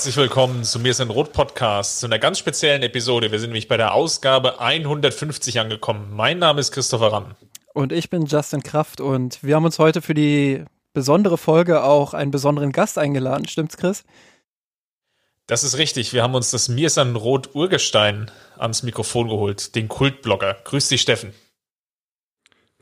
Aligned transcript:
Herzlich 0.00 0.16
willkommen 0.16 0.64
zu 0.64 0.80
Mir 0.80 0.92
ist 0.92 1.02
ein 1.02 1.10
Rot 1.10 1.34
Podcast, 1.34 2.00
zu 2.00 2.06
einer 2.06 2.18
ganz 2.18 2.38
speziellen 2.38 2.82
Episode. 2.82 3.32
Wir 3.32 3.38
sind 3.38 3.50
nämlich 3.50 3.68
bei 3.68 3.76
der 3.76 3.92
Ausgabe 3.92 4.58
150 4.58 5.60
angekommen. 5.60 6.16
Mein 6.16 6.38
Name 6.38 6.58
ist 6.58 6.72
Christopher 6.72 7.12
Ramm. 7.12 7.34
Und 7.74 7.92
ich 7.92 8.08
bin 8.08 8.24
Justin 8.24 8.62
Kraft 8.62 9.02
und 9.02 9.42
wir 9.42 9.54
haben 9.54 9.66
uns 9.66 9.78
heute 9.78 10.00
für 10.00 10.14
die 10.14 10.64
besondere 10.94 11.36
Folge 11.36 11.84
auch 11.84 12.14
einen 12.14 12.30
besonderen 12.30 12.72
Gast 12.72 12.96
eingeladen. 12.96 13.46
Stimmt's, 13.46 13.76
Chris? 13.76 14.04
Das 15.46 15.64
ist 15.64 15.76
richtig. 15.76 16.14
Wir 16.14 16.22
haben 16.22 16.34
uns 16.34 16.50
das 16.50 16.70
Mir 16.70 16.86
ist 16.86 16.96
ein 16.96 17.14
Rot 17.14 17.54
Urgestein 17.54 18.30
ans 18.56 18.82
Mikrofon 18.82 19.28
geholt, 19.28 19.74
den 19.74 19.88
Kultblogger. 19.88 20.56
Grüß 20.64 20.88
dich, 20.88 21.02
Steffen. 21.02 21.34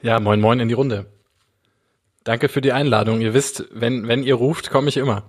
Ja, 0.02 0.20
moin 0.20 0.40
moin 0.40 0.60
in 0.60 0.68
die 0.68 0.74
Runde. 0.74 1.06
Danke 2.22 2.48
für 2.48 2.60
die 2.60 2.70
Einladung. 2.70 3.20
Ihr 3.20 3.34
wisst, 3.34 3.64
wenn, 3.72 4.06
wenn 4.06 4.22
ihr 4.22 4.36
ruft, 4.36 4.70
komme 4.70 4.88
ich 4.88 4.98
immer. 4.98 5.24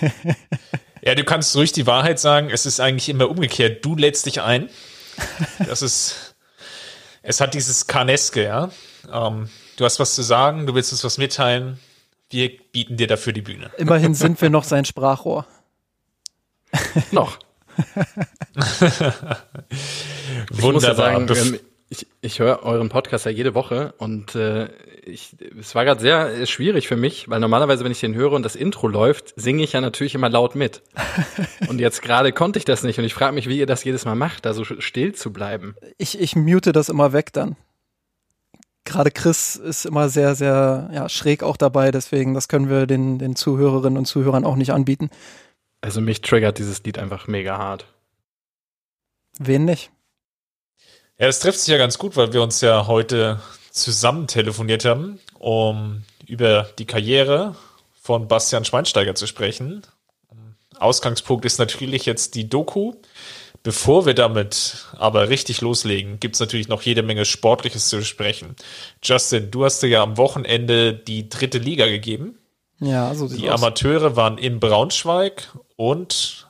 Ja, 1.04 1.14
du 1.14 1.22
kannst 1.24 1.54
ruhig 1.54 1.72
die 1.72 1.86
Wahrheit 1.86 2.18
sagen. 2.18 2.48
Es 2.50 2.64
ist 2.64 2.80
eigentlich 2.80 3.10
immer 3.10 3.28
umgekehrt. 3.28 3.84
Du 3.84 3.94
lädst 3.94 4.24
dich 4.26 4.40
ein. 4.40 4.70
Das 5.66 5.82
ist, 5.82 6.34
es 7.22 7.40
hat 7.40 7.52
dieses 7.54 7.86
Karneske, 7.86 8.42
ja. 8.44 8.70
Ähm, 9.12 9.50
du 9.76 9.84
hast 9.84 10.00
was 10.00 10.14
zu 10.14 10.22
sagen, 10.22 10.66
du 10.66 10.74
willst 10.74 10.92
uns 10.92 11.04
was 11.04 11.18
mitteilen. 11.18 11.78
Wir 12.30 12.50
bieten 12.72 12.96
dir 12.96 13.06
dafür 13.06 13.34
die 13.34 13.42
Bühne. 13.42 13.70
Immerhin 13.76 14.14
sind 14.14 14.40
wir 14.40 14.48
noch 14.48 14.64
sein 14.64 14.86
Sprachrohr. 14.86 15.46
noch. 17.12 17.38
Wunderbar. 20.50 21.26
Sagen, 21.26 21.28
ähm, 21.28 21.60
ich, 21.94 22.06
ich 22.20 22.40
höre 22.40 22.62
euren 22.64 22.88
Podcast 22.88 23.24
ja 23.24 23.30
jede 23.30 23.54
Woche 23.54 23.94
und 23.98 24.34
äh, 24.34 24.68
ich, 25.04 25.36
es 25.58 25.74
war 25.74 25.84
gerade 25.84 26.00
sehr 26.00 26.26
äh, 26.26 26.46
schwierig 26.46 26.88
für 26.88 26.96
mich, 26.96 27.28
weil 27.28 27.40
normalerweise, 27.40 27.84
wenn 27.84 27.92
ich 27.92 28.00
den 28.00 28.14
höre 28.14 28.32
und 28.32 28.42
das 28.42 28.56
Intro 28.56 28.88
läuft, 28.88 29.32
singe 29.36 29.62
ich 29.62 29.72
ja 29.72 29.80
natürlich 29.80 30.14
immer 30.14 30.28
laut 30.28 30.54
mit. 30.54 30.82
und 31.68 31.80
jetzt 31.80 32.02
gerade 32.02 32.32
konnte 32.32 32.58
ich 32.58 32.64
das 32.64 32.82
nicht 32.82 32.98
und 32.98 33.04
ich 33.04 33.14
frage 33.14 33.34
mich, 33.34 33.48
wie 33.48 33.58
ihr 33.58 33.66
das 33.66 33.84
jedes 33.84 34.04
Mal 34.04 34.16
macht, 34.16 34.44
da 34.44 34.54
so 34.54 34.64
still 34.64 35.14
zu 35.14 35.32
bleiben. 35.32 35.76
Ich, 35.98 36.20
ich 36.20 36.34
mute 36.34 36.72
das 36.72 36.88
immer 36.88 37.12
weg 37.12 37.32
dann. 37.32 37.56
Gerade 38.84 39.10
Chris 39.10 39.56
ist 39.56 39.86
immer 39.86 40.08
sehr, 40.08 40.34
sehr 40.34 40.90
ja, 40.92 41.08
schräg 41.08 41.42
auch 41.42 41.56
dabei, 41.56 41.90
deswegen 41.90 42.34
das 42.34 42.48
können 42.48 42.68
wir 42.68 42.86
den, 42.86 43.18
den 43.18 43.36
Zuhörerinnen 43.36 43.98
und 43.98 44.06
Zuhörern 44.06 44.44
auch 44.44 44.56
nicht 44.56 44.72
anbieten. 44.72 45.10
Also 45.80 46.00
mich 46.00 46.20
triggert 46.22 46.58
dieses 46.58 46.82
Lied 46.82 46.98
einfach 46.98 47.28
mega 47.28 47.56
hart. 47.56 47.86
Wen 49.38 49.64
nicht? 49.64 49.90
Ja, 51.18 51.26
das 51.26 51.40
trifft 51.40 51.60
sich 51.60 51.68
ja 51.68 51.78
ganz 51.78 51.98
gut, 51.98 52.16
weil 52.16 52.32
wir 52.32 52.42
uns 52.42 52.60
ja 52.60 52.86
heute 52.86 53.40
zusammen 53.70 54.26
telefoniert 54.26 54.84
haben, 54.84 55.20
um 55.38 56.02
über 56.26 56.68
die 56.78 56.86
Karriere 56.86 57.54
von 58.00 58.28
Bastian 58.28 58.64
Schweinsteiger 58.64 59.14
zu 59.14 59.26
sprechen. 59.26 59.82
Ausgangspunkt 60.78 61.44
ist 61.44 61.58
natürlich 61.58 62.06
jetzt 62.06 62.34
die 62.34 62.48
Doku. 62.48 62.94
Bevor 63.62 64.04
wir 64.04 64.12
damit 64.12 64.88
aber 64.98 65.30
richtig 65.30 65.62
loslegen, 65.62 66.20
gibt 66.20 66.34
es 66.34 66.40
natürlich 66.40 66.68
noch 66.68 66.82
jede 66.82 67.02
Menge 67.02 67.24
Sportliches 67.24 67.88
zu 67.88 67.96
besprechen. 67.96 68.56
Justin, 69.02 69.50
du 69.50 69.64
hast 69.64 69.82
dir 69.82 69.88
ja 69.88 70.02
am 70.02 70.18
Wochenende 70.18 70.92
die 70.92 71.30
dritte 71.30 71.56
Liga 71.56 71.86
gegeben. 71.86 72.38
Ja, 72.80 73.14
so 73.14 73.26
Die 73.26 73.48
aus. 73.48 73.62
Amateure 73.62 74.16
waren 74.16 74.36
in 74.36 74.60
Braunschweig 74.60 75.48
und 75.76 76.46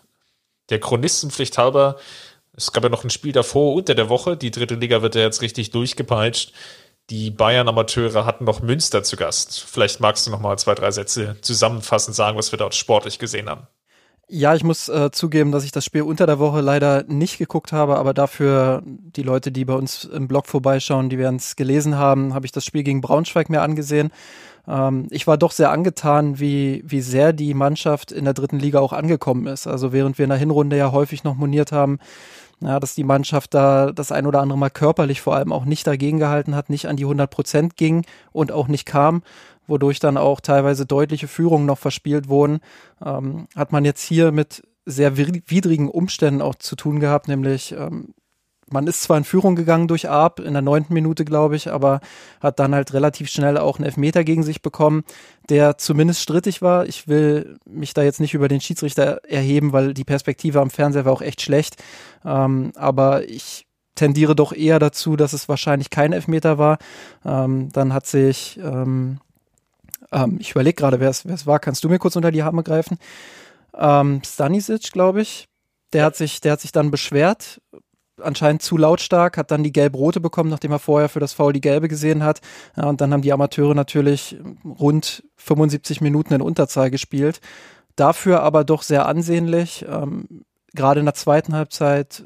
der 0.71 0.81
Chronistenpflicht 0.81 1.57
halber 1.57 1.99
es 2.57 2.73
gab 2.73 2.85
ja 2.85 2.89
noch 2.89 3.05
ein 3.05 3.11
Spiel 3.11 3.33
davor 3.33 3.75
unter 3.75 3.95
der 3.95 4.09
Woche. 4.09 4.37
Die 4.37 4.51
dritte 4.51 4.75
Liga 4.75 5.03
wird 5.03 5.15
ja 5.15 5.23
jetzt 5.23 5.43
richtig 5.43 5.71
durchgepeitscht. 5.71 6.53
Die 7.11 7.31
Bayern-Amateure 7.31 8.25
hatten 8.25 8.45
noch 8.45 8.63
Münster 8.63 9.03
zu 9.03 9.17
Gast. 9.17 9.61
Vielleicht 9.61 10.01
magst 10.01 10.27
du 10.27 10.31
noch 10.31 10.41
mal 10.41 10.57
zwei, 10.59 10.75
drei 10.75 10.91
Sätze 10.91 11.37
zusammenfassend 11.43 12.17
sagen, 12.17 12.39
was 12.39 12.53
wir 12.53 12.59
dort 12.59 12.75
sportlich 12.75 13.19
gesehen 13.19 13.51
haben. 13.51 13.67
Ja, 14.27 14.55
ich 14.55 14.65
muss 14.65 14.89
äh, 14.89 15.11
zugeben, 15.11 15.53
dass 15.53 15.65
ich 15.65 15.73
das 15.73 15.85
Spiel 15.85 16.01
unter 16.01 16.27
der 16.27 16.39
Woche 16.39 16.63
leider 16.63 17.05
nicht 17.07 17.37
geguckt 17.37 17.73
habe, 17.73 17.99
aber 17.99 18.15
dafür 18.15 18.83
die 18.87 19.23
Leute, 19.23 19.53
die 19.53 19.67
bei 19.67 19.75
uns 19.75 20.05
im 20.05 20.29
Blog 20.29 20.47
vorbeischauen, 20.47 21.11
die 21.11 21.19
werden 21.19 21.37
es 21.37 21.57
gelesen 21.57 21.99
haben, 21.99 22.33
habe 22.33 22.47
ich 22.47 22.53
das 22.53 22.65
Spiel 22.65 22.85
gegen 22.85 23.03
Braunschweig 23.03 23.51
mir 23.51 23.61
angesehen. 23.61 24.11
Ähm, 24.67 25.09
ich 25.11 25.27
war 25.27 25.37
doch 25.37 25.53
sehr 25.53 25.71
angetan, 25.71 26.41
wie, 26.41 26.83
wie 26.87 27.03
sehr 27.03 27.35
die 27.35 27.53
Mannschaft 27.53 28.13
in 28.13 28.25
der 28.25 28.33
dritten 28.33 28.59
Liga 28.59 28.81
auch 28.81 28.95
angekommen 28.95 29.47
ist. 29.47 29.67
Also 29.67 29.93
während 29.93 30.17
wir 30.17 30.25
in 30.25 30.31
der 30.31 30.39
Hinrunde 30.39 30.79
ja 30.79 30.91
häufig 30.91 31.23
noch 31.23 31.35
moniert 31.35 31.71
haben, 31.71 31.99
ja, 32.65 32.81
dass 32.81 32.95
die 32.95 33.05
Mannschaft 33.05 33.55
da 33.55 33.93
das 33.93 34.13
ein 34.13 34.27
oder 34.27 34.41
andere 34.41 34.59
Mal 34.59 34.71
körperlich 34.71 35.21
vor 35.21 35.37
allem 35.37 35.53
auch 35.53 35.65
nicht 35.65 35.87
dagegen 35.87 36.19
gehalten 36.19 36.55
hat, 36.55 36.71
nicht 36.71 36.87
an 36.87 36.97
die 36.97 37.05
100 37.05 37.31
Prozent 37.31 37.77
ging 37.77 38.05
und 38.33 38.53
auch 38.53 38.69
nicht 38.69 38.87
kam, 38.87 39.23
wodurch 39.67 40.01
dann 40.01 40.17
auch 40.17 40.41
teilweise 40.41 40.87
deutliche 40.87 41.29
Führungen 41.29 41.67
noch 41.67 41.79
verspielt 41.79 42.29
wurden, 42.29 42.61
ähm, 43.05 43.47
hat 43.55 43.73
man 43.73 43.85
jetzt 43.85 44.03
hier 44.03 44.33
mit 44.33 44.63
sehr 44.87 45.17
widrigen 45.17 45.89
Umständen 45.89 46.43
auch 46.43 46.57
zu 46.57 46.77
tun 46.77 47.01
gehabt, 47.01 47.29
nämlich 47.29 47.73
ähm, 47.73 48.15
man 48.71 48.87
ist 48.87 49.03
zwar 49.03 49.19
in 49.19 49.25
Führung 49.25 49.57
gegangen 49.57 49.89
durch 49.89 50.09
Arp 50.09 50.41
in 50.41 50.53
der 50.53 50.63
neunten 50.63 50.95
Minute, 50.95 51.25
glaube 51.25 51.57
ich, 51.57 51.71
aber 51.71 52.01
hat 52.41 52.59
dann 52.59 52.75
halt 52.75 52.93
relativ 52.93 53.29
schnell 53.29 53.59
auch 53.59 53.77
einen 53.77 53.87
Elfmeter 53.87 54.25
gegen 54.25 54.43
sich 54.43 54.63
bekommen, 54.63 55.05
der 55.49 55.79
zumindest 55.79 56.21
strittig 56.21 56.63
war. 56.63 56.87
Ich 56.87 57.09
will 57.09 57.59
mich 57.67 57.95
da 57.95 58.03
jetzt 58.03 58.21
nicht 58.21 58.35
über 58.35 58.49
den 58.49 58.61
Schiedsrichter 58.61 59.21
erheben, 59.25 59.73
weil 59.73 59.95
die 59.95 60.05
Perspektive 60.05 60.61
am 60.61 60.71
Fernseher 60.71 61.05
war 61.05 61.13
auch 61.13 61.23
echt 61.23 61.43
schlecht. 61.43 61.83
Ähm, 62.25 62.73
aber 62.77 63.29
ich 63.29 63.67
tendiere 63.95 64.35
doch 64.35 64.53
eher 64.53 64.79
dazu, 64.79 65.17
dass 65.17 65.33
es 65.33 65.49
wahrscheinlich 65.49 65.91
kein 65.91 66.13
Elfmeter 66.13 66.59
war. 66.59 66.79
Ähm, 67.25 67.71
dann 67.73 67.93
hat 67.93 68.07
sich, 68.07 68.59
ähm, 68.59 69.21
ähm 70.11 70.39
ich 70.41 70.53
überlege 70.53 70.77
gerade, 70.77 71.01
wer 71.01 71.11
es 71.11 71.47
war. 71.47 71.59
Kannst 71.61 71.85
du 71.85 71.89
mir 71.89 71.99
kurz 71.99 72.17
unter 72.17 72.33
die 72.33 72.43
Arme 72.43 72.63
greifen? 72.63 72.99
Ähm, 73.77 74.23
Stanisic, 74.25 74.93
glaube 74.93 75.23
ich. 75.23 75.49
Der 75.93 76.05
hat 76.05 76.17
sich, 76.17 76.41
der 76.41 76.53
hat 76.53 76.61
sich 76.61 76.73
dann 76.73 76.91
beschwert 76.91 77.61
anscheinend 78.23 78.63
zu 78.63 78.77
lautstark, 78.77 79.37
hat 79.37 79.51
dann 79.51 79.63
die 79.63 79.73
gelb-rote 79.73 80.21
bekommen, 80.21 80.51
nachdem 80.51 80.73
er 80.73 80.79
vorher 80.79 81.09
für 81.09 81.21
das 81.21 81.33
Foul 81.33 81.53
die 81.53 81.61
gelbe 81.61 81.89
gesehen 81.89 82.23
hat. 82.23 82.41
Ja, 82.77 82.85
und 82.85 83.01
dann 83.01 83.13
haben 83.13 83.23
die 83.23 83.33
Amateure 83.33 83.75
natürlich 83.75 84.39
rund 84.65 85.25
75 85.37 86.01
Minuten 86.01 86.35
in 86.35 86.43
Unterzahl 86.43 86.91
gespielt. 86.91 87.41
Dafür 87.97 88.43
aber 88.43 88.65
doch 88.65 88.83
sehr 88.83 89.07
ansehnlich. 89.07 89.85
Ähm, 89.89 90.45
Gerade 90.75 91.01
in 91.01 91.07
der 91.07 91.15
zweiten 91.15 91.55
Halbzeit 91.55 92.25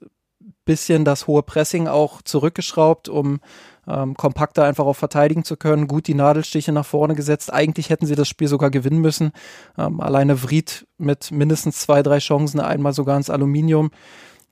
bisschen 0.68 1.06
das 1.06 1.26
hohe 1.26 1.42
Pressing 1.42 1.88
auch 1.88 2.20
zurückgeschraubt, 2.20 3.08
um 3.08 3.40
ähm, 3.88 4.14
kompakter 4.14 4.64
einfach 4.64 4.84
auch 4.84 4.96
verteidigen 4.96 5.42
zu 5.42 5.56
können. 5.56 5.88
Gut 5.88 6.06
die 6.06 6.14
Nadelstiche 6.14 6.72
nach 6.72 6.84
vorne 6.84 7.14
gesetzt. 7.14 7.50
Eigentlich 7.52 7.88
hätten 7.88 8.04
sie 8.04 8.14
das 8.14 8.28
Spiel 8.28 8.48
sogar 8.48 8.70
gewinnen 8.70 9.00
müssen. 9.00 9.32
Ähm, 9.78 10.00
alleine 10.00 10.42
Vried 10.42 10.86
mit 10.98 11.30
mindestens 11.30 11.80
zwei, 11.80 12.02
drei 12.02 12.18
Chancen, 12.18 12.60
einmal 12.60 12.92
sogar 12.92 13.16
ins 13.16 13.30
Aluminium. 13.30 13.90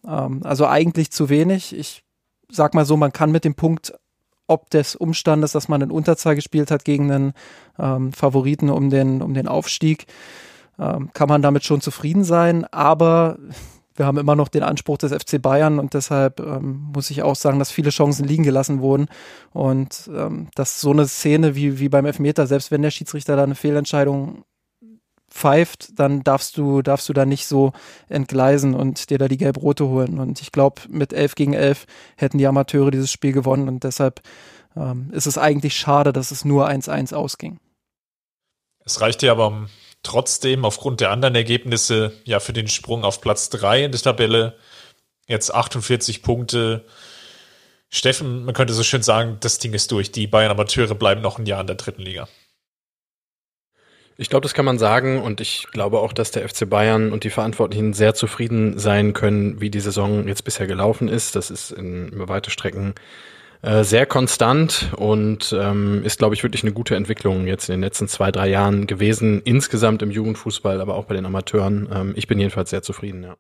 Ähm, 0.07 0.41
also 0.45 0.67
eigentlich 0.67 1.11
zu 1.11 1.29
wenig. 1.29 1.77
Ich 1.77 2.03
sag 2.51 2.75
mal 2.75 2.85
so, 2.85 2.97
man 2.97 3.13
kann 3.13 3.33
mit 3.33 3.45
dem 3.45 3.55
Punkt 3.55 3.93
ob 4.49 4.71
des 4.71 4.95
Umstandes, 4.95 5.53
dass 5.53 5.69
man 5.69 5.83
in 5.83 5.91
Unterzahl 5.91 6.35
gespielt 6.35 6.71
hat 6.71 6.85
gegen 6.85 7.11
einen 7.11 7.33
ähm, 7.79 8.13
Favoriten 8.13 8.71
um 8.71 8.91
den, 8.91 9.23
um 9.23 9.35
den 9.35 9.49
Aufstieg, 9.49 10.07
ähm, 10.79 11.11
kann 11.13 11.29
man 11.29 11.43
damit 11.43 11.65
schon 11.65 11.81
zufrieden 11.81 12.25
sein. 12.25 12.65
Aber 12.67 13.39
wir 13.97 14.07
haben 14.07 14.19
immer 14.19 14.37
noch 14.37 14.49
den 14.49 14.63
Anspruch 14.63 14.99
des 14.99 15.13
FC 15.13 15.41
Bayern 15.41 15.79
und 15.79 15.95
deshalb 15.95 16.41
ähm, 16.41 16.91
muss 16.95 17.11
ich 17.11 17.23
auch 17.23 17.35
sagen, 17.35 17.59
dass 17.59 17.71
viele 17.71 17.91
Chancen 17.91 18.27
liegen 18.27 18.45
gelassen 18.45 18.81
wurden 18.81 19.09
und 19.53 20.11
ähm, 20.15 20.49
dass 20.55 20.81
so 20.81 20.91
eine 20.91 21.09
Szene 21.09 21.55
wie, 21.57 21.79
wie 21.81 21.89
beim 21.89 22.07
Elfmeter, 22.07 22.47
selbst 22.47 22.71
wenn 22.71 22.83
der 22.83 22.91
Schiedsrichter 22.91 23.37
da 23.37 23.43
eine 23.43 23.55
Fehlentscheidung 23.55 24.45
pfeift, 25.37 25.99
dann 25.99 26.25
darfst 26.25 26.57
du, 26.57 26.83
darfst 26.83 27.09
du 27.09 27.13
da 27.13 27.25
nicht 27.25 27.47
so 27.47 27.73
entgleisen 28.09 28.75
und 28.75 29.11
dir 29.11 29.19
da 29.19 29.29
die 29.29 29.37
gelb-rote 29.37 29.87
holen. 29.87 30.19
Und 30.19 30.41
ich 30.41 30.51
glaube, 30.51 30.83
mit 30.89 31.13
11 31.13 31.35
gegen 31.35 31.53
11 31.53 31.87
hätten 32.17 32.39
die 32.39 32.47
Amateure 32.47 32.91
dieses 32.91 33.13
Spiel 33.13 33.33
gewonnen 33.33 33.69
und 33.69 33.85
deshalb 33.85 34.23
ähm, 34.77 35.11
ist 35.13 35.27
es 35.27 35.39
eigentlich 35.39 35.77
schade, 35.77 36.13
dass 36.13 36.31
es 36.31 36.45
nur 36.45 36.69
1-1 36.69 37.15
ausging. 37.15 37.59
Es 38.85 39.01
reichte 39.01 39.31
aber 39.31 39.69
trotzdem 40.03 40.65
aufgrund 40.65 41.01
der 41.01 41.11
anderen 41.11 41.35
Ergebnisse 41.35 42.13
ja 42.25 42.41
für 42.41 42.53
den 42.53 42.69
Sprung 42.69 43.05
auf 43.05 43.21
Platz 43.21 43.51
3 43.51 43.85
in 43.85 43.93
der 43.93 44.01
Tabelle. 44.01 44.57
Jetzt 45.27 45.53
48 45.53 46.23
Punkte. 46.23 46.85
Steffen, 47.89 48.45
man 48.45 48.55
könnte 48.55 48.75
so 48.75 48.83
schön 48.83 49.03
sagen, 49.03 49.39
das 49.41 49.59
Ding 49.59 49.73
ist 49.73 49.91
durch. 49.93 50.13
Die 50.13 50.27
Bayern 50.27 50.51
Amateure 50.51 50.95
bleiben 50.95 51.21
noch 51.21 51.39
ein 51.39 51.47
Jahr 51.47 51.61
in 51.61 51.67
der 51.67 51.77
dritten 51.77 52.03
Liga. 52.03 52.29
Ich 54.19 54.31
glaube, 54.31 54.43
das 54.43 54.55
kann 54.55 54.65
man 54.65 54.79
sagen 54.79 55.21
und 55.21 55.43
ich 55.43 55.67
glaube 55.73 56.01
auch, 56.01 56.15
dass 56.15 56.31
der 56.31 56.49
FC 56.49 56.69
Bayern 56.69 57.13
und 57.13 57.25
die 57.25 57.31
Verantwortlichen 57.31 57.93
sehr 57.93 58.15
zufrieden 58.15 58.79
sein 58.79 59.13
können, 59.13 59.61
wie 59.61 59.69
die 59.69 59.81
Saison 59.81 60.27
jetzt 60.27 60.43
bisher 60.43 60.67
gelaufen 60.67 61.09
ist. 61.09 61.37
Das 61.37 61.51
ist 61.51 61.71
in, 61.71 62.09
über 62.09 62.29
weite 62.29 62.51
Strecken 62.51 62.95
äh, 63.61 63.85
sehr 63.85 64.07
konstant 64.07 64.93
und 64.97 65.55
ähm, 65.59 66.03
ist, 66.03 66.19
glaube 66.19 66.35
ich, 66.35 66.43
wirklich 66.43 66.63
eine 66.63 66.73
gute 66.73 66.97
Entwicklung 66.97 67.47
jetzt 67.47 67.69
in 67.69 67.75
den 67.75 67.83
letzten 67.83 68.09
zwei, 68.09 68.33
drei 68.33 68.49
Jahren 68.49 68.87
gewesen, 68.87 69.43
insgesamt 69.45 70.01
im 70.01 70.11
Jugendfußball, 70.11 70.81
aber 70.81 70.95
auch 70.95 71.05
bei 71.05 71.15
den 71.15 71.27
Amateuren. 71.27 71.89
Ähm, 71.93 72.13
ich 72.17 72.27
bin 72.27 72.39
jedenfalls 72.39 72.71
sehr 72.71 72.83
zufrieden, 72.83 73.23
ja. 73.23 73.37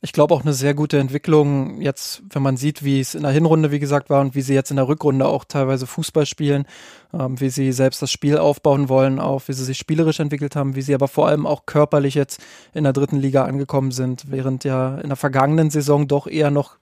Ich 0.00 0.12
glaube 0.12 0.32
auch 0.32 0.42
eine 0.42 0.52
sehr 0.52 0.74
gute 0.74 0.98
Entwicklung 0.98 1.80
jetzt, 1.80 2.22
wenn 2.30 2.42
man 2.42 2.56
sieht, 2.56 2.84
wie 2.84 3.00
es 3.00 3.16
in 3.16 3.22
der 3.22 3.32
Hinrunde, 3.32 3.72
wie 3.72 3.80
gesagt, 3.80 4.10
war 4.10 4.20
und 4.20 4.36
wie 4.36 4.42
sie 4.42 4.54
jetzt 4.54 4.70
in 4.70 4.76
der 4.76 4.86
Rückrunde 4.86 5.26
auch 5.26 5.44
teilweise 5.44 5.88
Fußball 5.88 6.24
spielen, 6.24 6.66
ähm, 7.12 7.40
wie 7.40 7.50
sie 7.50 7.72
selbst 7.72 8.00
das 8.00 8.12
Spiel 8.12 8.38
aufbauen 8.38 8.88
wollen, 8.88 9.18
auch 9.18 9.42
wie 9.48 9.52
sie 9.54 9.64
sich 9.64 9.76
spielerisch 9.76 10.20
entwickelt 10.20 10.54
haben, 10.54 10.76
wie 10.76 10.82
sie 10.82 10.94
aber 10.94 11.08
vor 11.08 11.26
allem 11.26 11.46
auch 11.46 11.66
körperlich 11.66 12.14
jetzt 12.14 12.40
in 12.74 12.84
der 12.84 12.92
dritten 12.92 13.16
Liga 13.16 13.44
angekommen 13.44 13.90
sind, 13.90 14.30
während 14.30 14.62
ja 14.62 14.98
in 14.98 15.08
der 15.08 15.16
vergangenen 15.16 15.70
Saison 15.70 16.06
doch 16.06 16.28
eher 16.28 16.52
noch 16.52 16.76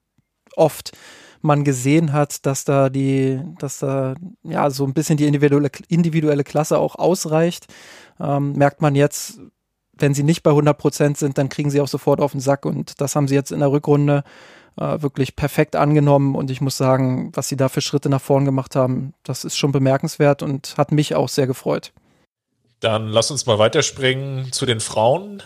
oft 0.55 0.93
man 1.41 1.65
gesehen 1.65 2.13
hat, 2.13 2.45
dass 2.45 2.65
da 2.65 2.91
die, 2.91 3.41
dass 3.59 3.79
da 3.79 4.15
ja 4.43 4.69
so 4.69 4.85
ein 4.85 4.93
bisschen 4.93 5.17
die 5.17 5.27
individuelle, 5.27 5.71
individuelle 5.89 6.45
Klasse 6.45 6.79
auch 6.79 6.97
ausreicht, 6.97 7.67
ähm, 8.21 8.53
merkt 8.53 8.83
man 8.83 8.95
jetzt, 8.95 9.41
wenn 9.97 10.15
sie 10.15 10.23
nicht 10.23 10.43
bei 10.43 10.51
100 10.51 10.77
Prozent 10.77 11.19
sind, 11.19 11.39
dann 11.39 11.49
kriegen 11.49 11.71
sie 11.71 11.81
auch 11.81 11.89
sofort 11.89 12.21
auf 12.21 12.33
den 12.33 12.41
Sack 12.41 12.67
und 12.67 13.01
das 13.01 13.17
haben 13.17 13.29
sie 13.29 13.35
jetzt 13.35 13.53
in 13.53 13.61
der 13.61 13.71
Rückrunde 13.71 14.25
äh, 14.79 15.01
wirklich 15.03 15.37
perfekt 15.37 15.77
angenommen 15.77 16.35
und 16.35 16.51
ich 16.51 16.61
muss 16.61 16.77
sagen, 16.77 17.33
was 17.35 17.49
sie 17.49 17.57
da 17.57 17.69
für 17.69 17.81
Schritte 17.81 18.09
nach 18.09 18.21
vorn 18.21 18.45
gemacht 18.45 18.77
haben, 18.77 19.15
das 19.23 19.45
ist 19.45 19.57
schon 19.57 19.73
bemerkenswert 19.73 20.43
und 20.43 20.77
hat 20.77 20.93
mich 20.93 21.15
auch 21.15 21.29
sehr 21.29 21.47
gefreut. 21.47 21.93
Dann 22.81 23.09
lass 23.09 23.31
uns 23.31 23.47
mal 23.47 23.59
weiterspringen 23.59 24.53
zu 24.53 24.67
den 24.67 24.81
Frauen. 24.81 25.43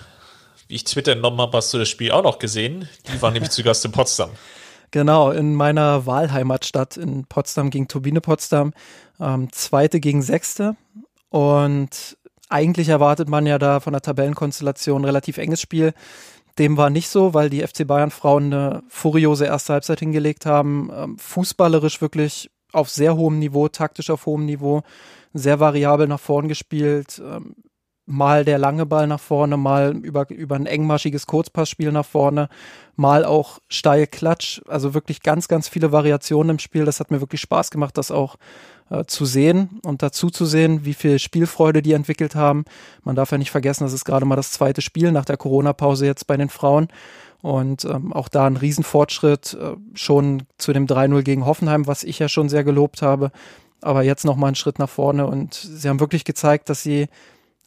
Wie 0.67 0.75
ich 0.75 0.85
Twitter 0.85 1.13
entnommen 1.13 1.41
habe, 1.41 1.57
hast 1.57 1.73
du 1.73 1.79
das 1.79 1.89
Spiel 1.89 2.11
auch 2.11 2.23
noch 2.23 2.39
gesehen. 2.39 2.89
Die 3.13 3.23
waren 3.23 3.33
nämlich 3.33 3.51
zu 3.51 3.63
Gast 3.63 3.85
in 3.85 3.93
Potsdam. 3.93 4.31
Genau, 4.93 5.31
in 5.31 5.55
meiner 5.55 6.05
Wahlheimatstadt 6.05 6.97
in 6.97 7.25
Potsdam 7.25 7.71
gegen 7.71 7.87
Turbine 7.87 8.21
Potsdam. 8.21 8.73
Ähm, 9.21 9.53
zweite 9.53 10.01
gegen 10.01 10.21
sechste. 10.21 10.75
Und 11.29 12.19
eigentlich 12.51 12.89
erwartet 12.89 13.29
man 13.29 13.47
ja 13.47 13.59
da 13.59 13.81
von 13.81 13.93
der 13.93 14.03
Tabellenkonstellation 14.03 15.05
relativ 15.05 15.39
enges 15.39 15.61
Spiel. 15.61 15.95
Dem 16.59 16.77
war 16.77 16.91
nicht 16.91 17.09
so, 17.09 17.33
weil 17.33 17.49
die 17.49 17.67
FC 17.67 17.87
Bayern 17.87 18.11
Frauen 18.11 18.53
eine 18.53 18.83
furiose 18.89 19.47
erste 19.47 19.73
Halbzeit 19.73 20.01
hingelegt 20.01 20.47
haben. 20.47 20.91
Ähm, 20.95 21.19
fußballerisch 21.19 22.03
wirklich 22.03 22.51
auf 22.73 22.91
sehr 22.91 23.17
hohem 23.17 23.39
Niveau, 23.39 23.69
taktisch 23.69 24.11
auf 24.11 24.27
hohem 24.27 24.45
Niveau, 24.45 24.83
sehr 25.33 25.61
variabel 25.61 26.09
nach 26.09 26.21
vorn 26.21 26.49
gespielt. 26.49 27.23
Ähm, 27.25 27.55
mal 28.11 28.45
der 28.45 28.59
lange 28.59 28.87
Ball 28.87 29.07
nach 29.07 29.21
vorne, 29.21 29.57
mal 29.57 29.97
über, 29.97 30.29
über 30.31 30.57
ein 30.57 30.67
engmaschiges 30.67 31.27
Kurzpassspiel 31.27 31.93
nach 31.93 32.05
vorne, 32.05 32.49
mal 32.97 33.25
auch 33.25 33.61
steil 33.69 34.07
Klatsch. 34.07 34.61
Also 34.67 34.95
wirklich 34.95 35.23
ganz, 35.23 35.49
ganz 35.49 35.69
viele 35.69 35.93
Variationen 35.93 36.51
im 36.51 36.59
Spiel. 36.59 36.85
Das 36.85 37.01
hat 37.01 37.11
mir 37.11 37.21
wirklich 37.21 37.41
Spaß 37.41 37.71
gemacht, 37.71 37.97
das 37.97 38.11
auch 38.11 38.37
äh, 38.91 39.05
zu 39.07 39.25
sehen 39.25 39.81
und 39.85 40.03
dazu 40.03 40.31
zu 40.31 40.45
sehen, 40.45 40.85
wie 40.85 40.95
viel 40.95 41.19
Spielfreude 41.19 41.81
die 41.81 41.93
entwickelt 41.93 42.35
haben. 42.35 42.65
Man 43.05 43.17
darf 43.17 43.31
ja 43.31 43.39
nicht 43.39 43.51
vergessen, 43.51 43.85
das 43.85 43.93
ist 43.93 44.05
gerade 44.05 44.27
mal 44.27 44.37
das 44.37 44.53
zweite 44.53 44.83
Spiel 44.83 45.13
nach 45.13 45.25
der 45.25 45.37
Corona-Pause 45.37 46.07
jetzt 46.07 46.27
bei 46.27 46.37
den 46.37 46.49
Frauen. 46.49 46.89
Und 47.43 47.87
ähm, 47.87 48.13
auch 48.13 48.29
da 48.29 48.47
ein 48.47 48.57
Riesenfortschritt 48.57 49.55
äh, 49.55 49.77
schon 49.95 50.43
zu 50.59 50.73
dem 50.73 50.87
3-0 50.87 51.23
gegen 51.23 51.47
Hoffenheim, 51.47 51.87
was 51.87 52.05
ich 52.05 52.19
ja 52.19 52.29
schon 52.29 52.49
sehr 52.51 52.65
gelobt 52.65 53.01
habe. 53.01 53.31
Aber 53.81 54.03
jetzt 54.03 54.27
nochmal 54.27 54.49
einen 54.49 54.57
Schritt 54.57 54.79
nach 54.79 54.91
vorne 54.91 55.27
und 55.27 55.55
sie 55.55 55.89
haben 55.89 56.01
wirklich 56.01 56.25
gezeigt, 56.25 56.69
dass 56.69 56.83
sie 56.83 57.07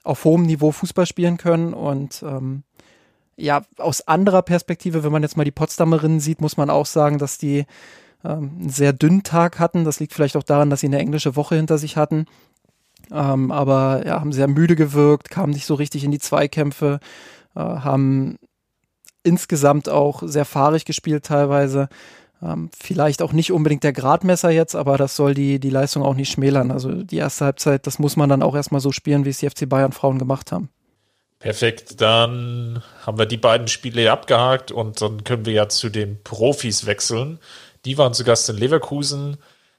auf 0.04 0.26
hohem 0.26 0.44
Niveau 0.44 0.72
Fußball 0.72 1.08
spielen 1.08 1.38
können 1.38 1.74
und 1.74 2.22
ähm, 2.22 2.64
ja, 3.36 3.64
aus 3.78 4.08
anderer 4.08 4.44
Perspektive, 4.44 5.04
wenn 5.04 5.12
man 5.12 5.24
jetzt 5.24 5.38
mal 5.38 5.44
die 5.44 5.52
Potsdamerinnen 5.52 6.20
sieht, 6.20 6.40
muss 6.40 6.58
man 6.58 6.70
auch 6.70 6.86
sagen, 6.86 7.18
dass 7.18 7.38
die 7.38 7.66
ähm, 8.24 8.58
einen 8.60 8.70
sehr 8.70 8.94
dünnen 8.94 9.24
Tag 9.24 9.60
hatten. 9.60 9.86
Das 9.86 10.00
liegt 10.00 10.14
vielleicht 10.14 10.38
auch 10.38 10.44
daran, 10.44 10.70
dass 10.70 10.82
sie 10.82 10.88
eine 10.88 11.00
englische 11.00 11.36
Woche 11.36 11.56
hinter 11.56 11.78
sich 11.78 11.98
hatten. 11.98 12.26
Ähm, 13.12 13.52
aber 13.52 14.04
ja, 14.06 14.20
haben 14.20 14.32
sehr 14.32 14.48
müde 14.48 14.76
gewirkt, 14.76 15.30
kamen 15.30 15.54
nicht 15.54 15.66
so 15.66 15.76
richtig 15.76 16.04
in 16.04 16.12
die 16.12 16.20
Zweikämpfe, 16.20 17.00
äh, 17.56 17.60
haben 17.60 18.38
insgesamt 19.24 19.90
auch 19.90 20.24
sehr 20.26 20.46
fahrig 20.46 20.86
gespielt 20.86 21.26
teilweise. 21.26 21.90
Ähm, 22.42 22.70
vielleicht 22.78 23.22
auch 23.22 23.32
nicht 23.32 23.52
unbedingt 23.52 23.84
der 23.84 23.94
Gradmesser 23.94 24.50
jetzt, 24.50 24.76
aber 24.76 24.98
das 24.98 25.16
soll 25.16 25.34
die, 25.34 25.60
die 25.60 25.70
Leistung 25.70 26.04
auch 26.04 26.16
nicht 26.16 26.32
schmälern. 26.32 26.72
Also 26.72 26.92
die 26.92 27.18
erste 27.18 27.46
Halbzeit, 27.46 27.88
das 27.88 28.00
muss 28.00 28.16
man 28.16 28.30
dann 28.30 28.44
auch 28.44 28.56
erstmal 28.56 28.82
so 28.82 28.92
spielen, 28.92 29.26
wie 29.26 29.30
es 29.30 29.38
die 29.38 29.50
FC 29.50 29.68
Bayern 29.68 29.94
Frauen 29.94 30.20
gemacht 30.20 30.52
haben. 30.52 30.70
Perfekt, 31.40 32.00
dann 32.00 32.82
haben 33.06 33.18
wir 33.18 33.26
die 33.26 33.38
beiden 33.38 33.68
Spiele 33.68 34.10
abgehakt 34.12 34.72
und 34.72 35.02
dann 35.02 35.26
können 35.26 35.46
wir 35.46 35.54
ja 35.54 35.68
zu 35.68 35.90
den 35.90 36.24
Profis 36.24 36.86
wechseln. 36.86 37.40
Die 37.86 37.98
waren 37.98 38.14
zu 38.14 38.24
Gast 38.24 38.50
in 38.50 38.58
Leverkusen, 38.58 39.38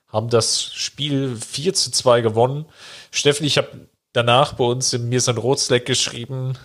haben 0.08 0.28
das 0.28 0.72
Spiel 0.74 1.36
4 1.36 1.74
zu 1.74 1.90
2 1.90 2.20
gewonnen. 2.20 2.66
Steffen, 3.10 3.46
ich 3.46 3.58
habe 3.58 3.88
danach 4.12 4.54
bei 4.54 4.64
uns 4.64 4.92
im 4.92 5.08
Mirsan 5.08 5.38
Rotsleck 5.38 5.86
geschrieben, 5.86 6.58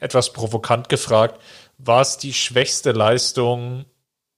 etwas 0.00 0.32
provokant 0.32 0.88
gefragt, 0.88 1.40
war 1.78 2.00
es 2.00 2.18
die 2.18 2.32
schwächste 2.32 2.92
Leistung 2.92 3.84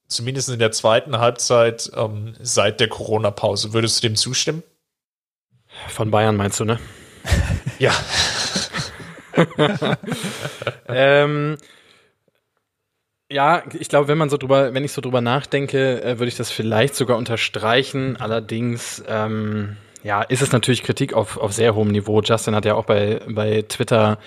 zumindest 0.09 0.49
in 0.51 0.59
der 0.59 0.73
zweiten 0.73 1.19
Halbzeit 1.19 1.91
ähm, 1.97 2.35
seit 2.41 2.81
der 2.81 2.89
Corona-Pause. 2.89 3.73
Würdest 3.73 4.03
du 4.03 4.09
dem 4.09 4.17
zustimmen? 4.17 4.63
Von 5.89 6.11
Bayern 6.11 6.37
meinst 6.37 6.61
du, 6.61 6.65
ne? 6.65 6.79
ja. 7.79 7.93
ähm, 10.89 11.57
ja, 13.33 13.63
ich 13.79 13.89
glaube, 13.89 14.09
wenn 14.09 14.19
man 14.19 14.29
so 14.29 14.37
drüber, 14.37 14.75
wenn 14.75 14.85
ich 14.85 14.93
so 14.93 15.01
drüber 15.01 15.21
nachdenke, 15.21 16.03
äh, 16.03 16.19
würde 16.19 16.29
ich 16.29 16.37
das 16.37 16.51
vielleicht 16.51 16.95
sogar 16.95 17.17
unterstreichen. 17.17 18.17
Allerdings, 18.19 19.03
ähm, 19.09 19.77
ja, 20.03 20.23
ist 20.23 20.43
es 20.43 20.53
natürlich 20.53 20.83
Kritik 20.83 21.15
auf, 21.15 21.39
auf 21.39 21.53
sehr 21.53 21.75
hohem 21.75 21.89
Niveau. 21.89 22.21
Justin 22.21 22.55
hat 22.55 22.65
ja 22.65 22.75
auch 22.75 22.85
bei, 22.85 23.21
bei 23.29 23.63
Twitter 23.63 24.19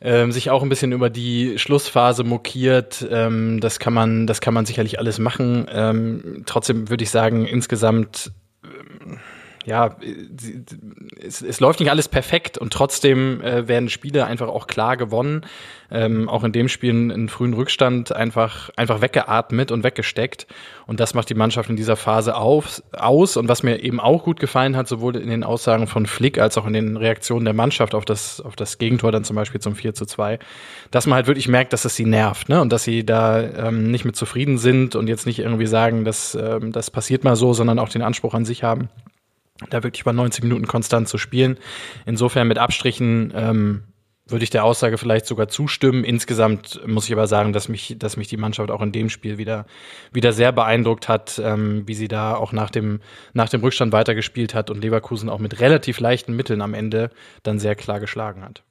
ähm, 0.00 0.32
sich 0.32 0.50
auch 0.50 0.62
ein 0.62 0.68
bisschen 0.68 0.92
über 0.92 1.10
die 1.10 1.58
Schlussphase 1.58 2.24
mokiert. 2.24 3.06
Ähm, 3.10 3.60
das 3.60 3.78
kann 3.78 3.92
man, 3.92 4.26
das 4.26 4.40
kann 4.40 4.54
man 4.54 4.66
sicherlich 4.66 4.98
alles 4.98 5.18
machen. 5.18 5.66
Ähm, 5.72 6.42
trotzdem 6.46 6.90
würde 6.90 7.04
ich 7.04 7.10
sagen, 7.10 7.46
insgesamt 7.46 8.32
ähm, 8.64 9.18
ja, 9.64 9.96
es, 11.20 11.42
es 11.42 11.60
läuft 11.60 11.80
nicht 11.80 11.90
alles 11.90 12.08
perfekt 12.08 12.58
und 12.58 12.72
trotzdem 12.72 13.40
äh, 13.42 13.68
werden 13.68 13.88
Spiele 13.88 14.26
einfach 14.26 14.48
auch 14.48 14.66
klar 14.66 14.96
gewonnen. 14.96 15.42
Ähm, 15.90 16.28
auch 16.28 16.42
in 16.42 16.52
dem 16.52 16.68
Spiel 16.68 16.90
einen 16.90 17.28
frühen 17.28 17.52
Rückstand 17.52 18.16
einfach, 18.16 18.70
einfach 18.76 19.02
weggeatmet 19.02 19.70
und 19.70 19.84
weggesteckt. 19.84 20.46
Und 20.86 21.00
das 21.00 21.12
macht 21.12 21.28
die 21.28 21.34
Mannschaft 21.34 21.68
in 21.68 21.76
dieser 21.76 21.96
Phase 21.96 22.34
auf, 22.34 22.82
aus. 22.92 23.36
Und 23.36 23.48
was 23.48 23.62
mir 23.62 23.82
eben 23.82 24.00
auch 24.00 24.24
gut 24.24 24.40
gefallen 24.40 24.74
hat, 24.74 24.88
sowohl 24.88 25.16
in 25.16 25.28
den 25.28 25.44
Aussagen 25.44 25.86
von 25.86 26.06
Flick 26.06 26.38
als 26.38 26.56
auch 26.56 26.66
in 26.66 26.72
den 26.72 26.96
Reaktionen 26.96 27.44
der 27.44 27.54
Mannschaft 27.54 27.94
auf 27.94 28.06
das, 28.06 28.40
auf 28.40 28.56
das 28.56 28.78
Gegentor 28.78 29.12
dann 29.12 29.24
zum 29.24 29.36
Beispiel 29.36 29.60
zum 29.60 29.76
4 29.76 29.94
zu 29.94 30.06
2, 30.06 30.38
dass 30.90 31.06
man 31.06 31.16
halt 31.16 31.26
wirklich 31.26 31.48
merkt, 31.48 31.74
dass 31.74 31.84
es 31.84 31.94
sie 31.94 32.06
nervt, 32.06 32.48
ne? 32.48 32.60
Und 32.62 32.72
dass 32.72 32.84
sie 32.84 33.04
da 33.04 33.40
ähm, 33.40 33.90
nicht 33.90 34.06
mit 34.06 34.16
zufrieden 34.16 34.56
sind 34.56 34.96
und 34.96 35.08
jetzt 35.08 35.26
nicht 35.26 35.40
irgendwie 35.40 35.66
sagen, 35.66 36.04
dass 36.04 36.34
ähm, 36.34 36.72
das 36.72 36.90
passiert 36.90 37.22
mal 37.22 37.36
so, 37.36 37.52
sondern 37.52 37.78
auch 37.78 37.90
den 37.90 38.02
Anspruch 38.02 38.32
an 38.32 38.46
sich 38.46 38.64
haben 38.64 38.88
da 39.70 39.82
wirklich 39.82 40.02
über 40.02 40.12
90 40.12 40.42
Minuten 40.44 40.66
konstant 40.66 41.08
zu 41.08 41.18
spielen. 41.18 41.58
Insofern 42.06 42.48
mit 42.48 42.58
Abstrichen 42.58 43.32
ähm, 43.34 43.84
würde 44.26 44.44
ich 44.44 44.50
der 44.50 44.64
Aussage 44.64 44.98
vielleicht 44.98 45.26
sogar 45.26 45.48
zustimmen. 45.48 46.04
Insgesamt 46.04 46.80
muss 46.86 47.06
ich 47.06 47.12
aber 47.12 47.26
sagen, 47.26 47.52
dass 47.52 47.68
mich, 47.68 47.96
dass 47.98 48.16
mich 48.16 48.28
die 48.28 48.36
Mannschaft 48.36 48.70
auch 48.70 48.80
in 48.80 48.92
dem 48.92 49.10
Spiel 49.10 49.38
wieder, 49.38 49.66
wieder 50.12 50.32
sehr 50.32 50.52
beeindruckt 50.52 51.08
hat, 51.08 51.40
ähm, 51.42 51.86
wie 51.86 51.94
sie 51.94 52.08
da 52.08 52.34
auch 52.34 52.52
nach 52.52 52.70
dem, 52.70 53.00
nach 53.32 53.48
dem 53.48 53.60
Rückstand 53.60 53.92
weitergespielt 53.92 54.54
hat 54.54 54.70
und 54.70 54.82
Leverkusen 54.82 55.28
auch 55.28 55.38
mit 55.38 55.60
relativ 55.60 56.00
leichten 56.00 56.34
Mitteln 56.34 56.62
am 56.62 56.74
Ende 56.74 57.10
dann 57.42 57.58
sehr 57.58 57.74
klar 57.74 58.00
geschlagen 58.00 58.42
hat. 58.42 58.62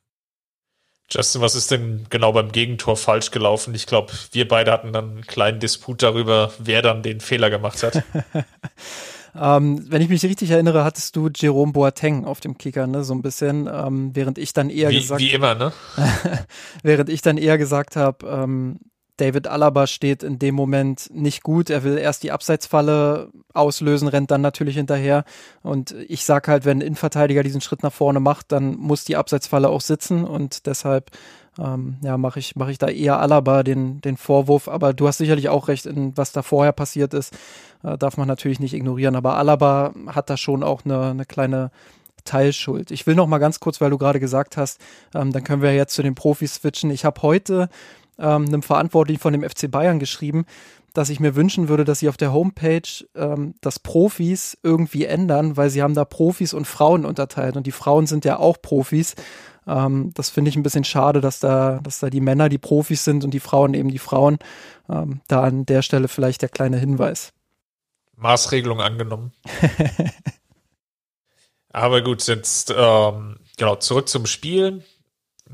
Justin, 1.09 1.41
was 1.41 1.55
ist 1.55 1.69
denn 1.71 2.05
genau 2.09 2.31
beim 2.31 2.53
Gegentor 2.53 2.95
falsch 2.95 3.31
gelaufen? 3.31 3.75
Ich 3.75 3.85
glaube, 3.85 4.13
wir 4.31 4.47
beide 4.47 4.71
hatten 4.71 4.93
dann 4.93 5.09
einen 5.11 5.27
kleinen 5.27 5.59
Disput 5.59 6.01
darüber, 6.01 6.53
wer 6.57 6.81
dann 6.81 7.03
den 7.03 7.19
Fehler 7.19 7.49
gemacht 7.49 7.83
hat. 7.83 8.03
Ähm, 9.39 9.85
wenn 9.89 10.01
ich 10.01 10.09
mich 10.09 10.23
richtig 10.23 10.51
erinnere, 10.51 10.83
hattest 10.83 11.15
du 11.15 11.29
Jerome 11.33 11.71
Boateng 11.71 12.25
auf 12.25 12.39
dem 12.39 12.57
Kicker, 12.57 12.87
ne, 12.87 13.03
so 13.03 13.13
ein 13.13 13.21
bisschen, 13.21 13.69
ähm, 13.71 14.11
während 14.13 14.37
ich 14.37 14.53
dann 14.53 14.69
eher 14.69 14.89
wie, 14.89 14.99
gesagt, 14.99 15.21
wie 15.21 15.31
immer, 15.31 15.55
ne? 15.55 15.71
während 16.83 17.09
ich 17.09 17.21
dann 17.21 17.37
eher 17.37 17.57
gesagt 17.57 17.95
habe, 17.95 18.27
ähm, 18.27 18.79
David 19.21 19.47
Alaba 19.47 19.85
steht 19.85 20.23
in 20.23 20.39
dem 20.39 20.55
Moment 20.55 21.07
nicht 21.13 21.43
gut. 21.43 21.69
Er 21.69 21.83
will 21.83 21.99
erst 21.99 22.23
die 22.23 22.31
Abseitsfalle 22.31 23.29
auslösen, 23.53 24.07
rennt 24.07 24.31
dann 24.31 24.41
natürlich 24.41 24.77
hinterher. 24.77 25.25
Und 25.61 25.93
ich 26.07 26.25
sag 26.25 26.47
halt, 26.47 26.65
wenn 26.65 26.79
ein 26.79 26.81
Innenverteidiger 26.81 27.43
diesen 27.43 27.61
Schritt 27.61 27.83
nach 27.83 27.93
vorne 27.93 28.19
macht, 28.19 28.51
dann 28.51 28.75
muss 28.77 29.05
die 29.05 29.17
Abseitsfalle 29.17 29.69
auch 29.69 29.81
sitzen. 29.81 30.23
Und 30.23 30.65
deshalb 30.65 31.11
ähm, 31.59 31.97
ja, 32.01 32.17
mache 32.17 32.39
ich, 32.39 32.55
mach 32.55 32.69
ich 32.69 32.77
da 32.77 32.87
eher 32.87 33.19
Alaba 33.19 33.63
den, 33.63 34.01
den 34.01 34.17
Vorwurf. 34.17 34.67
Aber 34.67 34.93
du 34.93 35.07
hast 35.07 35.17
sicherlich 35.17 35.49
auch 35.49 35.67
recht, 35.67 35.85
in 35.85 36.15
was 36.17 36.31
da 36.31 36.41
vorher 36.41 36.71
passiert 36.71 37.13
ist, 37.13 37.33
äh, 37.83 37.97
darf 37.97 38.17
man 38.17 38.27
natürlich 38.27 38.59
nicht 38.59 38.73
ignorieren. 38.73 39.15
Aber 39.15 39.37
Alaba 39.37 39.93
hat 40.07 40.29
da 40.29 40.37
schon 40.37 40.63
auch 40.63 40.85
eine, 40.85 41.09
eine 41.11 41.25
kleine 41.25 41.71
Teilschuld. 42.23 42.91
Ich 42.91 43.07
will 43.07 43.15
noch 43.15 43.27
mal 43.27 43.39
ganz 43.39 43.59
kurz, 43.59 43.81
weil 43.81 43.89
du 43.89 43.97
gerade 43.97 44.19
gesagt 44.19 44.57
hast, 44.57 44.79
ähm, 45.13 45.31
dann 45.31 45.43
können 45.43 45.61
wir 45.61 45.73
jetzt 45.73 45.93
zu 45.93 46.03
den 46.03 46.15
Profis 46.15 46.55
switchen. 46.55 46.91
Ich 46.91 47.03
habe 47.03 47.21
heute 47.21 47.69
ähm, 48.19 48.45
einem 48.45 48.61
Verantwortlichen 48.61 49.19
von 49.19 49.33
dem 49.33 49.43
FC 49.43 49.69
Bayern 49.69 49.99
geschrieben, 49.99 50.45
dass 50.93 51.09
ich 51.09 51.19
mir 51.19 51.35
wünschen 51.35 51.69
würde, 51.69 51.85
dass 51.85 51.99
sie 51.99 52.09
auf 52.09 52.17
der 52.17 52.33
Homepage 52.33 52.81
ähm, 53.15 53.55
das 53.61 53.79
Profis 53.79 54.57
irgendwie 54.61 55.05
ändern, 55.05 55.57
weil 55.57 55.69
sie 55.69 55.81
haben 55.81 55.93
da 55.93 56.05
Profis 56.05 56.53
und 56.53 56.67
Frauen 56.67 57.05
unterteilt 57.05 57.55
und 57.55 57.65
die 57.65 57.71
Frauen 57.71 58.07
sind 58.07 58.25
ja 58.25 58.37
auch 58.37 58.61
Profis. 58.61 59.15
Ähm, 59.67 60.11
das 60.15 60.29
finde 60.29 60.49
ich 60.49 60.55
ein 60.55 60.63
bisschen 60.63 60.83
schade, 60.83 61.21
dass 61.21 61.39
da, 61.39 61.79
dass 61.83 61.99
da 61.99 62.09
die 62.09 62.21
Männer 62.21 62.49
die 62.49 62.57
Profis 62.57 63.03
sind 63.03 63.23
und 63.23 63.31
die 63.31 63.39
Frauen 63.39 63.73
eben 63.73 63.89
die 63.89 63.99
Frauen. 63.99 64.39
Ähm, 64.89 65.21
da 65.27 65.43
an 65.43 65.65
der 65.65 65.81
Stelle 65.81 66.07
vielleicht 66.07 66.41
der 66.41 66.49
kleine 66.49 66.77
Hinweis. 66.77 67.33
Maßregelung 68.15 68.81
angenommen. 68.81 69.33
Aber 71.73 72.01
gut, 72.01 72.25
jetzt 72.27 72.73
ähm, 72.75 73.37
genau 73.57 73.75
zurück 73.77 74.09
zum 74.09 74.25
Spiel. 74.25 74.83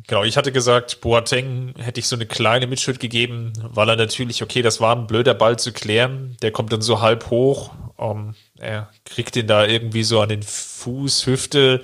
Genau, 0.05 0.23
ich 0.23 0.37
hatte 0.37 0.51
gesagt, 0.51 1.01
Boateng 1.01 1.73
hätte 1.77 1.99
ich 1.99 2.07
so 2.07 2.15
eine 2.15 2.27
kleine 2.27 2.67
Mitschuld 2.67 2.99
gegeben, 2.99 3.53
weil 3.61 3.89
er 3.89 3.95
natürlich, 3.95 4.43
okay, 4.43 4.61
das 4.61 4.79
war 4.79 4.95
ein 4.95 5.07
blöder 5.07 5.33
Ball 5.33 5.57
zu 5.57 5.71
klären. 5.71 6.37
Der 6.41 6.51
kommt 6.51 6.71
dann 6.71 6.81
so 6.81 7.01
halb 7.01 7.29
hoch. 7.29 7.71
Um, 7.95 8.35
er 8.59 8.91
kriegt 9.05 9.35
ihn 9.37 9.47
da 9.47 9.65
irgendwie 9.65 10.03
so 10.03 10.21
an 10.21 10.29
den 10.29 10.43
Fuß, 10.43 11.25
Hüfte, 11.25 11.81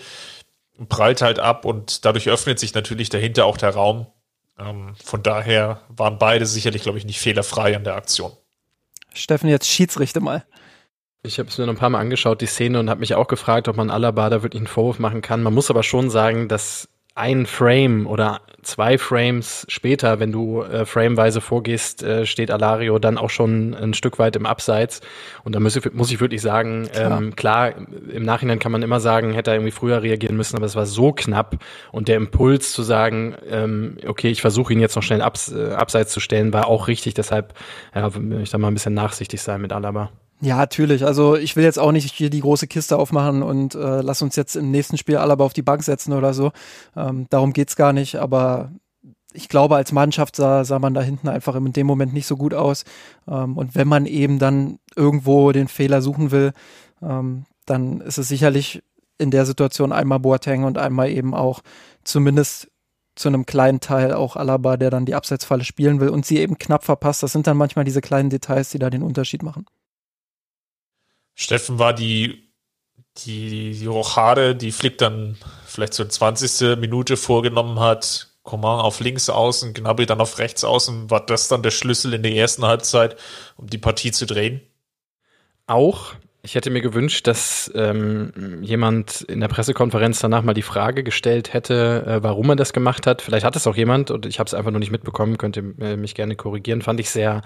prallt 0.89 1.21
halt 1.21 1.39
ab 1.39 1.65
und 1.65 2.05
dadurch 2.05 2.29
öffnet 2.29 2.59
sich 2.59 2.73
natürlich 2.73 3.09
dahinter 3.09 3.45
auch 3.45 3.57
der 3.57 3.71
Raum. 3.71 4.07
Um, 4.55 4.95
von 5.03 5.23
daher 5.23 5.81
waren 5.89 6.19
beide 6.19 6.45
sicherlich, 6.45 6.83
glaube 6.83 6.99
ich, 6.99 7.05
nicht 7.05 7.19
fehlerfrei 7.19 7.75
an 7.75 7.83
der 7.83 7.95
Aktion. 7.95 8.31
Steffen, 9.11 9.49
jetzt 9.49 9.67
Schiedsrichter 9.67 10.19
mal. 10.19 10.45
Ich 11.23 11.39
habe 11.39 11.49
es 11.49 11.57
mir 11.57 11.65
noch 11.65 11.73
ein 11.73 11.79
paar 11.79 11.89
Mal 11.89 11.99
angeschaut, 11.99 12.41
die 12.41 12.45
Szene, 12.45 12.79
und 12.79 12.89
habe 12.89 12.99
mich 12.99 13.15
auch 13.15 13.27
gefragt, 13.27 13.67
ob 13.67 13.77
man 13.77 13.89
Alaba 13.89 14.29
da 14.29 14.43
wirklich 14.43 14.59
einen 14.59 14.67
Vorwurf 14.67 14.99
machen 14.99 15.21
kann. 15.21 15.41
Man 15.41 15.53
muss 15.53 15.71
aber 15.71 15.81
schon 15.81 16.09
sagen, 16.09 16.49
dass 16.49 16.89
ein 17.15 17.45
Frame 17.45 18.07
oder 18.07 18.41
zwei 18.63 18.97
Frames 18.97 19.65
später, 19.69 20.19
wenn 20.19 20.31
du 20.31 20.61
äh, 20.63 20.85
frameweise 20.85 21.41
vorgehst, 21.41 22.01
äh, 22.01 22.25
steht 22.25 22.49
Alario 22.49 22.97
dann 22.97 23.17
auch 23.17 23.29
schon 23.29 23.75
ein 23.75 23.93
Stück 23.93 24.17
weit 24.19 24.35
im 24.35 24.45
Abseits. 24.45 25.01
Und 25.43 25.53
da 25.53 25.59
muss 25.59 25.75
ich, 25.75 25.93
muss 25.93 26.11
ich 26.11 26.19
wirklich 26.19 26.41
sagen, 26.41 26.89
klar. 26.91 27.21
Ähm, 27.21 27.35
klar, 27.35 27.73
im 28.11 28.23
Nachhinein 28.23 28.59
kann 28.59 28.71
man 28.71 28.81
immer 28.81 28.99
sagen, 28.99 29.33
hätte 29.33 29.51
er 29.51 29.57
irgendwie 29.57 29.71
früher 29.71 30.01
reagieren 30.01 30.37
müssen, 30.37 30.55
aber 30.55 30.65
es 30.65 30.75
war 30.75 30.85
so 30.85 31.11
knapp. 31.11 31.57
Und 31.91 32.07
der 32.07 32.17
Impuls 32.17 32.71
zu 32.71 32.81
sagen, 32.81 33.35
ähm, 33.49 33.97
okay, 34.07 34.29
ich 34.29 34.41
versuche 34.41 34.73
ihn 34.73 34.79
jetzt 34.79 34.95
noch 34.95 35.03
schnell 35.03 35.21
abs, 35.21 35.51
äh, 35.51 35.71
abseits 35.71 36.11
zu 36.11 36.19
stellen, 36.19 36.53
war 36.53 36.67
auch 36.67 36.87
richtig. 36.87 37.13
Deshalb 37.13 37.53
ja, 37.93 38.13
will 38.15 38.41
ich 38.41 38.49
da 38.49 38.57
mal 38.57 38.69
ein 38.69 38.73
bisschen 38.73 38.93
nachsichtig 38.93 39.41
sein 39.41 39.61
mit 39.61 39.71
Alaba. 39.71 40.09
Ja, 40.43 40.57
natürlich. 40.57 41.05
Also 41.05 41.37
ich 41.37 41.55
will 41.55 41.63
jetzt 41.63 41.79
auch 41.79 41.93
nicht 41.93 42.13
hier 42.13 42.29
die 42.29 42.41
große 42.41 42.67
Kiste 42.67 42.97
aufmachen 42.97 43.43
und 43.43 43.75
äh, 43.75 44.01
lass 44.01 44.21
uns 44.21 44.35
jetzt 44.35 44.57
im 44.57 44.71
nächsten 44.71 44.97
Spiel 44.97 45.15
Alaba 45.15 45.45
auf 45.45 45.53
die 45.53 45.61
Bank 45.61 45.83
setzen 45.83 46.11
oder 46.11 46.33
so. 46.33 46.51
Ähm, 46.97 47.27
darum 47.29 47.53
geht's 47.53 47.77
gar 47.77 47.93
nicht. 47.93 48.17
Aber 48.17 48.69
ich 49.31 49.47
glaube, 49.47 49.77
als 49.77 49.93
Mannschaft 49.93 50.35
sah, 50.35 50.65
sah 50.65 50.79
man 50.79 50.93
da 50.93 51.01
hinten 51.01 51.29
einfach 51.29 51.55
in 51.55 51.71
dem 51.71 51.87
Moment 51.87 52.13
nicht 52.13 52.27
so 52.27 52.35
gut 52.35 52.53
aus. 52.53 52.83
Ähm, 53.25 53.55
und 53.57 53.73
wenn 53.73 53.87
man 53.87 54.05
eben 54.05 54.37
dann 54.37 54.79
irgendwo 54.97 55.53
den 55.53 55.69
Fehler 55.69 56.01
suchen 56.01 56.31
will, 56.31 56.51
ähm, 57.01 57.45
dann 57.65 58.01
ist 58.01 58.17
es 58.17 58.27
sicherlich 58.27 58.83
in 59.17 59.31
der 59.31 59.45
Situation 59.45 59.93
einmal 59.93 60.19
Boateng 60.19 60.65
und 60.65 60.77
einmal 60.77 61.09
eben 61.09 61.33
auch 61.33 61.61
zumindest 62.03 62.69
zu 63.15 63.29
einem 63.29 63.45
kleinen 63.45 63.79
Teil 63.79 64.11
auch 64.11 64.35
Alaba, 64.35 64.75
der 64.75 64.89
dann 64.89 65.05
die 65.05 65.15
Abseitsfalle 65.15 65.63
spielen 65.63 66.01
will 66.01 66.09
und 66.09 66.25
sie 66.25 66.39
eben 66.39 66.57
knapp 66.57 66.83
verpasst. 66.83 67.23
Das 67.23 67.31
sind 67.31 67.47
dann 67.47 67.55
manchmal 67.55 67.85
diese 67.85 68.01
kleinen 68.01 68.29
Details, 68.29 68.71
die 68.71 68.79
da 68.79 68.89
den 68.89 69.03
Unterschied 69.03 69.41
machen. 69.41 69.65
Steffen 71.35 71.79
war 71.79 71.93
die, 71.93 72.51
die, 73.17 73.71
die 73.73 73.85
Rochade, 73.85 74.55
die 74.55 74.71
Flick 74.71 74.97
dann 74.97 75.37
vielleicht 75.65 75.93
zur 75.93 76.09
20. 76.09 76.77
Minute 76.77 77.17
vorgenommen 77.17 77.79
hat. 77.79 78.29
Coman 78.43 78.81
auf 78.81 78.99
links 78.99 79.29
außen, 79.29 79.73
Gnabry 79.73 80.05
dann 80.05 80.19
auf 80.19 80.37
rechts 80.37 80.63
außen. 80.63 81.09
War 81.09 81.25
das 81.25 81.47
dann 81.47 81.63
der 81.63 81.71
Schlüssel 81.71 82.13
in 82.13 82.23
der 82.23 82.33
ersten 82.33 82.65
Halbzeit, 82.65 83.17
um 83.55 83.67
die 83.67 83.77
Partie 83.77 84.11
zu 84.11 84.25
drehen? 84.25 84.61
Auch. 85.65 86.13
Ich 86.45 86.55
hätte 86.55 86.71
mir 86.71 86.81
gewünscht, 86.81 87.25
dass 87.27 87.71
ähm, 87.73 88.33
jemand 88.61 89.21
in 89.21 89.39
der 89.39 89.47
Pressekonferenz 89.47 90.19
danach 90.19 90.43
mal 90.43 90.53
die 90.53 90.61
Frage 90.61 91.01
gestellt 91.01 91.53
hätte, 91.53 92.03
äh, 92.05 92.21
warum 92.21 92.49
er 92.49 92.57
das 92.57 92.73
gemacht 92.73 93.07
hat. 93.07 93.21
Vielleicht 93.21 93.45
hat 93.45 93.55
es 93.55 93.65
auch 93.65 93.77
jemand 93.77 94.11
und 94.11 94.25
ich 94.25 94.39
habe 94.39 94.47
es 94.49 94.53
einfach 94.53 94.71
nur 94.71 94.81
nicht 94.81 94.91
mitbekommen, 94.91 95.37
könnt 95.37 95.55
ihr 95.55 95.73
äh, 95.79 95.95
mich 95.95 96.15
gerne 96.15 96.35
korrigieren. 96.35 96.81
Fand 96.81 96.99
ich 96.99 97.09
sehr, 97.09 97.43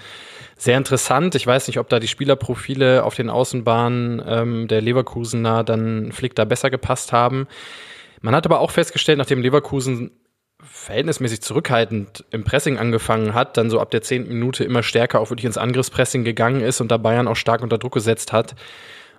sehr 0.56 0.77
interessant. 0.77 1.36
Ich 1.36 1.46
weiß 1.46 1.68
nicht, 1.68 1.77
ob 1.77 1.89
da 1.89 2.00
die 2.00 2.08
Spielerprofile 2.08 3.04
auf 3.04 3.13
den 3.13 3.30
Außenbahnen 3.30 4.20
ähm, 4.25 4.68
der 4.68 4.82
Leverkusener 4.82 5.63
dann 5.63 6.12
Flick 6.12 6.34
da 6.34 6.46
besser 6.46 6.72
gepasst 6.72 7.13
haben. 7.13 7.46
Man 8.22 8.34
hat 8.34 8.48
aber 8.48 8.62
auch 8.62 8.72
festgestellt, 8.72 9.20
nachdem 9.20 9.44
Leverkusen 9.44 10.10
verhältnismäßig 10.64 11.42
zurückhaltend 11.42 12.26
im 12.32 12.44
Pressing 12.44 12.78
angefangen 12.78 13.34
hat, 13.34 13.58
dann 13.58 13.70
so 13.70 13.80
ab 13.80 13.92
der 13.92 14.02
zehnten 14.02 14.34
Minute 14.34 14.64
immer 14.64 14.84
stärker 14.84 15.20
auch 15.20 15.30
wirklich 15.30 15.46
ins 15.46 15.58
Angriffspressing 15.58 16.24
gegangen 16.24 16.62
ist 16.62 16.82
und 16.82 16.92
da 16.92 16.98
Bayern 16.98 17.28
auch 17.28 17.36
stark 17.36 17.62
unter 17.62 17.78
Druck 17.78 17.94
gesetzt 17.94 18.34
hat. 18.34 18.56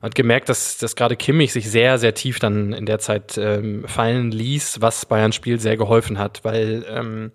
Hat 0.02 0.14
gemerkt, 0.14 0.48
dass, 0.48 0.78
dass 0.78 0.94
gerade 0.94 1.16
Kimmich 1.16 1.52
sich 1.52 1.70
sehr, 1.70 1.98
sehr 1.98 2.14
tief 2.14 2.38
dann 2.38 2.72
in 2.72 2.86
der 2.86 2.98
Zeit 2.98 3.36
ähm, 3.36 3.84
fallen 3.86 4.30
ließ, 4.30 4.80
was 4.80 5.06
Bayerns 5.06 5.34
Spiel 5.34 5.58
sehr 5.58 5.76
geholfen 5.76 6.18
hat, 6.18 6.44
weil 6.44 6.84
ähm, 6.88 7.32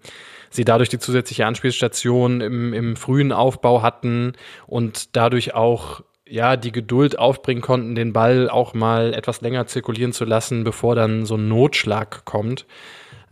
sie 0.49 0.63
dadurch 0.63 0.89
die 0.89 0.99
zusätzliche 0.99 1.45
Anspielstation 1.45 2.39
im, 2.39 2.73
im 2.73 2.95
frühen 2.95 3.33
Aufbau 3.33 3.81
hatten 3.81 4.33
und 4.65 5.15
dadurch 5.15 5.53
auch 5.53 6.01
ja, 6.25 6.55
die 6.55 6.71
Geduld 6.71 7.19
aufbringen 7.19 7.61
konnten, 7.61 7.95
den 7.95 8.13
Ball 8.13 8.49
auch 8.49 8.73
mal 8.73 9.13
etwas 9.13 9.41
länger 9.41 9.67
zirkulieren 9.67 10.13
zu 10.13 10.23
lassen, 10.23 10.63
bevor 10.63 10.95
dann 10.95 11.25
so 11.25 11.35
ein 11.35 11.49
Notschlag 11.49 12.23
kommt. 12.23 12.65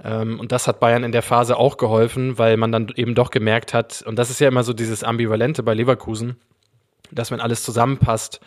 Ähm, 0.04 0.40
und 0.40 0.52
das 0.52 0.68
hat 0.68 0.80
Bayern 0.80 1.04
in 1.04 1.12
der 1.12 1.22
Phase 1.22 1.58
auch 1.58 1.78
geholfen, 1.78 2.38
weil 2.38 2.58
man 2.58 2.72
dann 2.72 2.92
eben 2.96 3.16
doch 3.16 3.30
gemerkt 3.30 3.74
hat, 3.74 4.04
und 4.06 4.18
das 4.18 4.30
ist 4.30 4.40
ja 4.40 4.48
immer 4.48 4.64
so 4.64 4.74
dieses 4.74 5.04
Ambivalente 5.04 5.64
bei 5.64 5.74
Leverkusen, 5.74 6.38
dass 7.12 7.32
wenn 7.32 7.42
alles 7.42 7.64
zusammenpasst, 7.64 8.42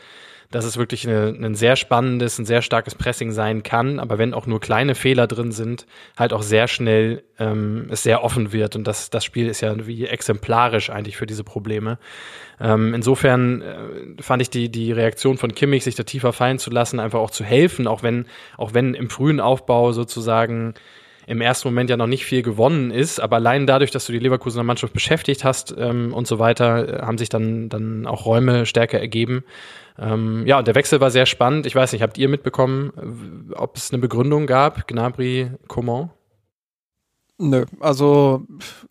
dass 0.51 0.65
es 0.65 0.77
wirklich 0.77 1.09
eine, 1.09 1.29
ein 1.29 1.55
sehr 1.55 1.75
spannendes, 1.75 2.39
ein 2.39 2.45
sehr 2.45 2.63
starkes 2.63 2.95
Pressing 2.95 3.33
sein 3.33 3.63
kann, 3.63 3.99
aber 3.99 4.19
wenn 4.19 4.35
auch 4.35 4.47
nur 4.47 4.61
kleine 4.61 4.95
Fehler 4.95 5.27
drin 5.27 5.53
sind, 5.53 5.87
halt 6.17 6.33
auch 6.33 6.43
sehr 6.43 6.69
schnell 6.69 7.25
ähm, 7.39 7.89
es 7.91 8.03
sehr 8.03 8.23
offen 8.23 8.53
wird. 8.53 8.77
Und 8.77 8.87
das, 8.87 9.11
das 9.11 9.25
Spiel 9.25 9.49
ist 9.49 9.63
ja 9.63 9.87
wie 9.87 10.07
exemplarisch 10.07 10.91
eigentlich 10.91 11.17
für 11.17 11.27
diese 11.27 11.45
Probleme. 11.45 11.99
Ähm, 12.61 12.95
insofern 12.95 13.63
äh, 13.63 14.23
fand 14.23 14.43
ich 14.43 14.51
die, 14.51 14.69
die 14.69 14.93
Reaktion 14.93 15.39
von 15.39 15.55
Kimmich, 15.55 15.83
sich 15.83 15.97
da 15.97 16.05
tiefer 16.05 16.33
fallen 16.33 16.59
zu 16.59 16.71
lassen, 16.71 17.01
einfach 17.01 17.19
auch 17.19 17.31
zu 17.31 17.43
helfen, 17.43 17.89
auch 17.89 18.03
wenn, 18.03 18.27
auch 18.57 18.75
wenn 18.75 18.95
im 18.95 19.11
frühen 19.11 19.41
Aufbau 19.41 19.93
sozusagen 19.93 20.75
im 21.27 21.41
ersten 21.41 21.69
Moment 21.69 21.91
ja 21.91 21.97
noch 21.97 22.07
nicht 22.07 22.25
viel 22.25 22.43
gewonnen 22.43 22.91
ist, 22.91 23.21
aber 23.21 23.37
allein 23.37 23.67
dadurch, 23.67 23.91
dass 23.91 24.07
du 24.07 24.13
die 24.13 24.19
Leverkusener 24.19 24.65
Mannschaft 24.65 24.93
beschäftigt 24.93 25.45
hast 25.45 25.75
ähm, 25.77 26.13
und 26.13 26.27
so 26.27 26.39
weiter, 26.39 27.01
äh, 27.01 27.03
haben 27.03 27.19
sich 27.19 27.29
dann, 27.29 27.69
dann 27.69 28.07
auch 28.07 28.27
Räume 28.27 28.67
stärker 28.67 29.01
ergeben. 29.01 29.45
Ähm, 29.99 30.47
ja, 30.47 30.59
und 30.59 30.67
der 30.67 30.75
Wechsel 30.75 31.01
war 31.01 31.11
sehr 31.11 31.27
spannend. 31.27 31.67
Ich 31.67 31.75
weiß 31.75 31.93
nicht, 31.93 32.03
habt 32.03 32.19
ihr 32.19 32.29
mitbekommen, 32.29 33.53
ob 33.55 33.77
es 33.77 33.93
eine 33.93 34.01
Begründung 34.01 34.47
gab, 34.47 34.89
Gnabry, 34.89 35.51
Coman? 35.69 36.11
Nö, 37.39 37.65
also 37.81 38.43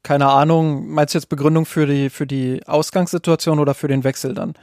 keine 0.01 0.27
Ahnung. 0.27 0.89
Meinst 0.89 1.13
du 1.13 1.17
jetzt 1.17 1.29
Begründung 1.29 1.65
für 1.65 1.85
die, 1.85 2.09
für 2.09 2.27
die 2.27 2.61
Ausgangssituation 2.67 3.59
oder 3.59 3.73
für 3.73 3.87
den 3.87 4.03
Wechsel 4.03 4.33
dann? 4.33 4.53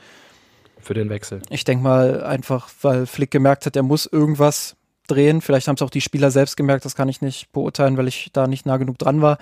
Für 0.79 0.95
den 0.95 1.09
Wechsel. 1.11 1.43
Ich 1.51 1.65
denke 1.65 1.85
mal 1.85 2.23
einfach, 2.23 2.69
weil 2.83 3.07
Flick 3.07 3.31
gemerkt 3.31 3.67
hat, 3.67 3.77
er 3.77 3.83
muss 3.83 4.07
irgendwas 4.07 4.77
drehen. 5.11 5.41
Vielleicht 5.41 5.69
haben 5.69 5.77
es 5.77 5.83
auch 5.83 5.91
die 5.91 6.01
Spieler 6.01 6.31
selbst 6.31 6.57
gemerkt, 6.57 6.85
das 6.85 6.95
kann 6.95 7.09
ich 7.09 7.21
nicht 7.21 7.53
beurteilen, 7.53 7.97
weil 7.97 8.09
ich 8.09 8.31
da 8.33 8.47
nicht 8.47 8.67
nah 8.67 8.77
genug 8.77 8.99
dran 8.99 9.23
war. 9.23 9.39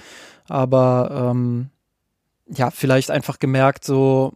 Aber 0.49 1.31
ähm, 1.31 1.71
ja, 2.47 2.71
vielleicht 2.71 3.11
einfach 3.11 3.39
gemerkt, 3.39 3.85
so, 3.85 4.33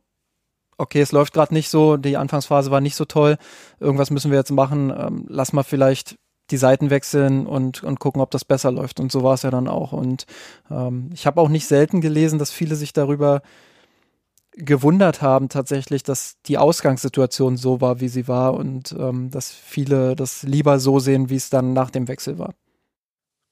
okay, 0.77 1.01
es 1.01 1.12
läuft 1.12 1.33
gerade 1.33 1.55
nicht 1.55 1.69
so, 1.69 1.97
die 1.97 2.17
Anfangsphase 2.17 2.71
war 2.71 2.81
nicht 2.81 2.97
so 2.97 3.05
toll, 3.05 3.39
irgendwas 3.81 4.11
müssen 4.11 4.31
wir 4.31 4.39
jetzt 4.39 4.51
machen, 4.51 4.93
ähm, 4.97 5.25
lass 5.29 5.53
mal 5.53 5.62
vielleicht 5.62 6.17
die 6.51 6.57
Seiten 6.59 6.91
wechseln 6.91 7.47
und, 7.47 7.83
und 7.83 7.99
gucken, 7.99 8.21
ob 8.21 8.31
das 8.31 8.45
besser 8.45 8.71
läuft. 8.71 9.01
Und 9.01 9.11
so 9.11 9.23
war 9.23 9.35
es 9.35 9.43
ja 9.43 9.51
dann 9.51 9.69
auch. 9.69 9.93
Und 9.93 10.27
ähm, 10.71 11.11
ich 11.15 11.27
habe 11.27 11.41
auch 11.41 11.49
nicht 11.49 11.67
selten 11.67 12.01
gelesen, 12.01 12.39
dass 12.39 12.51
viele 12.51 12.77
sich 12.77 12.93
darüber 12.93 13.43
gewundert 14.54 15.23
haben 15.23 15.49
tatsächlich, 15.49 16.02
dass 16.02 16.37
die 16.47 16.59
Ausgangssituation 16.59 17.56
so 17.56 17.80
war, 17.80 18.00
wie 18.00 18.09
sie 18.09 18.28
war 18.28 18.54
und 18.54 18.92
ähm, 18.92 19.30
dass 19.30 19.50
viele 19.50 20.14
das 20.16 20.42
lieber 20.42 20.78
so 20.78 20.99
sehen, 20.99 21.30
wie 21.30 21.37
es 21.37 21.50
dann 21.50 21.73
nach 21.73 21.90
dem 21.90 22.09
Wechsel 22.09 22.38
war. 22.38 22.54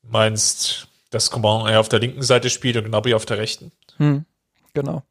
Meinst, 0.02 0.88
dass 1.10 1.30
Coman 1.30 1.68
eher 1.70 1.80
auf 1.80 1.88
der 1.88 2.00
linken 2.00 2.22
Seite 2.22 2.50
spielt 2.50 2.76
und 2.76 2.84
Gnabry 2.84 3.14
auf 3.14 3.26
der 3.26 3.38
rechten? 3.38 3.72
Hm, 3.96 4.24
genau. 4.74 5.02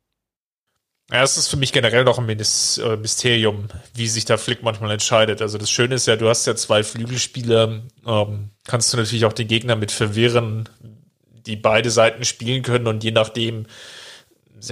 Ja, 1.11 1.23
es 1.23 1.37
ist 1.37 1.47
für 1.47 1.57
mich 1.57 1.73
generell 1.73 2.03
noch 2.03 2.19
ein 2.19 2.29
äh, 2.29 2.95
Mysterium, 2.97 3.67
wie 3.95 4.07
sich 4.07 4.25
da 4.25 4.37
Flick 4.37 4.61
manchmal 4.61 4.91
entscheidet. 4.91 5.41
Also 5.41 5.57
das 5.57 5.71
Schöne 5.71 5.95
ist 5.95 6.05
ja, 6.05 6.15
du 6.15 6.29
hast 6.29 6.45
ja 6.45 6.55
zwei 6.55 6.83
Flügelspieler, 6.83 7.81
ähm, 8.05 8.49
kannst 8.65 8.93
du 8.93 8.97
natürlich 8.97 9.25
auch 9.25 9.33
den 9.33 9.47
Gegner 9.47 9.75
mit 9.75 9.91
verwirren, 9.91 10.69
die 11.47 11.55
beide 11.55 11.89
Seiten 11.89 12.25
spielen 12.25 12.61
können 12.61 12.85
und 12.85 13.03
je 13.03 13.09
nachdem, 13.09 13.65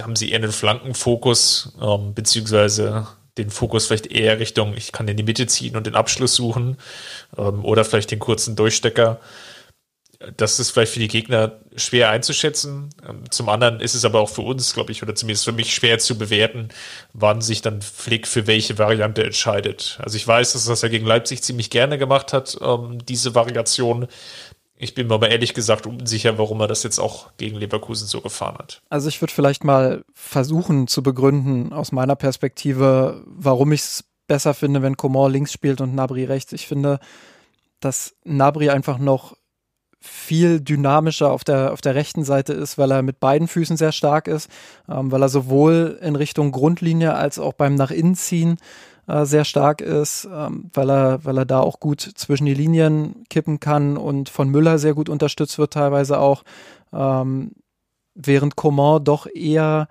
haben 0.00 0.16
sie 0.16 0.30
eher 0.30 0.38
einen 0.38 0.52
Flankenfokus, 0.52 1.72
ähm, 1.80 2.14
beziehungsweise 2.14 3.06
den 3.38 3.50
Fokus 3.50 3.86
vielleicht 3.86 4.08
eher 4.08 4.38
Richtung, 4.38 4.74
ich 4.76 4.92
kann 4.92 5.08
in 5.08 5.16
die 5.16 5.22
Mitte 5.22 5.46
ziehen 5.46 5.76
und 5.76 5.86
den 5.86 5.94
Abschluss 5.94 6.34
suchen 6.34 6.76
ähm, 7.36 7.64
oder 7.64 7.84
vielleicht 7.84 8.10
den 8.10 8.18
kurzen 8.18 8.56
Durchstecker. 8.56 9.20
Das 10.36 10.58
ist 10.58 10.72
vielleicht 10.72 10.92
für 10.92 10.98
die 10.98 11.06
Gegner 11.06 11.60
schwer 11.76 12.10
einzuschätzen. 12.10 12.90
Ähm, 13.08 13.30
zum 13.30 13.48
anderen 13.48 13.80
ist 13.80 13.94
es 13.94 14.04
aber 14.04 14.20
auch 14.20 14.28
für 14.28 14.42
uns, 14.42 14.74
glaube 14.74 14.90
ich, 14.90 15.02
oder 15.02 15.14
zumindest 15.14 15.44
für 15.44 15.52
mich 15.52 15.72
schwer 15.72 16.00
zu 16.00 16.18
bewerten, 16.18 16.70
wann 17.12 17.40
sich 17.40 17.62
dann 17.62 17.80
Flick 17.82 18.26
für 18.26 18.48
welche 18.48 18.78
Variante 18.78 19.22
entscheidet. 19.22 19.98
Also 20.02 20.16
ich 20.16 20.26
weiß, 20.26 20.54
dass 20.54 20.64
das 20.64 20.82
er 20.82 20.88
gegen 20.88 21.06
Leipzig 21.06 21.42
ziemlich 21.42 21.70
gerne 21.70 21.98
gemacht 21.98 22.32
hat, 22.32 22.58
ähm, 22.60 22.98
diese 23.06 23.36
Variation. 23.36 24.08
Ich 24.80 24.94
bin 24.94 25.08
mir 25.08 25.14
aber 25.14 25.30
ehrlich 25.30 25.54
gesagt 25.54 25.86
unsicher, 25.86 26.38
warum 26.38 26.60
er 26.60 26.68
das 26.68 26.84
jetzt 26.84 27.00
auch 27.00 27.32
gegen 27.36 27.56
Leverkusen 27.56 28.06
so 28.06 28.20
gefahren 28.20 28.56
hat. 28.58 28.80
Also 28.88 29.08
ich 29.08 29.20
würde 29.20 29.32
vielleicht 29.32 29.64
mal 29.64 30.04
versuchen 30.14 30.86
zu 30.86 31.02
begründen 31.02 31.72
aus 31.72 31.90
meiner 31.90 32.14
Perspektive, 32.14 33.24
warum 33.26 33.72
ich 33.72 33.80
es 33.80 34.04
besser 34.28 34.54
finde, 34.54 34.80
wenn 34.82 34.96
Coman 34.96 35.32
links 35.32 35.52
spielt 35.52 35.80
und 35.80 35.96
Nabri 35.96 36.24
rechts. 36.24 36.52
Ich 36.52 36.68
finde, 36.68 37.00
dass 37.80 38.14
Nabri 38.24 38.70
einfach 38.70 38.98
noch 38.98 39.36
viel 40.00 40.60
dynamischer 40.60 41.32
auf 41.32 41.42
der, 41.42 41.72
auf 41.72 41.80
der 41.80 41.96
rechten 41.96 42.22
Seite 42.22 42.52
ist, 42.52 42.78
weil 42.78 42.92
er 42.92 43.02
mit 43.02 43.18
beiden 43.18 43.48
Füßen 43.48 43.76
sehr 43.76 43.90
stark 43.90 44.28
ist, 44.28 44.48
ähm, 44.88 45.10
weil 45.10 45.22
er 45.22 45.28
sowohl 45.28 45.98
in 46.00 46.14
Richtung 46.14 46.52
Grundlinie 46.52 47.14
als 47.14 47.40
auch 47.40 47.54
beim 47.54 47.74
nach 47.74 47.90
innen 47.90 48.14
ziehen 48.14 48.58
äh, 49.08 49.24
sehr 49.24 49.44
stark 49.44 49.80
ist, 49.80 50.28
ähm, 50.30 50.70
weil 50.72 50.90
er, 50.90 51.24
weil 51.24 51.38
er 51.38 51.46
da 51.46 51.60
auch 51.60 51.80
gut 51.80 52.00
zwischen 52.00 52.44
die 52.44 52.54
Linien 52.54 53.24
kippen 53.30 53.58
kann 53.58 53.96
und 53.96 54.28
von 54.28 54.48
Müller 54.50 54.78
sehr 54.78 54.94
gut 54.94 55.08
unterstützt 55.08 55.58
wird 55.58 55.72
teilweise 55.72 56.18
auch, 56.18 56.44
ähm, 56.92 57.52
während 58.14 58.56
Coman 58.56 59.02
doch 59.02 59.26
eher 59.26 59.88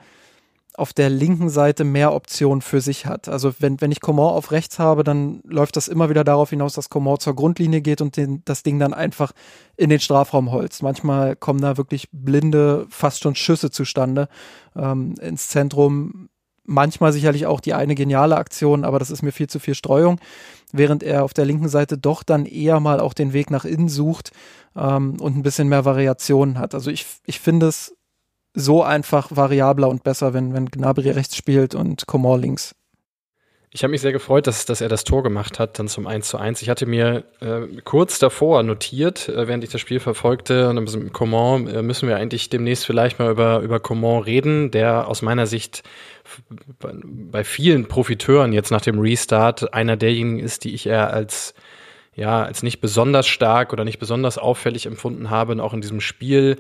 auf 0.75 0.93
der 0.93 1.09
linken 1.09 1.49
Seite 1.49 1.83
mehr 1.83 2.13
Optionen 2.13 2.61
für 2.61 2.81
sich 2.81 3.07
hat. 3.07 3.27
Also 3.27 3.51
wenn, 3.57 3.81
wenn 3.81 3.91
ich 3.91 3.99
Coman 3.99 4.29
auf 4.29 4.51
rechts 4.51 4.77
habe, 4.77 5.03
dann 5.03 5.41
läuft 5.43 5.75
das 5.75 5.87
immer 5.87 6.11
wieder 6.11 6.23
darauf 6.23 6.51
hinaus, 6.51 6.75
dass 6.75 6.91
Coman 6.91 7.19
zur 7.19 7.35
Grundlinie 7.35 7.81
geht 7.81 7.99
und 7.99 8.15
den, 8.15 8.43
das 8.45 8.61
Ding 8.61 8.77
dann 8.77 8.93
einfach 8.93 9.31
in 9.75 9.89
den 9.89 9.99
Strafraum 9.99 10.51
holzt. 10.51 10.83
Manchmal 10.83 11.35
kommen 11.35 11.61
da 11.61 11.77
wirklich 11.77 12.09
blinde, 12.11 12.85
fast 12.91 13.23
schon 13.23 13.33
Schüsse 13.33 13.71
zustande 13.71 14.29
ähm, 14.75 15.15
ins 15.19 15.47
Zentrum. 15.47 16.29
Manchmal 16.69 17.13
sicherlich 17.13 17.45
auch 17.45 17.61
die 17.61 17.73
eine 17.73 17.95
geniale 17.95 18.35
Aktion, 18.35 18.83
aber 18.83 18.99
das 18.99 19.09
ist 19.09 19.23
mir 19.23 19.31
viel 19.31 19.47
zu 19.47 19.57
viel 19.57 19.73
Streuung. 19.73 20.19
Während 20.73 21.01
er 21.01 21.23
auf 21.23 21.33
der 21.33 21.45
linken 21.45 21.69
Seite 21.69 21.97
doch 21.97 22.23
dann 22.23 22.45
eher 22.45 22.81
mal 22.81 22.99
auch 22.99 23.13
den 23.13 23.31
Weg 23.31 23.49
nach 23.49 23.63
innen 23.63 23.87
sucht 23.87 24.31
ähm, 24.75 25.17
und 25.19 25.37
ein 25.37 25.43
bisschen 25.43 25.69
mehr 25.69 25.85
Variationen 25.85 26.59
hat. 26.59 26.75
Also 26.75 26.91
ich, 26.91 27.05
ich 27.25 27.39
finde 27.39 27.67
es 27.67 27.95
so 28.53 28.83
einfach 28.83 29.29
variabler 29.33 29.87
und 29.87 30.03
besser, 30.03 30.33
wenn, 30.33 30.53
wenn 30.53 30.65
Gnabry 30.65 31.11
rechts 31.11 31.37
spielt 31.37 31.73
und 31.73 32.05
Coman 32.05 32.41
links. 32.41 32.75
Ich 33.69 33.83
habe 33.83 33.91
mich 33.91 33.99
sehr 33.99 34.13
gefreut, 34.13 34.47
dass, 34.47 34.65
dass 34.65 34.79
er 34.79 34.87
das 34.87 35.03
Tor 35.03 35.23
gemacht 35.23 35.59
hat, 35.59 35.77
dann 35.77 35.89
zum 35.89 36.07
1 36.07 36.29
zu 36.29 36.37
1. 36.37 36.61
Ich 36.61 36.69
hatte 36.69 36.85
mir 36.85 37.25
äh, 37.41 37.81
kurz 37.83 38.17
davor 38.17 38.63
notiert, 38.63 39.27
äh, 39.27 39.47
während 39.47 39.63
ich 39.63 39.69
das 39.69 39.81
Spiel 39.81 39.99
verfolgte, 39.99 40.69
und 40.69 40.95
mit 40.95 41.13
Coman 41.13 41.67
äh, 41.67 41.81
müssen 41.81 42.07
wir 42.07 42.15
eigentlich 42.15 42.49
demnächst 42.49 42.85
vielleicht 42.85 43.19
mal 43.19 43.29
über, 43.29 43.59
über 43.59 43.81
Coman 43.81 44.23
reden, 44.23 44.71
der 44.71 45.09
aus 45.09 45.21
meiner 45.21 45.47
Sicht 45.47 45.83
bei 46.79 47.43
vielen 47.43 47.87
Profiteuren 47.87 48.53
jetzt 48.53 48.71
nach 48.71 48.81
dem 48.81 48.99
Restart 48.99 49.73
einer 49.73 49.97
derjenigen 49.97 50.39
ist, 50.39 50.63
die 50.63 50.73
ich 50.73 50.87
eher 50.87 51.13
als 51.13 51.53
ja, 52.15 52.43
als 52.43 52.63
nicht 52.63 52.81
besonders 52.81 53.27
stark 53.27 53.73
oder 53.73 53.85
nicht 53.85 53.99
besonders 53.99 54.39
auffällig 54.39 54.87
empfunden 54.87 55.29
habe, 55.29 55.51
und 55.51 55.59
auch 55.59 55.73
in 55.73 55.81
diesem 55.81 56.01
Spiel 56.01 56.57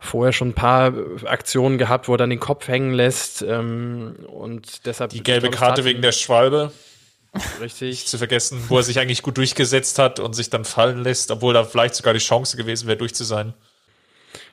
vorher 0.00 0.32
schon 0.32 0.48
ein 0.48 0.54
paar 0.54 0.92
Aktionen 1.26 1.78
gehabt, 1.78 2.08
wo 2.08 2.14
er 2.14 2.18
dann 2.18 2.30
den 2.30 2.40
Kopf 2.40 2.66
hängen 2.66 2.94
lässt 2.94 3.42
ähm, 3.42 4.16
und 4.26 4.86
deshalb 4.86 5.10
die 5.10 5.22
gelbe 5.22 5.50
Karte 5.50 5.84
wegen 5.84 6.02
der 6.02 6.12
Schwalbe. 6.12 6.72
Richtig. 7.60 8.06
Zu 8.06 8.18
vergessen, 8.18 8.60
wo 8.68 8.78
er 8.78 8.82
sich 8.82 8.98
eigentlich 8.98 9.22
gut 9.22 9.36
durchgesetzt 9.36 9.98
hat 9.98 10.18
und 10.18 10.32
sich 10.34 10.50
dann 10.50 10.64
fallen 10.64 11.04
lässt, 11.04 11.30
obwohl 11.30 11.54
da 11.54 11.62
vielleicht 11.62 11.94
sogar 11.94 12.12
die 12.12 12.18
Chance 12.18 12.56
gewesen 12.56 12.88
wäre, 12.88 12.96
durch 12.96 13.14
zu 13.14 13.24
sein. 13.24 13.54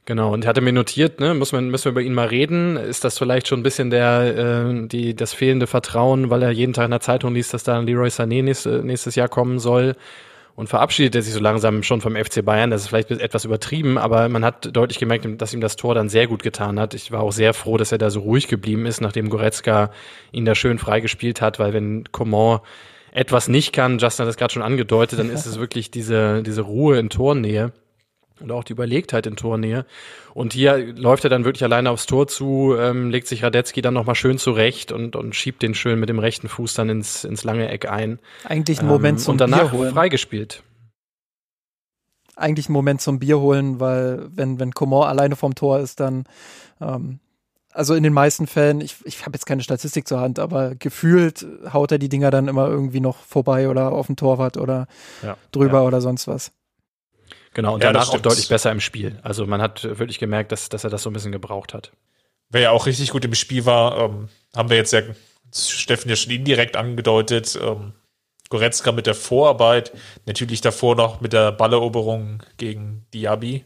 Genau, 0.06 0.34
und 0.34 0.46
er 0.46 0.50
hatte 0.50 0.62
mir 0.62 0.72
notiert, 0.72 1.20
ne, 1.20 1.34
muss 1.34 1.52
man, 1.52 1.70
müssen 1.70 1.86
wir 1.86 1.92
über 1.92 2.02
ihn 2.02 2.14
mal 2.14 2.28
reden. 2.28 2.78
Ist 2.78 3.04
das 3.04 3.18
vielleicht 3.18 3.48
schon 3.48 3.60
ein 3.60 3.64
bisschen 3.64 3.90
der, 3.90 4.38
äh, 4.38 4.88
die, 4.88 5.16
das 5.16 5.34
fehlende 5.34 5.68
Vertrauen, 5.68 6.30
weil 6.30 6.44
er 6.44 6.52
jeden 6.52 6.74
Tag 6.74 6.86
in 6.86 6.92
der 6.92 7.02
Zeitung 7.02 7.34
liest, 7.34 7.54
dass 7.54 7.64
da 7.64 7.80
Leroy 7.80 8.08
Sané 8.08 8.44
nächste, 8.44 8.84
nächstes 8.84 9.16
Jahr 9.16 9.28
kommen 9.28 9.60
soll? 9.60 9.96
Und 10.58 10.68
verabschiedet 10.68 11.14
er 11.14 11.22
sich 11.22 11.36
so 11.36 11.40
langsam 11.40 11.84
schon 11.84 12.02
vom 12.02 12.16
FC 12.16 12.44
Bayern. 12.44 12.72
Das 12.72 12.82
ist 12.82 12.88
vielleicht 12.88 13.12
etwas 13.12 13.46
übertrieben, 13.46 14.00
aber 14.00 14.28
man 14.28 14.44
hat 14.44 14.76
deutlich 14.76 14.98
gemerkt, 14.98 15.28
dass 15.40 15.54
ihm 15.54 15.62
das 15.62 15.76
Tor 15.76 15.94
dann 15.94 16.10
sehr 16.10 16.26
gut 16.26 16.42
getan 16.42 16.80
hat. 16.80 16.96
Ich 16.96 17.12
war 17.12 17.22
auch 17.22 17.32
sehr 17.32 17.54
froh, 17.54 17.78
dass 17.78 17.92
er 17.92 18.00
da 18.00 18.10
so 18.10 18.22
ruhig 18.22 18.48
geblieben 18.48 18.88
ist, 18.88 19.00
nachdem 19.00 19.30
Goretzka 19.30 19.92
ihn 20.32 20.46
da 20.46 20.56
schön 20.56 20.80
freigespielt 20.80 21.42
hat, 21.42 21.60
weil 21.60 21.74
wenn 21.74 22.12
Coman 22.12 22.62
etwas 23.12 23.48
nicht 23.48 23.72
kann, 23.72 24.00
Justin 24.00 24.24
hat 24.24 24.30
das 24.30 24.38
gerade 24.38 24.52
schon 24.52 24.64
angedeutet, 24.64 25.20
dann 25.20 25.30
ist 25.30 25.46
es 25.46 25.60
wirklich 25.60 25.92
diese, 25.92 26.42
diese 26.42 26.62
Ruhe 26.62 26.98
in 26.98 27.12
Tornähe 27.12 27.72
und 28.42 28.52
auch 28.52 28.64
die 28.64 28.74
Überlegtheit 28.74 29.26
in 29.28 29.36
Tornähe. 29.36 29.86
Und 30.34 30.54
hier 30.54 30.78
läuft 30.96 31.24
er 31.24 31.30
dann 31.30 31.46
wirklich 31.46 31.64
alleine 31.64 31.90
aufs 31.90 32.06
Tor 32.06 32.28
zu, 32.28 32.76
ähm, 32.78 33.10
legt 33.10 33.28
sich 33.28 33.44
Radetzky 33.44 33.82
dann 33.82 33.94
nochmal 33.94 34.16
schön 34.16 34.38
zurecht 34.38 34.92
und, 34.92 35.16
und 35.16 35.36
schiebt 35.36 35.62
den 35.64 35.74
schön 35.74 36.00
mit 36.00 36.10
dem 36.10 36.20
rechten 36.20 36.48
Fuß 36.48 36.74
dann 36.74 36.90
ins, 36.90 37.24
ins 37.24 37.44
lange 37.44 37.70
Eck 37.70 37.90
ein. 37.90 38.20
Eigentlich 38.44 38.80
ein 38.80 38.88
Moment 38.88 39.20
ähm, 39.20 39.24
zum 39.24 39.32
Und 39.34 39.42
danach 39.42 39.74
freigespielt. 39.74 40.64
Eigentlich 42.36 42.70
ein 42.70 42.74
Moment 42.74 43.02
zum 43.02 43.20
Bier 43.20 43.40
holen, 43.40 43.80
weil 43.80 44.28
wenn, 44.30 44.60
wenn 44.60 44.72
Coman 44.72 45.08
alleine 45.08 45.36
vorm 45.36 45.56
Tor 45.56 45.80
ist, 45.80 46.00
dann 46.00 46.26
ähm, 46.80 47.20
also 47.78 47.94
in 47.94 48.02
den 48.02 48.14
meisten 48.14 48.48
Fällen, 48.48 48.82
ich, 48.82 48.96
ich 49.06 49.22
habe 49.22 49.36
jetzt 49.36 49.46
keine 49.46 49.62
Statistik 49.62 50.08
zur 50.08 50.20
Hand, 50.20 50.40
aber 50.40 50.74
gefühlt 50.74 51.46
haut 51.72 51.92
er 51.92 52.00
die 52.00 52.10
Dinger 52.10 52.32
dann 52.32 52.48
immer 52.48 52.68
irgendwie 52.68 53.00
noch 53.00 53.18
vorbei 53.18 53.70
oder 53.70 53.92
auf 53.92 54.08
den 54.08 54.16
Torwart 54.16 54.58
oder 54.58 54.88
ja, 55.22 55.38
drüber 55.52 55.80
ja. 55.80 55.84
oder 55.84 56.02
sonst 56.02 56.28
was. 56.28 56.52
Genau, 57.54 57.76
und 57.76 57.84
ja, 57.84 57.92
danach 57.92 58.10
auch 58.10 58.20
deutlich 58.20 58.50
besser 58.50 58.72
im 58.72 58.80
Spiel. 58.80 59.20
Also 59.24 59.46
man 59.46 59.62
hat 59.62 59.84
wirklich 59.84 60.20
gemerkt, 60.20 60.52
dass, 60.52 60.70
dass 60.70 60.84
er 60.84 60.90
das 60.90 61.04
so 61.04 61.10
ein 61.10 61.14
bisschen 61.14 61.32
gebraucht 61.32 61.74
hat. 61.74 61.92
Wer 62.50 62.62
ja 62.62 62.72
auch 62.72 62.86
richtig 62.86 63.10
gut 63.12 63.26
im 63.26 63.34
Spiel 63.34 63.66
war, 63.66 63.98
ähm, 63.98 64.30
haben 64.56 64.70
wir 64.70 64.78
jetzt 64.78 64.94
ja 64.94 65.02
Steffen 65.54 66.10
ja 66.10 66.16
schon 66.16 66.32
indirekt 66.32 66.76
angedeutet. 66.76 67.58
Ähm, 67.62 67.94
Goretzka 68.50 68.92
mit 68.92 69.08
der 69.08 69.16
Vorarbeit, 69.16 69.92
natürlich 70.26 70.62
davor 70.62 70.96
noch 70.96 71.20
mit 71.20 71.34
der 71.34 71.52
Balleroberung 71.52 72.44
gegen 72.58 73.06
Diaby, 73.14 73.66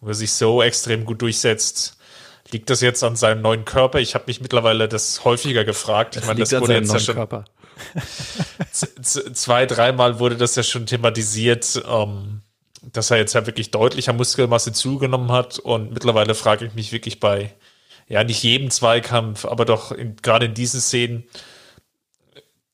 wo 0.00 0.08
er 0.08 0.14
sich 0.14 0.32
so 0.32 0.62
extrem 0.62 1.04
gut 1.04 1.22
durchsetzt. 1.22 1.96
Liegt 2.52 2.70
das 2.70 2.80
jetzt 2.80 3.02
an 3.04 3.16
seinem 3.16 3.42
neuen 3.42 3.64
Körper? 3.64 4.00
Ich 4.00 4.14
habe 4.14 4.24
mich 4.26 4.40
mittlerweile 4.40 4.88
das 4.88 5.24
häufiger 5.24 5.64
gefragt. 5.64 6.16
Ich 6.16 6.26
meine, 6.26 6.40
das 6.40 6.52
wurde 6.52 6.74
jetzt 6.74 6.92
ja 6.92 6.98
schon 6.98 7.14
Körper. 7.14 7.44
zwei, 8.72 9.66
dreimal 9.66 10.18
wurde 10.18 10.36
das 10.36 10.56
ja 10.56 10.62
schon 10.62 10.86
thematisiert. 10.86 11.82
Ähm, 11.88 12.42
dass 12.82 13.10
er 13.10 13.18
jetzt 13.18 13.34
ja 13.34 13.46
wirklich 13.46 13.70
deutlicher 13.70 14.12
Muskelmasse 14.12 14.72
zugenommen 14.72 15.30
hat 15.32 15.58
und 15.58 15.92
mittlerweile 15.92 16.34
frage 16.34 16.66
ich 16.66 16.74
mich 16.74 16.92
wirklich 16.92 17.20
bei, 17.20 17.54
ja, 18.08 18.24
nicht 18.24 18.42
jedem 18.42 18.70
Zweikampf, 18.70 19.44
aber 19.44 19.64
doch 19.64 19.92
in, 19.92 20.16
gerade 20.16 20.46
in 20.46 20.54
diesen 20.54 20.80
Szenen, 20.80 21.24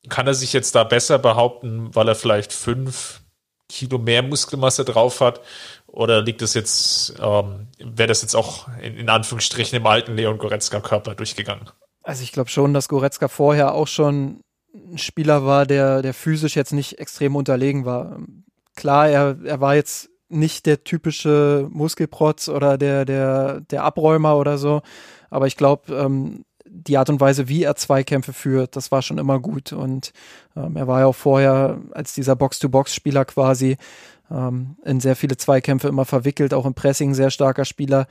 kann 0.09 0.27
er 0.27 0.35
sich 0.35 0.53
jetzt 0.53 0.75
da 0.75 0.85
besser 0.85 1.19
behaupten, 1.19 1.95
weil 1.95 2.09
er 2.09 2.15
vielleicht 2.15 2.53
fünf 2.53 3.21
Kilo 3.69 3.99
mehr 3.99 4.23
Muskelmasse 4.23 4.85
drauf 4.85 5.21
hat? 5.21 5.41
Oder 5.87 6.23
liegt 6.23 6.43
das 6.43 6.55
jetzt, 6.55 7.15
ähm, 7.21 7.67
wäre 7.79 8.07
das 8.07 8.23
jetzt 8.23 8.37
auch 8.37 8.69
in, 8.81 8.97
in 8.97 9.09
Anführungsstrichen 9.09 9.77
im 9.77 9.87
alten 9.87 10.15
Leon 10.15 10.39
Goretzka 10.39 10.81
Körper 10.81 11.15
durchgegangen? 11.17 11.69
Also 12.03 12.23
ich 12.23 12.31
glaube 12.31 12.51
schon, 12.51 12.73
dass 12.73 12.89
Goretzka 12.89 13.27
vorher 13.27 13.75
auch 13.75 13.89
schon 13.89 14.41
ein 14.73 14.99
Spieler 14.99 15.45
war, 15.45 15.67
der, 15.67 16.03
der 16.03 16.15
physisch 16.15 16.55
jetzt 16.55 16.73
nicht 16.73 16.99
extrem 17.01 17.35
unterlegen 17.35 17.85
war 17.85 18.21
klar, 18.77 19.09
er, 19.09 19.37
er 19.45 19.61
war 19.61 19.75
jetzt 19.75 20.11
nicht 20.29 20.67
der 20.67 20.85
typische 20.85 21.69
Muskelprotz 21.71 22.49
oder 22.49 22.79
der, 22.79 23.05
der, 23.05 23.61
der 23.61 23.85
Abräumer 23.85 24.37
oder 24.37 24.59
so. 24.59 24.83
Aber 25.31 25.47
ich 25.47 25.57
glaube, 25.57 25.95
ähm, 25.95 26.45
die 26.69 26.99
Art 26.99 27.09
und 27.09 27.21
Weise, 27.21 27.49
wie 27.49 27.63
er 27.63 27.77
Zweikämpfe 27.77 28.33
führt, 28.33 28.77
das 28.77 28.91
war 28.93 29.03
schon 29.03 29.19
immer 29.19 29.41
gut. 29.41 29.73
Und 29.73 30.13
ähm, 30.57 30.77
er 30.77 30.87
war 30.87 31.01
ja 31.01 31.07
auch 31.07 31.15
vorher 31.15 31.81
als 31.93 32.15
dieser 32.15 32.37
Box-to-Box-Spieler 32.37 33.25
quasi 33.25 33.77
ähm, 34.31 34.77
in 34.85 35.01
sehr 35.01 35.17
viele 35.17 35.37
Zweikämpfe 35.37 35.89
immer 35.89 36.05
verwickelt, 36.05 36.55
auch 36.55 36.67
im 36.67 36.75
Pressing 36.75 37.15
sehr 37.15 37.31
starker 37.31 37.65
Spieler. 37.65 38.07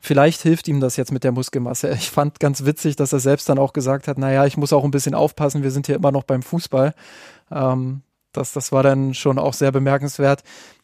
Vielleicht 0.00 0.42
hilft 0.42 0.68
ihm 0.68 0.80
das 0.80 0.96
jetzt 0.96 1.10
mit 1.10 1.24
der 1.24 1.32
Muskelmasse. 1.32 1.90
Ich 1.94 2.10
fand 2.10 2.38
ganz 2.38 2.64
witzig, 2.64 2.96
dass 2.96 3.12
er 3.12 3.20
selbst 3.20 3.48
dann 3.48 3.58
auch 3.58 3.72
gesagt 3.72 4.08
hat, 4.08 4.18
naja, 4.18 4.44
ich 4.44 4.56
muss 4.56 4.72
auch 4.72 4.84
ein 4.84 4.90
bisschen 4.90 5.14
aufpassen, 5.14 5.62
wir 5.62 5.70
sind 5.70 5.86
hier 5.86 5.96
immer 5.96 6.12
noch 6.12 6.24
beim 6.24 6.42
Fußball. 6.42 6.94
Ähm, 7.50 8.02
das, 8.36 8.52
das 8.52 8.72
war 8.72 8.82
dann 8.82 9.14
schon 9.14 9.38
auch 9.38 9.54
sehr 9.54 9.72
bemerkenswert. 9.72 10.42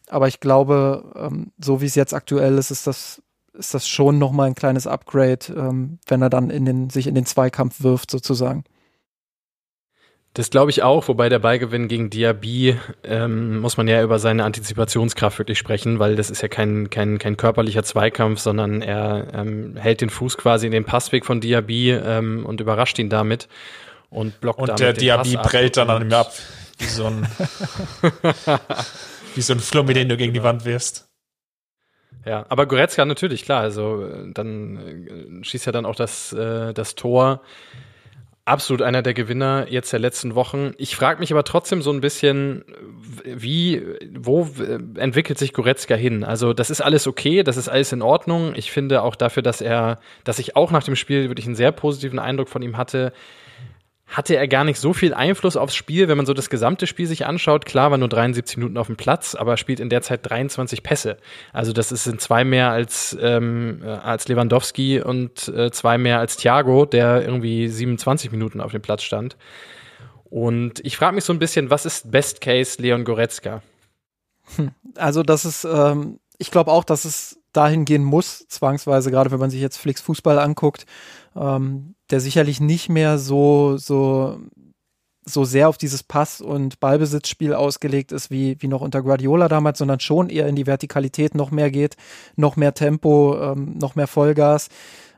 Aber 0.09 0.29
ich 0.29 0.41
glaube, 0.41 1.05
ähm, 1.17 1.53
so 1.59 1.81
wie 1.81 1.87
es 1.87 1.95
jetzt 1.95 2.15
aktuell 2.15 2.59
ist, 2.59 2.71
ist 2.71 2.87
das, 2.87 3.23
ist 3.55 3.75
das 3.75 3.89
schon 3.89 4.19
nochmal 4.19 4.49
ein 4.49 4.55
kleines 4.55 4.87
Upgrade, 4.87 5.47
ähm, 5.57 5.99
wenn 6.07 6.23
er 6.23 6.31
dann 6.31 6.51
in 6.51 6.65
den, 6.65 6.91
sich 6.91 7.07
in 7.07 7.15
den 7.15 7.27
Zweikampf 7.27 7.83
wirft, 7.83 8.11
sozusagen. 8.11 8.65
Das 10.35 10.49
glaube 10.49 10.71
ich 10.71 10.83
auch, 10.83 11.09
wobei 11.09 11.29
der 11.29 11.41
Beigewinn 11.41 11.89
gegen 11.89 12.09
Diaby 12.09 12.79
ähm, 13.05 13.61
muss 13.61 13.77
man 13.77 13.87
ja 13.87 14.03
über 14.03 14.19
seine 14.19 14.45
Antizipationskraft 14.45 15.39
wirklich 15.39 15.59
sprechen, 15.59 15.99
weil 15.99 16.17
das 16.17 16.31
ist 16.31 16.41
ja 16.41 16.49
kein, 16.49 16.89
kein, 16.89 17.19
kein 17.19 17.37
körperlicher 17.37 17.83
Zweikampf, 17.83 18.41
sondern 18.41 18.81
er 18.81 19.27
ähm, 19.35 19.77
hält 19.77 20.01
den 20.01 20.09
Fuß 20.09 20.39
quasi 20.39 20.65
in 20.65 20.73
den 20.73 20.87
Passweg 20.87 21.27
von 21.27 21.43
Diaby 21.43 21.91
ähm, 21.91 22.47
und 22.47 22.63
überrascht 22.63 22.99
ihn 22.99 23.11
damit. 23.11 23.47
Und 24.09 24.41
blockt 24.41 24.59
Und 24.59 24.81
der 24.81 24.95
Diaby 24.95 25.37
prellt 25.37 25.77
dann 25.77 25.91
an 25.91 26.03
ihm 26.03 26.13
ab, 26.15 26.33
wie 26.79 26.87
so 26.87 27.07
ein, 27.07 27.27
wie 29.35 29.43
so 29.43 29.53
ein 29.53 29.61
Flummi, 29.61 29.95
den 29.95 30.09
du 30.09 30.17
gegen 30.17 30.33
die 30.33 30.43
Wand 30.43 30.65
wirfst. 30.65 31.09
Ja, 32.25 32.47
aber 32.49 32.67
Goretzka 32.67 33.05
natürlich, 33.05 33.45
klar, 33.45 33.63
also 33.63 34.05
äh, 34.05 34.33
dann 34.33 35.41
äh, 35.41 35.45
schießt 35.45 35.67
ja 35.67 35.73
dann 35.73 35.87
auch 35.87 35.97
das, 35.97 36.33
äh, 36.33 36.73
das 36.73 36.95
Tor. 36.95 37.43
Absolut 38.45 38.83
einer 38.83 39.03
der 39.03 39.15
Gewinner 39.15 39.67
jetzt 39.69 39.93
der 39.93 40.01
letzten 40.01 40.35
Wochen. 40.35 40.73
Ich 40.77 40.97
frage 40.97 41.21
mich 41.21 41.33
aber 41.33 41.45
trotzdem 41.45 41.81
so 41.81 41.93
ein 41.93 42.01
bisschen, 42.01 42.65
wie, 43.25 43.83
wo 44.17 44.49
äh, 44.59 44.79
entwickelt 44.99 45.39
sich 45.39 45.53
Goretzka 45.53 45.95
hin? 45.95 46.25
Also 46.25 46.53
das 46.53 46.71
ist 46.71 46.81
alles 46.81 47.07
okay, 47.07 47.45
das 47.45 47.57
ist 47.57 47.69
alles 47.69 47.93
in 47.93 48.03
Ordnung. 48.03 48.55
Ich 48.57 48.73
finde 48.73 49.03
auch 49.03 49.15
dafür, 49.15 49.43
dass 49.43 49.61
er, 49.61 50.01
dass 50.25 50.41
ich 50.41 50.57
auch 50.57 50.71
nach 50.71 50.83
dem 50.83 50.97
Spiel 50.97 51.29
wirklich 51.29 51.47
einen 51.47 51.55
sehr 51.55 51.73
positiven 51.73 52.19
Eindruck 52.19 52.49
von 52.49 52.63
ihm 52.63 52.77
hatte, 52.77 53.13
hatte 54.13 54.37
er 54.37 54.47
gar 54.47 54.65
nicht 54.65 54.79
so 54.79 54.93
viel 54.93 55.15
Einfluss 55.15 55.57
aufs 55.57 55.75
Spiel, 55.75 56.07
wenn 56.07 56.19
man 56.19 56.27
so 56.27 56.35
das 56.35 56.51
gesamte 56.51 56.87
Spiel 56.87 57.07
sich 57.07 57.25
anschaut. 57.25 57.65
Klar, 57.65 57.91
war 57.91 57.99
nur 57.99 58.11
73 58.11 58.59
Minuten 58.59 58.77
auf 58.77 58.87
dem 58.87 58.97
Platz, 58.97 59.35
aber 59.35 59.57
spielt 59.57 59.81
in 59.81 59.89
der 59.89 60.03
Zeit 60.03 60.21
23 60.29 60.83
Pässe. 60.83 61.17
Also 61.53 61.73
das 61.73 61.89
sind 61.89 62.21
zwei 62.21 62.45
mehr 62.45 62.71
als, 62.71 63.17
ähm, 63.21 63.81
äh, 63.83 63.89
als 63.89 64.29
Lewandowski 64.29 65.01
und 65.01 65.49
äh, 65.49 65.71
zwei 65.71 65.97
mehr 65.97 66.19
als 66.19 66.37
Thiago, 66.37 66.85
der 66.85 67.23
irgendwie 67.23 67.69
27 67.69 68.31
Minuten 68.31 68.61
auf 68.61 68.73
dem 68.73 68.83
Platz 68.83 69.03
stand. 69.03 69.37
Und 70.25 70.81
ich 70.85 70.97
frage 70.97 71.15
mich 71.15 71.25
so 71.25 71.33
ein 71.33 71.39
bisschen, 71.39 71.71
was 71.71 71.87
ist 71.87 72.11
Best 72.11 72.43
Case 72.43 72.81
Leon 72.81 73.05
Goretzka? 73.05 73.63
Hm, 74.57 74.73
also 74.97 75.23
das 75.23 75.47
ist, 75.47 75.65
ähm, 75.65 76.21
ich 76.37 76.51
glaube 76.51 76.71
auch, 76.71 76.85
dass 76.85 77.07
es 77.07 77.39
dahin 77.53 77.87
gehen 77.87 78.05
muss, 78.05 78.47
zwangsweise, 78.49 79.11
gerade 79.11 79.31
wenn 79.31 79.39
man 79.39 79.51
sich 79.51 79.61
jetzt 79.61 79.79
Flix 79.79 80.01
Fußball 80.03 80.39
anguckt 80.39 80.87
ähm, 81.37 81.95
der 82.13 82.21
sicherlich 82.21 82.61
nicht 82.61 82.91
mehr 82.91 83.19
so, 83.19 83.79
so, 83.79 84.39
so 85.25 85.45
sehr 85.45 85.69
auf 85.69 85.79
dieses 85.79 86.03
Pass- 86.03 86.43
und 86.43 86.79
Ballbesitzspiel 86.79 87.55
ausgelegt 87.55 88.13
ist 88.13 88.31
wie, 88.31 88.57
wie 88.61 88.69
noch 88.69 88.83
unter 88.83 89.03
Guardiola 89.03 89.49
damals, 89.49 89.79
sondern 89.79 89.99
schon 89.99 90.29
eher 90.29 90.47
in 90.47 90.55
die 90.55 90.67
Vertikalität 90.67 91.35
noch 91.35 91.51
mehr 91.51 91.71
geht, 91.71 91.97
noch 92.37 92.57
mehr 92.57 92.75
Tempo, 92.75 93.37
ähm, 93.41 93.79
noch 93.79 93.95
mehr 93.95 94.07
Vollgas, 94.07 94.69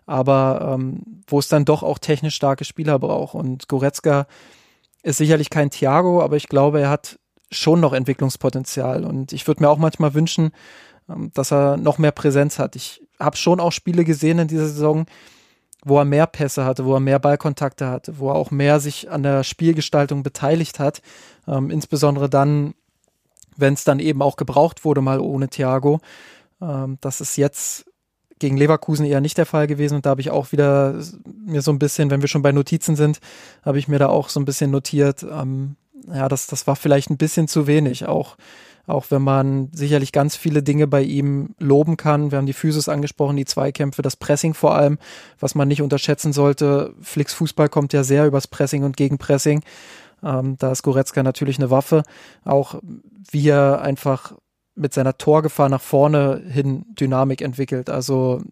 aber 0.06 0.74
ähm, 0.74 1.22
wo 1.26 1.40
es 1.40 1.48
dann 1.48 1.64
doch 1.64 1.82
auch 1.82 1.98
technisch 1.98 2.36
starke 2.36 2.64
Spieler 2.64 2.98
braucht. 3.00 3.34
Und 3.34 3.68
Goretzka 3.68 4.26
ist 5.02 5.18
sicherlich 5.18 5.50
kein 5.50 5.70
Thiago, 5.70 6.22
aber 6.22 6.36
ich 6.36 6.48
glaube, 6.48 6.80
er 6.80 6.90
hat 6.90 7.18
schon 7.50 7.80
noch 7.80 7.92
Entwicklungspotenzial. 7.92 9.04
Und 9.04 9.32
ich 9.32 9.46
würde 9.48 9.62
mir 9.62 9.68
auch 9.68 9.78
manchmal 9.78 10.14
wünschen, 10.14 10.52
ähm, 11.08 11.32
dass 11.34 11.52
er 11.52 11.76
noch 11.76 11.98
mehr 11.98 12.12
Präsenz 12.12 12.60
hat. 12.60 12.76
Ich 12.76 13.02
habe 13.18 13.36
schon 13.36 13.58
auch 13.58 13.72
Spiele 13.72 14.04
gesehen 14.04 14.38
in 14.38 14.48
dieser 14.48 14.68
Saison, 14.68 15.06
wo 15.84 15.98
er 15.98 16.04
mehr 16.04 16.26
Pässe 16.26 16.64
hatte, 16.64 16.84
wo 16.84 16.94
er 16.94 17.00
mehr 17.00 17.18
Ballkontakte 17.18 17.88
hatte, 17.88 18.18
wo 18.18 18.30
er 18.30 18.34
auch 18.34 18.50
mehr 18.50 18.80
sich 18.80 19.10
an 19.10 19.22
der 19.22 19.44
Spielgestaltung 19.44 20.22
beteiligt 20.22 20.78
hat. 20.78 21.02
Ähm, 21.46 21.70
insbesondere 21.70 22.28
dann, 22.28 22.74
wenn 23.56 23.74
es 23.74 23.84
dann 23.84 24.00
eben 24.00 24.22
auch 24.22 24.36
gebraucht 24.36 24.84
wurde, 24.84 25.02
mal 25.02 25.20
ohne 25.20 25.48
Thiago. 25.48 26.00
Ähm, 26.60 26.98
das 27.00 27.20
ist 27.20 27.36
jetzt 27.36 27.86
gegen 28.38 28.56
Leverkusen 28.56 29.06
eher 29.06 29.20
nicht 29.20 29.38
der 29.38 29.46
Fall 29.46 29.66
gewesen 29.66 29.96
und 29.96 30.06
da 30.06 30.10
habe 30.10 30.20
ich 30.20 30.30
auch 30.30 30.52
wieder 30.52 31.00
mir 31.46 31.62
so 31.62 31.70
ein 31.70 31.78
bisschen, 31.78 32.10
wenn 32.10 32.20
wir 32.20 32.28
schon 32.28 32.42
bei 32.42 32.52
Notizen 32.52 32.96
sind, 32.96 33.20
habe 33.62 33.78
ich 33.78 33.86
mir 33.86 33.98
da 33.98 34.08
auch 34.08 34.28
so 34.28 34.40
ein 34.40 34.44
bisschen 34.44 34.70
notiert, 34.70 35.22
ähm, 35.22 35.76
ja, 36.08 36.28
das, 36.28 36.46
das 36.46 36.66
war 36.66 36.76
vielleicht 36.76 37.10
ein 37.10 37.16
bisschen 37.16 37.48
zu 37.48 37.66
wenig, 37.66 38.06
auch 38.06 38.36
auch 38.86 39.06
wenn 39.10 39.22
man 39.22 39.70
sicherlich 39.72 40.12
ganz 40.12 40.36
viele 40.36 40.62
Dinge 40.62 40.86
bei 40.86 41.02
ihm 41.02 41.54
loben 41.58 41.96
kann. 41.96 42.30
Wir 42.30 42.38
haben 42.38 42.46
die 42.46 42.52
Physis 42.52 42.88
angesprochen, 42.88 43.36
die 43.36 43.44
Zweikämpfe, 43.44 44.02
das 44.02 44.16
Pressing 44.16 44.54
vor 44.54 44.74
allem, 44.74 44.98
was 45.40 45.54
man 45.54 45.68
nicht 45.68 45.82
unterschätzen 45.82 46.32
sollte. 46.32 46.94
Flix 47.00 47.32
Fußball 47.34 47.68
kommt 47.68 47.92
ja 47.92 48.04
sehr 48.04 48.26
übers 48.26 48.46
Pressing 48.46 48.84
und 48.84 48.96
Gegenpressing. 48.96 49.62
Ähm, 50.22 50.56
da 50.58 50.72
ist 50.72 50.82
Goretzka 50.82 51.22
natürlich 51.22 51.58
eine 51.58 51.70
Waffe. 51.70 52.02
Auch 52.44 52.80
wie 53.30 53.48
er 53.48 53.80
einfach 53.80 54.34
mit 54.74 54.92
seiner 54.92 55.16
Torgefahr 55.16 55.68
nach 55.68 55.80
vorne 55.80 56.42
hin 56.48 56.84
Dynamik 56.98 57.40
entwickelt. 57.42 57.88
Also 57.88 58.42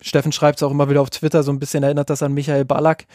Steffen 0.00 0.32
schreibt 0.32 0.58
es 0.58 0.62
auch 0.62 0.70
immer 0.70 0.90
wieder 0.90 1.00
auf 1.00 1.10
Twitter, 1.10 1.42
so 1.42 1.52
ein 1.52 1.58
bisschen 1.58 1.82
erinnert 1.82 2.10
das 2.10 2.22
an 2.22 2.34
Michael 2.34 2.64
Ballack. 2.64 3.06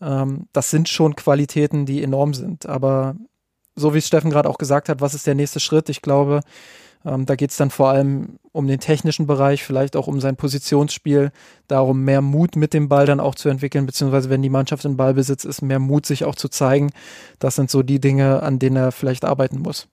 Ähm, 0.00 0.46
das 0.52 0.70
sind 0.70 0.88
schon 0.88 1.16
Qualitäten, 1.16 1.86
die 1.86 2.02
enorm 2.02 2.34
sind. 2.34 2.66
Aber 2.66 3.16
so 3.76 3.94
wie 3.94 4.00
Steffen 4.00 4.30
gerade 4.30 4.48
auch 4.48 4.58
gesagt 4.58 4.88
hat, 4.88 5.00
was 5.00 5.14
ist 5.14 5.26
der 5.26 5.34
nächste 5.34 5.60
Schritt? 5.60 5.88
Ich 5.88 6.02
glaube, 6.02 6.40
ähm, 7.04 7.24
da 7.26 7.36
geht 7.36 7.50
es 7.50 7.56
dann 7.56 7.70
vor 7.70 7.90
allem 7.90 8.38
um 8.52 8.66
den 8.66 8.80
technischen 8.80 9.26
Bereich, 9.26 9.62
vielleicht 9.62 9.96
auch 9.96 10.08
um 10.08 10.20
sein 10.20 10.36
Positionsspiel, 10.36 11.30
darum 11.68 12.02
mehr 12.02 12.22
Mut 12.22 12.56
mit 12.56 12.74
dem 12.74 12.88
Ball 12.88 13.06
dann 13.06 13.20
auch 13.20 13.34
zu 13.34 13.48
entwickeln, 13.48 13.86
beziehungsweise 13.86 14.28
wenn 14.30 14.42
die 14.42 14.48
Mannschaft 14.48 14.84
in 14.84 14.96
Ballbesitz 14.96 15.44
ist, 15.44 15.62
mehr 15.62 15.78
Mut 15.78 16.06
sich 16.06 16.24
auch 16.24 16.34
zu 16.34 16.48
zeigen. 16.48 16.90
Das 17.38 17.54
sind 17.54 17.70
so 17.70 17.82
die 17.82 18.00
Dinge, 18.00 18.42
an 18.42 18.58
denen 18.58 18.76
er 18.76 18.92
vielleicht 18.92 19.24
arbeiten 19.24 19.60
muss. 19.60 19.86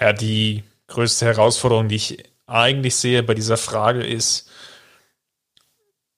Ja, 0.00 0.12
die 0.12 0.62
größte 0.86 1.26
Herausforderung, 1.26 1.88
die 1.88 1.96
ich 1.96 2.24
eigentlich 2.46 2.96
sehe 2.96 3.22
bei 3.22 3.34
dieser 3.34 3.56
Frage 3.56 4.04
ist, 4.04 4.48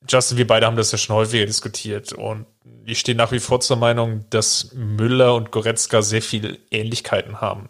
Justin, 0.09 0.39
wir 0.39 0.47
beide 0.47 0.67
haben 0.67 0.77
das 0.77 0.93
ja 0.93 0.99
schon 0.99 1.17
häufiger 1.17 1.45
diskutiert 1.45 2.13
und 2.13 2.47
ich 2.85 2.99
stehe 2.99 3.17
nach 3.17 3.33
wie 3.33 3.41
vor 3.41 3.61
zur 3.61 3.77
Meinung, 3.77 4.25
dass 4.31 4.73
Müller 4.75 5.35
und 5.35 5.51
Goretzka 5.51 6.03
sehr 6.03 6.23
viele 6.23 6.59
Ähnlichkeiten 6.71 7.41
haben. 7.41 7.69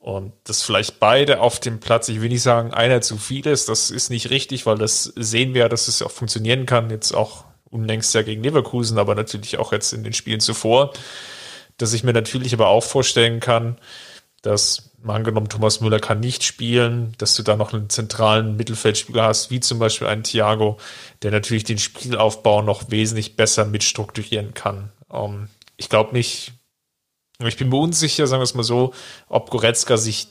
Und 0.00 0.32
dass 0.44 0.62
vielleicht 0.62 1.00
beide 1.00 1.40
auf 1.40 1.60
dem 1.60 1.80
Platz, 1.80 2.08
ich 2.08 2.20
will 2.20 2.28
nicht 2.28 2.42
sagen, 2.42 2.74
einer 2.74 3.00
zu 3.00 3.16
viel 3.16 3.46
ist, 3.46 3.70
das 3.70 3.90
ist 3.90 4.10
nicht 4.10 4.28
richtig, 4.28 4.66
weil 4.66 4.76
das 4.76 5.04
sehen 5.16 5.54
wir 5.54 5.62
ja, 5.62 5.68
dass 5.70 5.88
es 5.88 6.02
auch 6.02 6.10
funktionieren 6.10 6.66
kann, 6.66 6.90
jetzt 6.90 7.12
auch 7.12 7.44
unlängst 7.70 8.14
ja 8.14 8.22
gegen 8.22 8.42
Leverkusen, 8.42 8.98
aber 8.98 9.14
natürlich 9.14 9.58
auch 9.58 9.72
jetzt 9.72 9.92
in 9.92 10.04
den 10.04 10.12
Spielen 10.12 10.40
zuvor. 10.40 10.92
Dass 11.78 11.94
ich 11.94 12.04
mir 12.04 12.12
natürlich 12.12 12.52
aber 12.52 12.68
auch 12.68 12.84
vorstellen 12.84 13.40
kann, 13.40 13.78
dass 14.42 14.93
angenommen, 15.10 15.48
Thomas 15.48 15.80
Müller 15.80 16.00
kann 16.00 16.20
nicht 16.20 16.44
spielen, 16.44 17.14
dass 17.18 17.34
du 17.34 17.42
da 17.42 17.56
noch 17.56 17.72
einen 17.72 17.90
zentralen 17.90 18.56
Mittelfeldspieler 18.56 19.24
hast, 19.24 19.50
wie 19.50 19.60
zum 19.60 19.78
Beispiel 19.78 20.06
einen 20.06 20.22
Thiago, 20.22 20.78
der 21.22 21.30
natürlich 21.30 21.64
den 21.64 21.78
Spielaufbau 21.78 22.62
noch 22.62 22.90
wesentlich 22.90 23.36
besser 23.36 23.64
mitstrukturieren 23.64 24.54
kann. 24.54 24.90
Ähm, 25.12 25.48
ich 25.76 25.88
glaube 25.88 26.14
nicht, 26.14 26.52
ich 27.40 27.56
bin 27.56 27.68
mir 27.68 27.76
unsicher, 27.76 28.26
sagen 28.26 28.40
wir 28.40 28.44
es 28.44 28.54
mal 28.54 28.62
so, 28.62 28.94
ob 29.28 29.50
Goretzka 29.50 29.96
sich 29.96 30.28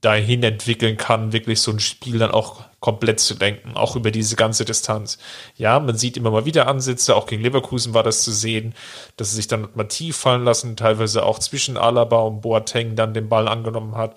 dahin 0.00 0.42
entwickeln 0.42 0.96
kann, 0.96 1.32
wirklich 1.32 1.60
so 1.60 1.70
ein 1.70 1.80
Spiel 1.80 2.18
dann 2.18 2.30
auch 2.30 2.64
komplett 2.80 3.20
zu 3.20 3.34
lenken, 3.34 3.76
auch 3.76 3.94
über 3.94 4.10
diese 4.10 4.34
ganze 4.36 4.64
Distanz. 4.64 5.18
Ja, 5.56 5.78
man 5.78 5.96
sieht 5.96 6.16
immer 6.16 6.30
mal 6.30 6.44
wieder 6.44 6.66
Ansätze, 6.66 7.14
auch 7.14 7.26
gegen 7.26 7.42
Leverkusen 7.42 7.94
war 7.94 8.02
das 8.02 8.22
zu 8.22 8.32
sehen, 8.32 8.74
dass 9.16 9.32
er 9.32 9.36
sich 9.36 9.46
dann 9.46 9.68
mal 9.74 9.84
tief 9.84 10.16
fallen 10.16 10.44
lassen, 10.44 10.76
teilweise 10.76 11.24
auch 11.24 11.38
zwischen 11.38 11.76
Alaba 11.76 12.20
und 12.22 12.40
Boateng 12.40 12.96
dann 12.96 13.14
den 13.14 13.28
Ball 13.28 13.46
angenommen 13.46 13.96
hat. 13.96 14.16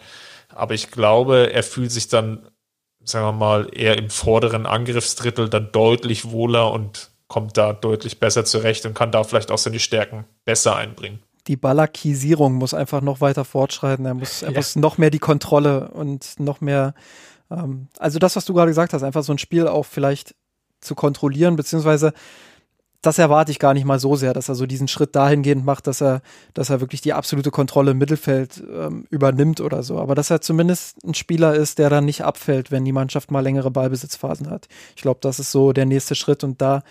Aber 0.50 0.74
ich 0.74 0.90
glaube, 0.90 1.54
er 1.54 1.64
fühlt 1.64 1.92
sich 1.92 2.08
dann, 2.08 2.48
sagen 3.04 3.26
wir 3.26 3.34
mal, 3.34 3.70
eher 3.72 3.98
im 3.98 4.10
vorderen 4.10 4.66
Angriffsdrittel 4.66 5.50
dann 5.50 5.72
deutlich 5.72 6.32
wohler 6.32 6.72
und 6.72 7.12
kommt 7.28 7.58
da 7.58 7.74
deutlich 7.74 8.20
besser 8.20 8.46
zurecht 8.46 8.86
und 8.86 8.94
kann 8.94 9.12
da 9.12 9.24
vielleicht 9.24 9.52
auch 9.52 9.58
seine 9.58 9.80
Stärken 9.80 10.26
besser 10.46 10.76
einbringen 10.76 11.20
die 11.48 11.58
Ballakisierung 11.58 12.54
muss 12.54 12.74
einfach 12.74 13.02
noch 13.02 13.22
weiter 13.22 13.46
fortschreiten. 13.46 14.06
Er 14.06 14.14
muss, 14.14 14.42
er 14.42 14.52
ja. 14.52 14.58
muss 14.58 14.76
noch 14.76 14.98
mehr 14.98 15.12
die 15.12 15.20
Kontrolle 15.20 15.90
und 15.90 16.40
noch 16.40 16.62
mehr, 16.62 16.94
ähm, 17.52 17.88
also 18.00 18.20
das, 18.20 18.36
was 18.36 18.46
du 18.46 18.54
gerade 18.54 18.72
gesagt 18.72 18.94
hast, 18.94 19.04
einfach 19.04 19.24
so 19.24 19.34
ein 19.34 19.38
Spiel 19.38 19.68
auch 19.68 19.86
vielleicht 19.86 20.36
zu 20.82 20.96
kontrollieren, 20.96 21.56
beziehungsweise 21.56 22.14
das 23.06 23.20
erwarte 23.20 23.52
ich 23.52 23.60
gar 23.60 23.74
nicht 23.74 23.86
mal 23.86 24.00
so 24.00 24.16
sehr, 24.16 24.34
dass 24.34 24.50
er 24.50 24.56
so 24.56 24.66
diesen 24.66 24.88
Schritt 24.88 25.16
dahingehend 25.16 25.64
macht, 25.64 25.86
dass 25.86 26.02
er, 26.02 26.22
dass 26.56 26.72
er 26.72 26.82
wirklich 26.82 27.02
die 27.02 27.14
absolute 27.14 27.52
Kontrolle 27.52 27.92
im 27.92 28.00
Mittelfeld 28.00 28.64
ähm, 28.68 29.06
übernimmt 29.12 29.62
oder 29.62 29.84
so. 29.84 30.00
Aber 30.00 30.16
dass 30.16 30.32
er 30.32 30.42
zumindest 30.42 31.04
ein 31.04 31.14
Spieler 31.14 31.54
ist, 31.54 31.78
der 31.78 31.92
dann 31.92 32.06
nicht 32.06 32.24
abfällt, 32.24 32.72
wenn 32.72 32.84
die 32.84 32.92
Mannschaft 32.92 33.30
mal 33.30 33.42
längere 33.42 33.70
Ballbesitzphasen 33.70 34.50
hat. 34.50 34.68
Ich 34.96 35.04
glaube, 35.04 35.20
das 35.22 35.40
ist 35.40 35.52
so 35.52 35.72
der 35.72 35.86
nächste 35.86 36.16
Schritt 36.16 36.44
und 36.44 36.62
da 36.62 36.82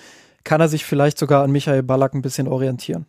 kann 0.44 0.60
er 0.60 0.68
sich 0.68 0.84
vielleicht 0.84 1.18
sogar 1.18 1.42
an 1.42 1.50
Michael 1.50 1.82
Ballack 1.82 2.14
ein 2.14 2.22
bisschen 2.22 2.46
orientieren. 2.46 3.06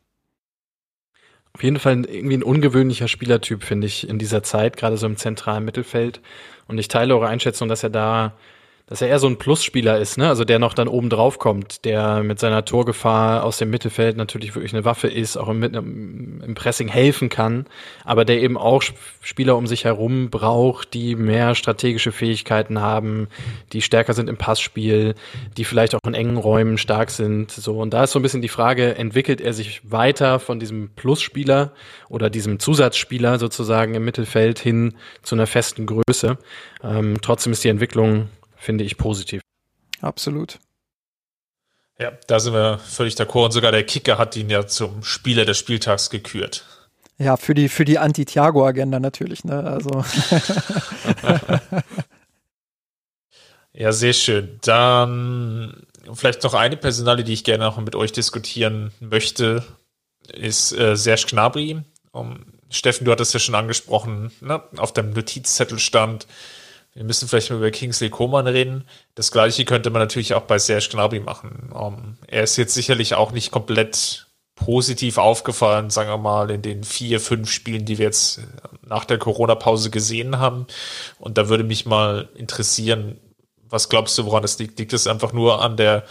Auf 1.56 1.64
jeden 1.64 1.80
Fall 1.80 2.04
irgendwie 2.04 2.36
ein 2.36 2.44
ungewöhnlicher 2.44 3.08
Spielertyp, 3.08 3.64
finde 3.64 3.88
ich, 3.88 4.10
in 4.10 4.20
dieser 4.20 4.44
Zeit, 4.44 4.76
gerade 4.76 4.98
so 4.98 5.06
im 5.06 5.16
zentralen 5.16 5.64
Mittelfeld. 5.64 6.20
Und 6.68 6.78
ich 6.80 6.90
teile 6.90 7.16
eure 7.16 7.30
Einschätzung, 7.30 7.70
dass 7.70 7.82
er 7.82 7.90
da 7.90 8.34
dass 8.88 9.02
er 9.02 9.08
eher 9.08 9.18
so 9.18 9.26
ein 9.26 9.38
Plusspieler 9.38 9.98
ist, 9.98 10.20
ne? 10.20 10.28
Also 10.28 10.46
der 10.46 10.60
noch 10.60 10.76
dann 10.76 10.88
oben 10.88 11.10
drauf 11.10 11.40
kommt, 11.40 11.86
der 11.86 12.22
mit 12.22 12.40
seiner 12.40 12.66
Torgefahr 12.66 13.44
aus 13.44 13.58
dem 13.58 13.72
Mittelfeld 13.72 14.16
natürlich 14.16 14.54
wirklich 14.54 14.74
eine 14.74 14.86
Waffe 14.86 15.08
ist, 15.08 15.38
auch 15.38 15.50
im, 15.50 15.64
im 15.64 16.54
Pressing 16.54 16.88
helfen 16.88 17.30
kann, 17.30 17.66
aber 18.04 18.26
der 18.26 18.42
eben 18.42 18.60
auch 18.60 18.84
Spieler 19.22 19.58
um 19.58 19.66
sich 19.66 19.86
herum 19.86 20.30
braucht, 20.30 20.94
die 20.94 21.16
mehr 21.16 21.56
strategische 21.56 22.12
Fähigkeiten 22.12 22.80
haben, 22.80 23.28
die 23.74 23.82
stärker 23.82 24.14
sind 24.14 24.30
im 24.30 24.38
Passspiel, 24.38 25.16
die 25.58 25.66
vielleicht 25.66 25.96
auch 25.96 26.00
in 26.06 26.14
engen 26.14 26.38
Räumen 26.38 26.78
stark 26.78 27.10
sind. 27.10 27.50
So 27.50 27.80
und 27.80 27.92
da 27.92 28.04
ist 28.04 28.12
so 28.12 28.20
ein 28.20 28.24
bisschen 28.24 28.44
die 28.44 28.50
Frage: 28.50 28.96
Entwickelt 28.96 29.42
er 29.42 29.54
sich 29.54 29.82
weiter 29.90 30.40
von 30.40 30.60
diesem 30.60 30.90
Plusspieler 30.90 31.72
oder 32.08 32.30
diesem 32.30 32.60
Zusatzspieler 32.60 33.40
sozusagen 33.40 33.96
im 33.96 34.06
Mittelfeld 34.06 34.60
hin 34.60 34.94
zu 35.24 35.34
einer 35.34 35.48
festen 35.48 35.88
Größe? 35.88 36.38
Ähm, 36.84 37.16
trotzdem 37.24 37.52
ist 37.52 37.64
die 37.64 37.70
Entwicklung 37.70 38.30
finde 38.66 38.84
ich 38.84 38.98
positiv. 38.98 39.42
Absolut. 40.02 40.60
Ja, 41.98 42.12
da 42.28 42.40
sind 42.40 42.54
wir 42.54 42.80
völlig 42.80 43.16
d'accord. 43.16 43.46
Und 43.46 43.52
sogar 43.52 43.72
der 43.72 43.86
Kicker 43.86 44.18
hat 44.18 44.36
ihn 44.36 44.50
ja 44.50 44.68
zum 44.68 45.04
Spieler 45.04 45.46
des 45.46 45.58
Spieltags 45.58 46.10
gekürt. 46.10 46.66
Ja, 47.18 47.38
für 47.38 47.54
die, 47.54 47.70
für 47.70 47.86
die 47.86 47.98
Anti-Thiago-Agenda 47.98 49.00
natürlich, 49.00 49.46
ne? 49.46 49.64
Also. 49.64 50.04
ja, 53.74 53.94
sehr 53.94 54.12
schön. 54.12 54.60
Dann 54.64 55.86
vielleicht 56.14 56.44
noch 56.44 56.54
eine 56.54 56.76
Personale, 56.76 57.24
die 57.24 57.32
ich 57.32 57.46
gerne 57.46 57.64
noch 57.64 57.78
mit 57.78 57.96
euch 57.96 58.12
diskutieren 58.12 58.92
möchte, 59.00 59.64
ist 60.34 60.74
äh, 60.74 60.98
Serge 60.98 61.28
Gnabry. 61.30 61.82
Um, 62.12 62.46
Steffen, 62.70 63.06
du 63.06 63.12
hattest 63.12 63.34
ja 63.34 63.40
schon 63.40 63.56
angesprochen, 63.56 64.32
ne? 64.42 64.62
auf 64.78 64.92
dem 64.92 65.12
Notizzettel 65.12 65.80
stand, 65.80 66.28
wir 66.96 67.04
müssen 67.04 67.28
vielleicht 67.28 67.50
mal 67.52 67.58
über 67.58 67.72
Kingsley 67.72 68.10
Coman 68.10 68.48
reden. 68.48 68.86
Das 69.16 69.32
gleiche 69.32 69.66
könnte 69.66 69.90
man 69.90 70.02
natürlich 70.02 70.34
auch 70.34 70.44
bei 70.44 70.58
Serge 70.58 70.88
Gnabry 70.92 71.20
machen. 71.20 71.72
Um, 71.74 72.18
er 72.28 72.44
ist 72.44 72.56
jetzt 72.56 72.74
sicherlich 72.74 73.16
auch 73.16 73.34
nicht 73.34 73.52
komplett 73.52 74.28
positiv 74.56 75.18
aufgefallen, 75.18 75.90
sagen 75.90 76.10
wir 76.10 76.18
mal, 76.18 76.50
in 76.50 76.62
den 76.62 76.86
vier, 76.86 77.20
fünf 77.20 77.52
Spielen, 77.52 77.84
die 77.84 77.98
wir 77.98 78.06
jetzt 78.06 78.40
nach 78.82 79.04
der 79.04 79.18
Corona-Pause 79.18 79.90
gesehen 79.90 80.40
haben. 80.40 80.68
Und 81.20 81.38
da 81.38 81.50
würde 81.50 81.66
mich 81.66 81.86
mal 81.86 82.30
interessieren, 82.36 83.20
was 83.70 83.90
glaubst 83.90 84.18
du, 84.18 84.26
woran 84.26 84.42
das 84.42 84.58
liegt? 84.58 84.80
Liegt 84.80 84.94
es 84.94 85.06
einfach 85.06 85.34
nur 85.34 85.62
an 85.62 85.76
der 85.76 86.06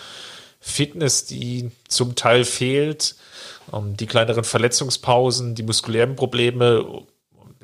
Fitness, 0.60 1.24
die 1.24 1.70
zum 1.88 2.14
Teil 2.14 2.44
fehlt? 2.44 3.16
Um, 3.70 3.96
die 3.96 4.06
kleineren 4.06 4.44
Verletzungspausen, 4.44 5.54
die 5.54 5.62
muskulären 5.62 6.14
Probleme? 6.14 7.04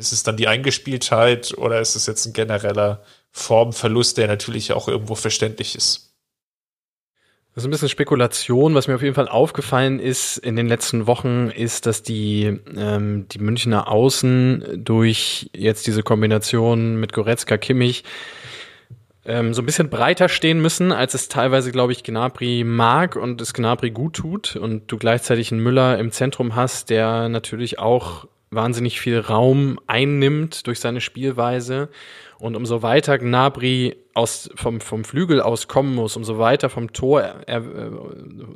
Ist 0.00 0.12
es 0.12 0.22
dann 0.22 0.38
die 0.38 0.48
Eingespieltheit 0.48 1.52
oder 1.58 1.78
ist 1.78 1.94
es 1.94 2.06
jetzt 2.06 2.24
ein 2.24 2.32
genereller 2.32 3.02
Formverlust, 3.32 4.16
der 4.16 4.28
natürlich 4.28 4.72
auch 4.72 4.88
irgendwo 4.88 5.14
verständlich 5.14 5.76
ist? 5.76 6.14
Das 7.54 7.62
ist 7.62 7.68
ein 7.68 7.70
bisschen 7.70 7.90
Spekulation. 7.90 8.74
Was 8.74 8.88
mir 8.88 8.94
auf 8.94 9.02
jeden 9.02 9.14
Fall 9.14 9.28
aufgefallen 9.28 10.00
ist 10.00 10.38
in 10.38 10.56
den 10.56 10.68
letzten 10.68 11.06
Wochen, 11.06 11.50
ist, 11.50 11.84
dass 11.84 12.02
die, 12.02 12.60
ähm, 12.74 13.26
die 13.28 13.40
Münchner 13.40 13.88
Außen 13.88 14.82
durch 14.82 15.50
jetzt 15.54 15.86
diese 15.86 16.02
Kombination 16.02 16.98
mit 16.98 17.12
Goretzka, 17.12 17.58
Kimmich 17.58 18.04
ähm, 19.26 19.52
so 19.52 19.60
ein 19.60 19.66
bisschen 19.66 19.90
breiter 19.90 20.30
stehen 20.30 20.62
müssen, 20.62 20.92
als 20.92 21.12
es 21.12 21.28
teilweise, 21.28 21.72
glaube 21.72 21.92
ich, 21.92 22.04
Gnabry 22.04 22.64
mag 22.64 23.16
und 23.16 23.38
es 23.42 23.52
Gnabry 23.52 23.90
gut 23.90 24.14
tut 24.14 24.56
und 24.56 24.90
du 24.90 24.96
gleichzeitig 24.96 25.52
einen 25.52 25.62
Müller 25.62 25.98
im 25.98 26.10
Zentrum 26.10 26.56
hast, 26.56 26.88
der 26.88 27.28
natürlich 27.28 27.78
auch 27.78 28.26
wahnsinnig 28.50 29.00
viel 29.00 29.20
Raum 29.20 29.78
einnimmt 29.86 30.66
durch 30.66 30.80
seine 30.80 31.00
Spielweise. 31.00 31.88
Und 32.38 32.56
umso 32.56 32.82
weiter 32.82 33.18
Gnabry 33.18 33.96
aus, 34.14 34.50
vom, 34.54 34.80
vom 34.80 35.04
Flügel 35.04 35.40
aus 35.40 35.68
kommen 35.68 35.94
muss, 35.94 36.16
umso 36.16 36.38
weiter 36.38 36.68
vom 36.68 36.92
Tor, 36.92 37.20
er, 37.20 37.58
äh, 37.58 37.90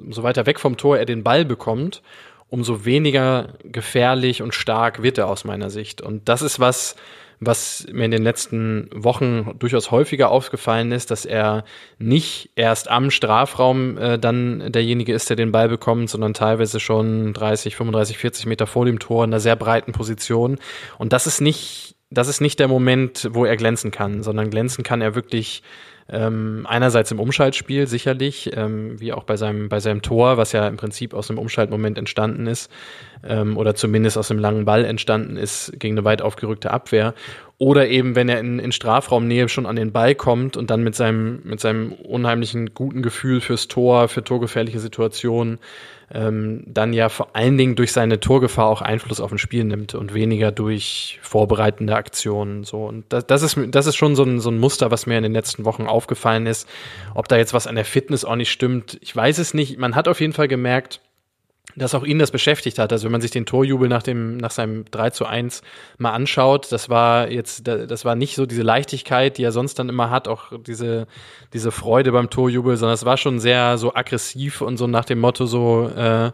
umso 0.05 0.23
weiter 0.23 0.47
weg 0.47 0.59
vom 0.59 0.77
Tor 0.77 0.99
er 0.99 1.05
den 1.05 1.23
Ball 1.23 1.45
bekommt, 1.45 2.03
umso 2.49 2.85
weniger 2.85 3.55
gefährlich 3.63 4.43
und 4.43 4.55
stark 4.55 5.03
wird 5.03 5.19
er 5.19 5.29
aus 5.29 5.45
meiner 5.45 5.71
Sicht. 5.71 6.01
Und 6.01 6.29
das 6.29 6.43
ist 6.43 6.61
was, 6.61 6.97
was 7.41 7.87
mir 7.93 8.05
in 8.05 8.11
den 8.11 8.23
letzten 8.23 8.89
Wochen 8.95 9.55
durchaus 9.59 9.91
häufiger 9.91 10.31
aufgefallen 10.31 10.93
ist, 10.93 11.11
dass 11.11 11.25
er 11.25 11.65
nicht 11.99 12.51
erst 12.57 12.91
am 12.91 13.11
Strafraum 13.11 13.99
äh, 13.99 14.19
dann 14.19 14.73
derjenige 14.73 15.13
ist, 15.13 15.29
der 15.29 15.37
den 15.37 15.53
Ball 15.53 15.69
bekommt, 15.69 16.11
sondern 16.11 16.35
teilweise 16.35 16.81
schon 16.81 17.33
30, 17.33 17.77
35, 17.77 18.19
40 18.19 18.47
Meter 18.47 18.67
vor 18.67 18.85
dem 18.85 18.99
Tor 18.99 19.25
in 19.25 19.31
einer 19.31 19.41
sehr 19.41 19.57
breiten 19.57 19.93
Position. 19.93 20.59
Und 20.99 21.13
das 21.13 21.27
ist 21.27 21.41
nicht, 21.41 21.97
das 22.11 22.29
ist 22.29 22.41
nicht 22.41 22.59
der 22.61 22.69
Moment, 22.69 23.29
wo 23.33 23.45
er 23.45 23.57
glänzen 23.57 23.91
kann, 23.91 24.23
sondern 24.23 24.51
glänzen 24.51 24.85
kann 24.85 25.01
er 25.01 25.15
wirklich 25.15 25.63
ähm, 26.09 26.67
einerseits 26.69 27.11
im 27.11 27.21
Umschaltspiel 27.21 27.87
sicherlich, 27.87 28.51
ähm, 28.55 29.01
wie 29.01 29.13
auch 29.13 29.25
bei 29.25 29.37
seinem, 29.37 29.69
bei 29.69 29.81
seinem 29.81 30.03
Tor, 30.03 30.37
was 30.37 30.53
ja 30.53 30.69
im 30.69 30.77
Prinzip 30.77 31.15
aus 31.15 31.31
einem 31.31 31.39
Umschaltmoment 31.39 31.97
entstanden 31.97 32.47
ist, 32.47 32.71
ähm, 33.27 33.57
oder 33.57 33.75
zumindest 33.75 34.19
aus 34.19 34.31
einem 34.31 34.41
langen 34.41 34.65
Ball 34.65 34.85
entstanden 34.85 35.37
ist 35.37 35.73
gegen 35.79 35.95
eine 35.95 36.05
weit 36.05 36.21
aufgerückte 36.21 36.71
Abwehr. 36.71 37.15
Oder 37.57 37.89
eben, 37.89 38.17
wenn 38.17 38.29
er 38.29 38.41
in, 38.41 38.59
in 38.59 38.73
Strafraumnähe 38.73 39.49
schon 39.49 39.65
an 39.65 39.77
den 39.77 39.93
Ball 39.93 40.15
kommt 40.15 40.57
und 40.57 40.71
dann 40.71 40.83
mit 40.83 40.95
seinem, 40.95 41.41
mit 41.45 41.61
seinem 41.61 41.93
unheimlichen 41.93 42.75
guten 42.75 43.01
Gefühl 43.01 43.41
fürs 43.41 43.69
Tor, 43.69 44.09
für 44.09 44.25
torgefährliche 44.25 44.81
Situationen, 44.81 45.59
ähm, 46.15 46.63
dann 46.67 46.93
ja 46.93 47.09
vor 47.09 47.35
allen 47.35 47.59
Dingen 47.59 47.75
durch 47.75 47.93
seine 47.93 48.21
Torgefahr 48.21 48.67
auch 48.67 48.81
Einfluss 48.81 49.21
auf 49.21 49.33
ein 49.33 49.39
Spiel 49.39 49.65
nimmt 49.65 49.95
und 49.95 50.15
weniger 50.15 50.53
durch 50.53 51.19
vorbereitende 51.23 51.97
Aktionen. 51.97 52.63
So. 52.63 52.85
Und 52.85 53.05
das, 53.09 53.27
das, 53.27 53.43
ist, 53.43 53.59
das 53.69 53.87
ist 53.87 53.97
schon 53.97 54.15
so 54.15 54.23
ein, 54.23 54.39
so 54.39 54.51
ein 54.51 54.59
Muster, 54.59 54.93
was 54.93 55.07
mir 55.07 55.17
in 55.17 55.25
den 55.25 55.33
letzten 55.33 55.65
Wochen 55.65 55.87
aufgefallen 55.87 56.47
ist. 56.47 56.69
Ob 57.15 57.27
da 57.27 57.37
jetzt 57.37 57.53
was 57.53 57.67
an 57.67 57.75
der 57.75 57.85
Fitness 57.85 58.25
auch 58.25 58.37
nicht 58.37 58.53
stimmt, 58.53 58.97
ich 59.01 59.15
weiß 59.15 59.39
es 59.39 59.55
nicht. 59.55 59.77
Man 59.79 59.97
hat 59.97 60.07
auf 60.07 60.21
jeden 60.21 60.33
Fall 60.33 60.49
gemerkt, 60.49 61.01
dass 61.77 61.95
auch 61.95 62.05
ihn 62.05 62.19
das 62.19 62.31
beschäftigt 62.31 62.79
hat. 62.79 62.93
Also 62.93 63.05
wenn 63.05 63.13
man 63.13 63.21
sich 63.21 63.31
den 63.31 63.47
Torjubel 63.47 63.89
nach 63.89 64.03
dem, 64.03 64.37
nach 64.37 64.51
seinem 64.51 64.85
3 64.91 65.11
zu 65.11 65.27
1 65.27 65.63
mal 65.99 66.13
anschaut, 66.13 66.71
das 66.71 66.89
war 66.89 67.31
jetzt, 67.31 67.67
das 67.67 68.05
war 68.05 68.15
nicht 68.15 68.37
so 68.37 68.47
diese 68.47 68.63
Leichtigkeit, 68.63 69.39
die 69.39 69.43
er 69.43 69.53
sonst 69.53 69.79
dann 69.79 69.89
immer 69.89 70.11
hat, 70.11 70.29
auch 70.29 70.53
diese, 70.61 71.07
diese 71.53 71.73
Freude 71.73 72.13
beim 72.13 72.31
Torjubel, 72.31 72.77
sondern 72.77 72.95
es 72.95 73.05
war 73.05 73.17
schon 73.17 73.41
sehr 73.41 73.77
so 73.79 73.95
aggressiv 73.95 74.61
und 74.61 74.77
so 74.77 74.87
nach 74.87 75.05
dem 75.05 75.19
Motto 75.21 75.47
so, 75.47 75.89
äh, 75.89 76.31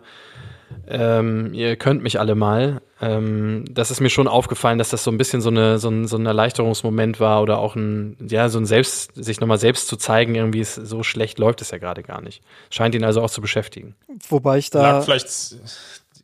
ähm, 0.89 1.55
ihr 1.55 1.77
könnt 1.77 2.03
mich 2.03 2.19
alle 2.19 2.35
mal. 2.35 2.81
Ähm, 3.01 3.65
das 3.71 3.91
ist 3.91 4.01
mir 4.01 4.11
schon 4.11 4.29
aufgefallen, 4.29 4.79
dass 4.79 4.91
das 4.91 5.05
so 5.05 5.11
ein 5.11 5.19
bisschen 5.19 5.41
so, 5.41 5.49
eine, 5.49 5.79
so, 5.79 5.89
ein, 5.89 6.07
so 6.07 6.17
ein 6.17 6.27
Erleichterungsmoment 6.27 7.21
war 7.21 7.43
oder 7.43 7.59
auch 7.59 7.77
ein, 7.77 8.17
ja, 8.29 8.49
so 8.49 8.59
ein 8.59 8.67
Selbst, 8.67 9.13
sich 9.15 9.41
nochmal 9.41 9.59
selbst 9.59 9.89
zu 9.89 9.97
zeigen, 9.97 10.35
irgendwie 10.35 10.61
ist, 10.61 10.75
so 10.75 11.03
schlecht 11.03 11.39
läuft 11.39 11.63
es 11.63 11.71
ja 11.71 11.79
gerade 11.79 12.03
gar 12.03 12.21
nicht. 12.21 12.43
Scheint 12.71 12.95
ihn 12.95 13.05
also 13.05 13.23
auch 13.23 13.31
zu 13.31 13.41
beschäftigen. 13.41 13.95
Wobei 14.29 14.59
ich 14.59 14.71
da. 14.71 14.83
Lag 14.83 15.05
vielleicht, 15.05 15.57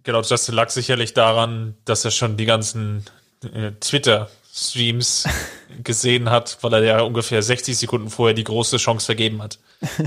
genau, 0.02 0.22
das 0.22 0.48
lag 0.48 0.68
sicherlich 0.70 1.14
daran, 1.14 1.74
dass 1.84 2.04
er 2.04 2.10
schon 2.10 2.36
die 2.36 2.46
ganzen 2.46 3.04
äh, 3.54 3.72
Twitter 3.80 4.28
Streams 4.56 5.24
gesehen 5.84 6.30
hat, 6.30 6.58
weil 6.62 6.72
er 6.72 6.84
ja 6.84 7.00
ungefähr 7.02 7.42
60 7.42 7.76
Sekunden 7.76 8.08
vorher 8.08 8.34
die 8.34 8.44
große 8.44 8.78
Chance 8.78 9.04
vergeben 9.04 9.42
hat. 9.42 9.58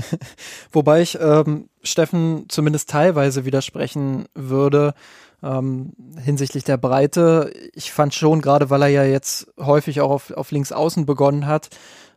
Wobei 0.72 1.02
ich 1.02 1.18
ähm, 1.20 1.68
Steffen 1.82 2.46
zumindest 2.48 2.90
teilweise 2.90 3.44
widersprechen 3.44 4.26
würde 4.34 4.94
ähm, 5.42 5.92
hinsichtlich 6.20 6.64
der 6.64 6.78
Breite. 6.78 7.52
Ich 7.74 7.92
fand 7.92 8.12
schon, 8.12 8.40
gerade 8.40 8.70
weil 8.70 8.82
er 8.82 8.88
ja 8.88 9.04
jetzt 9.04 9.46
häufig 9.58 10.00
auch 10.00 10.10
auf, 10.10 10.30
auf 10.32 10.50
links 10.50 10.72
außen 10.72 11.06
begonnen 11.06 11.46
hat, 11.46 11.68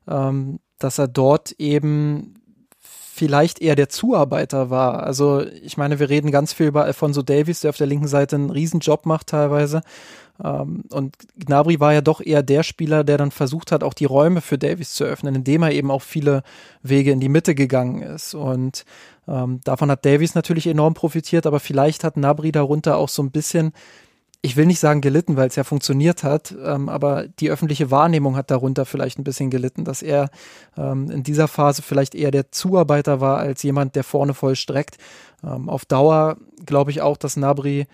ähm, 0.08 0.60
dass 0.80 0.98
er 0.98 1.08
dort 1.08 1.52
eben 1.54 2.42
vielleicht 2.80 3.62
eher 3.62 3.76
der 3.76 3.90
Zuarbeiter 3.90 4.72
war. 4.72 5.04
Also 5.04 5.46
ich 5.62 5.78
meine, 5.78 6.00
wir 6.00 6.10
reden 6.10 6.32
ganz 6.32 6.52
viel 6.52 6.66
über 6.66 6.84
Alfonso 6.84 7.22
Davies, 7.22 7.60
der 7.60 7.70
auf 7.70 7.78
der 7.78 7.86
linken 7.86 8.08
Seite 8.08 8.36
einen 8.36 8.50
Riesenjob 8.50 9.06
macht 9.06 9.28
teilweise. 9.28 9.84
Ähm, 10.42 10.84
und 10.90 11.16
Gnabry 11.38 11.80
war 11.80 11.94
ja 11.94 12.02
doch 12.02 12.22
eher 12.22 12.44
der 12.44 12.64
Spieler, 12.64 13.04
der 13.04 13.18
dann 13.18 13.32
versucht 13.32 13.72
hat, 13.72 13.84
auch 13.84 13.94
die 13.94 14.06
Räume 14.06 14.42
für 14.42 14.58
Davies 14.58 14.94
zu 14.94 15.04
öffnen, 15.04 15.36
indem 15.36 15.64
er 15.64 15.72
eben 15.72 15.92
auch 15.92 16.02
viele 16.02 16.44
Wege 16.82 17.12
in 17.12 17.20
die 17.20 17.30
Mitte 17.30 17.56
gegangen 17.56 18.02
ist. 18.02 18.34
Und 18.34 18.86
ähm, 19.28 19.62
davon 19.64 19.92
hat 19.92 20.06
Davies 20.06 20.36
natürlich 20.36 20.68
enorm 20.68 20.94
profitiert, 20.94 21.46
aber 21.46 21.60
vielleicht 21.60 22.04
hat 22.04 22.16
Gnabry 22.16 22.52
darunter 22.52 22.98
auch 22.98 23.10
so 23.10 23.22
ein 23.22 23.32
bisschen 23.32 23.74
ich 24.46 24.58
will 24.58 24.66
nicht 24.66 24.80
sagen 24.80 25.00
gelitten, 25.00 25.38
weil 25.38 25.48
es 25.48 25.56
ja 25.56 25.64
funktioniert 25.64 26.24
hat, 26.24 26.54
ähm, 26.64 26.90
aber 26.90 27.28
die 27.40 27.50
öffentliche 27.50 27.92
Wahrnehmung 27.92 28.36
hat 28.36 28.52
darunter 28.52 28.86
vielleicht 28.86 29.18
ein 29.18 29.24
bisschen 29.24 29.50
gelitten, 29.50 29.86
dass 29.86 30.02
er 30.02 30.30
ähm, 30.78 31.10
in 31.10 31.24
dieser 31.24 31.48
Phase 31.48 31.82
vielleicht 31.82 32.14
eher 32.14 32.30
der 32.30 32.52
Zuarbeiter 32.52 33.22
war 33.22 33.38
als 33.38 33.64
jemand, 33.64 33.96
der 33.96 34.04
vorne 34.04 34.34
vollstreckt. 34.34 34.98
Ähm, 35.46 35.70
auf 35.70 35.86
Dauer 35.86 36.36
glaube 36.66 36.92
ich 36.92 37.02
auch, 37.02 37.16
dass 37.16 37.38
Nabri 37.38 37.88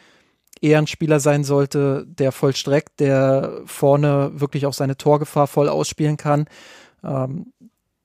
eher 0.61 0.77
ein 0.77 0.87
Spieler 0.87 1.19
sein 1.19 1.43
sollte, 1.43 2.05
der 2.07 2.31
vollstreckt, 2.31 2.99
der 2.99 3.61
vorne 3.65 4.31
wirklich 4.33 4.65
auch 4.65 4.73
seine 4.73 4.97
Torgefahr 4.97 5.47
voll 5.47 5.69
ausspielen 5.69 6.17
kann. 6.17 6.45
Ähm, 7.03 7.53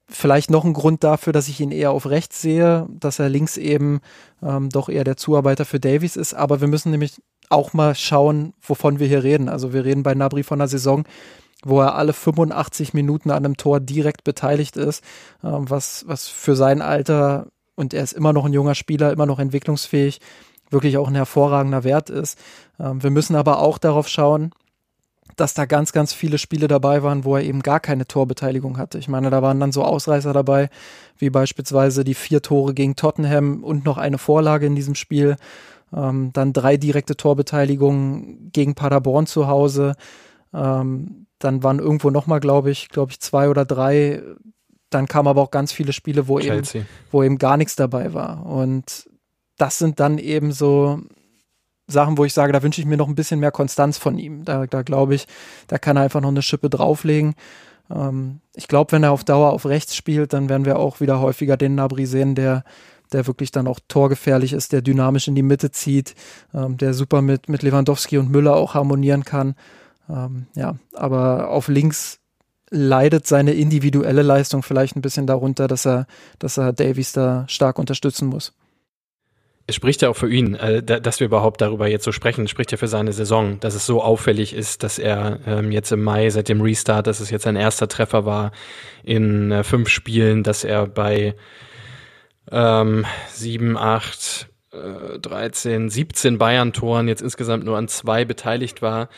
vielleicht 0.08 0.50
noch 0.50 0.64
ein 0.64 0.74
Grund 0.74 1.02
dafür, 1.04 1.32
dass 1.32 1.48
ich 1.48 1.60
ihn 1.60 1.70
eher 1.70 1.90
auf 1.90 2.06
rechts 2.06 2.40
sehe, 2.40 2.86
dass 2.90 3.18
er 3.18 3.28
links 3.28 3.56
eben 3.56 4.00
ähm, 4.42 4.68
doch 4.70 4.88
eher 4.88 5.04
der 5.04 5.16
Zuarbeiter 5.16 5.64
für 5.64 5.80
Davies 5.80 6.16
ist. 6.16 6.34
Aber 6.34 6.60
wir 6.60 6.68
müssen 6.68 6.90
nämlich 6.90 7.22
auch 7.50 7.72
mal 7.72 7.94
schauen, 7.94 8.54
wovon 8.60 8.98
wir 8.98 9.06
hier 9.06 9.24
reden. 9.24 9.48
Also 9.48 9.72
wir 9.72 9.84
reden 9.84 10.02
bei 10.02 10.14
Nabri 10.14 10.42
von 10.42 10.60
einer 10.60 10.68
Saison, 10.68 11.04
wo 11.64 11.80
er 11.80 11.94
alle 11.94 12.12
85 12.12 12.94
Minuten 12.94 13.30
an 13.30 13.44
einem 13.44 13.56
Tor 13.56 13.80
direkt 13.80 14.24
beteiligt 14.24 14.76
ist, 14.76 15.02
ähm, 15.42 15.68
was, 15.68 16.04
was 16.06 16.28
für 16.28 16.56
sein 16.56 16.82
Alter, 16.82 17.48
und 17.74 17.92
er 17.94 18.04
ist 18.04 18.12
immer 18.12 18.32
noch 18.32 18.44
ein 18.44 18.52
junger 18.52 18.74
Spieler, 18.74 19.12
immer 19.12 19.26
noch 19.26 19.38
entwicklungsfähig, 19.38 20.20
wirklich 20.74 20.98
auch 20.98 21.08
ein 21.08 21.14
hervorragender 21.14 21.84
Wert 21.84 22.10
ist. 22.10 22.38
Ähm, 22.78 23.02
wir 23.02 23.10
müssen 23.10 23.34
aber 23.34 23.60
auch 23.60 23.78
darauf 23.78 24.08
schauen, 24.08 24.50
dass 25.36 25.54
da 25.54 25.64
ganz, 25.64 25.92
ganz 25.92 26.12
viele 26.12 26.36
Spiele 26.36 26.68
dabei 26.68 27.02
waren, 27.02 27.24
wo 27.24 27.36
er 27.36 27.42
eben 27.42 27.62
gar 27.62 27.80
keine 27.80 28.06
Torbeteiligung 28.06 28.76
hatte. 28.76 28.98
Ich 28.98 29.08
meine, 29.08 29.30
da 29.30 29.40
waren 29.40 29.58
dann 29.58 29.72
so 29.72 29.82
Ausreißer 29.82 30.32
dabei, 30.32 30.68
wie 31.16 31.30
beispielsweise 31.30 32.04
die 32.04 32.14
vier 32.14 32.42
Tore 32.42 32.74
gegen 32.74 32.94
Tottenham 32.94 33.64
und 33.64 33.86
noch 33.86 33.96
eine 33.96 34.18
Vorlage 34.18 34.66
in 34.66 34.76
diesem 34.76 34.94
Spiel. 34.94 35.36
Ähm, 35.96 36.30
dann 36.34 36.52
drei 36.52 36.76
direkte 36.76 37.16
Torbeteiligungen 37.16 38.50
gegen 38.52 38.74
Paderborn 38.74 39.26
zu 39.26 39.48
Hause. 39.48 39.94
Ähm, 40.52 41.26
dann 41.38 41.62
waren 41.62 41.78
irgendwo 41.78 42.10
nochmal, 42.10 42.40
glaube 42.40 42.70
ich, 42.70 42.88
glaube 42.90 43.12
ich, 43.12 43.20
zwei 43.20 43.48
oder 43.48 43.64
drei 43.64 44.22
dann 44.94 45.08
kamen 45.08 45.28
aber 45.28 45.42
auch 45.42 45.50
ganz 45.50 45.72
viele 45.72 45.92
Spiele, 45.92 46.28
wo 46.28 46.38
eben, 46.38 46.62
wo 47.10 47.22
eben 47.22 47.38
gar 47.38 47.56
nichts 47.56 47.74
dabei 47.74 48.14
war. 48.14 48.46
Und 48.46 49.10
das 49.56 49.78
sind 49.78 50.00
dann 50.00 50.18
eben 50.18 50.52
so 50.52 51.00
Sachen, 51.86 52.16
wo 52.16 52.24
ich 52.24 52.32
sage, 52.32 52.52
da 52.52 52.62
wünsche 52.62 52.80
ich 52.80 52.86
mir 52.86 52.96
noch 52.96 53.08
ein 53.08 53.14
bisschen 53.14 53.40
mehr 53.40 53.50
Konstanz 53.50 53.98
von 53.98 54.18
ihm. 54.18 54.44
Da, 54.44 54.66
da 54.66 54.82
glaube 54.82 55.14
ich, 55.14 55.26
da 55.68 55.78
kann 55.78 55.96
er 55.96 56.04
einfach 56.04 56.20
noch 56.20 56.30
eine 56.30 56.42
Schippe 56.42 56.70
drauflegen. 56.70 57.34
Ähm, 57.90 58.40
ich 58.54 58.68
glaube, 58.68 58.92
wenn 58.92 59.02
er 59.02 59.12
auf 59.12 59.24
Dauer 59.24 59.52
auf 59.52 59.66
rechts 59.66 59.94
spielt, 59.94 60.32
dann 60.32 60.48
werden 60.48 60.64
wir 60.64 60.78
auch 60.78 61.00
wieder 61.00 61.20
häufiger 61.20 61.56
den 61.56 61.74
Nabri 61.74 62.06
sehen, 62.06 62.34
der, 62.34 62.64
der 63.12 63.26
wirklich 63.26 63.52
dann 63.52 63.66
auch 63.66 63.80
torgefährlich 63.86 64.52
ist, 64.54 64.72
der 64.72 64.82
dynamisch 64.82 65.28
in 65.28 65.34
die 65.34 65.42
Mitte 65.42 65.70
zieht, 65.70 66.14
ähm, 66.54 66.78
der 66.78 66.94
super 66.94 67.20
mit, 67.22 67.48
mit 67.48 67.62
Lewandowski 67.62 68.18
und 68.18 68.30
Müller 68.30 68.56
auch 68.56 68.74
harmonieren 68.74 69.24
kann. 69.24 69.54
Ähm, 70.08 70.46
ja, 70.54 70.76
aber 70.94 71.50
auf 71.50 71.68
links 71.68 72.20
leidet 72.70 73.26
seine 73.26 73.52
individuelle 73.52 74.22
Leistung 74.22 74.62
vielleicht 74.62 74.96
ein 74.96 75.02
bisschen 75.02 75.26
darunter, 75.26 75.68
dass 75.68 75.86
er, 75.86 76.06
dass 76.38 76.56
er 76.56 76.72
Davies 76.72 77.12
da 77.12 77.44
stark 77.46 77.78
unterstützen 77.78 78.28
muss. 78.28 78.52
Es 79.66 79.74
spricht 79.74 80.02
ja 80.02 80.10
auch 80.10 80.16
für 80.16 80.30
ihn, 80.30 80.54
äh, 80.54 80.82
dass 80.82 81.20
wir 81.20 81.26
überhaupt 81.26 81.60
darüber 81.60 81.88
jetzt 81.88 82.04
so 82.04 82.12
sprechen, 82.12 82.44
es 82.44 82.50
spricht 82.50 82.70
ja 82.72 82.76
für 82.78 82.88
seine 82.88 83.12
Saison, 83.12 83.60
dass 83.60 83.74
es 83.74 83.86
so 83.86 84.02
auffällig 84.02 84.52
ist, 84.52 84.82
dass 84.82 84.98
er 84.98 85.40
ähm, 85.46 85.72
jetzt 85.72 85.90
im 85.90 86.02
Mai 86.02 86.28
seit 86.30 86.48
dem 86.48 86.60
Restart, 86.60 87.06
dass 87.06 87.20
es 87.20 87.30
jetzt 87.30 87.44
sein 87.44 87.56
erster 87.56 87.88
Treffer 87.88 88.26
war 88.26 88.52
in 89.02 89.50
äh, 89.50 89.64
fünf 89.64 89.88
Spielen, 89.88 90.42
dass 90.42 90.64
er 90.64 90.86
bei 90.86 91.34
ähm, 92.52 93.06
sieben, 93.28 93.78
acht, 93.78 94.48
äh, 94.72 95.18
13, 95.18 95.88
17 95.88 96.36
Bayern-Toren 96.36 97.08
jetzt 97.08 97.22
insgesamt 97.22 97.64
nur 97.64 97.78
an 97.78 97.88
zwei 97.88 98.26
beteiligt 98.26 98.82
war 98.82 99.08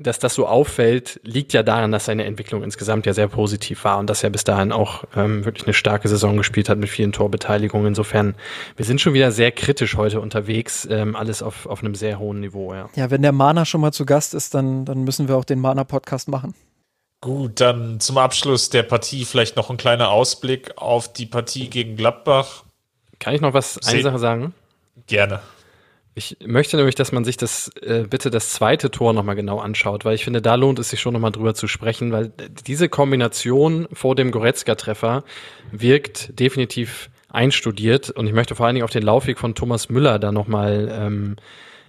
dass 0.00 0.18
das 0.18 0.34
so 0.34 0.46
auffällt, 0.46 1.20
liegt 1.24 1.52
ja 1.52 1.62
daran, 1.62 1.92
dass 1.92 2.06
seine 2.06 2.24
Entwicklung 2.24 2.62
insgesamt 2.62 3.06
ja 3.06 3.12
sehr 3.12 3.28
positiv 3.28 3.84
war 3.84 3.98
und 3.98 4.08
dass 4.08 4.22
er 4.22 4.30
bis 4.30 4.44
dahin 4.44 4.72
auch 4.72 5.04
ähm, 5.16 5.44
wirklich 5.44 5.66
eine 5.66 5.74
starke 5.74 6.08
Saison 6.08 6.36
gespielt 6.36 6.68
hat 6.68 6.78
mit 6.78 6.88
vielen 6.88 7.12
Torbeteiligungen. 7.12 7.88
Insofern, 7.88 8.34
wir 8.76 8.84
sind 8.84 9.00
schon 9.00 9.14
wieder 9.14 9.32
sehr 9.32 9.52
kritisch 9.52 9.96
heute 9.96 10.20
unterwegs, 10.20 10.86
ähm, 10.90 11.16
alles 11.16 11.42
auf, 11.42 11.66
auf 11.66 11.82
einem 11.82 11.94
sehr 11.94 12.18
hohen 12.18 12.40
Niveau, 12.40 12.74
ja. 12.74 12.88
Ja, 12.94 13.10
wenn 13.10 13.22
der 13.22 13.32
Mana 13.32 13.64
schon 13.64 13.80
mal 13.80 13.92
zu 13.92 14.06
Gast 14.06 14.34
ist, 14.34 14.54
dann, 14.54 14.84
dann 14.84 15.04
müssen 15.04 15.28
wir 15.28 15.36
auch 15.36 15.44
den 15.44 15.60
Mana-Podcast 15.60 16.28
machen. 16.28 16.54
Gut, 17.20 17.60
dann 17.60 17.98
zum 17.98 18.16
Abschluss 18.16 18.70
der 18.70 18.84
Partie 18.84 19.24
vielleicht 19.24 19.56
noch 19.56 19.70
ein 19.70 19.76
kleiner 19.76 20.10
Ausblick 20.10 20.72
auf 20.76 21.12
die 21.12 21.26
Partie 21.26 21.68
gegen 21.68 21.96
Gladbach. 21.96 22.62
Kann 23.18 23.34
ich 23.34 23.40
noch 23.40 23.54
was, 23.54 23.78
eine 23.86 24.02
Sache 24.02 24.18
sagen? 24.18 24.54
Gerne. 25.08 25.40
Ich 26.18 26.36
möchte 26.44 26.76
nämlich, 26.76 26.96
dass 26.96 27.12
man 27.12 27.24
sich 27.24 27.36
das 27.36 27.70
äh, 27.80 28.02
bitte 28.02 28.28
das 28.30 28.50
zweite 28.50 28.90
Tor 28.90 29.12
nochmal 29.12 29.36
genau 29.36 29.60
anschaut, 29.60 30.04
weil 30.04 30.16
ich 30.16 30.24
finde, 30.24 30.42
da 30.42 30.56
lohnt 30.56 30.80
es 30.80 30.90
sich 30.90 31.00
schon 31.00 31.12
nochmal 31.14 31.30
drüber 31.30 31.54
zu 31.54 31.68
sprechen, 31.68 32.10
weil 32.10 32.32
diese 32.66 32.88
Kombination 32.88 33.86
vor 33.92 34.16
dem 34.16 34.32
Goretzka-Treffer 34.32 35.22
wirkt 35.70 36.40
definitiv 36.40 37.08
einstudiert 37.28 38.10
und 38.10 38.26
ich 38.26 38.32
möchte 38.32 38.56
vor 38.56 38.66
allen 38.66 38.74
Dingen 38.74 38.84
auf 38.84 38.90
den 38.90 39.04
Laufweg 39.04 39.38
von 39.38 39.54
Thomas 39.54 39.90
Müller 39.90 40.18
da 40.18 40.32
nochmal 40.32 40.88
ähm, 40.90 41.36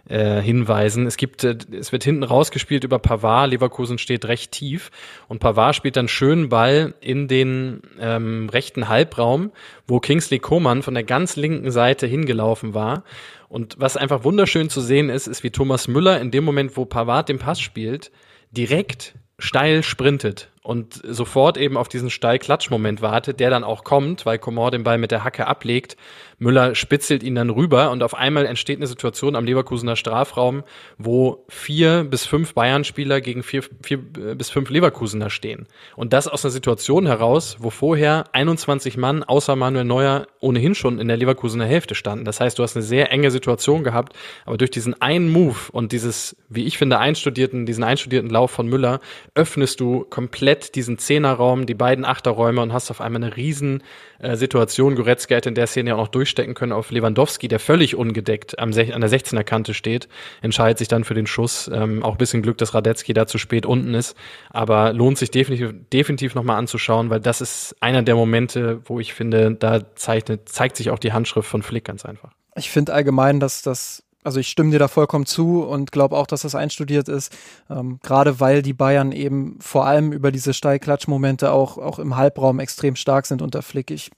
äh, 0.08 0.42
hinweisen. 0.42 1.06
Es 1.08 1.18
gibt, 1.18 1.44
äh, 1.44 1.58
es 1.72 1.92
wird 1.92 2.04
hinten 2.04 2.24
rausgespielt 2.24 2.84
über 2.84 3.00
Pavard, 3.00 3.52
Leverkusen 3.52 3.98
steht 3.98 4.26
recht 4.26 4.52
tief 4.52 4.92
und 5.28 5.40
Pavard 5.40 5.76
spielt 5.76 5.98
dann 5.98 6.08
schön 6.08 6.50
Ball 6.50 6.94
in 7.02 7.28
den 7.28 7.82
ähm, 8.00 8.50
rechten 8.50 8.90
Halbraum, 8.90 9.52
wo 9.88 10.00
Kingsley 10.00 10.40
Coman 10.40 10.82
von 10.82 10.94
der 10.94 11.04
ganz 11.04 11.36
linken 11.36 11.72
Seite 11.72 12.08
hingelaufen 12.08 12.74
war 12.74 13.04
und 13.50 13.76
was 13.80 13.98
einfach 13.98 14.24
wunderschön 14.24 14.70
zu 14.70 14.80
sehen 14.80 15.10
ist, 15.10 15.28
ist, 15.28 15.44
wie 15.44 15.50
Thomas 15.50 15.88
Müller 15.88 16.22
in 16.22 16.32
dem 16.32 16.44
Moment, 16.44 16.78
wo 16.78 16.86
Pavard 16.86 17.30
den 17.30 17.40
Pass 17.40 17.60
spielt, 17.60 18.12
direkt 18.52 19.16
steil 19.40 19.84
sprintet 19.84 20.50
und 20.62 21.02
sofort 21.04 21.58
eben 21.58 21.78
auf 21.78 21.88
diesen 21.88 22.10
Steil-Klatsch-Moment 22.10 23.02
wartet, 23.02 23.40
der 23.40 23.50
dann 23.50 23.64
auch 23.64 23.84
kommt, 23.84 24.26
weil 24.26 24.38
Comor 24.38 24.70
den 24.70 24.84
Ball 24.84 24.98
mit 24.98 25.12
der 25.12 25.24
Hacke 25.24 25.48
ablegt. 25.48 25.98
Müller 26.40 26.74
spitzelt 26.74 27.22
ihn 27.22 27.36
dann 27.36 27.50
rüber 27.50 27.92
und 27.92 28.02
auf 28.02 28.16
einmal 28.16 28.46
entsteht 28.46 28.78
eine 28.78 28.88
Situation 28.88 29.36
am 29.36 29.46
Leverkusener 29.46 29.96
Strafraum, 29.96 30.64
wo 30.98 31.44
vier 31.50 32.06
bis 32.06 32.26
fünf 32.26 32.54
Bayern-Spieler 32.54 33.22
gegen 33.22 33.44
vier, 33.44 33.64
vier 33.84 33.98
bis 33.98 34.50
fünf 34.50 34.70
Leverkusener 34.70 35.30
stehen. 35.30 35.68
Und 35.96 36.14
das 36.14 36.28
aus 36.28 36.44
einer 36.44 36.52
Situation 36.52 37.06
heraus, 37.06 37.58
wo 37.60 37.70
vorher 37.70 38.26
21 38.32 38.98
Mann 38.98 39.24
außer 39.24 39.56
Manuel 39.56 39.86
Neuer 39.86 40.28
ohnehin 40.40 40.76
schon 40.76 41.00
in 41.00 41.10
der 41.10 41.18
Leverkusener 41.18 41.66
Hälfte 41.66 41.94
standen. 41.94 42.26
Das 42.26 42.40
heißt, 42.40 42.58
du 42.58 42.64
hast 42.64 42.76
eine 42.76 42.84
sehr 42.84 43.12
enge 43.12 43.32
Situation 43.32 43.84
gehabt, 43.84 44.14
aber 44.46 44.58
durch 44.58 44.72
diesen 44.72 45.00
einen 45.02 45.30
Move 45.30 45.58
und 45.74 45.92
dieses, 45.92 46.38
wie 46.48 46.66
ich 46.66 46.78
finde, 46.78 47.00
einstudierten, 47.00 47.66
diesen 47.66 47.84
einstudierten 47.84 48.30
Lauf 48.30 48.52
von 48.52 48.68
Müller 48.68 49.02
öffnest 49.36 49.82
du 49.82 50.06
komplett 50.10 50.76
diesen 50.76 50.98
Zehnerraum, 50.98 51.66
die 51.66 51.74
beiden 51.74 52.06
Achterräume 52.06 52.62
und 52.62 52.72
hast 52.72 52.92
auf 52.92 53.02
einmal 53.02 53.24
eine 53.24 53.36
riesen 53.36 53.84
äh, 54.20 54.36
Situation. 54.36 54.96
Goretzka 54.96 55.36
hätte 55.36 55.50
in 55.50 55.56
der 55.56 55.68
Szene 55.68 55.90
ja 55.90 55.96
auch 55.96 56.00
noch 56.00 56.08
durchstecken 56.10 56.54
können 56.54 56.72
auf 56.72 56.92
Lewandowski, 56.92 57.48
der 57.48 57.60
völlig 57.60 57.96
ungedeckt 57.96 58.60
am 58.60 58.70
an 58.70 58.74
der 59.02 59.10
16er 59.10 59.44
Kante 59.44 59.74
steht, 59.74 60.08
entscheidet 60.42 60.78
sich 60.78 60.88
dann 60.88 61.04
für 61.04 61.14
den 61.14 61.28
Schuss. 61.28 61.70
Ähm, 61.74 62.04
auch 62.04 62.16
bisschen 62.16 62.42
Glück, 62.42 62.58
dass 62.58 62.74
Radetzky 62.74 63.14
da 63.14 63.28
zu 63.28 63.38
spät 63.38 63.66
unten 63.66 63.94
ist, 63.94 64.16
aber 64.50 64.94
lohnt 64.94 65.18
sich 65.18 65.32
definitiv, 65.32 65.74
definitiv 65.92 66.36
nochmal 66.36 66.58
anzuschauen, 66.58 67.10
weil 67.10 67.20
das 67.20 67.42
ist 67.42 67.76
einer 67.80 68.04
der 68.04 68.16
Momente, 68.16 68.82
wo 68.86 69.00
ich 69.00 69.14
finde, 69.14 69.56
da 69.56 69.96
zeichnet, 69.96 70.50
zeigt 70.50 70.78
sich 70.78 70.92
auch 70.92 71.00
die 71.00 71.14
Handschrift 71.14 71.50
von 71.50 71.64
Flick 71.64 71.86
ganz 71.86 72.06
einfach. 72.06 72.32
Ich 72.56 72.70
finde 72.70 72.94
allgemein, 72.94 73.40
dass 73.40 73.62
das 73.62 74.04
also 74.24 74.40
ich 74.40 74.50
stimme 74.50 74.72
dir 74.72 74.80
da 74.80 74.88
vollkommen 74.88 75.26
zu 75.26 75.64
und 75.64 75.92
glaube 75.92 76.18
auch, 76.18 76.28
dass 76.28 76.42
das 76.42 76.56
einstudiert 76.56 77.08
ist, 77.08 77.36
ähm, 77.70 78.00
gerade 78.04 78.40
weil 78.40 78.62
die 78.62 78.74
Bayern 78.74 79.12
eben 79.12 79.58
vor 79.62 79.86
allem 79.86 80.12
über 80.12 80.32
diese 80.32 80.54
Steilklatschmomente 80.54 81.52
auch, 81.52 81.78
auch 81.78 82.00
im 82.00 82.18
Halbraum 82.18 82.60
extrem 82.60 82.96
stark 82.96 83.26
sind 83.26 83.42
unter 83.42 83.62
Flick. 83.62 83.92
Ich, 83.92 84.12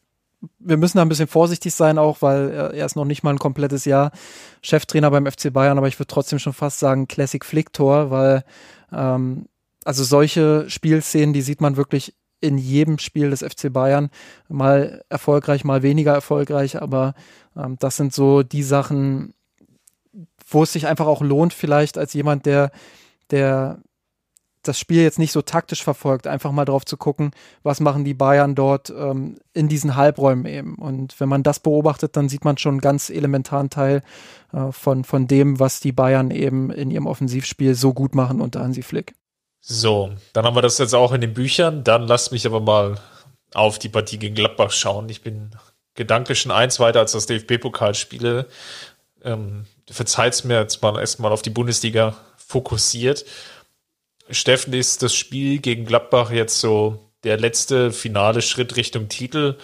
wir 0.60 0.78
müssen 0.78 0.98
da 0.98 1.04
ein 1.04 1.10
bisschen 1.10 1.28
vorsichtig 1.28 1.76
sein 1.76 1.98
auch, 1.98 2.22
weil 2.22 2.50
er, 2.50 2.74
er 2.74 2.86
ist 2.86 2.96
noch 2.96 3.06
nicht 3.06 3.24
mal 3.24 3.32
ein 3.32 3.40
komplettes 3.40 3.86
Jahr 3.86 4.12
Cheftrainer 4.62 5.12
beim 5.12 5.28
FC 5.28 5.54
Bayern, 5.54 5.78
aber 5.78 5.88
ich 5.88 6.00
würde 6.00 6.08
trotzdem 6.08 6.40
schon 6.40 6.54
fast 6.54 6.80
sagen 6.80 7.08
Classic 7.08 7.46
Flick-Tor, 7.46 8.10
weil 8.10 8.44
ähm, 8.92 9.46
also 9.84 10.04
solche 10.04 10.70
Spielszenen, 10.70 11.34
die 11.34 11.42
sieht 11.42 11.62
man 11.62 11.78
wirklich 11.78 12.16
in 12.40 12.58
jedem 12.58 12.98
Spiel 12.98 13.30
des 13.30 13.42
FC 13.42 13.72
Bayern. 13.72 14.10
Mal 14.50 15.04
erfolgreich, 15.10 15.64
mal 15.64 15.84
weniger 15.84 16.14
erfolgreich, 16.14 16.82
aber 16.82 17.14
ähm, 17.56 17.78
das 17.80 17.98
sind 17.98 18.14
so 18.14 18.44
die 18.44 18.64
Sachen, 18.64 19.34
wo 20.48 20.64
es 20.64 20.74
sich 20.74 20.88
einfach 20.88 21.08
auch 21.08 21.22
lohnt, 21.22 21.54
vielleicht 21.54 21.98
als 21.98 22.14
jemand, 22.14 22.46
der, 22.46 22.72
der 23.30 23.80
das 24.64 24.78
Spiel 24.78 25.02
jetzt 25.02 25.18
nicht 25.18 25.32
so 25.32 25.42
taktisch 25.42 25.84
verfolgt, 25.84 26.28
einfach 26.28 26.52
mal 26.52 26.66
drauf 26.66 26.86
zu 26.86 26.98
gucken, 26.98 27.32
was 27.64 27.80
machen 27.80 28.04
die 28.04 28.14
Bayern 28.14 28.54
dort 28.54 28.92
ähm, 28.92 29.40
in 29.54 29.70
diesen 29.70 29.96
Halbräumen 29.96 30.46
eben. 30.46 30.76
Und 30.76 31.20
wenn 31.20 31.30
man 31.30 31.44
das 31.44 31.60
beobachtet, 31.60 32.16
dann 32.16 32.30
sieht 32.30 32.46
man 32.46 32.58
schon 32.58 32.76
einen 32.76 32.82
ganz 32.82 33.10
elementaren 33.10 33.70
Teil 33.70 34.04
äh, 34.54 34.72
von, 34.72 35.04
von 35.04 35.28
dem, 35.28 35.60
was 35.60 35.80
die 35.80 35.92
Bayern 35.92 36.30
eben 36.32 36.70
in 36.70 36.92
ihrem 36.92 37.08
Offensivspiel 37.08 37.74
so 37.74 37.94
gut 37.94 38.14
machen 38.14 38.40
unter 38.40 38.62
Hansi 38.62 38.84
Flick. 38.84 39.16
So, 39.62 40.12
dann 40.34 40.46
haben 40.46 40.56
wir 40.56 40.62
das 40.62 40.78
jetzt 40.78 40.96
auch 40.96 41.12
in 41.12 41.22
den 41.22 41.34
Büchern. 41.34 41.84
Dann 41.84 42.04
lasst 42.04 42.32
mich 42.32 42.46
aber 42.46 42.60
mal 42.60 43.00
auf 43.54 43.80
die 43.80 43.90
Partie 43.90 44.18
gegen 44.20 44.36
Gladbach 44.36 44.72
schauen. 44.72 45.10
Ich 45.10 45.22
bin 45.22 45.52
gedanklich 45.96 46.40
schon 46.40 46.52
eins 46.52 46.80
weiter 46.80 47.00
als 47.00 47.12
das 47.12 47.26
DFB-Pokalspiele. 47.26 48.48
Ähm, 49.24 49.66
verzeiht 49.92 50.44
mir 50.46 50.60
jetzt 50.60 50.82
mal 50.82 51.00
erstmal 51.00 51.32
auf 51.32 51.42
die 51.42 51.50
Bundesliga 51.50 52.18
fokussiert. 52.38 53.26
Steffen, 54.30 54.74
ist 54.74 55.04
das 55.04 55.14
Spiel 55.14 55.60
gegen 55.60 55.86
Gladbach 55.86 56.32
jetzt 56.32 56.60
so 56.60 57.12
der 57.24 57.38
letzte 57.38 57.92
finale 57.92 58.42
Schritt 58.42 58.76
Richtung 58.78 59.10
Titel? 59.10 59.58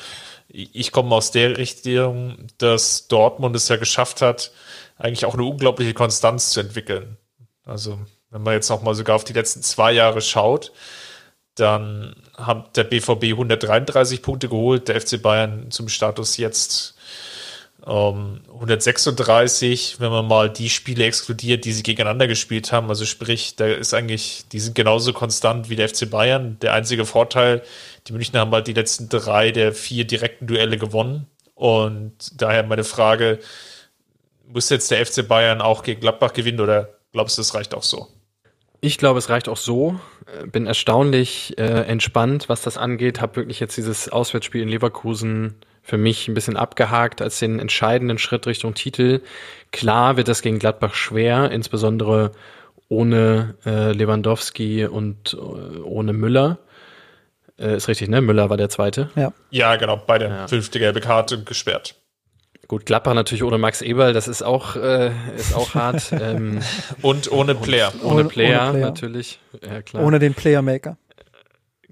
Ich 0.50 0.92
komme 0.92 1.16
aus 1.16 1.32
der 1.32 1.58
Richtung, 1.58 2.48
dass 2.58 3.08
Dortmund 3.08 3.56
es 3.56 3.68
ja 3.68 3.78
geschafft 3.78 4.22
hat, 4.22 4.52
eigentlich 4.98 5.26
auch 5.26 5.34
eine 5.34 5.44
unglaubliche 5.44 5.94
Konstanz 5.94 6.52
zu 6.52 6.60
entwickeln. 6.60 7.18
Also, 7.66 8.00
wenn 8.30 8.44
man 8.44 8.54
jetzt 8.54 8.70
noch 8.70 8.82
mal 8.82 8.96
sogar 8.96 9.16
auf 9.16 9.24
die 9.24 9.34
letzten 9.34 9.62
zwei 9.62 9.92
Jahre 9.92 10.22
schaut, 10.22 10.72
dann 11.56 12.16
hat 12.36 12.78
der 12.78 12.84
BVB 12.84 13.24
133 13.24 14.22
Punkte 14.22 14.48
geholt, 14.48 14.88
der 14.88 15.02
FC 15.02 15.22
Bayern 15.22 15.72
zum 15.72 15.90
Status 15.90 16.38
jetzt 16.38 16.97
ähm, 17.88 18.42
136, 18.54 20.00
wenn 20.00 20.12
man 20.12 20.28
mal 20.28 20.50
die 20.50 20.70
Spiele 20.70 21.06
exkludiert, 21.06 21.64
die 21.64 21.72
sie 21.72 21.84
gegeneinander 21.84 22.28
gespielt 22.28 22.72
haben. 22.72 22.90
Also 22.90 23.06
sprich, 23.06 23.56
da 23.56 23.66
ist 23.66 23.94
eigentlich, 23.94 24.46
die 24.52 24.60
sind 24.60 24.76
genauso 24.76 25.14
konstant 25.14 25.70
wie 25.70 25.78
der 25.78 25.88
FC 25.88 26.10
Bayern. 26.10 26.58
Der 26.62 26.74
einzige 26.74 27.06
Vorteil, 27.06 27.64
die 28.08 28.14
Münchner 28.14 28.42
haben 28.42 28.52
halt 28.52 28.68
die 28.68 28.74
letzten 28.74 29.08
drei 29.08 29.52
der 29.52 29.74
vier 29.74 30.06
direkten 30.06 30.48
Duelle 30.48 30.78
gewonnen. 30.78 31.28
Und 31.56 32.14
daher 32.42 32.64
meine 32.64 32.84
Frage, 32.84 33.40
muss 34.46 34.70
jetzt 34.70 34.92
der 34.92 35.06
FC 35.06 35.28
Bayern 35.28 35.62
auch 35.62 35.84
gegen 35.84 36.02
Gladbach 36.02 36.34
gewinnen 36.34 36.60
oder 36.60 36.90
glaubst 37.14 37.38
du, 37.38 37.42
es 37.42 37.54
reicht 37.54 37.74
auch 37.74 37.84
so? 37.84 38.08
Ich 38.82 38.98
glaube, 38.98 39.20
es 39.20 39.30
reicht 39.30 39.50
auch 39.50 39.58
so. 39.58 40.00
Äh, 40.26 40.46
bin 40.48 40.68
erstaunlich 40.68 41.58
äh, 41.58 41.64
entspannt, 41.64 42.50
was 42.50 42.62
das 42.62 42.78
angeht. 42.78 43.22
Habe 43.22 43.38
wirklich 43.38 43.60
jetzt 43.60 43.78
dieses 43.78 44.10
Auswärtsspiel 44.10 44.62
in 44.62 44.70
Leverkusen 44.70 45.56
für 45.88 45.98
mich 45.98 46.28
ein 46.28 46.34
bisschen 46.34 46.58
abgehakt 46.58 47.22
als 47.22 47.40
den 47.40 47.60
entscheidenden 47.60 48.18
Schritt 48.18 48.46
Richtung 48.46 48.74
Titel. 48.74 49.22
Klar 49.72 50.18
wird 50.18 50.28
das 50.28 50.42
gegen 50.42 50.60
Gladbach 50.60 50.94
schwer, 50.96 51.50
insbesondere 51.50 52.34
ohne 52.90 53.56
äh, 53.66 53.94
Lewandowski 53.94 54.86
und 54.86 55.34
äh, 55.34 55.38
ohne 55.38 56.12
Müller. 56.12 56.58
Äh, 57.58 57.78
ist 57.78 57.88
richtig, 57.88 58.10
ne? 58.10 58.20
Müller 58.22 58.50
war 58.50 58.58
der 58.58 58.68
zweite. 58.70 59.10
Ja. 59.16 59.32
Ja, 59.50 59.78
genau, 59.78 59.96
beide 60.06 60.26
Ja. 60.26 60.48
fünfte 60.50 60.78
gelbe 60.80 61.00
Karte 61.00 61.42
gesperrt. 61.44 61.96
Gut, 62.68 62.86
Gladbach 62.86 63.14
natürlich 63.14 63.44
ohne 63.44 63.58
Max 63.58 63.82
Eberl, 63.82 64.12
das 64.12 64.28
ist 64.28 64.42
auch, 64.44 64.76
äh, 64.76 65.12
ist 65.38 65.56
auch 65.56 65.74
hart. 65.74 66.12
ähm, 66.12 66.60
Und 67.02 67.32
ohne 67.32 67.56
Player. 67.56 67.94
ohne, 68.04 68.14
Ohne- 68.16 68.24
Player, 68.26 68.62
ohne 68.64 68.72
Player. 68.72 68.86
natürlich. 68.88 69.40
Ja, 69.66 69.82
klar. 69.82 70.04
Ohne 70.04 70.20
den 70.20 70.34
Playermaker. 70.34 70.98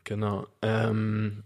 Genau. 0.03 0.45
Ähm, 0.61 1.43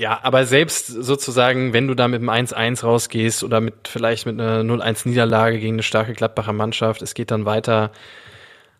ja, 0.00 0.20
aber 0.22 0.46
selbst 0.46 0.86
sozusagen, 0.86 1.72
wenn 1.72 1.86
du 1.86 1.94
da 1.94 2.08
mit 2.08 2.20
einem 2.20 2.30
1-1 2.30 2.82
rausgehst 2.82 3.44
oder 3.44 3.60
mit 3.60 3.88
vielleicht 3.88 4.26
mit 4.26 4.40
einer 4.40 4.62
0-1 4.62 5.08
Niederlage 5.08 5.58
gegen 5.58 5.74
eine 5.74 5.82
starke 5.82 6.12
Gladbacher 6.12 6.52
Mannschaft, 6.52 7.02
es 7.02 7.14
geht 7.14 7.30
dann 7.30 7.44
weiter 7.44 7.92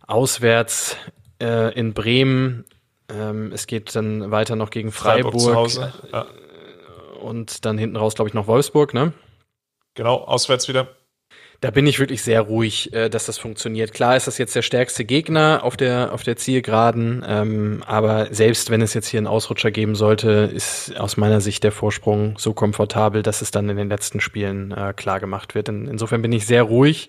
auswärts 0.06 0.96
äh, 1.40 1.72
in 1.74 1.92
Bremen. 1.92 2.64
Ähm, 3.08 3.52
es 3.52 3.66
geht 3.66 3.94
dann 3.94 4.30
weiter 4.30 4.56
noch 4.56 4.70
gegen 4.70 4.90
Freiburg, 4.90 5.34
Hause. 5.34 5.92
Ja. 6.12 6.26
und 7.20 7.64
dann 7.64 7.78
hinten 7.78 7.96
raus, 7.96 8.14
glaube 8.14 8.28
ich, 8.28 8.34
noch 8.34 8.46
Wolfsburg, 8.46 8.94
ne? 8.94 9.12
Genau, 9.94 10.16
auswärts 10.16 10.68
wieder. 10.68 10.88
Da 11.62 11.70
bin 11.70 11.86
ich 11.86 12.00
wirklich 12.00 12.24
sehr 12.24 12.40
ruhig, 12.40 12.92
äh, 12.92 13.08
dass 13.08 13.26
das 13.26 13.38
funktioniert. 13.38 13.92
Klar 13.92 14.16
ist 14.16 14.26
das 14.26 14.36
jetzt 14.36 14.56
der 14.56 14.62
stärkste 14.62 15.04
Gegner 15.04 15.60
auf 15.62 15.76
der, 15.76 16.12
auf 16.12 16.24
der 16.24 16.36
Zielgeraden, 16.36 17.24
ähm, 17.24 17.84
aber 17.86 18.34
selbst 18.34 18.70
wenn 18.70 18.82
es 18.82 18.94
jetzt 18.94 19.06
hier 19.06 19.18
einen 19.18 19.28
Ausrutscher 19.28 19.70
geben 19.70 19.94
sollte, 19.94 20.50
ist 20.52 20.98
aus 20.98 21.16
meiner 21.16 21.40
Sicht 21.40 21.62
der 21.62 21.70
Vorsprung 21.70 22.34
so 22.36 22.52
komfortabel, 22.52 23.22
dass 23.22 23.42
es 23.42 23.52
dann 23.52 23.68
in 23.68 23.76
den 23.76 23.88
letzten 23.88 24.18
Spielen 24.18 24.72
äh, 24.72 24.92
klar 24.92 25.20
gemacht 25.20 25.54
wird. 25.54 25.68
In, 25.68 25.86
insofern 25.86 26.20
bin 26.20 26.32
ich 26.32 26.46
sehr 26.46 26.64
ruhig 26.64 27.08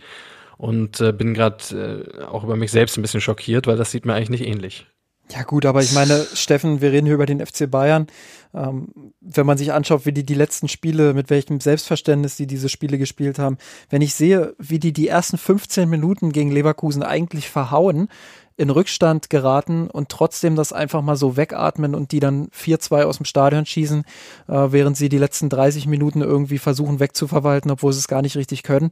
und 0.57 1.01
äh, 1.01 1.11
bin 1.11 1.33
gerade 1.33 2.05
äh, 2.19 2.23
auch 2.25 2.43
über 2.43 2.55
mich 2.55 2.69
selbst 2.69 2.95
ein 2.95 3.01
bisschen 3.01 3.21
schockiert, 3.21 3.65
weil 3.65 3.77
das 3.77 3.89
sieht 3.89 4.05
mir 4.05 4.13
eigentlich 4.13 4.29
nicht 4.29 4.45
ähnlich. 4.45 4.85
Ja 5.33 5.41
gut, 5.41 5.65
aber 5.65 5.81
ich 5.81 5.93
meine, 5.93 6.27
Steffen, 6.33 6.79
wir 6.79 6.91
reden 6.91 7.07
hier 7.07 7.15
über 7.15 7.25
den 7.25 7.43
FC 7.43 7.69
Bayern. 7.69 8.05
Ähm, 8.53 9.13
wenn 9.19 9.47
man 9.47 9.57
sich 9.57 9.73
anschaut, 9.73 10.05
wie 10.05 10.11
die 10.11 10.25
die 10.25 10.35
letzten 10.35 10.67
Spiele, 10.67 11.15
mit 11.15 11.31
welchem 11.31 11.59
Selbstverständnis 11.59 12.35
die 12.35 12.45
diese 12.45 12.69
Spiele 12.69 12.99
gespielt 12.99 13.39
haben, 13.39 13.57
wenn 13.89 14.03
ich 14.03 14.13
sehe, 14.13 14.53
wie 14.59 14.77
die 14.77 14.93
die 14.93 15.07
ersten 15.07 15.39
15 15.39 15.89
Minuten 15.89 16.31
gegen 16.31 16.51
Leverkusen 16.51 17.01
eigentlich 17.01 17.49
verhauen, 17.49 18.09
in 18.57 18.69
Rückstand 18.69 19.31
geraten 19.31 19.89
und 19.89 20.09
trotzdem 20.09 20.55
das 20.55 20.71
einfach 20.71 21.01
mal 21.01 21.15
so 21.15 21.35
wegatmen 21.35 21.95
und 21.95 22.11
die 22.11 22.19
dann 22.19 22.49
4-2 22.49 23.01
aus 23.01 23.17
dem 23.17 23.25
Stadion 23.25 23.65
schießen, 23.65 24.03
äh, 24.47 24.67
während 24.69 24.97
sie 24.97 25.09
die 25.09 25.17
letzten 25.17 25.49
30 25.49 25.87
Minuten 25.87 26.21
irgendwie 26.21 26.59
versuchen 26.59 26.99
wegzuverwalten, 26.99 27.71
obwohl 27.71 27.91
sie 27.91 27.99
es 27.99 28.07
gar 28.07 28.21
nicht 28.21 28.37
richtig 28.37 28.61
können, 28.61 28.91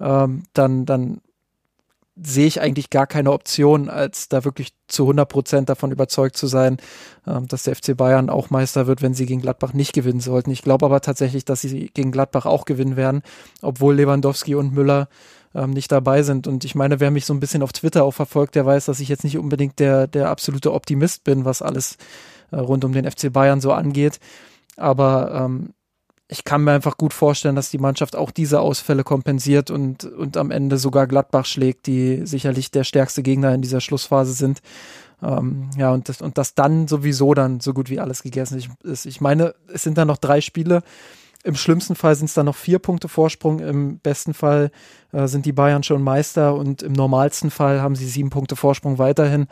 ähm, 0.00 0.44
dann, 0.54 0.86
dann 0.86 1.20
sehe 2.14 2.46
ich 2.46 2.60
eigentlich 2.60 2.90
gar 2.90 3.06
keine 3.06 3.32
Option, 3.32 3.88
als 3.88 4.28
da 4.28 4.44
wirklich 4.44 4.74
zu 4.86 5.04
100 5.04 5.28
Prozent 5.28 5.68
davon 5.68 5.92
überzeugt 5.92 6.36
zu 6.36 6.46
sein, 6.46 6.76
ähm, 7.26 7.48
dass 7.48 7.62
der 7.62 7.74
FC 7.74 7.96
Bayern 7.96 8.28
auch 8.28 8.50
Meister 8.50 8.86
wird, 8.86 9.00
wenn 9.00 9.14
sie 9.14 9.26
gegen 9.26 9.40
Gladbach 9.40 9.72
nicht 9.72 9.92
gewinnen 9.94 10.20
sollten. 10.20 10.50
Ich 10.50 10.62
glaube 10.62 10.84
aber 10.84 11.00
tatsächlich, 11.00 11.44
dass 11.44 11.62
sie 11.62 11.90
gegen 11.94 12.12
Gladbach 12.12 12.44
auch 12.44 12.66
gewinnen 12.66 12.96
werden, 12.96 13.22
obwohl 13.62 13.94
Lewandowski 13.94 14.54
und 14.54 14.74
Müller 14.74 15.08
ähm, 15.54 15.70
nicht 15.70 15.90
dabei 15.90 16.22
sind. 16.22 16.46
Und 16.46 16.64
ich 16.64 16.74
meine, 16.74 17.00
wer 17.00 17.10
mich 17.10 17.24
so 17.24 17.32
ein 17.32 17.40
bisschen 17.40 17.62
auf 17.62 17.72
Twitter 17.72 18.04
auch 18.04 18.12
verfolgt, 18.12 18.54
der 18.54 18.66
weiß, 18.66 18.86
dass 18.86 19.00
ich 19.00 19.08
jetzt 19.08 19.24
nicht 19.24 19.38
unbedingt 19.38 19.78
der, 19.78 20.06
der 20.06 20.28
absolute 20.28 20.72
Optimist 20.72 21.24
bin, 21.24 21.44
was 21.46 21.62
alles 21.62 21.96
äh, 22.50 22.56
rund 22.56 22.84
um 22.84 22.92
den 22.92 23.10
FC 23.10 23.32
Bayern 23.32 23.60
so 23.60 23.72
angeht. 23.72 24.20
Aber 24.76 25.32
ähm, 25.34 25.74
ich 26.32 26.44
kann 26.44 26.64
mir 26.64 26.72
einfach 26.72 26.96
gut 26.96 27.12
vorstellen, 27.12 27.56
dass 27.56 27.70
die 27.70 27.78
Mannschaft 27.78 28.16
auch 28.16 28.30
diese 28.30 28.60
Ausfälle 28.60 29.04
kompensiert 29.04 29.70
und, 29.70 30.04
und 30.04 30.38
am 30.38 30.50
Ende 30.50 30.78
sogar 30.78 31.06
Gladbach 31.06 31.44
schlägt, 31.44 31.86
die 31.86 32.22
sicherlich 32.24 32.70
der 32.70 32.84
stärkste 32.84 33.22
Gegner 33.22 33.54
in 33.54 33.60
dieser 33.60 33.82
Schlussphase 33.82 34.32
sind. 34.32 34.62
Ähm, 35.22 35.68
ja, 35.76 35.92
und 35.92 36.08
das, 36.08 36.22
und 36.22 36.38
das 36.38 36.54
dann 36.54 36.88
sowieso 36.88 37.34
dann 37.34 37.60
so 37.60 37.74
gut 37.74 37.90
wie 37.90 38.00
alles 38.00 38.22
gegessen 38.22 38.62
ist. 38.82 39.04
Ich 39.04 39.20
meine, 39.20 39.54
es 39.72 39.82
sind 39.82 39.98
dann 39.98 40.08
noch 40.08 40.16
drei 40.16 40.40
Spiele. 40.40 40.82
Im 41.44 41.54
schlimmsten 41.54 41.96
Fall 41.96 42.14
sind 42.14 42.26
es 42.26 42.34
dann 42.34 42.46
noch 42.46 42.56
vier 42.56 42.78
Punkte 42.78 43.08
Vorsprung. 43.08 43.58
Im 43.58 43.98
besten 43.98 44.32
Fall 44.32 44.70
äh, 45.12 45.26
sind 45.26 45.44
die 45.44 45.52
Bayern 45.52 45.82
schon 45.82 46.00
Meister 46.00 46.54
und 46.54 46.82
im 46.82 46.92
normalsten 46.92 47.50
Fall 47.50 47.82
haben 47.82 47.94
sie 47.94 48.06
sieben 48.06 48.30
Punkte 48.30 48.56
Vorsprung 48.56 48.96
weiterhin. 48.98 49.48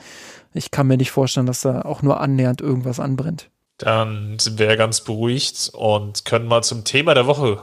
Ich 0.54 0.70
kann 0.70 0.86
mir 0.86 0.96
nicht 0.96 1.10
vorstellen, 1.10 1.46
dass 1.46 1.60
da 1.60 1.82
auch 1.82 2.00
nur 2.00 2.20
annähernd 2.20 2.62
irgendwas 2.62 3.00
anbrennt. 3.00 3.50
Dann 3.80 4.38
sind 4.38 4.58
wir 4.58 4.66
ja 4.66 4.76
ganz 4.76 5.00
beruhigt 5.00 5.70
und 5.72 6.26
können 6.26 6.46
mal 6.46 6.62
zum 6.62 6.84
Thema 6.84 7.14
der 7.14 7.26
Woche 7.26 7.62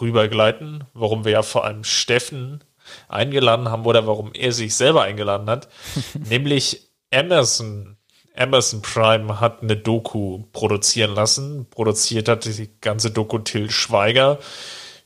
rübergleiten, 0.00 0.82
warum 0.94 1.24
wir 1.24 1.30
ja 1.30 1.42
vor 1.42 1.64
allem 1.64 1.84
Steffen 1.84 2.64
eingeladen 3.08 3.68
haben 3.68 3.86
oder 3.86 4.06
warum 4.08 4.32
er 4.34 4.50
sich 4.50 4.74
selber 4.74 5.02
eingeladen 5.02 5.48
hat. 5.48 5.68
Nämlich 6.28 6.90
Amazon. 7.12 7.94
Amazon 8.36 8.82
Prime 8.82 9.40
hat 9.40 9.62
eine 9.62 9.76
Doku 9.76 10.44
produzieren 10.52 11.14
lassen. 11.14 11.66
Produziert 11.70 12.28
hat 12.28 12.44
die 12.44 12.70
ganze 12.80 13.10
Doku 13.10 13.38
Till 13.38 13.70
Schweiger 13.70 14.38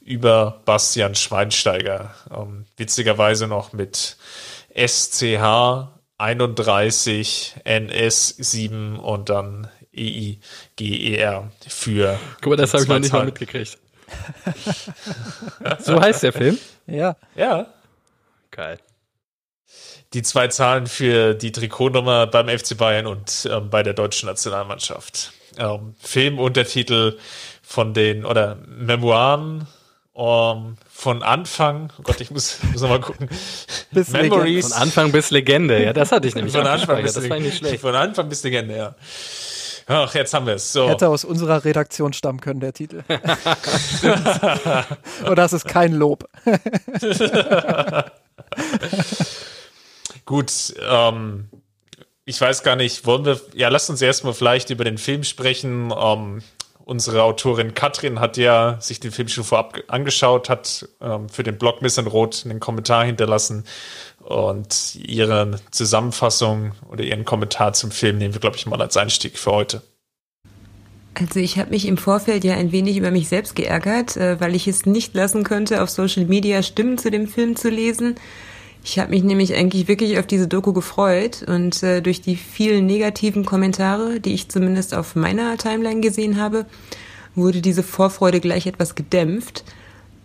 über 0.00 0.60
Bastian 0.64 1.14
Schweinsteiger. 1.14 2.14
Ähm, 2.30 2.66
witzigerweise 2.76 3.48
noch 3.48 3.72
mit 3.72 4.16
SCH 4.74 5.88
31 6.18 7.56
NS7 7.64 8.96
und 8.96 9.28
dann 9.28 9.68
EIGER 9.94 11.50
für. 11.68 12.18
Guck 12.40 12.50
mal, 12.50 12.56
das 12.56 12.72
habe 12.74 12.82
ich 12.84 12.88
noch 12.88 12.98
nicht 12.98 13.12
mal 13.12 13.24
mitgekriegt. 13.24 13.78
so 15.80 16.00
heißt 16.00 16.22
der 16.22 16.32
Film? 16.32 16.58
Ja, 16.86 17.16
Ja, 17.34 17.66
Geil. 18.50 18.78
die 20.12 20.22
zwei 20.22 20.48
Zahlen 20.48 20.86
für 20.86 21.34
die 21.34 21.52
Trikotnummer 21.52 22.26
beim 22.26 22.48
FC 22.48 22.76
Bayern 22.76 23.06
und 23.06 23.48
ähm, 23.50 23.70
bei 23.70 23.82
der 23.82 23.94
deutschen 23.94 24.26
Nationalmannschaft. 24.28 25.32
Ähm, 25.58 25.94
Filmuntertitel 26.00 27.18
von 27.62 27.94
den, 27.94 28.26
oder 28.26 28.56
Memoiren 28.66 29.66
ähm, 30.14 30.76
von 30.90 31.22
Anfang, 31.22 31.90
oh 31.98 32.02
Gott, 32.02 32.20
ich 32.20 32.30
muss, 32.30 32.58
muss 32.72 32.82
noch 32.82 32.90
mal 32.90 33.00
gucken. 33.00 33.30
Bis 33.92 34.10
Memories. 34.10 34.68
Von 34.68 34.82
Anfang 34.82 35.12
bis 35.12 35.30
Legende, 35.30 35.82
ja, 35.82 35.92
das 35.94 36.12
hatte 36.12 36.28
ich 36.28 36.34
nämlich 36.34 36.54
Von 36.54 36.66
Anfang, 36.66 37.02
bis 37.02 37.14
Das 37.14 37.28
war 37.30 37.38
nicht 37.38 37.58
schlecht. 37.58 37.80
von 37.80 37.94
Anfang 37.94 38.28
bis 38.28 38.42
Legende, 38.42 38.76
ja. 38.76 38.94
Ach, 39.86 40.14
jetzt 40.14 40.34
haben 40.34 40.46
wir 40.46 40.54
es. 40.54 40.72
So. 40.72 40.88
hätte 40.88 41.08
aus 41.08 41.24
unserer 41.24 41.64
Redaktion 41.64 42.12
stammen 42.12 42.40
können, 42.40 42.60
der 42.60 42.72
Titel. 42.72 43.02
Und 45.26 45.36
das 45.36 45.52
ist 45.52 45.66
kein 45.66 45.92
Lob. 45.92 46.28
Gut, 50.24 50.74
ähm, 50.88 51.48
ich 52.24 52.40
weiß 52.40 52.62
gar 52.62 52.76
nicht, 52.76 53.04
wollen 53.06 53.24
wir, 53.24 53.40
ja, 53.54 53.68
lasst 53.68 53.90
uns 53.90 54.00
erstmal 54.00 54.34
vielleicht 54.34 54.70
über 54.70 54.84
den 54.84 54.98
Film 54.98 55.24
sprechen. 55.24 55.92
Ähm, 55.96 56.42
unsere 56.84 57.22
Autorin 57.22 57.74
Katrin 57.74 58.20
hat 58.20 58.36
ja 58.36 58.80
sich 58.80 59.00
den 59.00 59.12
Film 59.12 59.28
schon 59.28 59.44
vorab 59.44 59.74
ge- 59.74 59.84
angeschaut, 59.88 60.48
hat 60.48 60.88
ähm, 61.00 61.28
für 61.28 61.42
den 61.42 61.58
Blog 61.58 61.82
Miss 61.82 61.98
Rot 61.98 62.42
einen 62.44 62.60
Kommentar 62.60 63.04
hinterlassen 63.04 63.64
und 64.20 64.96
ihre 64.96 65.58
Zusammenfassung 65.70 66.72
oder 66.90 67.04
ihren 67.04 67.24
Kommentar 67.24 67.72
zum 67.72 67.90
Film 67.90 68.18
nehmen 68.18 68.34
wir, 68.34 68.40
glaube 68.40 68.56
ich, 68.56 68.66
mal 68.66 68.80
als 68.80 68.96
Einstieg 68.96 69.38
für 69.38 69.52
heute. 69.52 69.82
Also 71.14 71.40
ich 71.40 71.58
habe 71.58 71.70
mich 71.70 71.86
im 71.86 71.98
Vorfeld 71.98 72.42
ja 72.42 72.54
ein 72.54 72.72
wenig 72.72 72.96
über 72.96 73.10
mich 73.10 73.28
selbst 73.28 73.54
geärgert, 73.54 74.16
äh, 74.16 74.40
weil 74.40 74.54
ich 74.54 74.66
es 74.66 74.86
nicht 74.86 75.14
lassen 75.14 75.44
konnte, 75.44 75.82
auf 75.82 75.90
Social 75.90 76.24
Media 76.24 76.62
Stimmen 76.62 76.96
zu 76.98 77.10
dem 77.10 77.26
Film 77.28 77.56
zu 77.56 77.68
lesen. 77.68 78.16
Ich 78.84 78.98
habe 78.98 79.10
mich 79.10 79.22
nämlich 79.22 79.54
eigentlich 79.54 79.86
wirklich 79.86 80.18
auf 80.18 80.26
diese 80.26 80.48
Doku 80.48 80.72
gefreut 80.72 81.44
und 81.46 81.82
äh, 81.82 82.00
durch 82.00 82.20
die 82.20 82.36
vielen 82.36 82.86
negativen 82.86 83.44
Kommentare, 83.44 84.18
die 84.18 84.34
ich 84.34 84.48
zumindest 84.48 84.94
auf 84.94 85.14
meiner 85.14 85.56
Timeline 85.56 86.00
gesehen 86.00 86.40
habe, 86.40 86.66
wurde 87.34 87.60
diese 87.60 87.84
Vorfreude 87.84 88.40
gleich 88.40 88.66
etwas 88.66 88.96
gedämpft, 88.96 89.64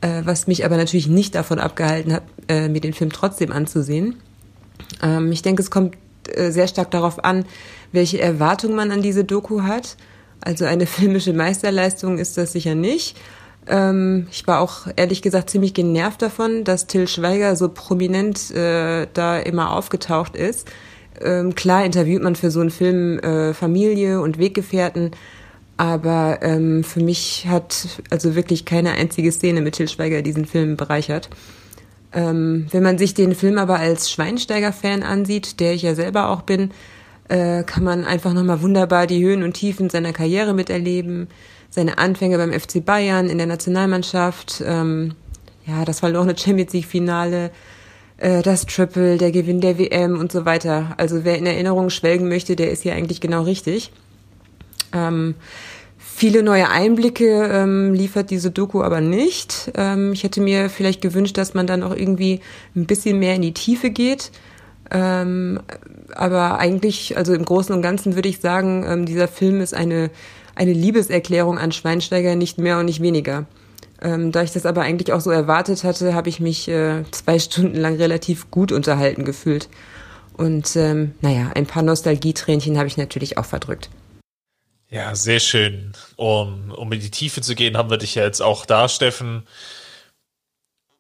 äh, 0.02 0.22
was 0.26 0.48
mich 0.48 0.66
aber 0.66 0.76
natürlich 0.78 1.08
nicht 1.08 1.36
davon 1.36 1.60
abgehalten 1.60 2.14
hat, 2.14 2.24
äh, 2.48 2.68
mir 2.68 2.82
den 2.82 2.94
Film 2.94 3.12
trotzdem 3.12 3.52
anzusehen. 3.52 4.16
Ähm, 5.04 5.32
ich 5.32 5.44
denke, 5.44 5.62
es 5.62 5.70
kommt 5.70 5.96
äh, 6.34 6.52
sehr 6.52 6.68
stark 6.68 6.90
darauf 6.90 7.24
an, 7.24 7.46
welche 7.92 8.20
Erwartung 8.20 8.76
man 8.76 8.92
an 8.92 9.04
diese 9.04 9.24
Doku 9.24 9.64
hat. 9.64 9.98
Also 10.42 10.66
eine 10.66 10.86
filmische 10.88 11.34
Meisterleistung 11.34 12.18
ist 12.18 12.38
das 12.38 12.54
sicher 12.54 12.74
nicht. 12.74 13.18
Ähm, 13.68 14.28
ich 14.32 14.48
war 14.48 14.62
auch 14.62 14.88
ehrlich 14.96 15.22
gesagt 15.22 15.50
ziemlich 15.50 15.74
genervt 15.74 16.22
davon, 16.22 16.64
dass 16.64 16.88
Till 16.88 17.08
Schweiger 17.08 17.56
so 17.56 17.70
prominent 17.70 18.52
äh, 18.52 19.08
da 19.14 19.38
immer 19.40 19.72
aufgetaucht 19.76 20.36
ist. 20.36 20.70
Ähm, 21.22 21.56
klar 21.56 21.84
interviewt 21.84 22.24
man 22.24 22.36
für 22.36 22.52
so 22.52 22.60
einen 22.62 22.70
Film 22.70 23.20
äh, 23.20 23.54
Familie 23.54 24.22
und 24.22 24.38
Weggefährten, 24.38 25.12
aber 25.76 26.40
ähm, 26.42 26.84
für 26.84 27.02
mich 27.02 27.48
hat 27.48 27.88
also 28.10 28.36
wirklich 28.36 28.66
keine 28.66 28.92
einzige 28.92 29.32
Szene 29.32 29.62
mit 29.62 29.76
Till 29.76 29.88
Schweiger 29.88 30.22
diesen 30.22 30.46
Film 30.46 30.78
bereichert. 30.78 31.30
Ähm, 32.14 32.68
wenn 32.72 32.84
man 32.84 32.98
sich 32.98 33.14
den 33.14 33.36
Film 33.36 33.58
aber 33.58 33.80
als 33.80 34.10
Schweinsteiger-Fan 34.12 35.04
ansieht, 35.04 35.60
der 35.60 35.74
ich 35.74 35.82
ja 35.82 35.94
selber 35.94 36.30
auch 36.30 36.42
bin, 36.42 36.72
äh, 37.28 37.64
kann 37.64 37.84
man 37.84 38.06
einfach 38.06 38.34
nochmal 38.34 38.62
wunderbar 38.62 39.08
die 39.08 39.24
Höhen 39.24 39.44
und 39.44 39.54
Tiefen 39.54 39.90
seiner 39.90 40.14
Karriere 40.14 40.54
miterleben, 40.54 41.28
seine 41.70 41.98
Anfänge 41.98 42.38
beim 42.38 42.54
FC 42.54 42.84
Bayern 42.84 43.30
in 43.30 43.38
der 43.38 43.48
Nationalmannschaft, 43.48 44.64
ähm, 44.66 45.14
ja, 45.66 45.86
das 45.86 46.00
verlorene 46.00 46.38
Champions 46.38 46.74
League-Finale, 46.74 47.52
äh, 48.18 48.42
das 48.42 48.66
Triple, 48.66 49.18
der 49.18 49.32
Gewinn 49.32 49.62
der 49.62 49.78
WM 49.78 50.20
und 50.20 50.32
so 50.32 50.46
weiter. 50.46 50.96
Also 50.98 51.24
wer 51.24 51.38
in 51.38 51.46
Erinnerung 51.46 51.90
schwelgen 51.90 52.28
möchte, 52.28 52.56
der 52.56 52.72
ist 52.72 52.84
hier 52.84 52.94
eigentlich 52.94 53.22
genau 53.22 53.44
richtig. 53.44 53.92
Ähm, 54.94 55.36
viele 55.98 56.42
neue 56.42 56.70
Einblicke 56.70 57.50
ähm, 57.52 57.94
liefert 57.94 58.32
diese 58.32 58.50
Doku 58.50 58.82
aber 58.82 59.02
nicht. 59.02 59.72
Ähm, 59.76 60.14
ich 60.14 60.24
hätte 60.24 60.42
mir 60.42 60.70
vielleicht 60.70 61.02
gewünscht, 61.02 61.38
dass 61.38 61.54
man 61.54 61.68
dann 61.68 61.84
auch 61.84 61.96
irgendwie 61.96 62.42
ein 62.76 62.86
bisschen 62.86 63.20
mehr 63.20 63.36
in 63.36 63.42
die 63.42 63.54
Tiefe 63.54 63.92
geht. 63.92 64.32
Ähm, 64.90 65.60
aber 66.16 66.60
eigentlich, 66.60 67.18
also 67.18 67.34
im 67.34 67.46
Großen 67.46 67.76
und 67.76 67.82
Ganzen 67.82 68.16
würde 68.16 68.30
ich 68.30 68.40
sagen, 68.40 68.86
ähm, 68.88 69.06
dieser 69.06 69.28
Film 69.28 69.60
ist 69.60 69.74
eine, 69.74 70.10
eine 70.58 70.74
Liebeserklärung 70.74 71.58
an 71.58 71.72
Schweinsteiger, 71.72 72.36
nicht 72.36 72.58
mehr 72.58 72.80
und 72.80 72.86
nicht 72.86 73.02
weniger. 73.02 73.46
Ähm, 74.02 74.32
da 74.32 74.44
ich 74.44 74.52
das 74.52 74.66
aber 74.66 74.82
eigentlich 74.82 75.14
auch 75.14 75.22
so 75.22 75.32
erwartet 75.32 75.84
hatte, 75.84 76.14
habe 76.14 76.30
ich 76.30 76.40
mich 76.40 76.68
äh, 76.68 77.04
zwei 77.12 77.40
Stunden 77.40 77.76
lang 77.76 77.96
relativ 77.98 78.52
gut 78.52 78.72
unterhalten 78.72 79.26
gefühlt. 79.26 79.70
Und 80.34 80.76
ähm, 80.76 81.16
naja, 81.22 81.52
ein 81.56 81.66
paar 81.66 81.84
Nostalgietränchen 81.84 82.78
habe 82.78 82.88
ich 82.88 82.98
natürlich 82.98 83.38
auch 83.38 83.46
verdrückt. 83.46 83.90
Ja, 84.90 85.16
sehr 85.16 85.40
schön. 85.40 85.94
Um, 86.16 86.72
um 86.72 86.92
in 86.94 87.00
die 87.00 87.12
Tiefe 87.12 87.42
zu 87.42 87.56
gehen, 87.56 87.76
haben 87.76 87.90
wir 87.90 87.98
dich 87.98 88.16
ja 88.16 88.24
jetzt 88.24 88.42
auch 88.42 88.66
da, 88.66 88.88
Steffen. 88.88 89.46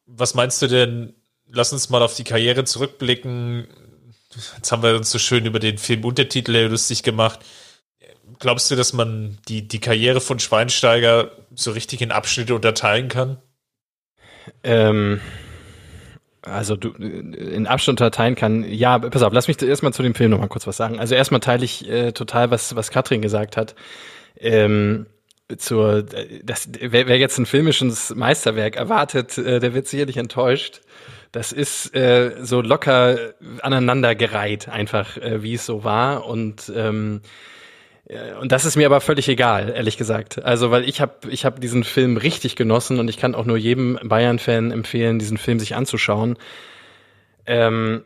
Was 0.05 0.33
meinst 0.33 0.61
du 0.61 0.67
denn? 0.67 1.13
Lass 1.49 1.71
uns 1.71 1.89
mal 1.89 2.01
auf 2.01 2.15
die 2.15 2.23
Karriere 2.23 2.65
zurückblicken. 2.65 3.67
Jetzt 4.57 4.71
haben 4.71 4.83
wir 4.83 4.95
uns 4.95 5.11
so 5.11 5.19
schön 5.19 5.45
über 5.45 5.59
den 5.59 5.77
Film 5.77 6.03
Untertitel 6.03 6.67
lustig 6.67 7.03
gemacht. 7.03 7.39
Glaubst 8.39 8.69
du, 8.69 8.75
dass 8.75 8.93
man 8.93 9.37
die, 9.47 9.67
die 9.67 9.79
Karriere 9.79 10.21
von 10.21 10.39
Schweinsteiger 10.39 11.31
so 11.55 11.71
richtig 11.71 12.01
in 12.01 12.11
Abschnitte 12.11 12.53
unterteilen 12.53 13.07
kann? 13.07 13.37
Ähm, 14.63 15.19
also 16.41 16.75
du 16.75 16.89
in 16.91 17.67
Abstand 17.67 17.99
unterteilen 17.99 18.35
kann. 18.35 18.63
Ja, 18.63 18.99
pass 18.99 19.23
auf, 19.23 19.33
lass 19.33 19.47
mich 19.47 19.61
erstmal 19.61 19.93
zu 19.93 20.03
dem 20.03 20.15
Film 20.15 20.31
noch 20.31 20.39
mal 20.39 20.47
kurz 20.47 20.67
was 20.67 20.77
sagen. 20.77 20.99
Also 20.99 21.15
erstmal 21.15 21.41
teile 21.41 21.65
ich 21.65 21.89
äh, 21.89 22.11
total, 22.11 22.51
was, 22.51 22.75
was 22.75 22.91
Katrin 22.91 23.21
gesagt 23.21 23.57
hat. 23.57 23.75
Ähm, 24.39 25.07
zur, 25.57 26.03
das, 26.43 26.69
wer, 26.79 27.07
wer 27.07 27.17
jetzt 27.17 27.37
ein 27.37 27.45
filmisches 27.45 28.13
Meisterwerk 28.13 28.75
erwartet, 28.75 29.37
äh, 29.37 29.59
der 29.59 29.73
wird 29.73 29.87
sicherlich 29.87 30.17
enttäuscht. 30.17 30.81
Das 31.31 31.51
ist 31.51 31.93
äh, 31.95 32.35
so 32.41 32.61
locker 32.61 33.17
aneinandergereiht, 33.61 34.69
einfach 34.69 35.17
äh, 35.17 35.43
wie 35.43 35.55
es 35.55 35.65
so 35.65 35.83
war 35.83 36.25
und 36.25 36.71
ähm, 36.73 37.21
äh, 37.23 37.56
und 38.39 38.51
das 38.51 38.65
ist 38.65 38.77
mir 38.77 38.85
aber 38.85 39.01
völlig 39.01 39.27
egal, 39.27 39.73
ehrlich 39.75 39.97
gesagt. 39.97 40.43
Also, 40.43 40.71
weil 40.71 40.87
ich 40.87 41.01
habe 41.01 41.29
ich 41.29 41.45
hab 41.45 41.59
diesen 41.59 41.83
Film 41.83 42.17
richtig 42.17 42.55
genossen 42.55 42.99
und 42.99 43.09
ich 43.09 43.17
kann 43.17 43.35
auch 43.35 43.45
nur 43.45 43.57
jedem 43.57 43.99
Bayern-Fan 44.01 44.71
empfehlen, 44.71 45.19
diesen 45.19 45.37
Film 45.37 45.59
sich 45.59 45.75
anzuschauen. 45.75 46.37
Ähm, 47.45 48.03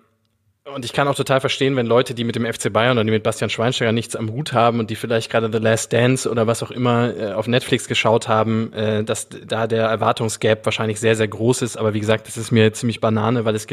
und 0.63 0.85
ich 0.85 0.93
kann 0.93 1.07
auch 1.07 1.15
total 1.15 1.39
verstehen, 1.39 1.75
wenn 1.75 1.87
Leute, 1.87 2.13
die 2.13 2.23
mit 2.23 2.35
dem 2.35 2.45
FC 2.45 2.71
Bayern 2.71 2.97
oder 2.97 3.03
die 3.03 3.11
mit 3.11 3.23
Bastian 3.23 3.49
Schweinsteiger 3.49 3.91
nichts 3.91 4.15
am 4.15 4.31
Hut 4.31 4.53
haben 4.53 4.79
und 4.79 4.89
die 4.89 4.95
vielleicht 4.95 5.31
gerade 5.31 5.49
The 5.51 5.57
Last 5.57 5.91
Dance 5.91 6.29
oder 6.29 6.45
was 6.45 6.61
auch 6.61 6.71
immer 6.71 7.15
äh, 7.15 7.33
auf 7.33 7.47
Netflix 7.47 7.87
geschaut 7.87 8.27
haben, 8.27 8.71
äh, 8.73 9.03
dass 9.03 9.27
da 9.29 9.67
der 9.67 9.85
Erwartungsgap 9.85 10.63
wahrscheinlich 10.65 10.99
sehr, 10.99 11.15
sehr 11.15 11.27
groß 11.27 11.63
ist. 11.63 11.77
Aber 11.77 11.93
wie 11.93 11.99
gesagt, 11.99 12.27
das 12.27 12.37
ist 12.37 12.51
mir 12.51 12.73
ziemlich 12.73 13.01
Banane, 13.01 13.43
weil 13.43 13.55
es 13.55 13.67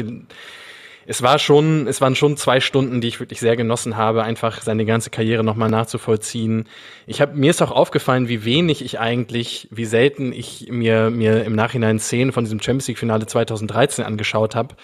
es 1.09 1.23
war 1.23 1.39
schon, 1.39 1.87
es 1.87 2.01
waren 2.01 2.15
schon 2.15 2.37
zwei 2.37 2.59
Stunden, 2.59 3.01
die 3.01 3.07
ich 3.07 3.19
wirklich 3.19 3.39
sehr 3.39 3.55
genossen 3.55 3.97
habe, 3.97 4.23
einfach 4.23 4.61
seine 4.61 4.85
ganze 4.85 5.09
Karriere 5.09 5.43
nochmal 5.43 5.71
nachzuvollziehen. 5.71 6.69
Ich 7.07 7.19
habe 7.19 7.35
mir 7.35 7.49
ist 7.49 7.63
auch 7.63 7.71
aufgefallen, 7.71 8.29
wie 8.29 8.45
wenig 8.45 8.85
ich 8.85 8.99
eigentlich, 8.99 9.67
wie 9.71 9.85
selten 9.85 10.31
ich 10.31 10.67
mir 10.69 11.09
mir 11.09 11.45
im 11.45 11.55
Nachhinein 11.55 11.97
Szenen 11.97 12.31
von 12.31 12.43
diesem 12.43 12.61
Champions 12.61 12.89
League 12.89 12.99
Finale 12.99 13.25
2013 13.25 14.05
angeschaut 14.05 14.53
habe. 14.53 14.75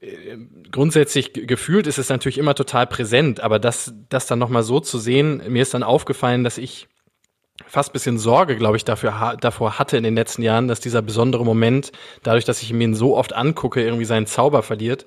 Äh, 0.00 0.36
grundsätzlich 0.70 1.32
gefühlt 1.32 1.88
ist 1.88 1.98
es 1.98 2.08
natürlich 2.08 2.38
immer 2.38 2.54
total 2.54 2.86
präsent, 2.86 3.40
aber 3.40 3.58
das 3.58 3.92
das 4.08 4.28
dann 4.28 4.38
nochmal 4.38 4.62
so 4.62 4.78
zu 4.78 4.96
sehen, 4.96 5.42
mir 5.48 5.62
ist 5.62 5.74
dann 5.74 5.82
aufgefallen, 5.82 6.44
dass 6.44 6.58
ich 6.58 6.86
fast 7.66 7.92
bisschen 7.92 8.18
Sorge, 8.18 8.56
glaube 8.56 8.76
ich, 8.76 8.84
dafür 8.84 9.36
davor 9.40 9.80
hatte 9.80 9.96
in 9.96 10.04
den 10.04 10.14
letzten 10.14 10.42
Jahren, 10.42 10.68
dass 10.68 10.78
dieser 10.78 11.02
besondere 11.02 11.44
Moment, 11.44 11.90
dadurch, 12.22 12.44
dass 12.44 12.62
ich 12.62 12.72
mir 12.72 12.84
ihn 12.84 12.94
so 12.94 13.16
oft 13.16 13.32
angucke, 13.32 13.82
irgendwie 13.82 14.04
seinen 14.04 14.26
Zauber 14.26 14.62
verliert. 14.62 15.04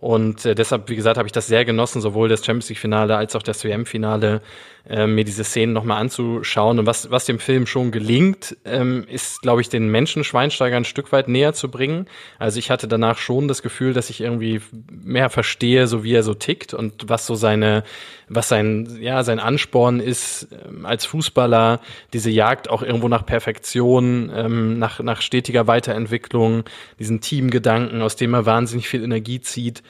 Und 0.00 0.44
äh, 0.44 0.54
deshalb, 0.54 0.88
wie 0.88 0.96
gesagt, 0.96 1.18
habe 1.18 1.26
ich 1.26 1.32
das 1.32 1.48
sehr 1.48 1.64
genossen, 1.64 2.00
sowohl 2.00 2.28
das 2.28 2.44
Champions 2.44 2.68
League-Finale 2.68 3.16
als 3.16 3.34
auch 3.34 3.42
das 3.42 3.64
WM-Finale, 3.64 4.42
äh, 4.88 5.06
mir 5.06 5.24
diese 5.24 5.44
Szenen 5.44 5.72
nochmal 5.72 6.00
anzuschauen. 6.00 6.78
Und 6.78 6.86
was, 6.86 7.10
was 7.10 7.26
dem 7.26 7.38
Film 7.38 7.66
schon 7.66 7.90
gelingt, 7.90 8.56
ähm, 8.64 9.04
ist, 9.08 9.42
glaube 9.42 9.60
ich, 9.60 9.68
den 9.68 9.90
Menschen 9.90 10.24
Schweinsteiger 10.24 10.76
ein 10.76 10.84
Stück 10.84 11.12
weit 11.12 11.28
näher 11.28 11.52
zu 11.52 11.70
bringen. 11.70 12.06
Also 12.38 12.58
ich 12.58 12.70
hatte 12.70 12.88
danach 12.88 13.18
schon 13.18 13.48
das 13.48 13.62
Gefühl, 13.62 13.92
dass 13.92 14.08
ich 14.08 14.20
irgendwie 14.20 14.60
mehr 14.90 15.28
verstehe, 15.28 15.86
so 15.86 16.04
wie 16.04 16.14
er 16.14 16.22
so 16.22 16.34
tickt 16.34 16.72
und 16.72 17.08
was 17.08 17.26
so 17.26 17.34
seine, 17.34 17.84
was 18.28 18.48
sein, 18.48 18.98
ja, 19.00 19.22
sein 19.24 19.40
Ansporn 19.40 20.00
ist, 20.00 20.48
ähm, 20.66 20.86
als 20.86 21.04
Fußballer, 21.04 21.80
diese 22.12 22.30
Jagd 22.30 22.70
auch 22.70 22.82
irgendwo 22.82 23.08
nach 23.08 23.26
Perfektion, 23.26 24.32
ähm, 24.34 24.78
nach, 24.78 25.00
nach 25.00 25.20
stetiger 25.20 25.66
Weiterentwicklung, 25.66 26.64
diesen 26.98 27.20
Teamgedanken, 27.20 28.00
aus 28.00 28.16
dem 28.16 28.32
er 28.32 28.46
wahnsinnig 28.46 28.88
viel 28.88 29.04
Energie 29.04 29.40
zieht. 29.40 29.82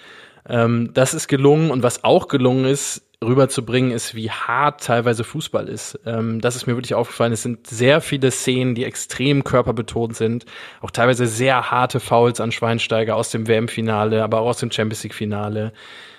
Ähm, 0.48 0.90
das 0.94 1.14
ist 1.14 1.28
gelungen 1.28 1.70
und 1.70 1.82
was 1.82 2.04
auch 2.04 2.28
gelungen 2.28 2.64
ist, 2.64 3.07
rüberzubringen, 3.24 3.90
ist, 3.90 4.14
wie 4.14 4.30
hart 4.30 4.84
teilweise 4.84 5.24
Fußball 5.24 5.68
ist. 5.68 5.98
Ähm, 6.06 6.40
das 6.40 6.54
ist 6.54 6.66
mir 6.66 6.76
wirklich 6.76 6.94
aufgefallen. 6.94 7.32
Es 7.32 7.42
sind 7.42 7.66
sehr 7.66 8.00
viele 8.00 8.30
Szenen, 8.30 8.74
die 8.74 8.84
extrem 8.84 9.42
körperbetont 9.42 10.16
sind. 10.16 10.44
Auch 10.80 10.90
teilweise 10.90 11.26
sehr 11.26 11.70
harte 11.70 11.98
Fouls 11.98 12.40
an 12.40 12.52
Schweinsteiger 12.52 13.16
aus 13.16 13.30
dem 13.30 13.48
WM-Finale, 13.48 14.22
aber 14.22 14.40
auch 14.40 14.48
aus 14.48 14.58
dem 14.58 14.70
Champions 14.70 15.02
League-Finale 15.02 15.72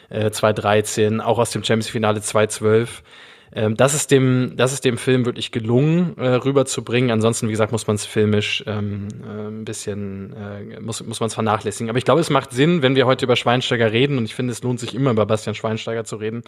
äh, 0.10 0.30
2013, 0.30 1.22
auch 1.22 1.40
aus 1.40 1.52
dem 1.52 1.64
Champions 1.64 1.88
League-Finale 1.88 2.22
2012. 2.22 3.04
Ähm, 3.52 3.76
das 3.76 3.94
ist 3.94 4.12
dem, 4.12 4.54
das 4.58 4.74
ist 4.74 4.86
dem 4.86 4.98
Film 4.98 5.26
wirklich 5.26 5.52
gelungen, 5.52 6.18
äh, 6.18 6.28
rüberzubringen. 6.28 7.12
Ansonsten, 7.12 7.48
wie 7.48 7.52
gesagt, 7.52 7.72
muss 7.72 7.88
man 7.88 7.96
es 7.96 8.06
filmisch 8.06 8.64
ähm, 8.68 9.08
äh, 9.24 9.48
ein 9.48 9.66
bisschen, 9.66 10.34
äh, 10.34 10.80
muss, 10.80 11.04
muss 11.04 11.20
man 11.20 11.28
es 11.28 11.34
vernachlässigen. 11.34 11.90
Aber 11.90 11.98
ich 11.98 12.06
glaube, 12.06 12.22
es 12.22 12.30
macht 12.30 12.52
Sinn, 12.52 12.82
wenn 12.82 12.96
wir 12.96 13.06
heute 13.06 13.26
über 13.26 13.36
Schweinsteiger 13.36 13.92
reden, 13.92 14.18
und 14.18 14.26
ich 14.26 14.36
finde, 14.36 14.52
es 14.52 14.62
lohnt 14.62 14.80
sich 14.80 14.94
immer, 14.94 15.12
über 15.12 15.26
Bastian 15.26 15.56
Schweinsteiger 15.56 16.04
zu 16.04 16.18
reden, 16.18 16.44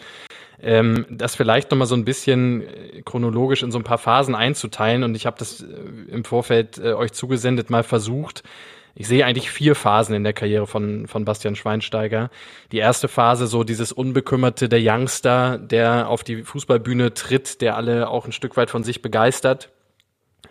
ähm, 0.62 1.06
das 1.10 1.36
vielleicht 1.36 1.72
nochmal 1.72 1.88
so 1.88 1.96
ein 1.96 2.06
bisschen 2.06 2.62
äh, 2.62 3.02
chronologisch 3.04 3.64
in 3.64 3.72
so 3.72 3.80
ein 3.80 3.84
paar 3.84 3.98
Phasen 3.98 4.36
einzuteilen. 4.36 5.04
Und 5.04 5.16
ich 5.16 5.26
habe 5.26 5.38
das 5.40 5.62
äh, 5.62 5.66
im 6.12 6.24
Vorfeld 6.24 6.78
äh, 6.78 6.94
euch 6.94 7.14
zugesendet 7.14 7.70
mal 7.70 7.84
versucht, 7.84 8.44
ich 8.94 9.08
sehe 9.08 9.26
eigentlich 9.26 9.50
vier 9.50 9.76
Phasen 9.76 10.16
in 10.16 10.24
der 10.24 10.34
Karriere 10.34 10.68
von, 10.68 11.08
von 11.08 11.24
Bastian 11.24 11.56
Schweinsteiger. 11.56 12.30
Die 12.72 12.78
erste 12.78 13.08
Phase, 13.08 13.48
so 13.48 13.64
dieses 13.64 13.92
Unbekümmerte, 13.92 14.68
der 14.68 14.80
Youngster, 14.82 15.58
der 15.58 16.10
auf 16.10 16.24
die 16.24 16.44
Fußballbühne 16.44 17.14
tritt, 17.14 17.62
der 17.62 17.78
alle 17.78 18.10
auch 18.10 18.26
ein 18.26 18.34
Stück 18.34 18.58
weit 18.58 18.70
von 18.70 18.84
sich 18.84 19.02
begeistert. 19.02 19.70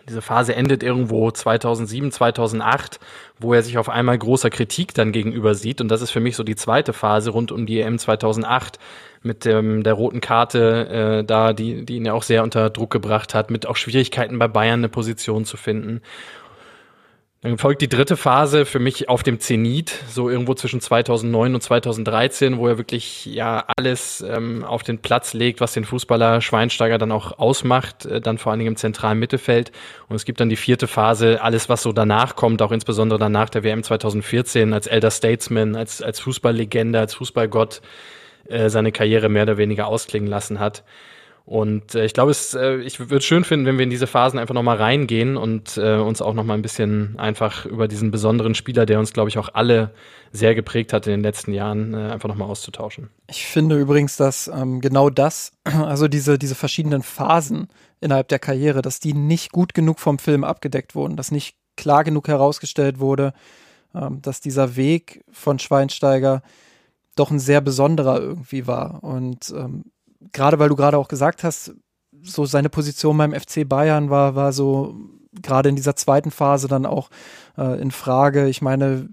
Diese 0.09 0.23
Phase 0.23 0.55
endet 0.55 0.81
irgendwo 0.81 1.29
2007, 1.29 2.11
2008, 2.11 2.99
wo 3.39 3.53
er 3.53 3.61
sich 3.61 3.77
auf 3.77 3.89
einmal 3.89 4.17
großer 4.17 4.49
Kritik 4.49 4.95
dann 4.95 5.11
gegenüber 5.11 5.53
sieht. 5.53 5.79
Und 5.79 5.89
das 5.89 6.01
ist 6.01 6.09
für 6.09 6.19
mich 6.19 6.35
so 6.35 6.43
die 6.43 6.55
zweite 6.55 6.93
Phase 6.93 7.29
rund 7.29 7.51
um 7.51 7.67
die 7.67 7.79
EM 7.79 7.99
2008 7.99 8.79
mit 9.23 9.45
dem, 9.45 9.83
der 9.83 9.93
roten 9.93 10.21
Karte 10.21 11.19
äh, 11.19 11.23
da, 11.23 11.53
die, 11.53 11.85
die 11.85 11.97
ihn 11.97 12.05
ja 12.05 12.13
auch 12.13 12.23
sehr 12.23 12.43
unter 12.43 12.69
Druck 12.69 12.91
gebracht 12.91 13.33
hat, 13.33 13.51
mit 13.51 13.65
auch 13.65 13.75
Schwierigkeiten 13.75 14.39
bei 14.39 14.47
Bayern 14.47 14.79
eine 14.79 14.89
Position 14.89 15.45
zu 15.45 15.57
finden. 15.57 16.01
Dann 17.43 17.57
folgt 17.57 17.81
die 17.81 17.89
dritte 17.89 18.17
Phase 18.17 18.65
für 18.65 18.77
mich 18.77 19.09
auf 19.09 19.23
dem 19.23 19.39
Zenit, 19.39 19.91
so 20.07 20.29
irgendwo 20.29 20.53
zwischen 20.53 20.79
2009 20.79 21.55
und 21.55 21.61
2013, 21.61 22.59
wo 22.59 22.67
er 22.67 22.77
wirklich 22.77 23.25
ja 23.25 23.65
alles 23.77 24.21
ähm, 24.21 24.63
auf 24.63 24.83
den 24.83 24.99
Platz 24.99 25.33
legt, 25.33 25.59
was 25.59 25.73
den 25.73 25.83
Fußballer 25.83 26.41
Schweinsteiger 26.41 26.99
dann 26.99 27.11
auch 27.11 27.39
ausmacht, 27.39 28.05
äh, 28.05 28.21
dann 28.21 28.37
vor 28.37 28.51
allen 28.51 28.59
Dingen 28.59 28.73
im 28.73 28.75
zentralen 28.75 29.17
Mittelfeld. 29.17 29.71
Und 30.07 30.17
es 30.17 30.25
gibt 30.25 30.39
dann 30.39 30.49
die 30.49 30.55
vierte 30.55 30.85
Phase, 30.85 31.41
alles 31.41 31.67
was 31.67 31.81
so 31.81 31.91
danach 31.91 32.35
kommt, 32.35 32.61
auch 32.61 32.71
insbesondere 32.71 33.17
danach 33.17 33.49
der 33.49 33.63
WM 33.63 33.81
2014 33.81 34.71
als 34.71 34.85
Elder 34.85 35.09
Statesman, 35.09 35.75
als 35.75 36.03
als 36.03 36.19
Fußballlegende, 36.19 36.99
als 36.99 37.15
Fußballgott 37.15 37.81
äh, 38.51 38.69
seine 38.69 38.91
Karriere 38.91 39.29
mehr 39.29 39.43
oder 39.43 39.57
weniger 39.57 39.87
ausklingen 39.87 40.29
lassen 40.29 40.59
hat. 40.59 40.83
Und 41.45 41.95
äh, 41.95 42.05
ich 42.05 42.13
glaube, 42.13 42.31
es, 42.31 42.53
äh, 42.53 42.77
ich 42.77 42.99
würde 42.99 43.17
es 43.17 43.25
schön 43.25 43.43
finden, 43.43 43.65
wenn 43.65 43.77
wir 43.77 43.83
in 43.83 43.89
diese 43.89 44.07
Phasen 44.07 44.39
einfach 44.39 44.53
nochmal 44.53 44.77
reingehen 44.77 45.37
und 45.37 45.75
äh, 45.77 45.95
uns 45.95 46.21
auch 46.21 46.33
nochmal 46.33 46.57
ein 46.57 46.61
bisschen 46.61 47.17
einfach 47.17 47.65
über 47.65 47.87
diesen 47.87 48.11
besonderen 48.11 48.55
Spieler, 48.55 48.85
der 48.85 48.99
uns, 48.99 49.11
glaube 49.11 49.29
ich, 49.29 49.37
auch 49.37 49.49
alle 49.53 49.91
sehr 50.31 50.55
geprägt 50.55 50.93
hat 50.93 51.07
in 51.07 51.11
den 51.11 51.23
letzten 51.23 51.53
Jahren, 51.53 51.93
äh, 51.93 52.11
einfach 52.11 52.29
nochmal 52.29 52.47
auszutauschen. 52.47 53.09
Ich 53.27 53.45
finde 53.45 53.77
übrigens, 53.77 54.17
dass 54.17 54.47
ähm, 54.47 54.81
genau 54.81 55.09
das, 55.09 55.51
also 55.63 56.07
diese, 56.07 56.37
diese 56.37 56.55
verschiedenen 56.55 57.01
Phasen 57.01 57.67
innerhalb 57.99 58.27
der 58.27 58.39
Karriere, 58.39 58.81
dass 58.81 58.99
die 58.99 59.13
nicht 59.13 59.51
gut 59.51 59.73
genug 59.73 59.99
vom 59.99 60.19
Film 60.19 60.43
abgedeckt 60.43 60.95
wurden, 60.95 61.17
dass 61.17 61.31
nicht 61.31 61.55
klar 61.75 62.03
genug 62.03 62.27
herausgestellt 62.27 62.99
wurde, 62.99 63.33
ähm, 63.95 64.21
dass 64.21 64.41
dieser 64.41 64.75
Weg 64.75 65.23
von 65.31 65.59
Schweinsteiger 65.59 66.43
doch 67.15 67.31
ein 67.31 67.39
sehr 67.39 67.61
besonderer 67.61 68.19
irgendwie 68.19 68.67
war. 68.67 69.03
Und 69.03 69.53
ähm, 69.55 69.85
gerade 70.31 70.59
weil 70.59 70.69
du 70.69 70.75
gerade 70.75 70.97
auch 70.97 71.07
gesagt 71.07 71.43
hast, 71.43 71.73
so 72.21 72.45
seine 72.45 72.69
Position 72.69 73.17
beim 73.17 73.33
FC 73.33 73.67
Bayern 73.67 74.09
war, 74.09 74.35
war 74.35 74.53
so 74.53 74.95
gerade 75.41 75.69
in 75.69 75.75
dieser 75.75 75.95
zweiten 75.95 76.31
Phase 76.31 76.67
dann 76.67 76.85
auch 76.85 77.09
äh, 77.57 77.81
in 77.81 77.91
Frage. 77.91 78.47
Ich 78.47 78.61
meine, 78.61 79.09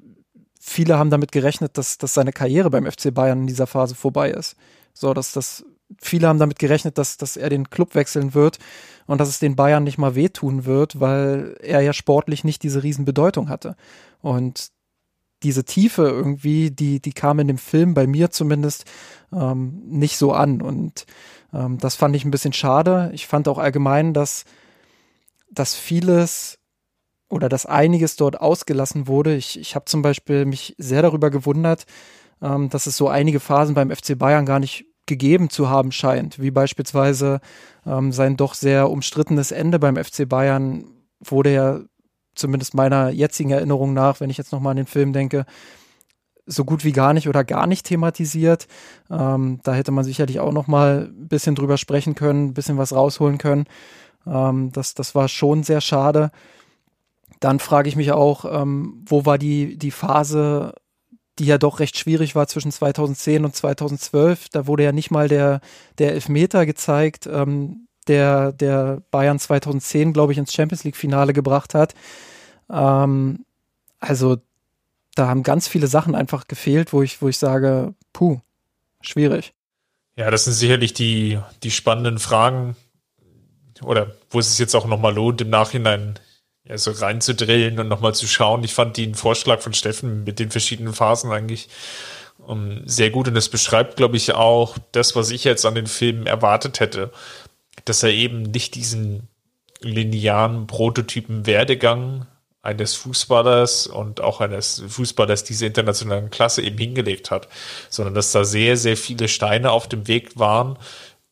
viele 0.61 0.99
haben 0.99 1.11
damit 1.11 1.33
gerechnet, 1.33 1.79
dass, 1.79 1.99
dass 1.99 2.15
seine 2.15 2.33
Karriere 2.33 2.71
beim 2.71 2.91
FC 2.91 3.15
Bayern 3.15 3.43
in 3.43 3.47
dieser 3.47 3.67
Phase 3.67 3.95
vorbei 3.95 4.31
ist. 4.31 4.57
So, 4.93 5.15
dass 5.15 5.33
das 5.33 5.65
viele 6.01 6.29
haben 6.29 6.39
damit 6.39 6.59
gerechnet, 6.59 6.99
dass, 6.99 7.17
dass 7.17 7.37
er 7.37 7.49
den 7.49 7.71
Club 7.71 7.95
wechseln 7.95 8.35
wird 8.35 8.59
und 9.07 9.19
dass 9.21 9.29
es 9.29 9.39
den 9.39 9.57
Bayern 9.57 9.85
nicht 9.85 9.99
mal 9.99 10.15
wehtun 10.15 10.65
wird, 10.65 11.01
weil 11.01 11.57
er 11.63 11.81
ja 11.81 11.93
sportlich 11.93 12.45
nicht 12.45 12.63
diese 12.63 12.83
Riesenbedeutung 12.83 13.49
hatte. 13.49 13.77
Und 14.21 14.71
diese 15.43 15.65
Tiefe 15.65 16.03
irgendwie, 16.03 16.71
die, 16.71 17.01
die 17.01 17.13
kam 17.13 17.39
in 17.39 17.49
dem 17.49 17.59
Film 17.59 17.95
bei 17.95 18.07
mir 18.07 18.31
zumindest 18.31 18.85
ähm, 19.33 19.83
nicht 19.85 20.17
so 20.17 20.33
an. 20.33 20.61
Und 20.61 21.07
ähm, 21.53 21.79
das 21.79 21.95
fand 21.95 22.17
ich 22.17 22.25
ein 22.25 22.31
bisschen 22.31 22.53
schade. 22.53 23.11
Ich 23.15 23.27
fand 23.27 23.49
auch 23.49 23.59
allgemein, 23.59 24.15
dass, 24.15 24.45
dass 25.51 25.75
vieles 25.75 26.59
oder 27.29 27.49
dass 27.49 27.67
einiges 27.67 28.17
dort 28.17 28.41
ausgelassen 28.41 29.07
wurde. 29.07 29.37
Ich, 29.37 29.59
ich 29.59 29.75
habe 29.75 29.85
zum 29.85 30.03
Beispiel 30.03 30.45
mich 30.45 30.75
sehr 30.79 31.03
darüber 31.03 31.31
gewundert, 31.31 31.85
ähm, 32.43 32.69
dass 32.71 32.87
es 32.87 32.97
so 32.97 33.09
einige 33.09 33.41
Phasen 33.41 33.75
beim 33.75 33.91
FC 33.91 34.19
Bayern 34.19 34.47
gar 34.47 34.59
nicht 34.59 34.87
gegeben 35.07 35.51
zu 35.51 35.69
haben 35.71 35.91
scheint, 35.91 36.39
wie 36.39 36.51
beispielsweise 36.51 37.41
ähm, 37.87 38.13
sein 38.13 38.37
doch 38.37 38.55
sehr 38.55 38.91
umstrittenes 38.91 39.53
Ende 39.53 39.79
beim 39.79 39.97
FC 39.97 40.29
Bayern 40.29 40.85
wurde 41.21 41.53
ja 41.53 41.81
zumindest 42.39 42.75
meiner 42.75 43.11
jetzigen 43.11 43.51
Erinnerung 43.51 43.93
nach, 43.95 44.21
wenn 44.21 44.31
ich 44.31 44.39
jetzt 44.39 44.53
nochmal 44.53 44.73
an 44.73 44.79
den 44.79 44.87
Film 44.87 45.13
denke, 45.13 45.45
so 46.47 46.65
gut 46.65 46.85
wie 46.85 46.93
gar 46.93 47.13
nicht 47.13 47.29
oder 47.29 47.45
gar 47.45 47.67
nicht 47.67 47.87
thematisiert. 47.87 48.67
Ähm, 49.11 49.61
da 49.63 49.75
hätte 49.75 49.93
man 49.93 50.05
sicherlich 50.05 50.41
auch 50.41 50.53
nochmal 50.53 51.11
ein 51.11 51.29
bisschen 51.29 51.55
drüber 51.55 51.77
sprechen 51.77 52.15
können, 52.15 52.47
ein 52.47 52.55
bisschen 52.55 52.79
was 52.79 52.95
rausholen 52.95 53.39
können. 53.39 53.67
Ähm, 54.27 54.73
das, 54.73 54.95
das 54.95 55.15
war 55.15 55.29
schon 55.29 55.63
sehr 55.63 55.81
schade. 55.81 56.31
Dann 57.41 57.61
frage 57.61 57.89
ich 57.89 57.97
mich 57.97 58.13
auch, 58.13 58.45
ähm, 58.45 59.05
wo 59.07 59.27
war 59.27 59.39
die, 59.39 59.77
die 59.77 59.91
Phase, 59.91 60.75
die 61.39 61.47
ja 61.47 61.59
doch 61.59 61.81
recht 61.81 61.97
schwierig 61.97 62.35
war 62.35 62.49
zwischen 62.49 62.73
2010 62.73 63.45
und 63.45 63.55
2012. 63.55 64.49
Da 64.49 64.67
wurde 64.67 64.85
ja 64.85 64.93
nicht 64.93 65.11
mal 65.11 65.29
der, 65.29 65.61
der 65.99 66.13
Elfmeter 66.13 66.67
gezeigt, 66.67 67.29
ähm, 67.31 67.87
der, 68.09 68.53
der 68.53 69.03
Bayern 69.11 69.39
2010, 69.39 70.13
glaube 70.15 70.33
ich, 70.33 70.39
ins 70.39 70.53
Champions 70.53 70.85
League-Finale 70.85 71.35
gebracht 71.35 71.75
hat. 71.75 71.95
Ähm, 72.71 73.45
also 74.01 74.39
da 75.15 75.29
haben 75.29 75.43
ganz 75.43 75.69
viele 75.69 75.89
Sachen 75.89 76.15
einfach 76.15 76.47
gefehlt, 76.47 76.93
wo 76.93 77.03
ich, 77.03 77.21
wo 77.21 77.29
ich 77.29 77.39
sage, 77.39 77.95
puh, 78.13 78.41
schwierig. 79.01 79.53
Ja, 80.17 80.31
das 80.31 80.45
sind 80.45 80.55
sicherlich 80.55 80.95
die, 80.95 81.39
die 81.63 81.71
spannenden 81.71 82.19
Fragen 82.19 82.77
oder 83.83 84.13
wo 84.31 84.39
es 84.41 84.51
sich 84.51 84.59
jetzt 84.59 84.75
auch 84.75 84.87
nochmal 84.87 85.15
lohnt, 85.15 85.41
im 85.41 85.51
Nachhinein 85.51 86.19
ja, 86.65 86.77
so 86.77 86.91
reinzudrillen 86.91 87.79
und 87.79 87.89
nochmal 87.89 88.15
zu 88.15 88.27
schauen. 88.27 88.63
Ich 88.65 88.75
fand 88.75 88.97
den 88.97 89.15
Vorschlag 89.15 89.61
von 89.61 89.73
Steffen 89.73 90.25
mit 90.25 90.39
den 90.39 90.51
verschiedenen 90.51 90.93
Phasen 90.93 91.31
eigentlich 91.31 91.69
um, 92.39 92.71
ähm, 92.71 92.83
sehr 92.87 93.11
gut 93.11 93.29
und 93.29 93.37
es 93.37 93.49
beschreibt, 93.49 93.97
glaube 93.97 94.17
ich, 94.17 94.35
auch 94.35 94.77
das, 94.93 95.17
was 95.17 95.31
ich 95.31 95.45
jetzt 95.45 95.67
an 95.67 95.75
den 95.75 95.87
Filmen 95.87 96.27
erwartet 96.27 96.81
hätte, 96.81 97.11
dass 97.85 98.03
er 98.03 98.11
eben 98.11 98.43
nicht 98.43 98.75
diesen 98.75 99.29
linearen 99.81 100.67
Prototypen 100.67 101.47
Werdegang 101.47 102.27
eines 102.69 102.95
Fußballers 102.95 103.87
und 103.87 104.21
auch 104.21 104.41
eines 104.41 104.85
Fußballers 104.87 105.43
dieser 105.45 105.67
internationalen 105.67 106.31
Klasse 106.31 106.63
eben 106.63 106.79
hingelegt 106.79 107.31
hat, 107.31 107.49
sondern 107.89 108.15
dass 108.15 108.33
da 108.33 108.45
sehr, 108.45 108.77
sehr 108.77 108.97
viele 108.97 109.27
Steine 109.29 109.71
auf 109.73 109.89
dem 109.89 110.07
Weg 110.07 110.39
waren 110.39 110.79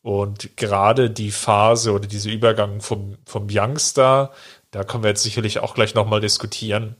und 0.01 0.55
gerade 0.57 1.09
die 1.09 1.31
Phase 1.31 1.91
oder 1.91 2.07
dieser 2.07 2.31
Übergang 2.31 2.81
vom, 2.81 3.17
vom 3.25 3.47
Youngster, 3.51 4.31
da 4.71 4.83
können 4.83 5.03
wir 5.03 5.09
jetzt 5.09 5.23
sicherlich 5.23 5.59
auch 5.59 5.75
gleich 5.75 5.95
nochmal 5.95 6.21
diskutieren, 6.21 6.95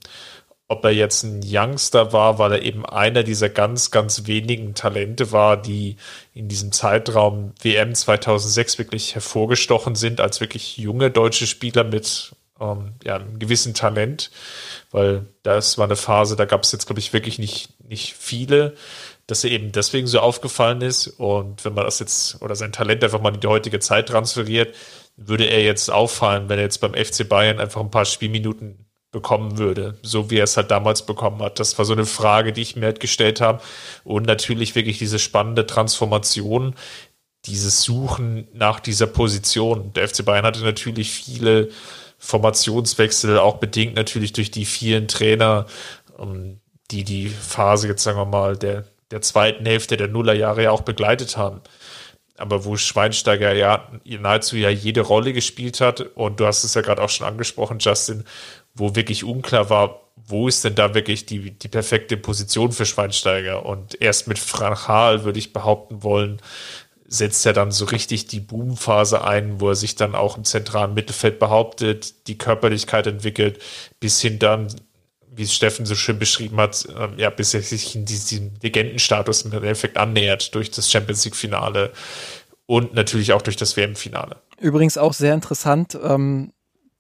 ob 0.68 0.84
er 0.84 0.92
jetzt 0.92 1.24
ein 1.24 1.40
Youngster 1.44 2.12
war, 2.12 2.38
weil 2.40 2.52
er 2.52 2.62
eben 2.62 2.86
einer 2.86 3.24
dieser 3.24 3.48
ganz, 3.48 3.92
ganz 3.92 4.28
wenigen 4.28 4.74
Talente 4.76 5.32
war, 5.32 5.56
die 5.56 5.96
in 6.34 6.50
diesem 6.50 6.74
Zeitraum 6.74 7.54
WM 7.62 7.96
2006 7.96 8.78
wirklich 8.78 9.16
hervorgestochen 9.16 9.96
sind 9.96 10.20
als 10.20 10.42
wirklich 10.42 10.78
junge 10.78 11.10
deutsche 11.10 11.48
Spieler 11.48 11.86
mit 11.86 12.36
ähm, 12.60 12.94
ja, 13.04 13.16
einem 13.16 13.40
gewissen 13.40 13.74
Talent, 13.74 14.32
weil 14.92 15.28
das 15.44 15.78
war 15.78 15.86
eine 15.86 15.96
Phase, 15.96 16.36
da 16.36 16.46
gab 16.46 16.64
es 16.64 16.72
jetzt, 16.72 16.86
glaube 16.86 17.00
ich, 17.00 17.14
wirklich 17.14 17.40
nicht, 17.40 17.70
nicht 17.84 18.14
viele, 18.14 18.76
dass 19.28 19.44
er 19.44 19.52
eben 19.52 19.72
deswegen 19.72 20.08
so 20.08 20.20
aufgefallen 20.20 20.82
ist. 20.82 21.08
Und 21.08 21.66
wenn 21.66 21.74
man 21.74 21.86
das 21.86 22.00
jetzt 22.00 22.42
oder 22.42 22.56
sein 22.56 22.72
Talent 22.72 23.04
einfach 23.04 23.22
mal 23.22 23.34
in 23.34 23.42
die 23.42 23.48
heutige 23.48 23.80
Zeit 23.80 24.08
transferiert, 24.08 24.74
würde 25.18 25.46
er 25.46 25.64
jetzt 25.64 25.92
auffallen, 25.92 26.48
wenn 26.48 26.60
er 26.60 26.66
jetzt 26.66 26.80
beim 26.80 26.94
FC 26.94 27.28
Bayern 27.28 27.60
einfach 27.60 27.82
ein 27.82 27.92
paar 27.92 28.06
Spielminuten 28.06 28.86
bekommen 29.12 29.58
würde, 29.58 29.98
so 30.02 30.30
wie 30.30 30.38
er 30.38 30.44
es 30.44 30.58
halt 30.58 30.70
damals 30.70 31.06
bekommen 31.06 31.42
hat. 31.42 31.60
Das 31.60 31.78
war 31.78 31.86
so 31.86 31.94
eine 31.94 32.06
Frage, 32.06 32.54
die 32.54 32.62
ich 32.62 32.76
mir 32.76 32.86
halt 32.86 33.00
gestellt 33.00 33.42
habe. 33.42 33.62
Und 34.04 34.26
natürlich 34.26 34.76
wirklich 34.76 34.98
diese 34.98 35.18
spannende 35.18 35.66
Transformation, 35.66 36.76
dieses 37.46 37.84
Suchen 37.84 38.48
nach 38.54 38.80
dieser 38.80 39.08
Position. 39.08 39.94
Der 39.94 40.08
FC 40.08 40.26
Bayern 40.26 40.46
hatte 40.46 40.62
natürlich 40.62 41.12
viele 41.12 41.70
Formationswechsel, 42.18 43.38
auch 43.38 43.58
bedingt 43.58 43.96
natürlich 43.96 44.34
durch 44.34 44.52
die 44.52 44.66
vielen 44.66 45.08
Trainer, 45.08 45.66
ähm, 46.20 46.60
die 46.92 47.04
die 47.04 47.28
Phase 47.28 47.88
jetzt 47.88 48.04
sagen 48.04 48.18
wir 48.18 48.26
mal 48.26 48.58
der, 48.58 48.86
der 49.12 49.22
zweiten 49.22 49.66
Hälfte 49.66 49.98
der 49.98 50.08
Nullerjahre 50.08 50.64
ja 50.64 50.72
auch 50.72 50.82
begleitet 50.82 51.38
haben. 51.38 51.62
Aber 52.38 52.66
wo 52.66 52.78
Schweinsteiger 52.78 53.54
ja 53.54 53.88
nahezu 54.06 54.58
ja 54.58 54.70
jede 54.70 55.02
Rolle 55.02 55.34
gespielt 55.34 55.82
hat 55.82 56.02
und 56.02 56.40
du 56.40 56.46
hast 56.46 56.64
es 56.64 56.76
ja 56.76 56.82
gerade 56.82 57.02
auch 57.02 57.10
schon 57.10 57.26
angesprochen, 57.26 57.80
Justin, 57.80 58.26
wo 58.76 58.96
wirklich 58.96 59.24
unklar 59.24 59.70
war, 59.70 60.02
wo 60.16 60.48
ist 60.48 60.64
denn 60.64 60.76
da 60.76 60.94
wirklich 60.94 61.26
die, 61.26 61.52
die 61.52 61.68
perfekte 61.68 62.18
Position 62.18 62.72
für 62.72 62.86
Schweinsteiger? 62.86 63.66
Und 63.66 64.00
erst 64.02 64.28
mit 64.28 64.40
Frank 64.40 64.88
Haal 64.88 65.24
würde 65.24 65.40
ich 65.40 65.54
behaupten 65.54 66.04
wollen, 66.04 66.42
setzt 67.08 67.46
er 67.46 67.54
dann 67.54 67.72
so 67.72 67.86
richtig 67.86 68.28
die 68.28 68.42
Boomphase 68.42 69.24
ein, 69.24 69.62
wo 69.62 69.70
er 69.70 69.76
sich 69.76 69.96
dann 69.96 70.14
auch 70.14 70.38
im 70.38 70.44
zentralen 70.44 70.94
Mittelfeld 70.94 71.40
behauptet, 71.40 72.28
die 72.28 72.38
Körperlichkeit 72.38 73.08
entwickelt, 73.08 73.60
bis 74.00 74.22
hin 74.22 74.40
dann, 74.40 74.68
wie 75.32 75.44
es 75.44 75.54
Steffen 75.54 75.86
so 75.86 75.96
schön 75.96 76.20
beschrieben 76.20 76.58
hat, 76.58 76.86
äh, 76.86 77.22
ja, 77.22 77.30
bis 77.30 77.54
er 77.54 77.62
sich 77.62 77.96
in 77.96 78.06
diesem 78.06 78.52
Legendenstatus 78.62 79.44
im 79.44 79.54
Endeffekt 79.54 79.98
annähert 79.98 80.54
durch 80.54 80.70
das 80.70 80.92
Champions 80.92 81.24
League-Finale 81.24 81.94
und 82.66 82.94
natürlich 82.94 83.32
auch 83.32 83.42
durch 83.42 83.56
das 83.56 83.78
WM-Finale. 83.78 84.38
Übrigens 84.60 84.98
auch 84.98 85.14
sehr 85.14 85.34
interessant, 85.34 85.98
ähm, 86.04 86.52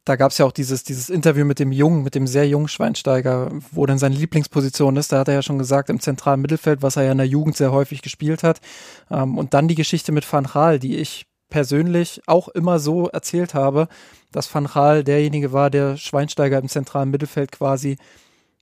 da 0.08 0.16
gab 0.16 0.32
es 0.32 0.38
ja 0.38 0.45
auch 0.45 0.53
dieses, 0.53 0.84
dieses 0.84 1.10
Interview 1.10 1.43
mit 1.43 1.60
dem 1.60 1.74
Jungen, 1.74 2.01
mit 2.03 2.16
dem 2.16 2.28
sehr 2.28 2.47
jungen 2.47 2.70
Schweinsteiger, 2.70 3.51
wo 3.72 3.86
denn 3.86 3.97
seine 3.97 4.16
Lieblingsposition 4.16 4.95
ist. 4.95 5.12
Da 5.12 5.20
hat 5.20 5.28
er 5.28 5.34
ja 5.34 5.41
schon 5.41 5.58
gesagt, 5.58 5.89
im 5.89 5.99
zentralen 5.99 6.39
Mittelfeld, 6.39 6.82
was 6.82 6.95
er 6.95 7.03
ja 7.03 7.12
in 7.12 7.18
der 7.18 7.28
Jugend 7.28 7.58
sehr 7.58 7.74
häufig 7.74 8.01
gespielt 8.01 8.41
hat. 8.41 8.62
Ähm, 9.12 9.38
und 9.38 9.53
dann 9.53 9.68
die 9.68 9.76
Geschichte 9.76 10.14
mit 10.14 10.32
Van 10.32 10.45
Gaal, 10.45 10.80
die 10.80 10.95
ich 10.95 11.26
persönlich 11.49 12.22
auch 12.26 12.47
immer 12.47 12.80
so 12.80 13.10
erzählt 13.10 13.53
habe, 13.53 13.89
dass 14.32 14.53
Van 14.53 14.68
Gaal 14.68 15.03
derjenige 15.03 15.51
war, 15.51 15.70
der 15.70 15.97
Schweinsteiger 15.97 16.58
im 16.60 16.70
zentralen 16.70 17.10
Mittelfeld 17.10 17.51
quasi 17.51 17.97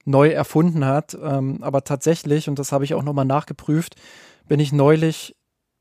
neu 0.04 0.30
erfunden 0.30 0.86
hat. 0.86 1.16
Ähm, 1.22 1.60
aber 1.62 1.84
tatsächlich, 1.84 2.50
und 2.50 2.58
das 2.58 2.72
habe 2.72 2.86
ich 2.86 2.96
auch 2.96 3.04
nochmal 3.04 3.26
nachgeprüft, 3.26 3.96
bin 4.48 4.60
ich 4.60 4.74
neulich 4.74 5.36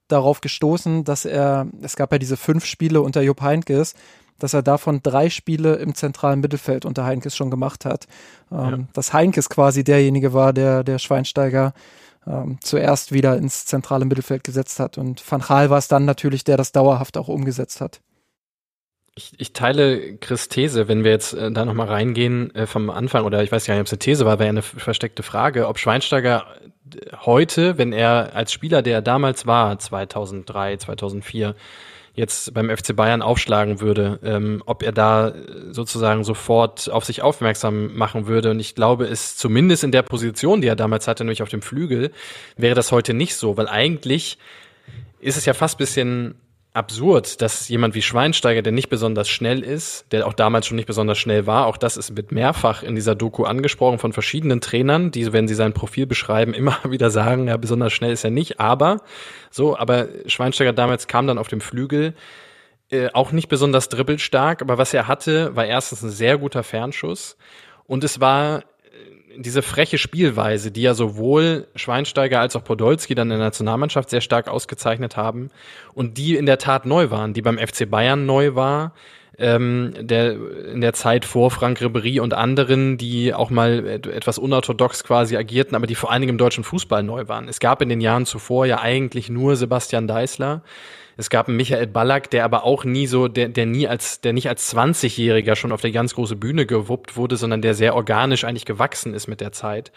darauf 0.08 0.42
gestoßen, 0.42 1.04
dass 1.04 1.24
er, 1.24 1.68
es 1.80 1.96
gab 1.96 2.12
ja 2.12 2.18
diese 2.18 2.36
fünf 2.36 2.66
Spiele 2.66 3.00
unter 3.00 3.22
Jupp 3.22 3.40
Heynckes, 3.40 3.94
dass 4.39 4.55
er 4.55 4.62
davon 4.62 5.01
drei 5.03 5.30
Spiele 5.30 5.76
im 5.76 5.95
zentralen 5.95 6.41
Mittelfeld 6.41 6.85
unter 6.85 7.05
Heinkes 7.05 7.37
schon 7.37 7.51
gemacht 7.51 7.85
hat. 7.85 8.07
Ähm, 8.51 8.59
ja. 8.59 8.78
Dass 8.93 9.12
Heinkes 9.12 9.49
quasi 9.49 9.85
derjenige 9.85 10.32
war, 10.32 10.53
der, 10.53 10.85
der 10.85 10.99
Schweinsteiger 10.99 11.72
ähm, 12.26 12.59
zuerst 12.61 13.12
wieder 13.12 13.37
ins 13.37 13.66
zentrale 13.66 14.05
Mittelfeld 14.05 14.45
gesetzt 14.45 14.80
hat. 14.80 14.99
Und 14.99 15.22
Van 15.30 15.41
Gaal 15.41 15.70
war 15.70 15.78
es 15.78 15.89
dann 15.89 16.05
natürlich, 16.05 16.45
der 16.45 16.57
das 16.57 16.72
dauerhaft 16.72 17.16
auch 17.16 17.28
umgesetzt 17.28 17.80
hat. 17.80 18.01
Ich, 19.16 19.32
ich 19.39 19.53
teile 19.53 20.16
Chris 20.16 20.49
These, 20.49 20.89
wenn 20.89 21.05
wir 21.05 21.12
jetzt 21.12 21.35
äh, 21.35 21.53
da 21.53 21.64
nochmal 21.64 21.87
reingehen 21.87 22.53
äh, 22.55 22.66
vom 22.66 22.91
Anfang, 22.91 23.24
oder 23.24 23.43
ich 23.45 23.53
weiß 23.53 23.64
gar 23.64 23.74
nicht, 23.74 23.82
ob 23.82 23.87
es 23.87 23.93
eine 23.93 24.01
These 24.01 24.26
war, 24.26 24.41
wäre 24.41 24.49
eine 24.49 24.62
versteckte 24.62 25.22
Frage, 25.22 25.68
ob 25.68 25.78
Schweinsteiger 25.78 26.47
heute, 27.24 27.78
wenn 27.78 27.93
er 27.93 28.35
als 28.35 28.53
Spieler, 28.53 28.82
der 28.82 28.95
er 28.95 29.03
damals 29.03 29.47
war, 29.47 29.78
2003, 29.78 30.78
2004, 30.78 31.55
jetzt 32.14 32.54
beim 32.54 32.74
FC 32.74 32.94
Bayern 32.94 33.22
aufschlagen 33.22 33.80
würde, 33.80 34.20
ähm, 34.22 34.62
ob 34.66 34.82
er 34.82 34.92
da 34.92 35.34
sozusagen 35.70 36.22
sofort 36.22 36.88
auf 36.90 37.04
sich 37.04 37.22
aufmerksam 37.22 37.94
machen 37.96 38.26
würde. 38.26 38.52
Und 38.52 38.60
ich 38.60 38.74
glaube, 38.74 39.06
es 39.06 39.36
zumindest 39.36 39.82
in 39.84 39.92
der 39.92 40.02
Position, 40.02 40.60
die 40.60 40.68
er 40.68 40.76
damals 40.76 41.08
hatte, 41.08 41.24
nämlich 41.24 41.42
auf 41.42 41.48
dem 41.48 41.62
Flügel, 41.62 42.12
wäre 42.56 42.76
das 42.76 42.92
heute 42.92 43.14
nicht 43.14 43.34
so, 43.34 43.56
weil 43.56 43.68
eigentlich 43.68 44.38
ist 45.20 45.36
es 45.36 45.44
ja 45.44 45.54
fast 45.54 45.76
bisschen 45.78 46.36
absurd, 46.74 47.40
dass 47.40 47.68
jemand 47.68 47.94
wie 47.94 48.02
Schweinsteiger, 48.02 48.60
der 48.60 48.72
nicht 48.72 48.88
besonders 48.88 49.28
schnell 49.28 49.62
ist, 49.62 50.10
der 50.10 50.26
auch 50.26 50.32
damals 50.32 50.66
schon 50.66 50.74
nicht 50.74 50.86
besonders 50.86 51.18
schnell 51.18 51.46
war, 51.46 51.66
auch 51.66 51.76
das 51.76 51.96
ist 51.96 52.10
mit 52.10 52.32
mehrfach 52.32 52.82
in 52.82 52.96
dieser 52.96 53.14
Doku 53.14 53.44
angesprochen 53.44 54.00
von 54.00 54.12
verschiedenen 54.12 54.60
Trainern, 54.60 55.12
die, 55.12 55.32
wenn 55.32 55.46
sie 55.46 55.54
sein 55.54 55.72
Profil 55.72 56.06
beschreiben, 56.06 56.52
immer 56.54 56.78
wieder 56.82 57.10
sagen, 57.10 57.46
ja, 57.46 57.56
besonders 57.56 57.92
schnell 57.92 58.12
ist 58.12 58.24
er 58.24 58.30
nicht, 58.30 58.58
aber 58.58 59.02
so, 59.50 59.78
aber 59.78 60.08
Schweinsteiger 60.26 60.72
damals 60.72 61.06
kam 61.06 61.28
dann 61.28 61.38
auf 61.38 61.46
dem 61.46 61.60
Flügel, 61.60 62.14
äh, 62.90 63.08
auch 63.12 63.30
nicht 63.30 63.48
besonders 63.48 63.88
dribbelstark, 63.88 64.60
aber 64.60 64.76
was 64.76 64.92
er 64.92 65.06
hatte, 65.06 65.54
war 65.54 65.64
erstens 65.64 66.02
ein 66.02 66.10
sehr 66.10 66.38
guter 66.38 66.64
Fernschuss 66.64 67.36
und 67.86 68.02
es 68.02 68.20
war 68.20 68.64
diese 69.37 69.62
freche 69.62 69.99
Spielweise, 69.99 70.70
die 70.70 70.82
ja 70.82 70.95
sowohl 70.95 71.66
Schweinsteiger 71.74 72.41
als 72.41 72.57
auch 72.57 72.64
Podolski 72.64 73.14
dann 73.14 73.30
in 73.30 73.39
der 73.39 73.47
Nationalmannschaft 73.47 74.11
sehr 74.11 74.20
stark 74.20 74.49
ausgezeichnet 74.49 75.16
haben 75.16 75.51
und 75.95 76.18
die 76.18 76.37
in 76.37 76.47
der 76.47 76.59
Tat 76.59 76.87
neu 76.87 77.11
waren, 77.11 77.32
die 77.32 77.43
beim 77.43 77.59
FC 77.59 77.89
Bayern 77.89 78.26
neu 78.26 78.55
war, 78.55 78.93
ähm, 79.39 79.95
der 79.99 80.37
in 80.72 80.80
der 80.80 80.93
Zeit 80.93 81.24
vor 81.24 81.51
Frank 81.51 81.80
Ribery 81.80 82.20
und 82.20 82.35
anderen, 82.35 82.99
die 82.99 83.35
auch 83.35 83.51
mal 83.51 83.87
etwas 83.87 84.39
unorthodox 84.39 85.05
quasi 85.05 85.37
agierten, 85.37 85.74
aber 85.74 85.87
die 85.87 85.95
vor 85.95 86.11
allen 86.11 86.20
Dingen 86.20 86.35
im 86.35 86.39
deutschen 86.39 86.64
Fußball 86.64 87.03
neu 87.03 87.26
waren. 87.28 87.49
Es 87.49 87.59
gab 87.59 87.82
in 87.82 87.89
den 87.89 88.01
Jahren 88.01 88.26
zuvor 88.26 88.66
ja 88.66 88.80
eigentlich 88.80 89.28
nur 89.28 89.57
Sebastian 89.57 90.07
Deißler. 90.07 90.62
Es 91.16 91.30
gab 91.30 91.48
einen 91.48 91.56
Michael 91.56 91.86
Ballack, 91.86 92.30
der 92.30 92.44
aber 92.44 92.64
auch 92.64 92.84
nie 92.84 93.06
so, 93.06 93.28
der, 93.28 93.48
der 93.48 93.66
nie 93.66 93.86
als, 93.86 94.20
der 94.20 94.32
nicht 94.32 94.48
als 94.48 94.74
20-Jähriger 94.74 95.56
schon 95.56 95.72
auf 95.72 95.80
der 95.80 95.92
ganz 95.92 96.14
große 96.14 96.36
Bühne 96.36 96.66
gewuppt 96.66 97.16
wurde, 97.16 97.36
sondern 97.36 97.62
der 97.62 97.74
sehr 97.74 97.94
organisch 97.94 98.44
eigentlich 98.44 98.64
gewachsen 98.64 99.14
ist 99.14 99.28
mit 99.28 99.40
der 99.40 99.52
Zeit. 99.52 99.92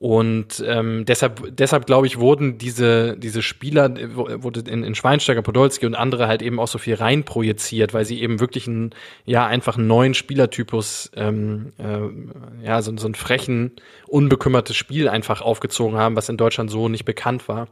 Und 0.00 0.62
ähm, 0.64 1.04
deshalb, 1.06 1.56
deshalb 1.56 1.86
glaube 1.86 2.06
ich, 2.06 2.20
wurden 2.20 2.56
diese, 2.56 3.16
diese 3.18 3.42
Spieler, 3.42 3.92
wurde 4.14 4.60
in, 4.70 4.84
in 4.84 4.94
Schweinsteiger, 4.94 5.42
Podolski 5.42 5.86
und 5.86 5.96
andere 5.96 6.28
halt 6.28 6.40
eben 6.40 6.60
auch 6.60 6.68
so 6.68 6.78
viel 6.78 6.94
reinprojiziert, 6.94 7.94
weil 7.94 8.04
sie 8.04 8.22
eben 8.22 8.38
wirklich 8.38 8.68
einen, 8.68 8.94
ja, 9.24 9.44
einfach 9.46 9.76
einen 9.76 9.88
neuen 9.88 10.14
Spielertypus, 10.14 11.10
ähm, 11.16 11.72
äh, 11.78 12.64
ja, 12.64 12.80
so, 12.80 12.96
so 12.96 13.08
ein 13.08 13.16
frechen, 13.16 13.72
unbekümmertes 14.06 14.76
Spiel 14.76 15.08
einfach 15.08 15.40
aufgezogen 15.40 15.98
haben, 15.98 16.14
was 16.14 16.28
in 16.28 16.36
Deutschland 16.36 16.70
so 16.70 16.88
nicht 16.88 17.04
bekannt 17.04 17.48
war. 17.48 17.66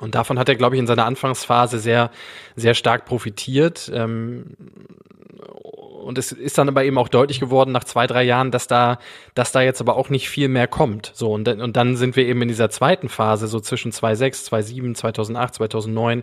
Und 0.00 0.14
davon 0.14 0.38
hat 0.38 0.48
er, 0.48 0.54
glaube 0.56 0.76
ich, 0.76 0.80
in 0.80 0.86
seiner 0.86 1.04
Anfangsphase 1.04 1.78
sehr, 1.78 2.10
sehr 2.54 2.74
stark 2.74 3.04
profitiert. 3.04 3.90
Ähm, 3.92 4.56
und 6.06 6.18
es 6.18 6.30
ist 6.30 6.56
dann 6.56 6.68
aber 6.68 6.84
eben 6.84 6.98
auch 6.98 7.08
deutlich 7.08 7.40
geworden 7.40 7.72
nach 7.72 7.82
zwei, 7.82 8.06
drei 8.06 8.22
Jahren, 8.22 8.52
dass 8.52 8.68
da, 8.68 8.98
dass 9.34 9.50
da 9.50 9.60
jetzt 9.60 9.80
aber 9.80 9.96
auch 9.96 10.08
nicht 10.08 10.28
viel 10.28 10.48
mehr 10.48 10.68
kommt. 10.68 11.10
So, 11.14 11.32
und, 11.32 11.48
und 11.48 11.76
dann 11.76 11.96
sind 11.96 12.14
wir 12.14 12.26
eben 12.26 12.42
in 12.42 12.48
dieser 12.48 12.70
zweiten 12.70 13.08
Phase, 13.08 13.48
so 13.48 13.58
zwischen 13.58 13.90
2006, 13.90 14.44
2007, 14.44 14.94
2008, 14.94 15.54
2009, 15.54 16.22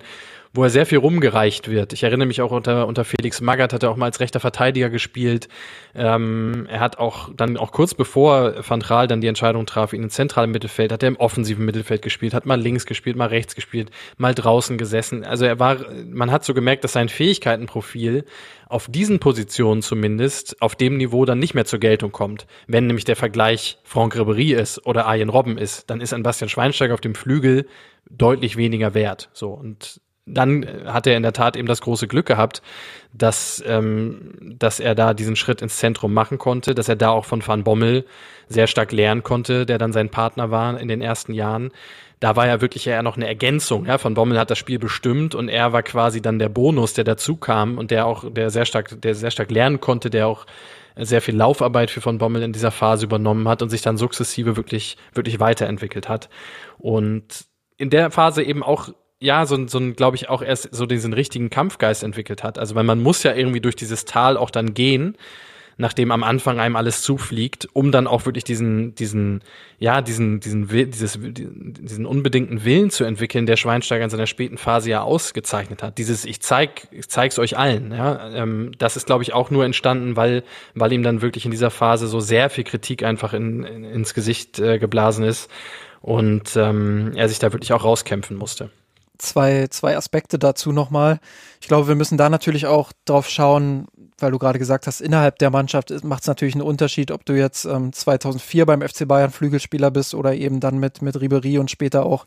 wo 0.54 0.64
er 0.64 0.70
sehr 0.70 0.86
viel 0.86 1.00
rumgereicht 1.00 1.68
wird. 1.68 1.94
Ich 1.94 2.04
erinnere 2.04 2.28
mich 2.28 2.42
auch 2.42 2.52
unter, 2.52 2.86
unter 2.86 3.04
Felix 3.04 3.42
Magath 3.42 3.74
hat 3.74 3.82
er 3.82 3.90
auch 3.90 3.96
mal 3.96 4.06
als 4.06 4.20
rechter 4.20 4.40
Verteidiger 4.40 4.92
gespielt. 4.92 5.48
Ähm, 5.96 6.68
er 6.70 6.80
hat 6.80 7.00
auch 7.00 7.32
dann 7.36 7.58
auch 7.58 7.72
kurz 7.72 7.96
bevor 7.96 8.54
Van 8.68 8.84
Raal 8.84 9.08
dann 9.08 9.20
die 9.20 9.28
Entscheidung 9.28 9.66
traf, 9.66 9.94
ihn 9.94 10.04
ins 10.04 10.14
zentralen 10.14 10.52
Mittelfeld, 10.52 10.92
hat 10.92 11.02
er 11.02 11.08
im 11.08 11.16
offensiven 11.16 11.66
Mittelfeld 11.66 12.04
gespielt, 12.04 12.36
hat 12.36 12.46
mal 12.46 12.62
links 12.62 12.86
gespielt, 12.86 13.16
mal 13.16 13.30
rechts 13.30 13.56
gespielt, 13.56 13.90
mal 14.18 14.36
draußen 14.36 14.78
gesessen. 14.78 15.24
Also 15.24 15.46
er 15.46 15.60
war, 15.60 15.78
man 16.06 16.32
hat 16.32 16.46
so 16.46 16.54
gemerkt, 16.54 16.84
dass 16.84 16.94
sein 16.94 17.10
Fähigkeitenprofil 17.10 18.24
auf 18.68 18.88
diesen 18.88 19.20
Positionen 19.20 19.82
zumindest 19.82 20.62
auf 20.62 20.76
dem 20.76 20.98
Niveau 20.98 21.26
dann 21.26 21.40
nicht 21.40 21.56
mehr 21.56 21.66
zur 21.66 21.80
Geltung 21.80 22.12
kommt. 22.12 22.46
Wenn 22.68 22.86
nämlich 22.86 23.06
der 23.06 23.16
Vergleich 23.16 23.80
Franck 23.84 24.16
Ribéry 24.16 24.56
ist 24.56 24.86
oder 24.86 25.08
Arjen 25.08 25.30
Robben 25.30 25.58
ist, 25.58 25.90
dann 25.90 26.00
ist 26.00 26.14
ein 26.14 26.24
Bastian 26.24 26.50
Schweinsteiger 26.50 26.94
auf 26.94 27.02
dem 27.02 27.16
Flügel 27.16 27.68
deutlich 28.10 28.56
weniger 28.56 28.94
wert. 28.94 29.30
So 29.34 29.50
und 29.50 30.00
dann 30.26 30.66
hat 30.86 31.06
er 31.06 31.18
in 31.18 31.24
der 31.24 31.34
Tat 31.34 31.58
eben 31.58 31.68
das 31.68 31.82
große 31.82 32.08
Glück 32.08 32.26
gehabt, 32.26 32.62
dass, 33.14 33.64
ähm, 33.68 34.56
dass 34.58 34.80
er 34.80 34.96
da 34.96 35.14
diesen 35.14 35.36
Schritt 35.36 35.62
ins 35.62 35.78
Zentrum 35.78 36.14
machen 36.14 36.38
konnte, 36.38 36.74
dass 36.74 36.88
er 36.88 36.96
da 36.96 37.10
auch 37.10 37.26
von 37.26 37.46
Van 37.46 37.64
Bommel 37.64 38.06
sehr 38.48 38.68
stark 38.68 38.92
lernen 38.92 39.24
konnte, 39.24 39.66
der 39.66 39.78
dann 39.78 39.92
sein 39.92 40.10
Partner 40.10 40.50
war 40.50 40.80
in 40.80 40.88
den 40.88 41.02
ersten 41.02 41.34
Jahren. 41.34 41.72
Da 42.22 42.38
war 42.38 42.48
ja 42.48 42.62
wirklich 42.62 42.88
eher 42.88 43.04
noch 43.04 43.18
eine 43.18 43.28
Ergänzung. 43.28 43.86
Ja? 43.86 44.02
Van 44.02 44.14
Bommel 44.14 44.40
hat 44.40 44.50
das 44.50 44.58
Spiel 44.58 44.80
bestimmt 44.80 45.36
und 45.36 45.50
er 45.50 45.74
war 45.74 45.84
quasi 45.84 46.22
dann 46.22 46.40
der 46.40 46.50
Bonus, 46.50 46.94
der 46.94 47.04
dazu 47.04 47.36
kam 47.36 47.78
und 47.78 47.92
der 47.92 48.06
auch, 48.06 48.32
der 48.32 48.50
sehr 48.50 48.66
stark, 48.66 49.02
der 49.02 49.16
sehr 49.16 49.32
stark 49.32 49.52
lernen 49.52 49.82
konnte, 49.82 50.10
der 50.10 50.28
auch 50.28 50.46
sehr 50.96 51.22
viel 51.22 51.36
Laufarbeit 51.36 51.92
für 51.92 52.02
Von 52.02 52.20
Bommel 52.20 52.44
in 52.44 52.54
dieser 52.54 52.72
Phase 52.72 53.06
übernommen 53.06 53.48
hat 53.50 53.62
und 53.62 53.70
sich 53.70 53.82
dann 53.82 53.98
sukzessive 53.98 54.56
wirklich, 54.56 54.96
wirklich 55.14 55.40
weiterentwickelt 55.40 56.08
hat. 56.08 56.30
Und 56.78 57.46
in 57.78 57.90
der 57.90 58.12
Phase 58.12 58.44
eben 58.44 58.64
auch 58.64 58.90
ja, 59.24 59.46
so, 59.46 59.68
so 59.68 59.80
glaube 59.94 60.18
ich, 60.18 60.30
auch 60.30 60.42
erst 60.42 60.70
so 60.72 60.86
diesen 60.86 61.14
richtigen 61.14 61.50
Kampfgeist 61.50 62.04
entwickelt 62.04 62.44
hat. 62.44 62.60
Also, 62.60 62.76
weil 62.76 62.84
man 62.84 63.02
muss 63.02 63.24
ja 63.24 63.34
irgendwie 63.34 63.62
durch 63.62 63.76
dieses 63.76 64.06
Tal 64.06 64.36
auch 64.36 64.50
dann 64.50 64.74
gehen, 64.74 65.18
nachdem 65.78 66.12
am 66.12 66.24
Anfang 66.24 66.60
einem 66.60 66.76
alles 66.76 67.02
zufliegt, 67.02 67.68
um 67.74 67.92
dann 67.92 68.06
auch 68.06 68.26
wirklich 68.26 68.44
diesen, 68.44 68.94
diesen, 68.96 69.42
ja, 69.80 70.02
diesen, 70.02 70.42
diesen, 70.42 70.68
dieses, 70.68 71.18
diesen 71.20 72.06
unbedingten 72.06 72.66
Willen 72.66 72.90
zu 72.90 73.06
entwickeln, 73.06 73.46
der 73.46 73.56
Schweinsteiger 73.56 74.04
in 74.04 74.10
seiner 74.10 74.28
späten 74.28 74.58
Phase 74.58 74.90
ja 74.90 75.02
ausgezeichnet 75.02 75.82
hat. 75.82 75.98
Dieses, 75.98 76.26
ich 76.26 76.42
zeig, 76.42 76.88
ich 76.92 77.08
zeig's 77.08 77.40
euch 77.40 77.58
allen, 77.58 77.92
ja, 77.92 78.30
ähm, 78.34 78.72
das 78.78 78.98
ist, 78.98 79.06
glaube 79.06 79.24
ich, 79.24 79.34
auch 79.34 79.50
nur 79.52 79.66
entstanden, 79.66 80.16
weil, 80.18 80.44
weil 80.76 80.92
ihm 80.92 81.02
dann 81.02 81.22
wirklich 81.22 81.46
in 81.46 81.52
dieser 81.52 81.72
Phase 81.72 82.08
so 82.08 82.20
sehr 82.20 82.50
viel 82.50 82.66
Kritik 82.66 83.04
einfach 83.04 83.34
in, 83.34 83.64
in 83.64 83.84
ins 83.86 84.14
Gesicht 84.14 84.60
äh, 84.60 84.80
geblasen 84.80 85.24
ist 85.24 85.50
und 86.02 86.56
ähm, 86.58 87.14
er 87.16 87.30
sich 87.30 87.40
da 87.40 87.54
wirklich 87.54 87.74
auch 87.74 87.84
rauskämpfen 87.84 88.38
musste 88.38 88.70
zwei, 89.18 89.68
zwei 89.70 89.96
Aspekte 89.96 90.40
dazu 90.40 90.72
nochmal. 90.72 91.20
Ich 91.62 91.68
glaube, 91.68 91.88
wir 91.88 91.96
müssen 91.96 92.18
da 92.18 92.30
natürlich 92.30 92.66
auch 92.66 92.92
drauf 93.06 93.30
schauen, 93.30 93.88
weil 94.18 94.32
du 94.32 94.40
gerade 94.40 94.60
gesagt 94.60 94.88
hast, 94.88 95.02
innerhalb 95.02 95.40
der 95.40 95.50
Mannschaft 95.50 95.92
macht 96.04 96.22
es 96.22 96.28
natürlich 96.28 96.56
einen 96.56 96.64
Unterschied, 96.64 97.12
ob 97.12 97.26
du 97.26 97.34
jetzt 97.34 97.66
ähm, 97.66 97.94
2004 97.94 98.66
beim 98.66 98.82
FC 98.82 99.08
Bayern 99.08 99.32
Flügelspieler 99.32 99.92
bist 99.92 100.14
oder 100.16 100.34
eben 100.34 100.60
dann 100.60 100.80
mit, 100.80 101.02
mit 101.02 101.20
Ribery 101.20 101.58
und 101.60 101.72
später 101.72 102.06
auch, 102.06 102.26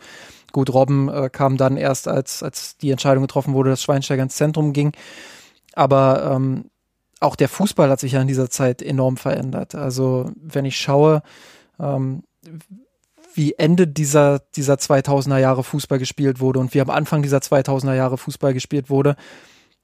gut, 0.53 0.73
Robben 0.73 1.09
äh, 1.09 1.29
kam 1.31 1.57
dann 1.57 1.77
erst, 1.77 2.09
als, 2.09 2.43
als 2.43 2.77
die 2.77 2.91
Entscheidung 2.91 3.25
getroffen 3.25 3.55
wurde, 3.55 3.71
dass 3.71 3.83
Schweinsteiger 3.83 4.23
ins 4.23 4.37
Zentrum 4.37 4.73
ging. 4.73 4.93
Aber 5.75 6.33
ähm, 6.35 6.71
auch 7.21 7.37
der 7.37 7.49
Fußball 7.49 7.91
hat 7.91 8.01
sich 8.01 8.13
ja 8.13 8.21
in 8.21 8.29
dieser 8.29 8.51
Zeit 8.51 8.83
enorm 8.83 9.17
verändert. 9.17 9.75
Also 9.75 10.31
wenn 10.37 10.65
ich 10.65 10.77
schaue, 10.77 11.23
ähm, 11.81 12.23
wie 13.37 13.55
Ende 13.55 13.87
dieser, 13.87 14.41
dieser 14.57 14.75
2000er 14.75 15.39
Jahre 15.39 15.65
Fußball 15.65 15.99
gespielt 15.99 16.41
wurde 16.41 16.59
und 16.59 16.75
wie 16.75 16.81
am 16.81 16.91
Anfang 16.91 17.23
dieser 17.23 17.39
2000er 17.39 17.95
Jahre 17.95 18.19
Fußball 18.19 18.55
gespielt 18.55 18.91
wurde, 18.91 19.17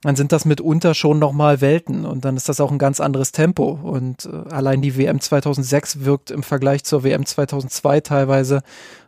dann 0.03 0.17
sind 0.17 0.33
das 0.33 0.45
mitunter 0.45 0.95
schon 0.95 1.19
nochmal 1.21 1.61
Welten 1.61 2.05
und 2.05 2.25
dann 2.25 2.37
ist 2.37 2.49
das 2.49 2.61
auch 2.61 2.73
ein 2.73 2.79
ganz 2.79 2.99
anderes 3.01 3.31
Tempo. 3.31 3.79
Und 3.83 4.27
äh, 4.27 4.53
allein 4.53 4.83
die 4.83 4.97
WM 4.97 5.21
2006 5.21 6.05
wirkt 6.05 6.31
im 6.33 6.43
Vergleich 6.43 6.83
zur 6.83 7.05
WM 7.05 7.25
2002 7.25 8.01
teilweise 8.01 8.63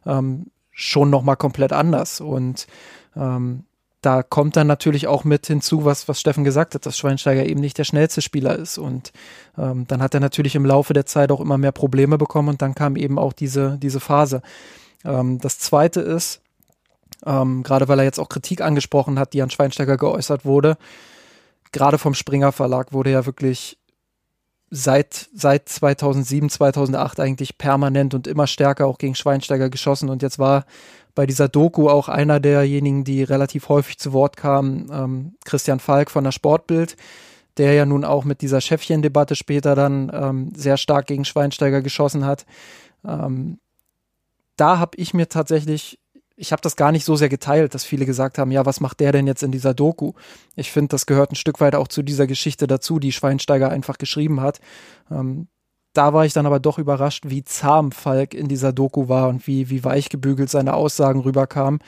ähm, 0.07 0.47
schon 0.70 1.11
nochmal 1.11 1.36
komplett 1.36 1.72
anders. 1.72 2.20
Und 2.20 2.68
ähm, 3.16 3.64
da 4.05 4.22
kommt 4.22 4.57
dann 4.57 4.66
natürlich 4.66 5.07
auch 5.07 5.24
mit 5.24 5.46
hinzu, 5.46 5.84
was, 5.84 6.09
was 6.09 6.20
Steffen 6.20 6.44
gesagt 6.44 6.74
hat, 6.74 6.84
dass 6.84 6.98
Schweinsteiger 6.98 7.46
eben 7.46 7.61
nicht 7.61 7.78
der 7.78 7.84
schnellste 7.84 8.20
Spieler 8.22 8.57
ist. 8.57 8.76
Und 8.76 9.12
ähm, 9.57 9.86
dann 9.86 10.02
hat 10.02 10.14
er 10.14 10.20
natürlich 10.20 10.55
im 10.55 10.66
Laufe 10.66 10.92
der 10.92 11.07
Zeit 11.07 11.32
auch 11.32 11.40
immer 11.40 11.57
mehr 11.59 11.72
Probleme 11.72 12.18
bekommen 12.18 12.50
und 12.50 12.62
dann 12.62 12.74
kam 12.74 12.96
eben 12.96 13.18
auch 13.18 13.32
diese, 13.32 13.78
diese 13.78 14.00
Phase. 14.00 14.42
Ähm, 15.05 15.38
das 15.38 15.59
zweite 15.59 16.00
ist, 16.00 16.40
ähm, 17.24 17.62
gerade 17.62 17.88
weil 17.88 17.98
er 17.98 18.05
jetzt 18.05 18.20
auch 18.20 18.28
Kritik 18.28 18.61
angesprochen 18.61 19.18
hat, 19.18 19.32
die 19.32 19.42
an 19.42 19.50
Schweinsteiger 19.50 19.96
geäußert 19.96 20.44
wurde, 20.44 20.76
gerade 21.72 21.98
vom 21.98 22.14
Springer 22.14 22.52
Verlag 22.52 22.92
wurde 22.92 23.11
ja 23.11 23.24
wirklich 23.24 23.78
seit, 24.70 25.28
seit 25.34 25.68
2007, 25.68 26.50
2008 26.50 27.20
eigentlich 27.20 27.59
permanent 27.59 28.12
und 28.12 28.26
immer 28.26 28.46
stärker 28.46 28.86
auch 28.86 28.98
gegen 28.98 29.14
Schweinsteiger 29.14 29.70
geschossen. 29.70 30.11
Und 30.11 30.22
jetzt 30.22 30.38
war 30.38 30.66
bei 31.14 31.26
dieser 31.26 31.48
Doku 31.48 31.88
auch 31.88 32.08
einer 32.08 32.40
derjenigen, 32.40 33.04
die 33.04 33.22
relativ 33.22 33.68
häufig 33.68 33.98
zu 33.98 34.12
Wort 34.12 34.36
kamen, 34.36 34.88
ähm, 34.92 35.34
Christian 35.44 35.80
Falk 35.80 36.10
von 36.10 36.24
der 36.24 36.32
Sportbild, 36.32 36.96
der 37.56 37.72
ja 37.74 37.86
nun 37.86 38.04
auch 38.04 38.24
mit 38.24 38.40
dieser 38.40 38.60
Chefchen-Debatte 38.60 39.36
später 39.36 39.74
dann 39.74 40.10
ähm, 40.12 40.52
sehr 40.56 40.76
stark 40.76 41.06
gegen 41.06 41.24
Schweinsteiger 41.24 41.82
geschossen 41.82 42.24
hat. 42.24 42.46
Ähm, 43.04 43.58
da 44.56 44.78
habe 44.78 44.96
ich 44.96 45.14
mir 45.14 45.28
tatsächlich, 45.28 46.00
ich 46.36 46.50
habe 46.50 46.62
das 46.62 46.74
gar 46.74 46.90
nicht 46.90 47.04
so 47.04 47.14
sehr 47.14 47.28
geteilt, 47.28 47.74
dass 47.74 47.84
viele 47.84 48.06
gesagt 48.06 48.38
haben, 48.38 48.50
ja, 48.50 48.66
was 48.66 48.80
macht 48.80 48.98
der 49.00 49.12
denn 49.12 49.26
jetzt 49.26 49.42
in 49.42 49.52
dieser 49.52 49.74
Doku? 49.74 50.12
Ich 50.56 50.72
finde, 50.72 50.88
das 50.88 51.06
gehört 51.06 51.32
ein 51.32 51.36
Stück 51.36 51.60
weit 51.60 51.76
auch 51.76 51.88
zu 51.88 52.02
dieser 52.02 52.26
Geschichte 52.26 52.66
dazu, 52.66 52.98
die 52.98 53.12
Schweinsteiger 53.12 53.70
einfach 53.70 53.98
geschrieben 53.98 54.40
hat. 54.40 54.60
Ähm, 55.10 55.46
da 55.95 56.12
war 56.12 56.26
ich 56.26 56.32
dann 56.32 56.47
aber 56.47 56.61
doch 56.61 56.78
überrascht, 56.78 57.24
wie 57.26 57.45
zahm 57.45 57.92
Falk 57.92 58.34
in 58.34 58.49
dieser 58.49 58.72
Doku 58.72 59.09
war 59.09 59.28
und 59.28 59.47
wie, 59.47 59.70
wie 59.70 59.84
weich 59.84 60.09
gebügelt 60.09 60.51
seine 60.51 60.74
Aussagen 60.74 61.20
rüberkamen, 61.20 61.80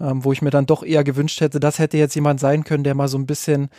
ähm, 0.00 0.24
wo 0.24 0.32
ich 0.32 0.42
mir 0.42 0.50
dann 0.50 0.66
doch 0.66 0.82
eher 0.82 1.04
gewünscht 1.04 1.40
hätte, 1.40 1.60
das 1.60 1.78
hätte 1.78 1.96
jetzt 1.96 2.14
jemand 2.14 2.40
sein 2.40 2.64
können, 2.64 2.84
der 2.84 2.94
mal 2.94 3.08
so 3.08 3.18
ein 3.18 3.26
bisschen 3.26 3.70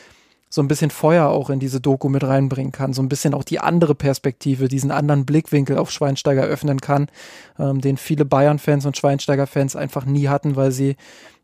so 0.53 0.61
ein 0.61 0.67
bisschen 0.67 0.91
Feuer 0.91 1.29
auch 1.29 1.49
in 1.49 1.59
diese 1.59 1.81
Doku 1.81 2.09
mit 2.09 2.23
reinbringen 2.23 2.71
kann, 2.71 2.93
so 2.93 3.01
ein 3.01 3.09
bisschen 3.09 3.33
auch 3.33 3.43
die 3.43 3.59
andere 3.59 3.95
Perspektive, 3.95 4.67
diesen 4.67 4.91
anderen 4.91 5.25
Blickwinkel 5.25 5.79
auf 5.79 5.89
Schweinsteiger 5.89 6.43
öffnen 6.43 6.79
kann, 6.79 7.07
ähm, 7.57 7.81
den 7.81 7.97
viele 7.97 8.23
Bayern-Fans 8.23 8.85
und 8.85 8.95
Schweinsteiger-Fans 8.95 9.75
einfach 9.75 10.05
nie 10.05 10.27
hatten, 10.27 10.55
weil 10.55 10.71
sie, 10.71 10.95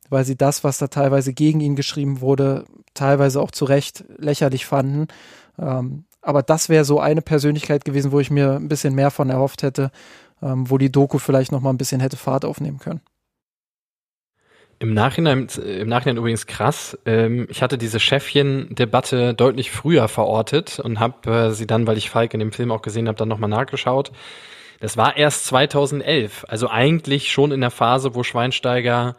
weil 0.10 0.26
sie 0.26 0.38
das, 0.38 0.64
was 0.64 0.78
da 0.78 0.90
teilweise 0.90 1.34
gegen 1.34 1.60
ihn 1.60 1.76
geschrieben 1.76 2.22
wurde, 2.22 2.66
teilweise 2.94 3.42
auch 3.42 3.50
zu 3.50 3.66
Recht 3.66 4.06
lächerlich 4.20 4.68
fanden. 4.68 5.08
Ähm, 5.58 6.04
aber 6.22 6.44
das 6.44 6.70
wäre 6.70 6.86
so 6.86 7.00
eine 7.00 7.22
Persönlichkeit 7.22 7.86
gewesen, 7.86 8.12
wo 8.12 8.20
ich 8.20 8.32
mir 8.32 8.54
ein 8.54 8.68
bisschen 8.68 8.96
mehr 8.96 9.12
von 9.12 9.30
erhofft 9.30 9.64
hätte, 9.64 9.92
ähm, 10.42 10.70
wo 10.70 10.78
die 10.78 10.92
Doku 10.92 11.18
vielleicht 11.18 11.52
noch 11.52 11.62
mal 11.62 11.70
ein 11.70 11.78
bisschen 11.78 12.02
hätte 12.02 12.18
Fahrt 12.18 12.46
aufnehmen 12.46 12.80
können. 12.80 13.02
Im 14.82 14.94
Nachhinein, 14.94 15.48
im 15.58 15.90
Nachhinein 15.90 16.16
übrigens 16.16 16.48
krass. 16.48 16.98
Ähm, 17.06 17.48
ich 17.50 17.62
hatte 17.62 17.78
diese 17.78 18.00
Chefchen-Debatte 18.00 19.34
deutlich 19.34 19.72
früher 19.72 20.08
verortet 20.08 20.80
und 20.80 21.02
habe 21.02 21.30
äh, 21.30 21.52
sie 21.52 21.68
dann, 21.68 21.86
weil 21.86 21.98
ich 21.98 22.10
Falk 22.10 22.34
in 22.34 22.40
dem 22.40 22.54
Film 22.54 22.72
auch 22.72 22.82
gesehen 22.82 23.10
habe, 23.10 23.18
dann 23.18 23.28
nochmal 23.28 23.50
nachgeschaut. 23.50 24.14
Das 24.80 24.96
war 24.96 25.18
erst 25.18 25.46
2011, 25.48 26.46
also 26.48 26.70
eigentlich 26.70 27.32
schon 27.32 27.52
in 27.52 27.60
der 27.60 27.72
Phase, 27.72 28.16
wo 28.16 28.24
Schweinsteiger 28.24 29.18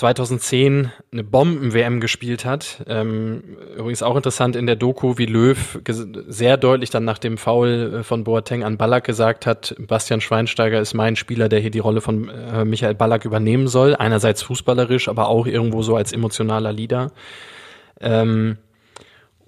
2010 0.00 0.92
eine 1.12 1.24
Bomben-WM 1.24 2.00
gespielt 2.00 2.46
hat. 2.46 2.82
Ähm, 2.88 3.58
übrigens 3.76 4.02
auch 4.02 4.16
interessant 4.16 4.56
in 4.56 4.66
der 4.66 4.76
Doku, 4.76 5.18
wie 5.18 5.26
Löw 5.26 5.78
sehr 5.86 6.56
deutlich 6.56 6.88
dann 6.88 7.04
nach 7.04 7.18
dem 7.18 7.36
Foul 7.36 7.98
äh, 8.00 8.02
von 8.02 8.24
Boateng 8.24 8.64
an 8.64 8.78
Ballack 8.78 9.04
gesagt 9.04 9.44
hat, 9.44 9.74
Bastian 9.78 10.22
Schweinsteiger 10.22 10.80
ist 10.80 10.94
mein 10.94 11.16
Spieler, 11.16 11.50
der 11.50 11.60
hier 11.60 11.70
die 11.70 11.80
Rolle 11.80 12.00
von 12.00 12.30
äh, 12.30 12.64
Michael 12.64 12.94
Ballack 12.94 13.26
übernehmen 13.26 13.68
soll. 13.68 13.94
Einerseits 13.94 14.42
fußballerisch, 14.42 15.08
aber 15.08 15.28
auch 15.28 15.46
irgendwo 15.46 15.82
so 15.82 15.96
als 15.96 16.12
emotionaler 16.12 16.72
Leader. 16.72 17.12
Ähm, 18.00 18.56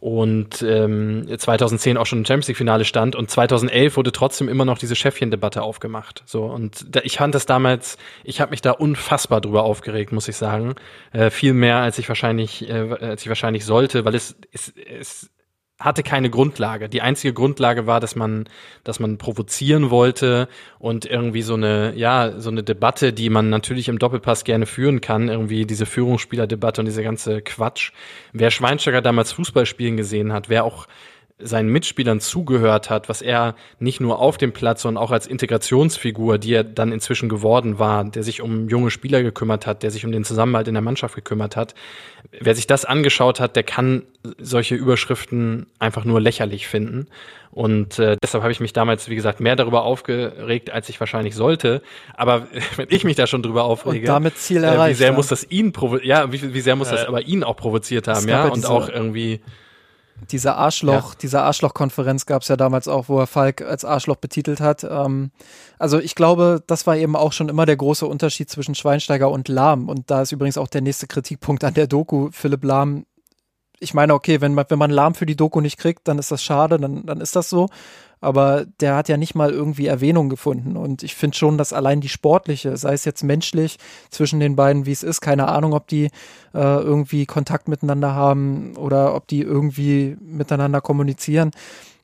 und 0.02 0.62
ähm, 0.62 1.28
2010 1.38 1.96
auch 1.96 2.06
schon 2.06 2.18
im 2.18 2.24
Champions 2.24 2.48
League 2.48 2.56
Finale 2.56 2.84
stand 2.84 3.14
und 3.14 3.30
2011 3.30 3.96
wurde 3.96 4.10
trotzdem 4.10 4.48
immer 4.48 4.64
noch 4.64 4.78
diese 4.78 4.96
Chefchen-Debatte 4.96 5.62
aufgemacht. 5.62 6.24
So 6.26 6.42
und 6.46 6.84
da, 6.90 7.02
ich 7.04 7.18
fand 7.18 7.36
das 7.36 7.46
damals, 7.46 7.98
ich 8.24 8.40
habe 8.40 8.50
mich 8.50 8.60
da 8.60 8.72
unfassbar 8.72 9.40
drüber 9.40 9.62
aufgeregt, 9.62 10.10
muss 10.10 10.26
ich 10.26 10.36
sagen, 10.36 10.74
äh, 11.12 11.30
viel 11.30 11.54
mehr 11.54 11.76
als 11.76 12.00
ich 12.00 12.08
wahrscheinlich, 12.08 12.68
äh, 12.68 12.96
als 13.00 13.22
ich 13.22 13.28
wahrscheinlich 13.28 13.64
sollte, 13.64 14.04
weil 14.04 14.16
es, 14.16 14.34
es, 14.50 14.72
es 14.76 15.30
hatte 15.78 16.02
keine 16.02 16.30
Grundlage. 16.30 16.88
Die 16.88 17.02
einzige 17.02 17.34
Grundlage 17.34 17.86
war, 17.86 17.98
dass 17.98 18.14
man, 18.14 18.48
dass 18.84 19.00
man 19.00 19.18
provozieren 19.18 19.90
wollte 19.90 20.48
und 20.78 21.04
irgendwie 21.04 21.42
so 21.42 21.54
eine, 21.54 21.94
ja, 21.96 22.38
so 22.38 22.50
eine 22.50 22.62
Debatte, 22.62 23.12
die 23.12 23.30
man 23.30 23.50
natürlich 23.50 23.88
im 23.88 23.98
Doppelpass 23.98 24.44
gerne 24.44 24.66
führen 24.66 25.00
kann, 25.00 25.28
irgendwie 25.28 25.66
diese 25.66 25.86
Führungsspielerdebatte 25.86 26.80
und 26.80 26.86
diese 26.86 27.02
ganze 27.02 27.42
Quatsch. 27.42 27.92
Wer 28.32 28.50
Schweinsteiger 28.50 29.02
damals 29.02 29.32
Fußball 29.32 29.66
spielen 29.66 29.96
gesehen 29.96 30.32
hat, 30.32 30.48
wer 30.48 30.64
auch 30.64 30.86
seinen 31.42 31.68
Mitspielern 31.68 32.20
zugehört 32.20 32.90
hat, 32.90 33.08
was 33.08 33.22
er 33.22 33.54
nicht 33.78 34.00
nur 34.00 34.18
auf 34.18 34.38
dem 34.38 34.52
Platz, 34.52 34.82
sondern 34.82 35.02
auch 35.02 35.10
als 35.10 35.26
Integrationsfigur, 35.26 36.38
die 36.38 36.54
er 36.54 36.64
dann 36.64 36.92
inzwischen 36.92 37.28
geworden 37.28 37.78
war, 37.78 38.04
der 38.04 38.22
sich 38.22 38.42
um 38.42 38.68
junge 38.68 38.90
Spieler 38.90 39.22
gekümmert 39.22 39.66
hat, 39.66 39.82
der 39.82 39.90
sich 39.90 40.04
um 40.04 40.12
den 40.12 40.24
Zusammenhalt 40.24 40.68
in 40.68 40.74
der 40.74 40.82
Mannschaft 40.82 41.14
gekümmert 41.14 41.56
hat. 41.56 41.74
Wer 42.38 42.54
sich 42.54 42.66
das 42.66 42.84
angeschaut 42.84 43.40
hat, 43.40 43.56
der 43.56 43.62
kann 43.62 44.02
solche 44.38 44.74
Überschriften 44.74 45.66
einfach 45.78 46.04
nur 46.04 46.20
lächerlich 46.20 46.68
finden. 46.68 47.06
Und 47.52 47.98
äh, 47.98 48.16
deshalb 48.22 48.42
habe 48.42 48.52
ich 48.52 48.60
mich 48.60 48.72
damals, 48.72 49.10
wie 49.10 49.14
gesagt, 49.14 49.38
mehr 49.38 49.56
darüber 49.56 49.84
aufgeregt, 49.84 50.70
als 50.70 50.88
ich 50.88 50.98
wahrscheinlich 51.00 51.34
sollte. 51.34 51.82
Aber 52.14 52.46
wenn 52.76 52.86
ich 52.88 53.04
mich 53.04 53.16
da 53.16 53.26
schon 53.26 53.42
drüber 53.42 53.64
aufrege, 53.64 54.00
und 54.00 54.06
damit 54.06 54.38
Ziel 54.38 54.64
erreicht, 54.64 54.86
äh, 54.86 54.90
wie 54.90 54.98
sehr 54.98 55.08
ja. 55.08 55.12
muss 55.12 55.26
das 55.26 55.50
ihn 55.50 55.72
provo 55.72 55.98
ja, 55.98 56.32
wie, 56.32 56.54
wie 56.54 56.60
sehr 56.62 56.76
muss 56.76 56.88
das 56.88 57.04
aber 57.04 57.22
ihn 57.22 57.44
auch 57.44 57.56
provoziert 57.56 58.08
haben, 58.08 58.26
ja, 58.26 58.46
und 58.46 58.64
auch 58.64 58.88
irgendwie 58.88 59.40
diese 60.30 60.54
Arschloch, 60.54 61.10
ja. 61.10 61.18
diese 61.20 61.42
Arschloch-Konferenz 61.42 62.26
gab 62.26 62.42
es 62.42 62.48
ja 62.48 62.56
damals 62.56 62.88
auch, 62.88 63.08
wo 63.08 63.18
er 63.18 63.26
Falk 63.26 63.62
als 63.62 63.84
Arschloch 63.84 64.16
betitelt 64.16 64.60
hat. 64.60 64.84
Ähm, 64.84 65.30
also 65.78 65.98
ich 65.98 66.14
glaube, 66.14 66.62
das 66.66 66.86
war 66.86 66.96
eben 66.96 67.16
auch 67.16 67.32
schon 67.32 67.48
immer 67.48 67.66
der 67.66 67.76
große 67.76 68.06
Unterschied 68.06 68.50
zwischen 68.50 68.74
Schweinsteiger 68.74 69.30
und 69.30 69.48
Lahm. 69.48 69.88
Und 69.88 70.10
da 70.10 70.22
ist 70.22 70.32
übrigens 70.32 70.58
auch 70.58 70.68
der 70.68 70.82
nächste 70.82 71.06
Kritikpunkt 71.06 71.64
an 71.64 71.74
der 71.74 71.86
Doku. 71.86 72.30
Philipp 72.32 72.64
Lahm 72.64 73.04
ich 73.82 73.94
meine, 73.94 74.14
okay, 74.14 74.40
wenn 74.40 74.54
man, 74.54 74.64
wenn 74.68 74.78
man 74.78 74.92
Lahm 74.92 75.16
für 75.16 75.26
die 75.26 75.34
Doku 75.34 75.60
nicht 75.60 75.76
kriegt, 75.76 76.06
dann 76.06 76.18
ist 76.20 76.30
das 76.30 76.42
schade, 76.42 76.78
dann, 76.78 77.04
dann 77.04 77.20
ist 77.20 77.34
das 77.34 77.50
so. 77.50 77.68
Aber 78.22 78.64
der 78.80 78.94
hat 78.94 79.08
ja 79.08 79.16
nicht 79.16 79.34
mal 79.34 79.50
irgendwie 79.50 79.86
Erwähnung 79.86 80.28
gefunden. 80.28 80.76
Und 80.76 81.02
ich 81.02 81.16
finde 81.16 81.36
schon, 81.36 81.58
dass 81.58 81.72
allein 81.72 82.00
die 82.00 82.08
sportliche, 82.08 82.76
sei 82.76 82.94
es 82.94 83.04
jetzt 83.04 83.24
menschlich 83.24 83.78
zwischen 84.10 84.38
den 84.38 84.54
beiden, 84.54 84.86
wie 84.86 84.92
es 84.92 85.02
ist, 85.02 85.20
keine 85.20 85.48
Ahnung, 85.48 85.74
ob 85.74 85.88
die 85.88 86.04
äh, 86.04 86.10
irgendwie 86.54 87.26
Kontakt 87.26 87.66
miteinander 87.66 88.14
haben 88.14 88.76
oder 88.76 89.14
ob 89.16 89.26
die 89.26 89.42
irgendwie 89.42 90.16
miteinander 90.20 90.80
kommunizieren. 90.80 91.50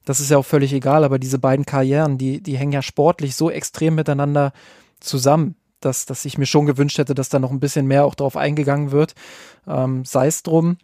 Das 0.04 0.18
ist 0.18 0.30
ja 0.30 0.38
auch 0.38 0.44
völlig 0.44 0.72
egal, 0.72 1.04
aber 1.04 1.20
diese 1.20 1.38
beiden 1.38 1.64
Karrieren, 1.64 2.18
die, 2.18 2.42
die 2.42 2.58
hängen 2.58 2.72
ja 2.72 2.82
sportlich 2.82 3.36
so 3.36 3.48
extrem 3.48 3.94
miteinander 3.94 4.52
zusammen, 4.98 5.54
dass, 5.80 6.04
dass 6.04 6.24
ich 6.24 6.36
mir 6.36 6.46
schon 6.46 6.66
gewünscht 6.66 6.98
hätte, 6.98 7.14
dass 7.14 7.28
da 7.28 7.38
noch 7.38 7.52
ein 7.52 7.60
bisschen 7.60 7.86
mehr 7.86 8.04
auch 8.04 8.16
drauf 8.16 8.36
eingegangen 8.36 8.90
wird. 8.90 9.14
Ähm, 9.68 10.04
sei 10.04 10.26
es 10.26 10.42
drum 10.42 10.78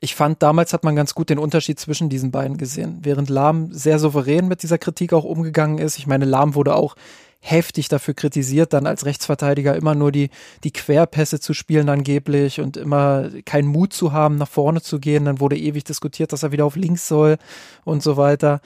ich 0.00 0.14
fand, 0.14 0.42
damals 0.42 0.72
hat 0.72 0.82
man 0.82 0.96
ganz 0.96 1.14
gut 1.14 1.28
den 1.28 1.38
Unterschied 1.38 1.78
zwischen 1.78 2.08
diesen 2.08 2.30
beiden 2.30 2.56
gesehen. 2.56 3.00
Während 3.02 3.28
Lahm 3.28 3.72
sehr 3.72 3.98
souverän 3.98 4.48
mit 4.48 4.62
dieser 4.62 4.78
Kritik 4.78 5.12
auch 5.12 5.24
umgegangen 5.24 5.78
ist. 5.78 5.98
Ich 5.98 6.06
meine, 6.06 6.24
Lahm 6.24 6.54
wurde 6.54 6.74
auch 6.74 6.96
heftig 7.40 7.88
dafür 7.88 8.14
kritisiert, 8.14 8.72
dann 8.72 8.86
als 8.86 9.06
Rechtsverteidiger 9.06 9.74
immer 9.74 9.94
nur 9.94 10.12
die, 10.12 10.30
die 10.64 10.72
Querpässe 10.72 11.40
zu 11.40 11.54
spielen 11.54 11.88
angeblich 11.88 12.60
und 12.60 12.76
immer 12.76 13.30
keinen 13.44 13.68
Mut 13.68 13.92
zu 13.92 14.12
haben, 14.12 14.36
nach 14.36 14.48
vorne 14.48 14.82
zu 14.82 15.00
gehen. 15.00 15.26
Dann 15.26 15.40
wurde 15.40 15.58
ewig 15.58 15.84
diskutiert, 15.84 16.32
dass 16.32 16.42
er 16.42 16.52
wieder 16.52 16.64
auf 16.64 16.76
links 16.76 17.06
soll 17.08 17.36
und 17.84 18.02
so 18.02 18.16
weiter. 18.16 18.60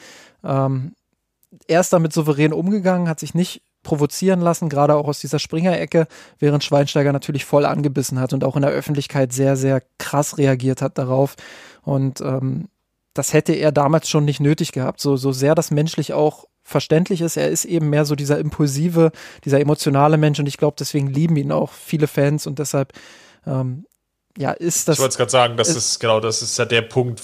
Ähm, 0.45 0.95
er 1.69 1.81
ist 1.81 1.93
damit 1.93 2.13
souverän 2.13 2.53
umgegangen, 2.53 3.09
hat 3.09 3.21
sich 3.21 3.35
nicht 3.35 3.63
provozieren 3.85 4.41
lassen, 4.41 4.69
gerade 4.69 4.97
auch 4.97 5.07
aus 5.07 5.21
dieser 5.21 5.39
Springer-Ecke, 5.39 6.09
während 6.41 6.65
Schweinsteiger 6.65 7.13
natürlich 7.13 7.45
voll 7.45 7.65
angebissen 7.65 8.19
hat 8.19 8.33
und 8.33 8.43
auch 8.43 8.57
in 8.57 8.63
der 8.63 8.73
Öffentlichkeit 8.73 9.33
sehr, 9.33 9.57
sehr 9.57 9.83
krass 9.99 10.39
reagiert 10.39 10.83
hat 10.83 10.99
darauf. 10.99 11.37
Und 11.83 12.21
ähm, 12.21 12.69
das 13.15 13.33
hätte 13.33 13.53
er 13.53 13.71
damals 13.71 14.09
schon 14.09 14.25
nicht 14.25 14.41
nötig 14.41 14.73
gehabt, 14.73 15.01
so, 15.01 15.17
so 15.17 15.31
sehr 15.31 15.55
das 15.55 15.71
menschlich 15.71 16.13
auch 16.13 16.47
verständlich 16.65 17.21
ist. 17.21 17.37
Er 17.37 17.49
ist 17.49 17.65
eben 17.65 17.91
mehr 17.91 18.05
so 18.05 18.17
dieser 18.17 18.39
impulsive, 18.39 19.13
dieser 19.45 19.61
emotionale 19.61 20.17
Mensch 20.17 20.41
und 20.41 20.47
ich 20.47 20.57
glaube, 20.57 20.77
deswegen 20.79 21.07
lieben 21.07 21.37
ihn 21.37 21.53
auch 21.53 21.73
viele 21.73 22.09
Fans 22.09 22.47
und 22.47 22.59
deshalb 22.59 22.93
ähm, 23.47 23.87
ja, 24.37 24.51
ist 24.51 24.89
das. 24.89 24.97
Ich 24.97 25.01
wollte 25.01 25.13
es 25.13 25.17
gerade 25.19 25.31
sagen, 25.31 25.57
das 25.57 25.69
ist, 25.69 25.77
ist 25.77 26.01
genau, 26.01 26.21
das 26.21 26.43
ist 26.43 26.59
ja 26.59 26.65
der 26.65 26.83
Punkt, 26.83 27.23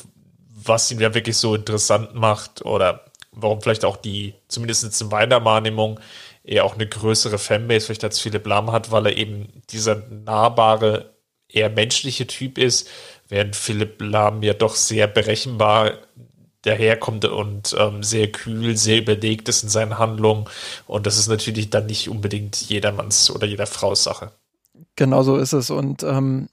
was 0.63 0.91
ihn 0.91 1.01
ja 1.01 1.13
wirklich 1.15 1.37
so 1.37 1.55
interessant 1.55 2.15
macht 2.15 2.65
oder 2.65 3.05
warum 3.33 3.61
vielleicht 3.61 3.85
auch 3.85 3.97
die, 3.97 4.35
zumindest 4.49 5.01
in 5.01 5.09
meiner 5.09 5.45
Wahrnehmung, 5.45 6.01
eher 6.51 6.65
auch 6.65 6.75
eine 6.75 6.87
größere 6.87 7.39
Fanbase 7.39 7.87
vielleicht 7.87 8.05
als 8.05 8.19
Philipp 8.19 8.47
Lahm 8.47 8.73
hat, 8.73 8.91
weil 8.91 9.07
er 9.07 9.17
eben 9.17 9.63
dieser 9.71 10.03
nahbare, 10.09 11.15
eher 11.49 11.71
menschliche 11.71 12.27
Typ 12.27 12.59
ist, 12.59 12.89
während 13.29 13.55
Philipp 13.55 14.03
Lahm 14.03 14.43
ja 14.43 14.53
doch 14.53 14.75
sehr 14.75 15.07
berechenbar 15.07 15.93
daherkommt 16.63 17.25
und 17.25 17.75
ähm, 17.79 18.03
sehr 18.03 18.31
kühl, 18.33 18.77
sehr 18.77 18.99
überlegt 18.99 19.49
ist 19.49 19.63
in 19.63 19.69
seinen 19.69 19.99
Handlungen. 19.99 20.47
Und 20.87 21.07
das 21.07 21.19
ist 21.19 21.29
natürlich 21.29 21.71
dann 21.71 21.87
nicht 21.87 22.09
unbedingt 22.09 22.61
jedermanns 22.69 23.31
oder 23.31 23.47
jeder 23.47 23.67
Frau's 23.67 24.03
Sache. 24.03 24.33
Genau 24.97 25.23
so 25.23 25.37
ist 25.37 25.53
es. 25.53 25.71
Und 25.71 26.03
ähm, 26.03 26.49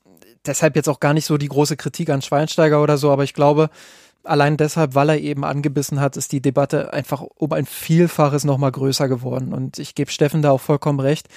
deshalb 0.45 0.75
jetzt 0.75 0.87
auch 0.89 0.99
gar 0.99 1.13
nicht 1.13 1.25
so 1.25 1.37
die 1.37 1.49
große 1.49 1.75
Kritik 1.75 2.09
an 2.09 2.21
Schweinsteiger 2.21 2.81
oder 2.81 2.97
so, 2.97 3.11
aber 3.11 3.23
ich 3.23 3.33
glaube, 3.33 3.69
allein 4.27 4.57
deshalb, 4.57 4.95
weil 4.95 5.09
er 5.09 5.19
eben 5.19 5.43
angebissen 5.43 5.99
hat, 5.99 6.17
ist 6.17 6.31
die 6.31 6.41
Debatte 6.41 6.93
einfach 6.93 7.21
um 7.21 7.51
ein 7.53 7.65
Vielfaches 7.65 8.43
nochmal 8.43 8.71
größer 8.71 9.07
geworden. 9.07 9.53
Und 9.53 9.79
ich 9.79 9.95
gebe 9.95 10.11
Steffen 10.11 10.41
da 10.41 10.51
auch 10.51 10.61
vollkommen 10.61 10.99
recht. 10.99 11.27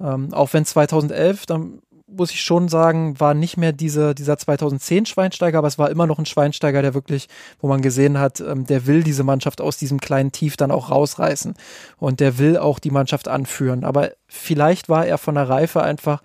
Ähm, 0.00 0.32
auch 0.32 0.52
wenn 0.52 0.64
2011, 0.64 1.46
dann 1.46 1.80
muss 2.10 2.30
ich 2.30 2.42
schon 2.42 2.68
sagen, 2.68 3.20
war 3.20 3.34
nicht 3.34 3.58
mehr 3.58 3.72
diese, 3.72 4.14
dieser 4.14 4.38
2010 4.38 5.06
Schweinsteiger, 5.06 5.58
aber 5.58 5.68
es 5.68 5.78
war 5.78 5.90
immer 5.90 6.06
noch 6.06 6.18
ein 6.18 6.26
Schweinsteiger, 6.26 6.80
der 6.80 6.94
wirklich, 6.94 7.28
wo 7.60 7.68
man 7.68 7.82
gesehen 7.82 8.18
hat, 8.18 8.40
ähm, 8.40 8.66
der 8.66 8.86
will 8.86 9.02
diese 9.02 9.24
Mannschaft 9.24 9.60
aus 9.60 9.76
diesem 9.76 10.00
kleinen 10.00 10.32
Tief 10.32 10.56
dann 10.56 10.70
auch 10.70 10.90
rausreißen. 10.90 11.54
Und 11.98 12.20
der 12.20 12.38
will 12.38 12.56
auch 12.56 12.78
die 12.78 12.90
Mannschaft 12.90 13.28
anführen. 13.28 13.84
Aber 13.84 14.10
vielleicht 14.26 14.88
war 14.88 15.06
er 15.06 15.18
von 15.18 15.34
der 15.34 15.48
Reife 15.48 15.82
einfach 15.82 16.22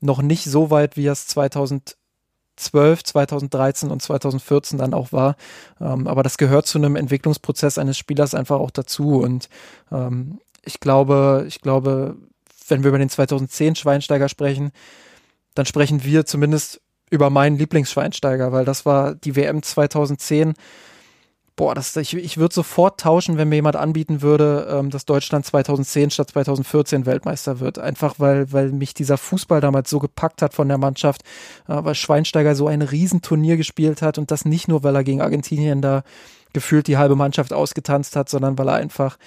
noch 0.00 0.22
nicht 0.22 0.44
so 0.44 0.70
weit, 0.70 0.96
wie 0.96 1.06
er 1.06 1.12
es 1.12 1.26
2000 1.26 1.97
2012, 2.58 3.04
2013 3.04 3.90
und 3.90 4.02
2014 4.02 4.78
dann 4.78 4.94
auch 4.94 5.12
war. 5.12 5.36
Ähm, 5.80 6.06
aber 6.06 6.22
das 6.22 6.38
gehört 6.38 6.66
zu 6.66 6.78
einem 6.78 6.96
Entwicklungsprozess 6.96 7.78
eines 7.78 7.96
Spielers 7.96 8.34
einfach 8.34 8.58
auch 8.58 8.70
dazu. 8.70 9.20
Und 9.20 9.48
ähm, 9.92 10.40
ich 10.64 10.80
glaube, 10.80 11.44
ich 11.48 11.60
glaube, 11.60 12.16
wenn 12.68 12.82
wir 12.82 12.88
über 12.88 12.98
den 12.98 13.08
2010 13.08 13.76
Schweinsteiger 13.76 14.28
sprechen, 14.28 14.72
dann 15.54 15.66
sprechen 15.66 16.04
wir 16.04 16.26
zumindest 16.26 16.80
über 17.10 17.30
meinen 17.30 17.56
Lieblingsschweinsteiger, 17.56 18.52
weil 18.52 18.64
das 18.64 18.84
war 18.84 19.14
die 19.14 19.34
WM 19.34 19.62
2010 19.62 20.54
boah, 21.58 21.74
das, 21.74 21.96
ich, 21.96 22.14
ich 22.14 22.38
würde 22.38 22.54
sofort 22.54 23.00
tauschen, 23.00 23.36
wenn 23.36 23.48
mir 23.48 23.56
jemand 23.56 23.74
anbieten 23.74 24.22
würde, 24.22 24.68
ähm, 24.70 24.90
dass 24.90 25.04
Deutschland 25.04 25.44
2010 25.44 26.10
statt 26.10 26.30
2014 26.30 27.04
Weltmeister 27.04 27.58
wird. 27.58 27.80
Einfach 27.80 28.14
weil, 28.18 28.52
weil 28.52 28.70
mich 28.70 28.94
dieser 28.94 29.18
Fußball 29.18 29.60
damals 29.60 29.90
so 29.90 29.98
gepackt 29.98 30.40
hat 30.40 30.54
von 30.54 30.68
der 30.68 30.78
Mannschaft, 30.78 31.22
äh, 31.66 31.74
weil 31.82 31.96
Schweinsteiger 31.96 32.54
so 32.54 32.68
ein 32.68 32.80
Riesenturnier 32.80 33.56
gespielt 33.56 34.02
hat 34.02 34.18
und 34.18 34.30
das 34.30 34.44
nicht 34.44 34.68
nur, 34.68 34.84
weil 34.84 34.94
er 34.94 35.02
gegen 35.02 35.20
Argentinien 35.20 35.82
da 35.82 36.04
gefühlt 36.52 36.86
die 36.86 36.96
halbe 36.96 37.16
Mannschaft 37.16 37.52
ausgetanzt 37.52 38.14
hat, 38.14 38.28
sondern 38.28 38.56
weil 38.56 38.68
er 38.68 38.74
einfach 38.74 39.18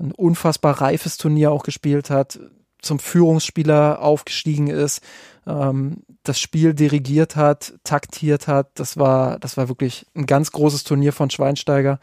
ein 0.00 0.10
unfassbar 0.10 0.82
reifes 0.82 1.18
Turnier 1.18 1.52
auch 1.52 1.62
gespielt 1.62 2.10
hat, 2.10 2.40
zum 2.82 2.98
Führungsspieler 2.98 4.02
aufgestiegen 4.02 4.66
ist, 4.66 5.02
ähm, 5.46 6.02
das 6.28 6.40
Spiel 6.40 6.74
dirigiert 6.74 7.36
hat, 7.36 7.74
taktiert 7.84 8.48
hat. 8.48 8.70
Das 8.74 8.96
war, 8.96 9.38
das 9.38 9.56
war 9.56 9.68
wirklich 9.68 10.06
ein 10.14 10.26
ganz 10.26 10.52
großes 10.52 10.84
Turnier 10.84 11.12
von 11.12 11.30
Schweinsteiger. 11.30 11.98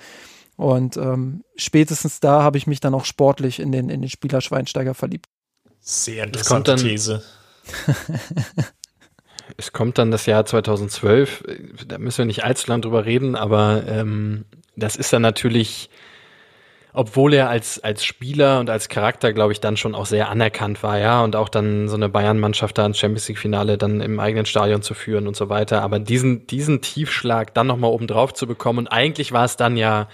Und 0.55 0.97
ähm, 0.97 1.43
spätestens 1.55 2.19
da 2.19 2.43
habe 2.43 2.57
ich 2.57 2.67
mich 2.67 2.80
dann 2.80 2.93
auch 2.93 3.05
sportlich 3.05 3.59
in 3.59 3.71
den, 3.71 3.89
in 3.89 4.01
den 4.01 4.09
Spieler 4.09 4.41
Schweinsteiger 4.41 4.93
verliebt. 4.93 5.28
Sehr 5.80 6.24
interessante 6.26 6.76
dann, 6.76 6.80
These. 6.80 7.24
es 9.57 9.74
kommt 9.74 9.97
dann 9.97 10.11
das 10.11 10.26
Jahr 10.26 10.45
2012, 10.45 11.43
da 11.88 11.97
müssen 11.97 12.19
wir 12.19 12.26
nicht 12.26 12.43
allzu 12.43 12.69
lang 12.69 12.82
drüber 12.82 13.05
reden, 13.05 13.36
aber 13.36 13.84
ähm, 13.88 14.45
das 14.76 14.95
ist 14.95 15.11
dann 15.11 15.21
natürlich 15.21 15.89
obwohl 16.93 17.33
er 17.33 17.49
als, 17.49 17.83
als 17.83 18.05
Spieler 18.05 18.59
und 18.59 18.69
als 18.69 18.87
Charakter, 18.87 19.33
glaube 19.33 19.51
ich, 19.51 19.59
dann 19.59 19.77
schon 19.77 19.95
auch 19.95 20.05
sehr 20.05 20.29
anerkannt 20.29 20.83
war, 20.83 20.99
ja, 20.99 21.23
und 21.23 21.35
auch 21.35 21.49
dann 21.49 21.89
so 21.89 21.95
eine 21.95 22.07
Bayern-Mannschaft 22.07 22.77
da 22.77 22.85
ins 22.85 22.99
Champions 22.99 23.27
League-Finale 23.27 23.77
dann 23.79 23.99
im 23.99 24.19
eigenen 24.19 24.45
Stadion 24.45 24.83
zu 24.83 24.93
führen 24.93 25.27
und 25.27 25.35
so 25.35 25.49
weiter. 25.49 25.81
Aber 25.81 25.97
diesen, 25.99 26.45
diesen 26.45 26.81
Tiefschlag 26.81 27.53
dann 27.55 27.67
nochmal 27.67 27.91
oben 27.91 28.07
drauf 28.07 28.33
zu 28.33 28.45
bekommen, 28.45 28.79
und 28.79 28.87
eigentlich 28.87 29.31
war 29.31 29.45
es 29.45 29.57
dann 29.57 29.75
ja 29.75 30.07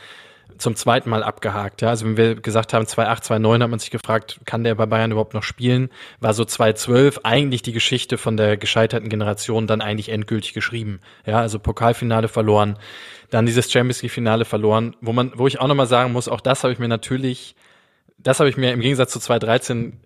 zum 0.60 0.76
zweiten 0.76 1.10
Mal 1.10 1.24
abgehakt. 1.24 1.82
Ja, 1.82 1.90
also 1.90 2.06
wenn 2.06 2.18
wir 2.18 2.36
gesagt 2.36 2.74
haben, 2.74 2.86
2-8, 2.86 3.24
2-9 3.24 3.64
hat 3.64 3.70
man 3.70 3.80
sich 3.80 3.92
gefragt, 3.92 4.40
kann 4.46 4.64
der 4.64 4.76
bei 4.76 4.86
Bayern 4.86 5.12
überhaupt 5.12 5.34
noch 5.34 5.44
spielen? 5.44 5.90
War 6.20 6.34
so 6.34 6.44
2-12 6.44 7.20
eigentlich 7.24 7.62
die 7.62 7.72
Geschichte 7.72 8.18
von 8.18 8.38
der 8.38 8.58
gescheiterten 8.58 9.10
Generation 9.10 9.68
dann 9.68 9.82
eigentlich 9.82 10.10
endgültig 10.10 10.54
geschrieben. 10.54 11.00
Ja, 11.26 11.40
also 11.40 11.60
Pokalfinale 11.60 12.28
verloren, 12.28 12.78
dann 13.30 13.46
dieses 13.46 13.72
Champions 13.72 14.02
League 14.02 14.12
Finale 14.12 14.46
verloren, 14.46 14.96
wo 15.02 15.14
man, 15.14 15.32
wo 15.36 15.48
ich 15.48 15.60
auch 15.60 15.68
nochmal 15.68 15.88
sagen 15.88 16.12
muss, 16.12 16.28
auch 16.28 16.42
das 16.42 16.64
habe 16.64 16.74
ich 16.74 16.80
mir 16.80 16.88
natürlich, 16.88 17.56
das 18.18 18.40
habe 18.40 18.50
ich 18.50 18.58
mir 18.58 18.72
im 18.74 18.82
Gegensatz 18.82 19.12
zu 19.12 19.20
2013 19.20 20.00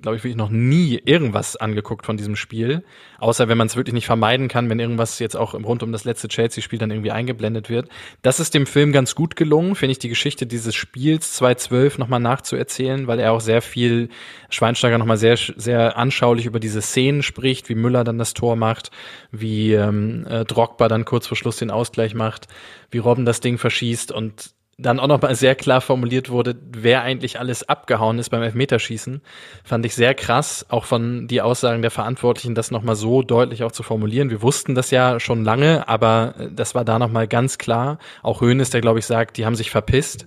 glaube 0.00 0.16
ich, 0.16 0.24
wirklich 0.24 0.36
noch 0.36 0.50
nie 0.50 1.00
irgendwas 1.04 1.56
angeguckt 1.56 2.06
von 2.06 2.16
diesem 2.16 2.36
Spiel. 2.36 2.84
Außer 3.18 3.48
wenn 3.48 3.58
man 3.58 3.66
es 3.66 3.76
wirklich 3.76 3.94
nicht 3.94 4.06
vermeiden 4.06 4.48
kann, 4.48 4.68
wenn 4.70 4.78
irgendwas 4.78 5.18
jetzt 5.18 5.36
auch 5.36 5.54
rund 5.54 5.82
um 5.82 5.92
das 5.92 6.04
letzte 6.04 6.28
Chelsea-Spiel 6.28 6.78
dann 6.78 6.90
irgendwie 6.90 7.10
eingeblendet 7.10 7.68
wird. 7.68 7.88
Das 8.22 8.40
ist 8.40 8.54
dem 8.54 8.66
Film 8.66 8.92
ganz 8.92 9.14
gut 9.14 9.36
gelungen, 9.36 9.74
finde 9.74 9.92
ich, 9.92 9.98
die 9.98 10.08
Geschichte 10.08 10.46
dieses 10.46 10.74
Spiels 10.74 11.40
2-12 11.40 11.98
nochmal 11.98 12.20
nachzuerzählen, 12.20 13.06
weil 13.06 13.18
er 13.18 13.32
auch 13.32 13.40
sehr 13.40 13.62
viel, 13.62 14.08
Schweinsteiger 14.50 14.98
nochmal 14.98 15.18
sehr, 15.18 15.36
sehr 15.36 15.96
anschaulich 15.96 16.46
über 16.46 16.60
diese 16.60 16.80
Szenen 16.80 17.22
spricht, 17.22 17.68
wie 17.68 17.74
Müller 17.74 18.04
dann 18.04 18.18
das 18.18 18.34
Tor 18.34 18.56
macht, 18.56 18.90
wie 19.30 19.72
ähm, 19.74 20.26
äh, 20.26 20.44
Drogba 20.44 20.88
dann 20.88 21.04
kurz 21.04 21.26
vor 21.26 21.36
Schluss 21.36 21.56
den 21.56 21.70
Ausgleich 21.70 22.14
macht, 22.14 22.46
wie 22.90 22.98
Robben 22.98 23.24
das 23.24 23.40
Ding 23.40 23.58
verschießt 23.58 24.12
und 24.12 24.54
dann 24.78 25.00
auch 25.00 25.08
noch 25.08 25.20
mal 25.20 25.34
sehr 25.34 25.56
klar 25.56 25.80
formuliert 25.80 26.30
wurde, 26.30 26.54
wer 26.70 27.02
eigentlich 27.02 27.40
alles 27.40 27.68
abgehauen 27.68 28.20
ist 28.20 28.30
beim 28.30 28.42
Elfmeterschießen, 28.42 29.20
fand 29.64 29.84
ich 29.84 29.96
sehr 29.96 30.14
krass, 30.14 30.64
auch 30.68 30.84
von 30.84 31.26
die 31.26 31.42
Aussagen 31.42 31.82
der 31.82 31.90
Verantwortlichen, 31.90 32.54
das 32.54 32.70
noch 32.70 32.84
mal 32.84 32.94
so 32.94 33.22
deutlich 33.22 33.64
auch 33.64 33.72
zu 33.72 33.82
formulieren. 33.82 34.30
Wir 34.30 34.40
wussten 34.40 34.76
das 34.76 34.92
ja 34.92 35.18
schon 35.18 35.42
lange, 35.42 35.88
aber 35.88 36.34
äh, 36.38 36.48
das 36.52 36.76
war 36.76 36.84
da 36.84 37.00
noch 37.00 37.10
mal 37.10 37.26
ganz 37.26 37.58
klar. 37.58 37.98
Auch 38.22 38.40
Höhnes, 38.40 38.70
der 38.70 38.80
glaube 38.80 39.00
ich 39.00 39.06
sagt, 39.06 39.36
die 39.36 39.44
haben 39.44 39.56
sich 39.56 39.70
verpisst. 39.70 40.26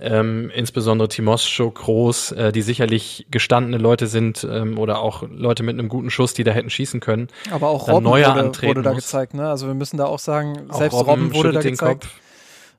Ähm, 0.00 0.50
insbesondere 0.52 1.06
Timoscho, 1.08 1.70
Groß, 1.70 2.32
äh, 2.32 2.50
die 2.50 2.62
sicherlich 2.62 3.28
gestandene 3.30 3.78
Leute 3.78 4.08
sind 4.08 4.44
ähm, 4.50 4.76
oder 4.76 4.98
auch 4.98 5.22
Leute 5.30 5.62
mit 5.62 5.78
einem 5.78 5.88
guten 5.88 6.10
Schuss, 6.10 6.34
die 6.34 6.42
da 6.42 6.50
hätten 6.50 6.68
schießen 6.68 6.98
können. 6.98 7.28
Aber 7.52 7.68
auch 7.68 7.86
Robben 7.86 8.06
wurde, 8.06 8.52
wurde 8.60 8.82
da 8.82 8.92
gezeigt. 8.92 9.34
Ne? 9.34 9.48
Also 9.48 9.68
wir 9.68 9.74
müssen 9.74 9.96
da 9.96 10.06
auch 10.06 10.18
sagen, 10.18 10.68
auch 10.68 10.78
selbst 10.78 10.94
Robben, 10.94 11.10
Robben 11.10 11.34
wurde 11.34 11.52
da 11.52 11.60
gezeigt. 11.60 12.02
Kopf. 12.02 12.23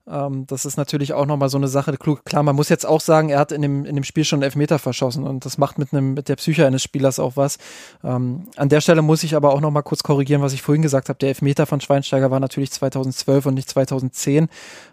Ähm, 0.08 0.45
das 0.47 0.66
ist 0.66 0.78
natürlich 0.78 1.14
auch 1.14 1.26
nochmal 1.26 1.49
so 1.49 1.58
eine 1.58 1.68
Sache. 1.68 1.95
Klar, 1.97 2.43
man 2.43 2.56
muss 2.56 2.70
jetzt 2.70 2.86
auch 2.86 3.01
sagen, 3.01 3.30
er 3.30 3.39
hat 3.39 3.51
in 3.51 3.62
dem, 3.62 3.86
in 3.86 3.95
dem 3.95 4.03
Spiel 4.03 4.24
schon 4.24 4.41
Elfmeter 4.41 4.78
verschossen 4.78 5.26
und 5.26 5.45
das 5.45 5.58
macht 5.58 5.80
mit, 5.80 5.93
einem, 5.93 6.14
mit 6.14 6.30
der 6.30 6.36
Psyche 6.36 6.66
eines 6.66 6.84
Spielers 6.84 7.20
auch 7.20 7.36
was. 7.36 7.58
Ähm, 8.03 8.47
an 8.56 8.70
der 8.70 8.82
Stelle 8.82 9.01
muss 9.01 9.24
ich 9.24 9.36
aber 9.36 9.53
auch 9.53 9.62
nochmal 9.62 9.84
kurz 9.84 10.03
korrigieren, 10.03 10.41
was 10.41 10.53
ich 10.53 10.62
vorhin 10.62 10.84
gesagt 10.84 11.10
habe. 11.10 11.18
Der 11.20 11.30
Elfmeter 11.30 11.66
von 11.66 11.82
Schweinsteiger 11.82 12.30
war 12.30 12.39
natürlich 12.39 12.72
2012 12.72 13.47
und 13.47 13.53
nicht 13.56 13.70
2010, 13.70 14.47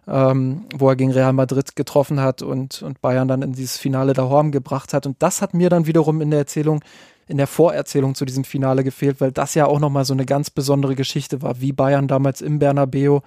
ähm, 0.08 0.64
wo 0.74 0.88
er 0.88 0.96
gegen 0.96 1.12
Real 1.12 1.32
Madrid 1.32 1.76
getroffen 1.76 2.20
hat 2.20 2.42
und, 2.42 2.82
und 2.82 3.00
Bayern 3.02 3.28
dann 3.28 3.42
in 3.42 3.52
dieses 3.52 3.76
Finale 3.76 4.14
da 4.14 4.22
Horm 4.22 4.50
gebracht 4.50 4.94
hat. 4.94 5.06
Und 5.06 5.22
das 5.22 5.42
hat 5.42 5.52
mir 5.52 5.68
dann 5.68 5.86
wiederum 5.86 6.20
in 6.20 6.30
der 6.30 6.40
Erzählung 6.40 6.80
in 7.28 7.38
der 7.38 7.46
Vorerzählung 7.46 8.14
zu 8.14 8.24
diesem 8.24 8.44
Finale 8.44 8.84
gefehlt, 8.84 9.20
weil 9.20 9.32
das 9.32 9.54
ja 9.54 9.66
auch 9.66 9.78
nochmal 9.78 10.04
so 10.04 10.12
eine 10.12 10.26
ganz 10.26 10.50
besondere 10.50 10.96
Geschichte 10.96 11.40
war, 11.40 11.60
wie 11.60 11.72
Bayern 11.72 12.08
damals 12.08 12.42
im 12.42 12.58
Bernabeu 12.58 13.20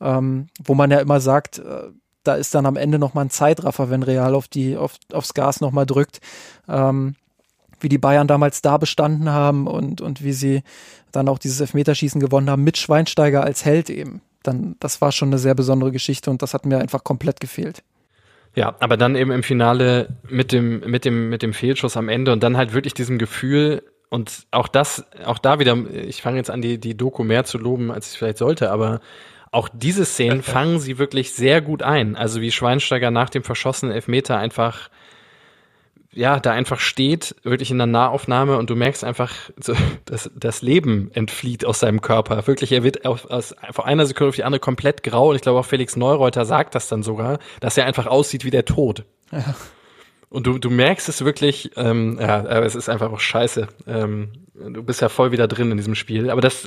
ähm, 0.00 0.48
wo 0.62 0.74
man 0.74 0.90
ja 0.90 0.98
immer 0.98 1.20
sagt, 1.20 1.58
äh, 1.58 1.90
da 2.24 2.34
ist 2.34 2.54
dann 2.54 2.66
am 2.66 2.76
Ende 2.76 2.98
nochmal 2.98 3.26
ein 3.26 3.30
Zeitraffer, 3.30 3.90
wenn 3.90 4.02
Real 4.02 4.34
auf 4.34 4.48
die, 4.48 4.76
auf, 4.76 4.96
aufs 5.12 5.34
Gas 5.34 5.60
nochmal 5.60 5.86
drückt. 5.86 6.20
Ähm, 6.68 7.16
wie 7.80 7.88
die 7.88 7.98
Bayern 7.98 8.26
damals 8.26 8.62
da 8.62 8.78
bestanden 8.78 9.30
haben 9.30 9.66
und, 9.66 10.00
und 10.00 10.24
wie 10.24 10.32
sie 10.32 10.62
dann 11.12 11.28
auch 11.28 11.38
dieses 11.38 11.60
Elfmeterschießen 11.60 12.20
gewonnen 12.20 12.48
haben, 12.48 12.64
mit 12.64 12.78
Schweinsteiger 12.78 13.44
als 13.44 13.64
Held 13.64 13.90
eben. 13.90 14.22
Dann, 14.42 14.76
das 14.80 15.00
war 15.00 15.12
schon 15.12 15.28
eine 15.28 15.38
sehr 15.38 15.54
besondere 15.54 15.92
Geschichte 15.92 16.30
und 16.30 16.42
das 16.42 16.54
hat 16.54 16.66
mir 16.66 16.78
einfach 16.78 17.04
komplett 17.04 17.40
gefehlt. 17.40 17.82
Ja, 18.54 18.74
aber 18.80 18.96
dann 18.96 19.16
eben 19.16 19.32
im 19.32 19.42
Finale 19.42 20.16
mit 20.28 20.52
dem, 20.52 20.80
mit 20.80 21.04
dem, 21.04 21.28
mit 21.28 21.42
dem 21.42 21.52
Fehlschuss 21.52 21.96
am 21.96 22.08
Ende 22.08 22.32
und 22.32 22.42
dann 22.42 22.56
halt 22.56 22.72
wirklich 22.72 22.94
diesem 22.94 23.18
Gefühl, 23.18 23.82
und 24.14 24.46
auch 24.52 24.68
das, 24.68 25.04
auch 25.26 25.38
da 25.38 25.58
wieder, 25.58 25.76
ich 25.92 26.22
fange 26.22 26.36
jetzt 26.36 26.48
an, 26.48 26.62
die, 26.62 26.78
die 26.78 26.96
Doku 26.96 27.24
mehr 27.24 27.44
zu 27.44 27.58
loben, 27.58 27.90
als 27.90 28.12
ich 28.12 28.18
vielleicht 28.18 28.38
sollte, 28.38 28.70
aber 28.70 29.00
auch 29.50 29.68
diese 29.72 30.04
Szenen 30.04 30.42
fangen 30.44 30.78
sie 30.78 30.98
wirklich 30.98 31.32
sehr 31.32 31.60
gut 31.60 31.82
ein. 31.82 32.14
Also 32.14 32.40
wie 32.40 32.52
Schweinsteiger 32.52 33.10
nach 33.10 33.28
dem 33.28 33.42
verschossenen 33.42 33.92
Elfmeter 33.92 34.38
einfach, 34.38 34.88
ja, 36.12 36.38
da 36.38 36.52
einfach 36.52 36.78
steht, 36.78 37.34
wirklich 37.42 37.72
in 37.72 37.78
der 37.78 37.88
Nahaufnahme 37.88 38.56
und 38.56 38.70
du 38.70 38.76
merkst 38.76 39.02
einfach, 39.02 39.32
dass 40.04 40.30
das 40.36 40.62
Leben 40.62 41.10
entflieht 41.12 41.64
aus 41.64 41.80
seinem 41.80 42.00
Körper. 42.00 42.46
Wirklich, 42.46 42.70
er 42.70 42.84
wird 42.84 43.06
auf, 43.06 43.24
aus, 43.26 43.56
von 43.72 43.84
einer 43.84 44.06
Sekunde 44.06 44.28
auf 44.28 44.36
die 44.36 44.44
andere 44.44 44.60
komplett 44.60 45.02
grau 45.02 45.30
und 45.30 45.34
ich 45.34 45.42
glaube 45.42 45.58
auch 45.58 45.66
Felix 45.66 45.96
Neureuter 45.96 46.44
sagt 46.44 46.76
das 46.76 46.86
dann 46.86 47.02
sogar, 47.02 47.40
dass 47.58 47.76
er 47.76 47.86
einfach 47.86 48.06
aussieht 48.06 48.44
wie 48.44 48.52
der 48.52 48.64
Tod. 48.64 49.04
Ja. 49.32 49.56
Und 50.34 50.48
du, 50.48 50.58
du 50.58 50.68
merkst 50.68 51.08
es 51.08 51.24
wirklich, 51.24 51.70
ähm, 51.76 52.18
ja, 52.20 52.38
aber 52.38 52.66
es 52.66 52.74
ist 52.74 52.88
einfach 52.88 53.12
auch 53.12 53.20
scheiße. 53.20 53.68
Ähm, 53.86 54.32
du 54.52 54.82
bist 54.82 55.00
ja 55.00 55.08
voll 55.08 55.30
wieder 55.30 55.46
drin 55.46 55.70
in 55.70 55.76
diesem 55.76 55.94
Spiel. 55.94 56.28
Aber 56.28 56.40
das, 56.40 56.66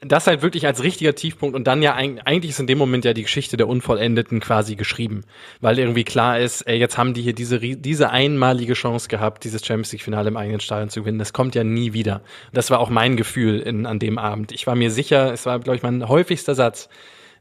das 0.00 0.26
halt 0.26 0.40
wirklich 0.40 0.66
als 0.66 0.82
richtiger 0.82 1.14
Tiefpunkt 1.14 1.54
und 1.54 1.66
dann 1.66 1.82
ja 1.82 1.94
eigentlich 1.94 2.52
ist 2.52 2.58
in 2.58 2.66
dem 2.66 2.78
Moment 2.78 3.04
ja 3.04 3.12
die 3.12 3.24
Geschichte 3.24 3.58
der 3.58 3.68
Unvollendeten 3.68 4.40
quasi 4.40 4.76
geschrieben. 4.76 5.24
Weil 5.60 5.78
irgendwie 5.78 6.04
klar 6.04 6.40
ist, 6.40 6.62
ey, 6.62 6.78
jetzt 6.78 6.96
haben 6.96 7.12
die 7.12 7.20
hier 7.20 7.34
diese, 7.34 7.60
diese 7.60 8.08
einmalige 8.12 8.72
Chance 8.72 9.08
gehabt, 9.08 9.44
dieses 9.44 9.62
Champions 9.62 9.92
League 9.92 10.02
Finale 10.02 10.28
im 10.28 10.38
eigenen 10.38 10.60
Stadion 10.60 10.88
zu 10.88 11.00
gewinnen. 11.00 11.18
Das 11.18 11.34
kommt 11.34 11.54
ja 11.54 11.64
nie 11.64 11.92
wieder. 11.92 12.22
Das 12.54 12.70
war 12.70 12.80
auch 12.80 12.88
mein 12.88 13.18
Gefühl 13.18 13.60
in, 13.60 13.84
an 13.84 13.98
dem 13.98 14.16
Abend. 14.16 14.52
Ich 14.52 14.66
war 14.66 14.74
mir 14.74 14.90
sicher, 14.90 15.34
es 15.34 15.44
war, 15.44 15.58
glaube 15.58 15.76
ich, 15.76 15.82
mein 15.82 16.08
häufigster 16.08 16.54
Satz 16.54 16.88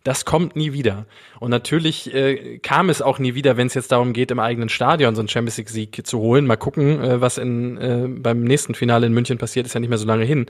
das 0.03 0.25
kommt 0.25 0.55
nie 0.55 0.73
wieder. 0.73 1.05
Und 1.39 1.51
natürlich 1.51 2.13
äh, 2.13 2.59
kam 2.59 2.89
es 2.89 3.01
auch 3.01 3.19
nie 3.19 3.35
wieder, 3.35 3.57
wenn 3.57 3.67
es 3.67 3.73
jetzt 3.73 3.91
darum 3.91 4.13
geht, 4.13 4.31
im 4.31 4.39
eigenen 4.39 4.69
Stadion 4.69 5.15
so 5.15 5.21
einen 5.21 5.27
Champions 5.27 5.57
League-Sieg 5.57 6.05
zu 6.05 6.19
holen. 6.19 6.47
Mal 6.47 6.57
gucken, 6.57 7.03
äh, 7.03 7.21
was 7.21 7.37
in, 7.37 7.77
äh, 7.77 8.07
beim 8.07 8.43
nächsten 8.43 8.75
Finale 8.75 9.07
in 9.07 9.13
München 9.13 9.37
passiert, 9.37 9.65
ist 9.65 9.73
ja 9.73 9.79
nicht 9.79 9.89
mehr 9.89 9.97
so 9.97 10.07
lange 10.07 10.25
hin. 10.25 10.45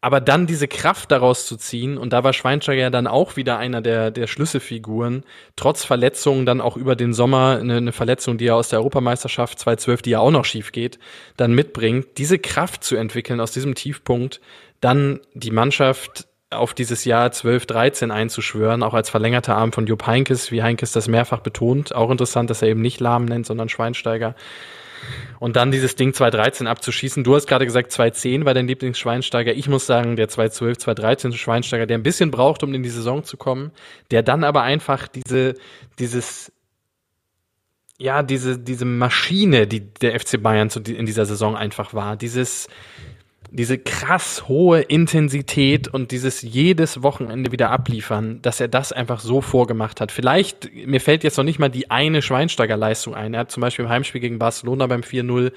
Aber 0.00 0.20
dann 0.20 0.46
diese 0.46 0.68
Kraft 0.68 1.10
daraus 1.10 1.46
zu 1.46 1.56
ziehen, 1.56 1.98
und 1.98 2.12
da 2.12 2.22
war 2.22 2.32
Schweinsteiger 2.32 2.82
ja 2.82 2.90
dann 2.90 3.08
auch 3.08 3.34
wieder 3.34 3.58
einer 3.58 3.80
der, 3.80 4.12
der 4.12 4.28
Schlüsselfiguren, 4.28 5.24
trotz 5.56 5.84
Verletzungen 5.84 6.46
dann 6.46 6.60
auch 6.60 6.76
über 6.76 6.94
den 6.94 7.12
Sommer, 7.12 7.58
eine, 7.60 7.78
eine 7.78 7.92
Verletzung, 7.92 8.38
die 8.38 8.46
er 8.46 8.54
aus 8.54 8.68
der 8.68 8.78
Europameisterschaft 8.78 9.58
2012, 9.58 10.02
die 10.02 10.10
ja 10.10 10.20
auch 10.20 10.30
noch 10.30 10.44
schief 10.44 10.70
geht, 10.70 11.00
dann 11.36 11.52
mitbringt, 11.52 12.06
diese 12.16 12.38
Kraft 12.38 12.84
zu 12.84 12.94
entwickeln 12.94 13.40
aus 13.40 13.50
diesem 13.50 13.74
Tiefpunkt, 13.74 14.40
dann 14.80 15.18
die 15.34 15.50
Mannschaft 15.50 16.28
auf 16.50 16.72
dieses 16.72 17.04
Jahr 17.04 17.30
12, 17.30 17.66
13 17.66 18.10
einzuschwören, 18.10 18.82
auch 18.82 18.94
als 18.94 19.10
verlängerter 19.10 19.56
Arm 19.56 19.72
von 19.72 19.86
Jupp 19.86 20.06
Heinkes, 20.06 20.50
wie 20.50 20.62
Heinkes 20.62 20.92
das 20.92 21.08
mehrfach 21.08 21.40
betont. 21.40 21.94
Auch 21.94 22.10
interessant, 22.10 22.48
dass 22.48 22.62
er 22.62 22.68
eben 22.68 22.80
nicht 22.80 23.00
Lahm 23.00 23.26
nennt, 23.26 23.46
sondern 23.46 23.68
Schweinsteiger. 23.68 24.34
Und 25.38 25.56
dann 25.56 25.70
dieses 25.70 25.94
Ding 25.94 26.10
2.13 26.10 26.66
abzuschießen. 26.66 27.22
Du 27.22 27.34
hast 27.36 27.46
gerade 27.46 27.66
gesagt, 27.66 27.92
2.10 27.92 28.44
war 28.44 28.54
dein 28.54 28.66
Lieblingsschweinsteiger. 28.66 29.52
Ich 29.54 29.68
muss 29.68 29.86
sagen, 29.86 30.16
der 30.16 30.28
2.12, 30.28 30.80
2.13 30.80 31.32
Schweinsteiger, 31.34 31.86
der 31.86 31.98
ein 31.98 32.02
bisschen 32.02 32.30
braucht, 32.30 32.62
um 32.62 32.74
in 32.74 32.82
die 32.82 32.88
Saison 32.88 33.22
zu 33.24 33.36
kommen, 33.36 33.70
der 34.10 34.22
dann 34.22 34.42
aber 34.42 34.62
einfach 34.62 35.06
diese, 35.06 35.54
dieses, 35.98 36.50
ja, 37.98 38.22
diese, 38.22 38.58
diese 38.58 38.86
Maschine, 38.86 39.66
die 39.66 39.92
der 39.92 40.18
FC 40.18 40.42
Bayern 40.42 40.70
in 40.86 41.06
dieser 41.06 41.26
Saison 41.26 41.56
einfach 41.56 41.94
war. 41.94 42.16
Dieses, 42.16 42.68
diese 43.50 43.78
krass 43.78 44.46
hohe 44.46 44.80
Intensität 44.80 45.88
und 45.88 46.10
dieses 46.10 46.42
jedes 46.42 47.02
Wochenende 47.02 47.50
wieder 47.50 47.70
abliefern, 47.70 48.40
dass 48.42 48.60
er 48.60 48.68
das 48.68 48.92
einfach 48.92 49.20
so 49.20 49.40
vorgemacht 49.40 50.00
hat. 50.00 50.12
Vielleicht, 50.12 50.70
mir 50.86 51.00
fällt 51.00 51.24
jetzt 51.24 51.38
noch 51.38 51.44
nicht 51.44 51.58
mal 51.58 51.70
die 51.70 51.90
eine 51.90 52.20
Schweinsteiger 52.20 52.76
Leistung 52.76 53.14
ein. 53.14 53.32
Er 53.32 53.40
hat 53.40 53.50
zum 53.50 53.62
Beispiel 53.62 53.86
im 53.86 53.90
Heimspiel 53.90 54.20
gegen 54.20 54.38
Barcelona 54.38 54.86
beim 54.86 55.00
4-0, 55.00 55.52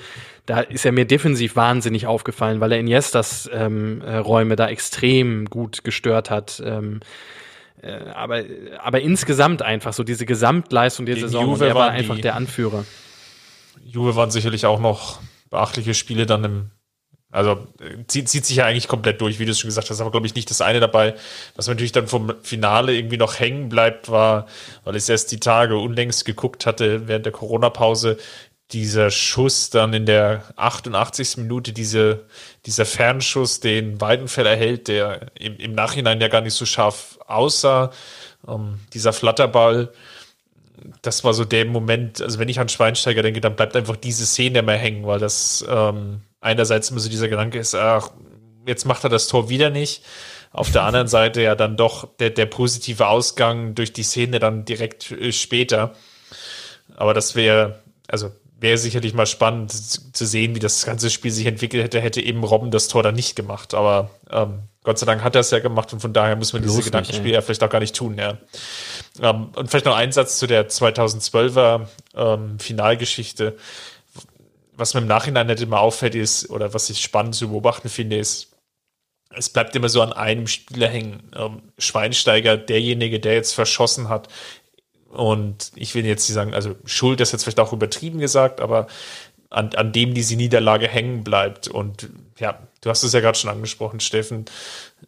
da 0.46 0.62
ist 0.62 0.86
er 0.86 0.94
mir 0.94 1.06
defensiv 1.06 1.56
wahnsinnig 1.56 2.08
aufgefallen, 2.08 2.62
weil 2.62 2.72
er 2.72 2.80
Iniestas 2.80 3.50
ähm, 3.54 4.02
äh, 4.02 4.18
Räume 4.18 4.56
da 4.56 4.70
extrem 4.70 5.46
gut 5.46 5.84
gestört 5.84 6.30
hat. 6.30 6.62
Ähm, 6.66 7.02
äh, 7.82 7.92
aber, 8.14 8.44
aber 8.82 9.02
insgesamt 9.02 9.62
einfach 9.62 9.92
so 9.92 10.04
diese 10.04 10.26
Gesamtleistung 10.26 11.06
der 11.06 11.16
gegen 11.16 11.28
Saison, 11.28 11.48
Juve 11.48 11.68
er 11.68 11.76
war 11.76 11.90
einfach 11.90 12.18
der 12.20 12.36
Anführer. 12.36 12.86
Juve 13.84 14.16
waren 14.16 14.32
sicherlich 14.32 14.66
auch 14.66 14.80
noch 14.80 15.20
beachtliche 15.50 15.94
Spiele 15.94 16.26
dann 16.26 16.44
im 16.46 16.72
also 17.32 17.66
zieht, 18.08 18.28
zieht 18.30 18.46
sich 18.46 18.58
ja 18.58 18.66
eigentlich 18.66 18.88
komplett 18.88 19.22
durch, 19.22 19.40
wie 19.40 19.46
du 19.46 19.52
es 19.52 19.60
schon 19.60 19.70
gesagt 19.70 19.90
hast, 19.90 20.02
aber 20.02 20.12
glaube 20.12 20.28
ich 20.28 20.36
nicht 20.36 20.50
das 20.50 20.62
eine 20.62 20.80
dabei. 20.80 21.16
Was 21.56 21.68
natürlich 21.68 21.94
dann 21.94 22.08
vom 22.08 22.34
Finale 22.44 22.94
irgendwie 22.94 23.18
noch 23.18 23.40
hängen 23.40 23.70
bleibt, 23.70 24.12
war, 24.12 24.48
weil 24.84 24.96
ich 24.96 25.04
es 25.04 25.10
erst 25.10 25.32
die 25.32 25.40
Tage 25.40 25.78
unlängst 25.78 26.26
geguckt 26.26 26.66
hatte 26.66 27.08
während 27.08 27.26
der 27.26 27.34
Corona-Pause, 27.34 28.18
dieser 28.74 29.12
Schuss 29.12 29.70
dann 29.70 29.94
in 29.94 30.06
der 30.06 30.44
88. 30.56 31.38
Minute, 31.38 31.74
diese, 31.74 32.26
dieser 32.66 32.86
Fernschuss, 32.86 33.60
den 33.60 34.00
Weidenfeld 34.00 34.48
erhält, 34.48 34.88
der 34.88 35.28
im, 35.40 35.58
im 35.58 35.74
Nachhinein 35.74 36.22
ja 36.22 36.28
gar 36.28 36.42
nicht 36.42 36.54
so 36.54 36.66
scharf 36.66 37.20
aussah, 37.28 37.92
ähm, 38.48 38.80
dieser 38.94 39.14
Flatterball, 39.14 39.92
das 41.02 41.24
war 41.24 41.34
so 41.34 41.46
der 41.46 41.66
Moment, 41.66 42.22
also 42.22 42.40
wenn 42.40 42.50
ich 42.50 42.60
an 42.60 42.70
Schweinsteiger 42.70 43.22
denke, 43.22 43.42
dann 43.42 43.56
bleibt 43.56 43.76
einfach 43.76 43.98
diese 43.98 44.26
Szene 44.26 44.60
immer 44.60 44.74
hängen, 44.74 45.06
weil 45.06 45.20
das 45.20 45.66
ähm, 45.68 46.22
einerseits 46.42 46.90
immer 46.90 47.00
so 47.00 47.10
dieser 47.10 47.30
Gedanke 47.30 47.60
ist, 47.60 47.76
ach, 47.76 48.12
jetzt 48.66 48.86
macht 48.86 49.04
er 49.04 49.10
das 49.10 49.28
Tor 49.28 49.50
wieder 49.50 49.70
nicht. 49.70 50.04
Auf 50.52 50.72
der 50.72 50.84
anderen 50.84 51.08
Seite 51.08 51.42
ja 51.42 51.56
dann 51.56 51.78
doch 51.78 52.10
der, 52.18 52.30
der 52.30 52.46
positive 52.46 53.08
Ausgang 53.08 53.74
durch 53.74 53.94
die 53.94 54.04
Szene 54.04 54.40
dann 54.40 54.66
direkt 54.66 55.12
äh, 55.12 55.32
später. 55.32 55.94
Aber 56.98 57.14
das 57.14 57.36
wäre, 57.36 57.80
also 58.08 58.32
wäre 58.60 58.78
sicherlich 58.78 59.14
mal 59.14 59.26
spannend 59.26 59.72
zu 59.72 60.26
sehen, 60.26 60.54
wie 60.54 60.60
das 60.60 60.86
ganze 60.86 61.10
Spiel 61.10 61.32
sich 61.32 61.48
entwickelt 61.48 61.84
hätte, 61.84 62.00
hätte 62.00 62.22
eben 62.22 62.44
Robben 62.44 62.70
das 62.70 62.90
Tor 62.90 63.02
dann 63.02 63.16
nicht 63.16 63.36
gemacht. 63.36 63.74
Aber 63.74 64.12
ähm, 64.30 64.64
Gott 64.84 65.00
sei 65.00 65.06
Dank 65.06 65.24
hat 65.24 65.36
er 65.36 65.42
es 65.42 65.52
ja 65.52 65.60
gemacht 65.60 65.94
und 65.94 66.00
von 66.00 66.14
daher 66.14 66.36
muss 66.36 66.54
man 66.54 66.62
Bloß 66.62 66.76
diese 66.76 66.86
Gedankenspiele 66.86 67.34
ja 67.34 67.42
vielleicht 67.42 67.64
auch 67.64 67.70
gar 67.70 67.80
nicht 67.80 67.96
tun. 67.96 68.18
Ja. 68.18 68.38
Ähm, 69.22 69.50
und 69.56 69.70
vielleicht 69.70 69.86
noch 69.86 69.96
ein 69.96 70.12
Satz 70.12 70.38
zu 70.38 70.48
der 70.48 70.70
2012er 70.70 71.88
ähm, 72.16 72.60
Finalgeschichte. 72.60 73.58
Was 74.74 74.94
mir 74.94 75.02
im 75.02 75.08
Nachhinein 75.08 75.48
nicht 75.48 75.62
immer 75.62 75.80
auffällt 75.80 76.16
ist, 76.16 76.50
oder 76.50 76.74
was 76.74 76.90
ich 76.90 77.02
spannend 77.02 77.36
zu 77.36 77.50
beobachten 77.50 77.90
finde, 77.90 78.18
ist, 78.18 78.52
es 79.34 79.50
bleibt 79.50 79.76
immer 79.76 79.90
so 79.90 80.02
an 80.02 80.14
einem 80.14 80.48
Spieler 80.48 80.88
hängen. 80.88 81.32
Ähm, 81.36 81.62
Schweinsteiger, 81.78 82.58
derjenige, 82.58 83.20
der 83.20 83.34
jetzt 83.36 83.54
verschossen 83.54 84.10
hat, 84.10 84.28
und 85.12 85.72
ich 85.76 85.94
will 85.94 86.06
jetzt 86.06 86.28
nicht 86.28 86.36
sagen, 86.36 86.54
also 86.54 86.76
Schuld 86.86 87.20
ist 87.20 87.34
jetzt 87.34 87.44
vielleicht 87.44 87.60
auch 87.60 87.74
übertrieben 87.74 88.20
gesagt, 88.20 88.62
aber 88.62 88.88
an, 89.50 89.76
an 89.76 89.92
dem 89.92 90.14
diese 90.14 90.38
Niederlage 90.38 90.88
hängen 90.88 91.24
bleibt. 91.24 91.68
Und 91.68 92.10
ja, 92.40 92.60
du 92.80 92.90
hast 92.90 93.04
es 93.04 93.12
ja 93.12 93.20
gerade 93.20 93.38
schon 93.38 93.50
angesprochen, 93.50 94.00
Steffen. 94.00 94.46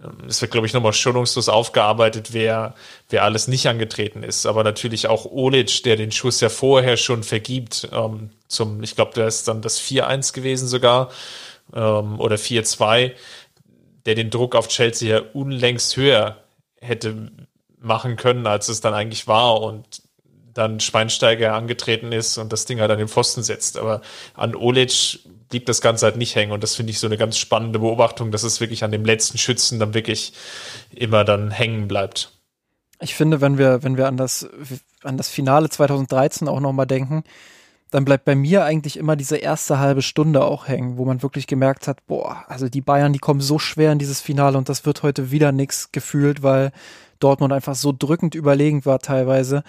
Ähm, 0.01 0.27
es 0.27 0.41
wird, 0.41 0.51
glaube 0.51 0.67
ich, 0.67 0.73
nochmal 0.73 0.93
schonungslos 0.93 1.49
aufgearbeitet, 1.49 2.33
wer, 2.33 2.75
wer 3.09 3.23
alles 3.23 3.47
nicht 3.47 3.67
angetreten 3.67 4.23
ist. 4.23 4.45
Aber 4.45 4.63
natürlich 4.63 5.07
auch 5.07 5.25
Olic, 5.25 5.83
der 5.83 5.95
den 5.95 6.11
Schuss 6.11 6.41
ja 6.41 6.49
vorher 6.49 6.97
schon 6.97 7.23
vergibt, 7.23 7.89
ähm, 7.91 8.29
zum, 8.47 8.83
ich 8.83 8.95
glaube, 8.95 9.11
da 9.15 9.27
ist 9.27 9.47
dann 9.47 9.61
das 9.61 9.79
4-1 9.81 10.33
gewesen 10.33 10.67
sogar, 10.67 11.09
ähm, 11.73 12.19
oder 12.19 12.35
4-2, 12.35 13.11
der 14.05 14.15
den 14.15 14.29
Druck 14.29 14.55
auf 14.55 14.67
Chelsea 14.67 15.17
ja 15.17 15.23
unlängst 15.33 15.97
höher 15.97 16.43
hätte 16.79 17.31
machen 17.79 18.15
können, 18.15 18.47
als 18.47 18.69
es 18.69 18.81
dann 18.81 18.93
eigentlich 18.93 19.27
war 19.27 19.61
und 19.61 20.01
dann 20.53 20.79
Schweinsteiger 20.79 21.53
angetreten 21.53 22.11
ist 22.11 22.37
und 22.37 22.53
das 22.53 22.65
Ding 22.65 22.79
halt 22.79 22.91
an 22.91 22.97
den 22.97 23.07
Pfosten 23.07 23.43
setzt. 23.43 23.77
Aber 23.77 24.01
an 24.35 24.55
Olic 24.55 25.19
blieb 25.49 25.65
das 25.65 25.81
Ganze 25.81 26.05
halt 26.05 26.17
nicht 26.17 26.35
hängen 26.35 26.51
und 26.51 26.63
das 26.63 26.75
finde 26.75 26.91
ich 26.91 26.99
so 26.99 27.07
eine 27.07 27.17
ganz 27.17 27.37
spannende 27.37 27.79
Beobachtung, 27.79 28.31
dass 28.31 28.43
es 28.43 28.59
wirklich 28.59 28.83
an 28.83 28.91
dem 28.91 29.05
letzten 29.05 29.37
Schützen 29.37 29.79
dann 29.79 29.93
wirklich 29.93 30.33
immer 30.93 31.23
dann 31.23 31.51
hängen 31.51 31.87
bleibt. 31.87 32.31
Ich 32.99 33.15
finde, 33.15 33.41
wenn 33.41 33.57
wir, 33.57 33.83
wenn 33.83 33.97
wir 33.97 34.07
an 34.07 34.17
das, 34.17 34.47
an 35.03 35.17
das 35.17 35.29
Finale 35.29 35.69
2013 35.69 36.47
auch 36.47 36.59
nochmal 36.59 36.87
denken, 36.87 37.23
dann 37.93 38.05
bleibt 38.05 38.25
bei 38.25 38.33
mir 38.33 38.63
eigentlich 38.63 38.97
immer 38.97 39.15
diese 39.15 39.37
erste 39.37 39.77
halbe 39.77 40.01
Stunde 40.01 40.43
auch 40.43 40.67
hängen, 40.67 40.97
wo 40.97 41.05
man 41.05 41.21
wirklich 41.21 41.45
gemerkt 41.45 41.87
hat, 41.87 42.03
boah, 42.07 42.43
also 42.47 42.67
die 42.67 42.81
Bayern, 42.81 43.13
die 43.13 43.19
kommen 43.19 43.41
so 43.41 43.59
schwer 43.59 43.91
in 43.91 43.99
dieses 43.99 44.19
Finale 44.19 44.57
und 44.57 44.67
das 44.67 44.85
wird 44.85 45.03
heute 45.03 45.29
wieder 45.29 45.51
nichts 45.51 45.91
gefühlt, 45.91 46.41
weil 46.41 46.71
Dortmund 47.19 47.53
einfach 47.53 47.75
so 47.75 47.93
drückend 47.97 48.33
überlegen 48.33 48.85
war 48.85 48.97
teilweise. 48.97 49.63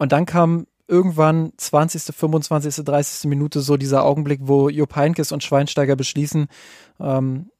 Und 0.00 0.12
dann 0.12 0.24
kam 0.24 0.66
irgendwann 0.88 1.52
20., 1.58 2.16
25., 2.16 2.84
30. 2.86 3.28
Minute 3.28 3.60
so 3.60 3.76
dieser 3.76 4.02
Augenblick, 4.02 4.40
wo 4.44 4.70
Jupp 4.70 4.96
Heynckes 4.96 5.30
und 5.30 5.44
Schweinsteiger 5.44 5.94
beschließen, 5.94 6.48
ähm, 6.98 7.50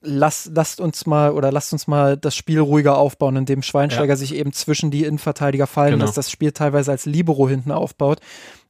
lass, 0.00 0.50
lasst 0.54 0.80
uns 0.80 1.04
mal 1.04 1.32
oder 1.32 1.52
lasst 1.52 1.74
uns 1.74 1.86
mal 1.86 2.16
das 2.16 2.34
Spiel 2.34 2.60
ruhiger 2.60 2.96
aufbauen, 2.96 3.36
indem 3.36 3.62
Schweinsteiger 3.62 4.14
ja. 4.14 4.16
sich 4.16 4.34
eben 4.34 4.54
zwischen 4.54 4.90
die 4.90 5.04
Innenverteidiger 5.04 5.66
fallen 5.66 5.92
genau. 5.92 6.06
lässt, 6.06 6.16
das 6.16 6.30
Spiel 6.30 6.52
teilweise 6.52 6.90
als 6.90 7.04
Libero 7.04 7.46
hinten 7.46 7.72
aufbaut. 7.72 8.20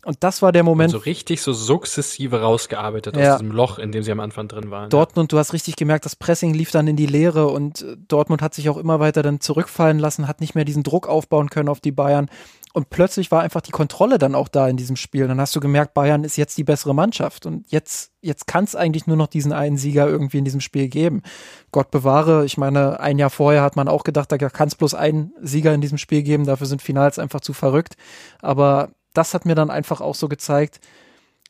Und 0.04 0.16
das 0.24 0.42
war 0.42 0.50
der 0.50 0.64
Moment. 0.64 0.90
So 0.90 0.98
richtig 0.98 1.42
so 1.42 1.52
sukzessive 1.52 2.40
rausgearbeitet 2.40 3.16
ja. 3.16 3.34
aus 3.34 3.38
diesem 3.38 3.54
Loch, 3.54 3.78
in 3.78 3.92
dem 3.92 4.02
sie 4.02 4.10
am 4.10 4.18
Anfang 4.18 4.48
drin 4.48 4.68
waren. 4.72 4.90
Dortmund, 4.90 5.30
du 5.30 5.38
hast 5.38 5.52
richtig 5.52 5.76
gemerkt, 5.76 6.04
das 6.04 6.16
Pressing 6.16 6.54
lief 6.54 6.72
dann 6.72 6.88
in 6.88 6.96
die 6.96 7.06
Leere 7.06 7.46
und 7.46 7.82
äh, 7.82 7.96
Dortmund 8.08 8.42
hat 8.42 8.52
sich 8.52 8.68
auch 8.68 8.78
immer 8.78 8.98
weiter 8.98 9.22
dann 9.22 9.40
zurückfallen 9.40 10.00
lassen, 10.00 10.26
hat 10.26 10.40
nicht 10.40 10.56
mehr 10.56 10.64
diesen 10.64 10.82
Druck 10.82 11.08
aufbauen 11.08 11.50
können 11.50 11.68
auf 11.68 11.80
die 11.80 11.92
Bayern. 11.92 12.28
Und 12.72 12.88
plötzlich 12.88 13.30
war 13.30 13.42
einfach 13.42 13.60
die 13.60 13.70
Kontrolle 13.70 14.16
dann 14.16 14.34
auch 14.34 14.48
da 14.48 14.66
in 14.66 14.78
diesem 14.78 14.96
Spiel. 14.96 15.28
Dann 15.28 15.40
hast 15.40 15.54
du 15.54 15.60
gemerkt, 15.60 15.92
Bayern 15.92 16.24
ist 16.24 16.36
jetzt 16.36 16.56
die 16.56 16.64
bessere 16.64 16.94
Mannschaft. 16.94 17.44
Und 17.44 17.70
jetzt, 17.70 18.12
jetzt 18.22 18.46
kann 18.46 18.64
es 18.64 18.74
eigentlich 18.74 19.06
nur 19.06 19.16
noch 19.16 19.26
diesen 19.26 19.52
einen 19.52 19.76
Sieger 19.76 20.08
irgendwie 20.08 20.38
in 20.38 20.44
diesem 20.44 20.60
Spiel 20.60 20.88
geben. 20.88 21.22
Gott 21.70 21.90
bewahre, 21.90 22.46
ich 22.46 22.56
meine, 22.56 22.98
ein 22.98 23.18
Jahr 23.18 23.30
vorher 23.30 23.62
hat 23.62 23.76
man 23.76 23.88
auch 23.88 24.04
gedacht, 24.04 24.32
da 24.32 24.38
kann 24.38 24.68
es 24.68 24.74
bloß 24.74 24.94
einen 24.94 25.32
Sieger 25.42 25.74
in 25.74 25.82
diesem 25.82 25.98
Spiel 25.98 26.22
geben. 26.22 26.46
Dafür 26.46 26.66
sind 26.66 26.80
Finals 26.80 27.18
einfach 27.18 27.40
zu 27.40 27.52
verrückt. 27.52 27.96
Aber 28.40 28.90
das 29.12 29.34
hat 29.34 29.44
mir 29.44 29.54
dann 29.54 29.70
einfach 29.70 30.00
auch 30.00 30.14
so 30.14 30.28
gezeigt, 30.28 30.80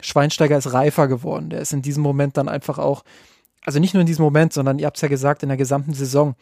Schweinsteiger 0.01 0.59
ist 0.59 0.73
reifer 0.73 1.07
geworden. 1.07 1.51
Der 1.51 1.61
ist 1.61 1.73
in 1.73 1.83
diesem 1.83 2.03
Moment 2.03 2.37
dann 2.37 2.49
einfach 2.49 2.79
auch, 2.79 3.05
also 3.65 3.79
nicht 3.79 3.95
nur 3.95 4.01
in 4.01 4.07
diesem 4.09 4.25
Moment, 4.25 4.53
sondern 4.53 4.81
ihr 4.81 4.87
habt 4.87 4.97
es 4.97 5.03
ja 5.03 5.09
gesagt, 5.09 5.45
in 5.45 5.49
der 5.49 5.59
gesamten 5.59 5.95
Saison 5.95 6.35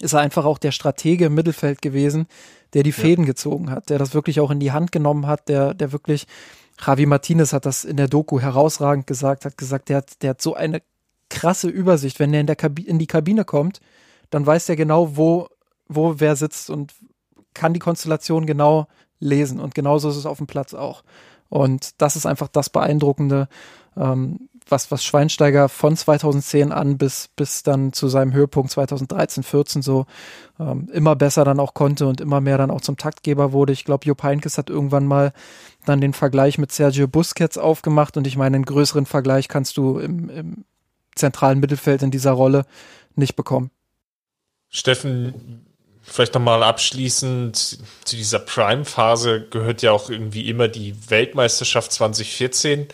ist 0.00 0.12
er 0.12 0.20
einfach 0.20 0.44
auch 0.44 0.58
der 0.58 0.72
Stratege 0.72 1.26
im 1.26 1.34
Mittelfeld 1.34 1.82
gewesen, 1.82 2.26
der 2.72 2.82
die 2.82 2.92
Fäden 2.92 3.24
ja. 3.24 3.28
gezogen 3.28 3.70
hat, 3.70 3.90
der 3.90 3.98
das 3.98 4.14
wirklich 4.14 4.40
auch 4.40 4.50
in 4.50 4.60
die 4.60 4.72
Hand 4.72 4.92
genommen 4.92 5.26
hat, 5.26 5.48
der, 5.48 5.74
der 5.74 5.92
wirklich, 5.92 6.26
Javi 6.84 7.06
Martinez 7.06 7.52
hat 7.52 7.66
das 7.66 7.84
in 7.84 7.96
der 7.96 8.08
Doku 8.08 8.40
herausragend 8.40 9.06
gesagt, 9.06 9.44
hat 9.44 9.56
gesagt, 9.56 9.88
der 9.88 9.98
hat, 9.98 10.22
der 10.22 10.30
hat 10.30 10.42
so 10.42 10.54
eine 10.54 10.82
krasse 11.30 11.68
Übersicht. 11.68 12.18
Wenn 12.18 12.34
er 12.34 12.40
in, 12.40 12.46
der 12.46 12.56
Kabi 12.56 12.82
in 12.82 12.98
die 12.98 13.06
Kabine 13.06 13.44
kommt, 13.44 13.80
dann 14.30 14.46
weiß 14.46 14.68
er 14.68 14.76
genau, 14.76 15.16
wo, 15.16 15.48
wo 15.88 16.14
wer 16.18 16.36
sitzt 16.36 16.70
und 16.70 16.94
kann 17.54 17.74
die 17.74 17.80
Konstellation 17.80 18.46
genau 18.46 18.88
lesen. 19.20 19.60
Und 19.60 19.74
genauso 19.74 20.08
ist 20.10 20.16
es 20.16 20.26
auf 20.26 20.38
dem 20.38 20.46
Platz 20.46 20.74
auch. 20.74 21.04
Und 21.48 22.00
das 22.02 22.16
ist 22.16 22.26
einfach 22.26 22.48
das 22.48 22.70
Beeindruckende, 22.70 23.48
ähm, 23.96 24.48
was, 24.68 24.90
was 24.90 25.04
Schweinsteiger 25.04 25.68
von 25.68 25.96
2010 25.96 26.72
an 26.72 26.98
bis, 26.98 27.28
bis 27.36 27.62
dann 27.62 27.92
zu 27.92 28.08
seinem 28.08 28.32
Höhepunkt 28.32 28.70
2013, 28.70 29.42
14 29.42 29.82
so 29.82 30.06
ähm, 30.58 30.88
immer 30.92 31.16
besser 31.16 31.44
dann 31.44 31.60
auch 31.60 31.74
konnte 31.74 32.06
und 32.06 32.20
immer 32.20 32.40
mehr 32.40 32.58
dann 32.58 32.70
auch 32.70 32.80
zum 32.80 32.96
Taktgeber 32.96 33.52
wurde. 33.52 33.72
Ich 33.72 33.84
glaube, 33.84 34.06
Jupp 34.06 34.22
Heynckes 34.22 34.58
hat 34.58 34.70
irgendwann 34.70 35.06
mal 35.06 35.32
dann 35.84 36.00
den 36.00 36.14
Vergleich 36.14 36.58
mit 36.58 36.72
Sergio 36.72 37.06
Busquets 37.08 37.58
aufgemacht 37.58 38.16
und 38.16 38.26
ich 38.26 38.36
meine, 38.36 38.56
einen 38.56 38.64
größeren 38.64 39.06
Vergleich 39.06 39.48
kannst 39.48 39.76
du 39.76 39.98
im, 39.98 40.30
im 40.30 40.64
zentralen 41.14 41.60
Mittelfeld 41.60 42.02
in 42.02 42.10
dieser 42.10 42.32
Rolle 42.32 42.64
nicht 43.14 43.36
bekommen. 43.36 43.70
Steffen, 44.70 45.64
vielleicht 46.02 46.34
nochmal 46.34 46.62
abschließend 46.62 47.56
zu 48.04 48.16
dieser 48.16 48.40
Prime-Phase 48.40 49.46
gehört 49.50 49.82
ja 49.82 49.92
auch 49.92 50.10
irgendwie 50.10 50.48
immer 50.48 50.68
die 50.68 50.94
Weltmeisterschaft 51.10 51.92
2014. 51.92 52.88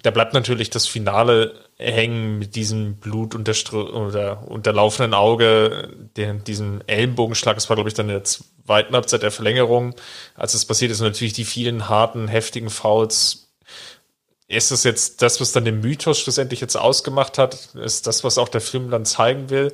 Da 0.00 0.10
bleibt 0.10 0.32
natürlich 0.32 0.70
das 0.70 0.86
Finale 0.86 1.54
hängen 1.76 2.38
mit 2.38 2.56
diesem 2.56 2.96
Blut 2.96 3.34
oder 3.34 4.48
unterlaufenden 4.48 5.12
Auge, 5.12 5.90
den, 6.16 6.44
diesem 6.44 6.80
Ellenbogenschlag. 6.86 7.56
Das 7.56 7.68
war, 7.68 7.76
glaube 7.76 7.90
ich, 7.90 7.94
dann 7.94 8.08
in 8.08 8.14
der 8.14 8.24
zweiten 8.24 8.94
Halbzeit 8.94 9.22
der 9.22 9.30
Verlängerung. 9.30 9.94
Als 10.34 10.54
es 10.54 10.64
passiert 10.64 10.90
ist, 10.90 11.00
natürlich 11.00 11.34
die 11.34 11.44
vielen 11.44 11.90
harten, 11.90 12.28
heftigen 12.28 12.70
Fouls. 12.70 13.50
Ist 14.48 14.70
das 14.70 14.84
jetzt 14.84 15.20
das, 15.20 15.40
was 15.40 15.52
dann 15.52 15.64
den 15.64 15.80
Mythos 15.80 16.20
schlussendlich 16.20 16.60
jetzt 16.60 16.76
ausgemacht 16.76 17.36
hat? 17.36 17.74
Ist 17.74 18.06
das, 18.06 18.24
was 18.24 18.38
auch 18.38 18.48
der 18.48 18.60
Film 18.62 18.90
dann 18.90 19.04
zeigen 19.04 19.50
will? 19.50 19.72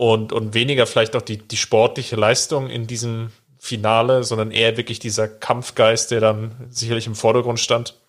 und, 0.00 0.32
und 0.32 0.54
weniger 0.54 0.86
vielleicht 0.86 1.14
auch 1.14 1.20
die, 1.20 1.36
die 1.36 1.58
sportliche 1.58 2.16
Leistung 2.16 2.70
in 2.70 2.86
diesem 2.86 3.32
Finale, 3.58 4.24
sondern 4.24 4.50
eher 4.50 4.78
wirklich 4.78 4.98
dieser 4.98 5.28
Kampfgeist, 5.28 6.10
der 6.10 6.20
dann 6.20 6.52
sicherlich 6.70 7.06
im 7.06 7.14
Vordergrund 7.14 7.60
stand. 7.60 7.99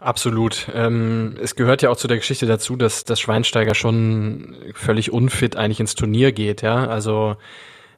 Absolut. 0.00 0.66
Ähm, 0.74 1.36
es 1.42 1.54
gehört 1.56 1.82
ja 1.82 1.90
auch 1.90 1.96
zu 1.96 2.08
der 2.08 2.16
Geschichte 2.16 2.46
dazu, 2.46 2.74
dass 2.74 3.04
das 3.04 3.20
Schweinsteiger 3.20 3.74
schon 3.74 4.56
völlig 4.74 5.12
unfit 5.12 5.56
eigentlich 5.56 5.78
ins 5.78 5.94
Turnier 5.94 6.32
geht, 6.32 6.62
ja. 6.62 6.86
Also 6.86 7.36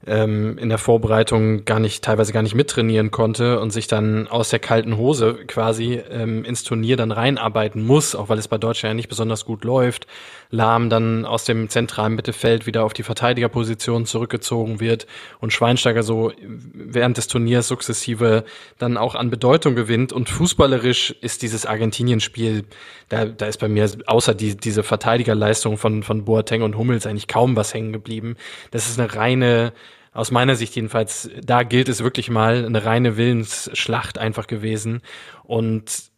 ähm, 0.06 0.58
in 0.58 0.68
der 0.68 0.78
Vorbereitung 0.78 1.64
gar 1.64 1.78
nicht, 1.78 2.02
teilweise 2.02 2.32
gar 2.32 2.42
nicht 2.42 2.54
mittrainieren 2.54 3.10
konnte 3.10 3.60
und 3.60 3.70
sich 3.70 3.86
dann 3.86 4.26
aus 4.26 4.50
der 4.50 4.58
kalten 4.58 4.96
Hose 4.96 5.38
quasi 5.46 6.00
ähm, 6.10 6.44
ins 6.44 6.64
Turnier 6.64 6.96
dann 6.96 7.12
reinarbeiten 7.12 7.86
muss, 7.86 8.14
auch 8.14 8.28
weil 8.28 8.38
es 8.38 8.48
bei 8.48 8.58
Deutschland 8.58 8.92
ja 8.92 8.94
nicht 8.94 9.08
besonders 9.08 9.44
gut 9.44 9.64
läuft. 9.64 10.06
Lahm 10.50 10.90
dann 10.90 11.24
aus 11.24 11.44
dem 11.44 11.68
zentralen 11.68 12.14
Mittelfeld 12.14 12.66
wieder 12.66 12.84
auf 12.84 12.92
die 12.92 13.04
Verteidigerposition 13.04 14.04
zurückgezogen 14.04 14.80
wird 14.80 15.06
und 15.40 15.52
Schweinsteiger 15.52 16.02
so 16.02 16.32
während 16.74 17.16
des 17.16 17.28
Turniers 17.28 17.68
sukzessive 17.68 18.44
dann 18.78 18.96
auch 18.96 19.14
an 19.14 19.30
Bedeutung 19.30 19.74
gewinnt 19.76 20.12
und 20.12 20.28
fußballerisch 20.28 21.14
ist 21.20 21.42
dieses 21.42 21.64
Argentinien-Spiel, 21.64 22.64
da, 23.08 23.26
da 23.26 23.46
ist 23.46 23.58
bei 23.58 23.68
mir 23.68 23.88
außer 24.06 24.34
die, 24.34 24.56
diese 24.56 24.82
Verteidigerleistung 24.82 25.78
von, 25.78 26.02
von 26.02 26.24
Boateng 26.24 26.62
und 26.62 26.76
Hummels 26.76 27.06
eigentlich 27.06 27.28
kaum 27.28 27.56
was 27.56 27.72
hängen 27.72 27.92
geblieben. 27.92 28.36
Das 28.72 28.88
ist 28.88 28.98
eine 28.98 29.14
reine 29.14 29.72
aus 30.12 30.30
meiner 30.30 30.56
Sicht 30.56 30.76
jedenfalls, 30.76 31.30
da 31.42 31.62
gilt 31.62 31.88
es 31.88 32.02
wirklich 32.02 32.28
mal 32.28 32.64
eine 32.64 32.84
reine 32.84 33.16
Willensschlacht 33.16 34.18
einfach 34.18 34.46
gewesen. 34.46 35.00
Und 35.42 36.12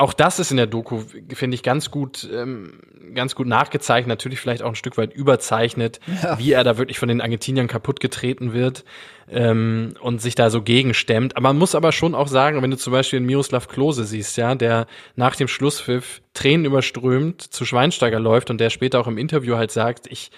auch 0.00 0.14
das 0.14 0.38
ist 0.38 0.50
in 0.50 0.56
der 0.56 0.66
Doku, 0.66 1.02
finde 1.34 1.54
ich, 1.54 1.62
ganz 1.62 1.90
gut, 1.90 2.26
ähm, 2.32 2.80
ganz 3.14 3.34
gut 3.34 3.46
nachgezeichnet, 3.46 4.08
natürlich 4.08 4.40
vielleicht 4.40 4.62
auch 4.62 4.70
ein 4.70 4.74
Stück 4.74 4.96
weit 4.96 5.12
überzeichnet, 5.12 6.00
ja. 6.22 6.38
wie 6.38 6.52
er 6.52 6.64
da 6.64 6.78
wirklich 6.78 6.98
von 6.98 7.08
den 7.08 7.20
Argentiniern 7.20 7.66
kaputt 7.66 8.00
getreten 8.00 8.54
wird 8.54 8.84
ähm, 9.28 9.94
und 10.00 10.22
sich 10.22 10.34
da 10.34 10.48
so 10.48 10.62
gegenstemmt. 10.62 11.36
Aber 11.36 11.48
man 11.48 11.58
muss 11.58 11.74
aber 11.74 11.92
schon 11.92 12.14
auch 12.14 12.28
sagen, 12.28 12.62
wenn 12.62 12.70
du 12.70 12.78
zum 12.78 12.94
Beispiel 12.94 13.20
Miroslav 13.20 13.68
Klose 13.68 14.04
siehst, 14.04 14.38
ja, 14.38 14.54
der 14.54 14.86
nach 15.16 15.36
dem 15.36 15.48
Schlusspfiff 15.48 16.22
Tränen 16.32 16.64
überströmt 16.64 17.42
zu 17.42 17.66
Schweinsteiger 17.66 18.20
läuft 18.20 18.48
und 18.48 18.58
der 18.58 18.70
später 18.70 19.00
auch 19.00 19.06
im 19.06 19.18
Interview 19.18 19.56
halt 19.56 19.70
sagt, 19.70 20.06
ich 20.08 20.30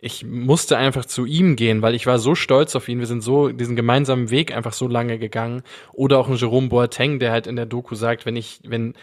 ich 0.00 0.24
musste 0.24 0.76
einfach 0.76 1.04
zu 1.04 1.24
ihm 1.24 1.56
gehen, 1.56 1.82
weil 1.82 1.94
ich 1.94 2.06
war 2.06 2.18
so 2.18 2.34
stolz 2.34 2.76
auf 2.76 2.88
ihn. 2.88 3.00
Wir 3.00 3.06
sind 3.06 3.22
so 3.22 3.48
diesen 3.48 3.76
gemeinsamen 3.76 4.30
Weg 4.30 4.54
einfach 4.54 4.72
so 4.72 4.86
lange 4.86 5.18
gegangen. 5.18 5.62
Oder 5.92 6.18
auch 6.18 6.28
ein 6.28 6.36
Jerome 6.36 6.68
Boateng, 6.68 7.18
der 7.18 7.32
halt 7.32 7.46
in 7.46 7.56
der 7.56 7.66
Doku 7.66 7.94
sagt, 7.94 8.26
wenn 8.26 8.36
ich, 8.36 8.60
wenn, 8.64 8.94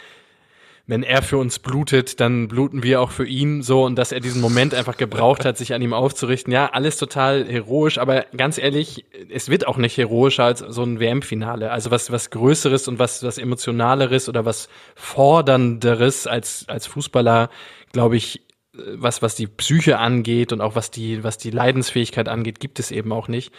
wenn 0.86 1.02
er 1.02 1.22
für 1.22 1.38
uns 1.38 1.58
blutet, 1.58 2.20
dann 2.20 2.48
bluten 2.48 2.82
wir 2.82 3.00
auch 3.00 3.10
für 3.10 3.26
ihn 3.26 3.62
so 3.62 3.84
und 3.84 3.96
dass 3.96 4.12
er 4.12 4.20
diesen 4.20 4.40
Moment 4.40 4.72
einfach 4.72 4.96
gebraucht 4.96 5.44
hat, 5.44 5.58
sich 5.58 5.74
an 5.74 5.82
ihm 5.82 5.92
aufzurichten. 5.92 6.52
Ja, 6.52 6.66
alles 6.66 6.96
total 6.96 7.44
heroisch, 7.44 7.98
aber 7.98 8.26
ganz 8.36 8.56
ehrlich, 8.56 9.04
es 9.28 9.48
wird 9.48 9.66
auch 9.66 9.78
nicht 9.78 9.96
heroischer 9.96 10.44
als 10.44 10.60
so 10.60 10.82
ein 10.82 11.00
WM-Finale. 11.00 11.70
Also 11.72 11.90
was, 11.90 12.12
was 12.12 12.30
Größeres 12.30 12.86
und 12.88 12.98
was, 12.98 13.22
was 13.22 13.38
Emotionaleres 13.38 14.28
oder 14.28 14.44
was 14.44 14.68
Fordernderes 14.94 16.26
als, 16.26 16.64
als 16.68 16.86
Fußballer, 16.86 17.50
glaube 17.92 18.16
ich, 18.16 18.42
was, 18.94 19.22
was 19.22 19.34
die 19.34 19.46
Psyche 19.46 19.98
angeht 19.98 20.52
und 20.52 20.60
auch 20.60 20.74
was 20.74 20.90
die, 20.90 21.24
was 21.24 21.38
die 21.38 21.50
Leidensfähigkeit 21.50 22.28
angeht, 22.28 22.60
gibt 22.60 22.78
es 22.78 22.90
eben 22.90 23.12
auch 23.12 23.28
nicht. 23.28 23.52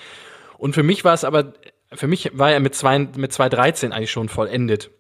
Und 0.57 0.73
für 0.73 0.84
mich 0.84 1.03
war 1.03 1.14
es 1.14 1.23
aber, 1.23 1.53
für 1.94 2.07
mich 2.07 2.31
war 2.34 2.52
er 2.52 2.60
mit 2.60 2.76
zwei, 2.76 2.99
mit 2.99 3.34
213 3.34 3.91
eigentlich 3.91 4.11
schon 4.11 4.30
vollendet. 4.30 4.91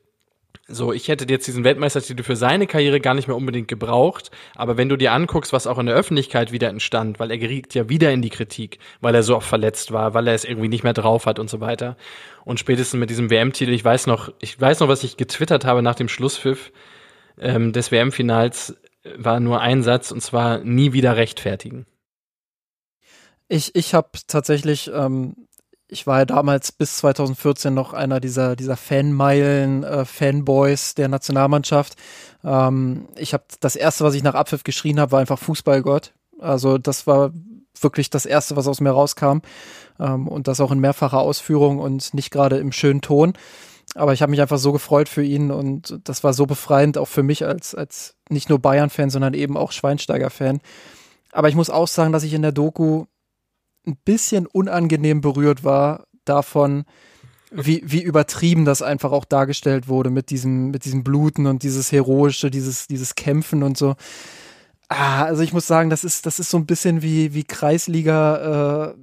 So, 0.69 0.91
ich 0.91 1.07
hätte 1.07 1.25
jetzt 1.29 1.47
diesen 1.47 1.63
Weltmeistertitel 1.63 2.23
für 2.23 2.35
seine 2.35 2.67
Karriere 2.67 2.99
gar 2.99 3.13
nicht 3.13 3.29
mehr 3.29 3.37
unbedingt 3.37 3.69
gebraucht. 3.69 4.31
Aber 4.53 4.75
wenn 4.75 4.89
du 4.89 4.97
dir 4.97 5.13
anguckst, 5.13 5.53
was 5.53 5.65
auch 5.65 5.79
in 5.79 5.85
der 5.85 5.95
Öffentlichkeit 5.95 6.51
wieder 6.51 6.67
entstand, 6.67 7.19
weil 7.19 7.31
er 7.31 7.37
geriet 7.37 7.73
ja 7.73 7.87
wieder 7.87 8.11
in 8.11 8.21
die 8.21 8.29
Kritik, 8.29 8.79
weil 8.99 9.15
er 9.15 9.23
so 9.23 9.37
oft 9.37 9.47
verletzt 9.47 9.93
war, 9.93 10.13
weil 10.13 10.27
er 10.27 10.33
es 10.33 10.43
irgendwie 10.43 10.67
nicht 10.67 10.83
mehr 10.83 10.93
drauf 10.93 11.25
hat 11.25 11.39
und 11.39 11.49
so 11.49 11.61
weiter. 11.61 11.95
Und 12.43 12.59
spätestens 12.59 12.99
mit 12.99 13.09
diesem 13.09 13.29
WM-Titel, 13.29 13.71
ich 13.71 13.85
weiß 13.85 14.07
noch, 14.07 14.33
ich 14.41 14.59
weiß 14.59 14.81
noch, 14.81 14.89
was 14.89 15.05
ich 15.05 15.15
getwittert 15.15 15.63
habe 15.63 15.81
nach 15.81 15.95
dem 15.95 16.09
Schlusspfiff 16.09 16.73
ähm, 17.39 17.71
des 17.71 17.91
WM-Finals 17.93 18.75
war 19.17 19.39
nur 19.39 19.61
ein 19.61 19.83
Satz 19.83 20.11
und 20.11 20.21
zwar 20.21 20.59
nie 20.59 20.93
wieder 20.93 21.15
rechtfertigen. 21.15 21.85
Ich, 23.47 23.75
ich 23.75 23.93
habe 23.93 24.09
tatsächlich, 24.27 24.91
ähm, 24.93 25.47
ich 25.87 26.05
war 26.05 26.19
ja 26.19 26.25
damals 26.25 26.71
bis 26.71 26.97
2014 26.97 27.73
noch 27.73 27.93
einer 27.93 28.19
dieser, 28.19 28.55
dieser 28.55 28.75
Fanmeilen, 28.75 29.83
äh, 29.83 30.03
Fanboys 30.03 30.95
der 30.95 31.07
Nationalmannschaft. 31.07 31.95
Ähm, 32.43 33.07
ich 33.15 33.33
habe 33.33 33.45
das 33.61 33.75
erste, 33.75 34.03
was 34.03 34.13
ich 34.15 34.23
nach 34.23 34.35
Abpfiff 34.35 34.63
geschrien 34.63 34.99
habe, 34.99 35.13
war 35.13 35.19
einfach 35.19 35.39
Fußballgott. 35.39 36.13
Also 36.39 36.77
das 36.77 37.07
war 37.07 37.31
wirklich 37.79 38.09
das 38.09 38.25
erste, 38.25 38.55
was 38.55 38.67
aus 38.67 38.81
mir 38.81 38.91
rauskam. 38.91 39.39
Ähm, 39.99 40.27
und 40.27 40.47
das 40.47 40.59
auch 40.59 40.71
in 40.71 40.79
mehrfacher 40.79 41.19
Ausführung 41.19 41.79
und 41.79 42.13
nicht 42.13 42.31
gerade 42.31 42.57
im 42.57 42.71
schönen 42.71 43.01
Ton. 43.01 43.33
Aber 43.95 44.13
ich 44.13 44.21
habe 44.21 44.29
mich 44.29 44.41
einfach 44.41 44.57
so 44.57 44.71
gefreut 44.71 45.09
für 45.09 45.23
ihn 45.23 45.51
und 45.51 45.99
das 46.03 46.23
war 46.23 46.33
so 46.33 46.45
befreiend 46.45 46.97
auch 46.97 47.07
für 47.07 47.23
mich 47.23 47.45
als, 47.45 47.73
als 47.73 48.15
nicht 48.29 48.49
nur 48.49 48.59
Bayern-Fan, 48.59 49.09
sondern 49.09 49.33
eben 49.33 49.57
auch 49.57 49.71
Schweinsteiger-Fan. 49.71 50.59
Aber 51.31 51.49
ich 51.49 51.55
muss 51.55 51.69
auch 51.69 51.87
sagen, 51.87 52.11
dass 52.11 52.23
ich 52.23 52.33
in 52.33 52.41
der 52.41 52.51
Doku 52.51 53.05
ein 53.85 53.97
bisschen 54.03 54.45
unangenehm 54.45 55.21
berührt 55.21 55.63
war 55.63 56.05
davon, 56.25 56.85
wie, 57.51 57.81
wie 57.85 58.01
übertrieben 58.01 58.65
das 58.65 58.81
einfach 58.81 59.11
auch 59.11 59.25
dargestellt 59.25 59.87
wurde 59.87 60.09
mit 60.09 60.29
diesem, 60.29 60.71
mit 60.71 60.83
diesem 60.83 61.03
Bluten 61.03 61.47
und 61.47 61.63
dieses 61.63 61.91
Heroische, 61.91 62.51
dieses, 62.51 62.87
dieses 62.87 63.15
Kämpfen 63.15 63.63
und 63.63 63.77
so. 63.77 63.95
Ah, 64.89 65.23
also 65.23 65.43
ich 65.43 65.53
muss 65.53 65.67
sagen, 65.67 65.89
das 65.89 66.03
ist, 66.03 66.25
das 66.25 66.39
ist 66.39 66.49
so 66.49 66.57
ein 66.57 66.65
bisschen 66.65 67.01
wie, 67.01 67.33
wie 67.33 67.45
Kreisliga 67.45 68.91
äh, 68.91 68.93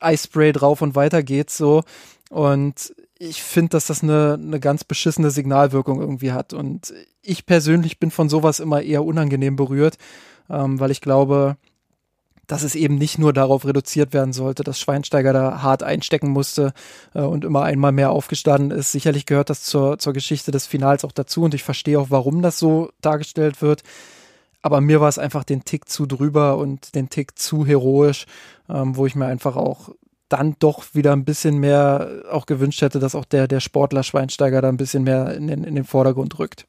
Eispray 0.00 0.52
drauf 0.52 0.82
und 0.82 0.94
weiter 0.94 1.22
geht's 1.22 1.56
so. 1.56 1.82
Und 2.28 2.94
ich 3.18 3.42
finde, 3.42 3.70
dass 3.70 3.86
das 3.86 4.02
eine, 4.02 4.38
eine 4.40 4.60
ganz 4.60 4.84
beschissene 4.84 5.30
Signalwirkung 5.30 6.00
irgendwie 6.00 6.32
hat. 6.32 6.52
Und 6.52 6.92
ich 7.22 7.46
persönlich 7.46 7.98
bin 7.98 8.10
von 8.10 8.28
sowas 8.28 8.60
immer 8.60 8.82
eher 8.82 9.04
unangenehm 9.04 9.56
berührt, 9.56 9.96
ähm, 10.50 10.78
weil 10.78 10.90
ich 10.90 11.00
glaube, 11.00 11.56
dass 12.46 12.62
es 12.62 12.74
eben 12.74 12.96
nicht 12.96 13.18
nur 13.18 13.32
darauf 13.32 13.64
reduziert 13.64 14.12
werden 14.12 14.32
sollte, 14.32 14.62
dass 14.62 14.78
Schweinsteiger 14.78 15.32
da 15.32 15.62
hart 15.62 15.82
einstecken 15.82 16.30
musste 16.30 16.72
äh, 17.14 17.22
und 17.22 17.44
immer 17.44 17.62
einmal 17.62 17.92
mehr 17.92 18.10
aufgestanden 18.10 18.76
ist. 18.76 18.92
Sicherlich 18.92 19.26
gehört 19.26 19.50
das 19.50 19.62
zur, 19.62 19.98
zur 19.98 20.12
Geschichte 20.12 20.50
des 20.52 20.66
Finals 20.66 21.04
auch 21.04 21.12
dazu 21.12 21.42
und 21.42 21.54
ich 21.54 21.64
verstehe 21.64 21.98
auch, 21.98 22.10
warum 22.10 22.42
das 22.42 22.58
so 22.58 22.90
dargestellt 23.00 23.62
wird. 23.62 23.82
Aber 24.62 24.80
mir 24.80 25.00
war 25.00 25.08
es 25.08 25.18
einfach 25.18 25.44
den 25.44 25.64
Tick 25.64 25.88
zu 25.88 26.06
drüber 26.06 26.56
und 26.58 26.94
den 26.94 27.08
Tick 27.08 27.38
zu 27.38 27.66
heroisch, 27.66 28.26
ähm, 28.68 28.96
wo 28.96 29.06
ich 29.06 29.14
mir 29.14 29.26
einfach 29.26 29.56
auch 29.56 29.90
dann 30.28 30.56
doch 30.58 30.94
wieder 30.94 31.12
ein 31.12 31.24
bisschen 31.24 31.58
mehr 31.58 32.24
auch 32.30 32.46
gewünscht 32.46 32.82
hätte, 32.82 32.98
dass 32.98 33.14
auch 33.14 33.24
der, 33.24 33.46
der 33.48 33.60
Sportler 33.60 34.02
Schweinsteiger 34.02 34.60
da 34.60 34.68
ein 34.68 34.76
bisschen 34.76 35.04
mehr 35.04 35.34
in 35.34 35.46
den, 35.46 35.64
in 35.64 35.74
den 35.74 35.84
Vordergrund 35.84 36.38
rückt. 36.38 36.66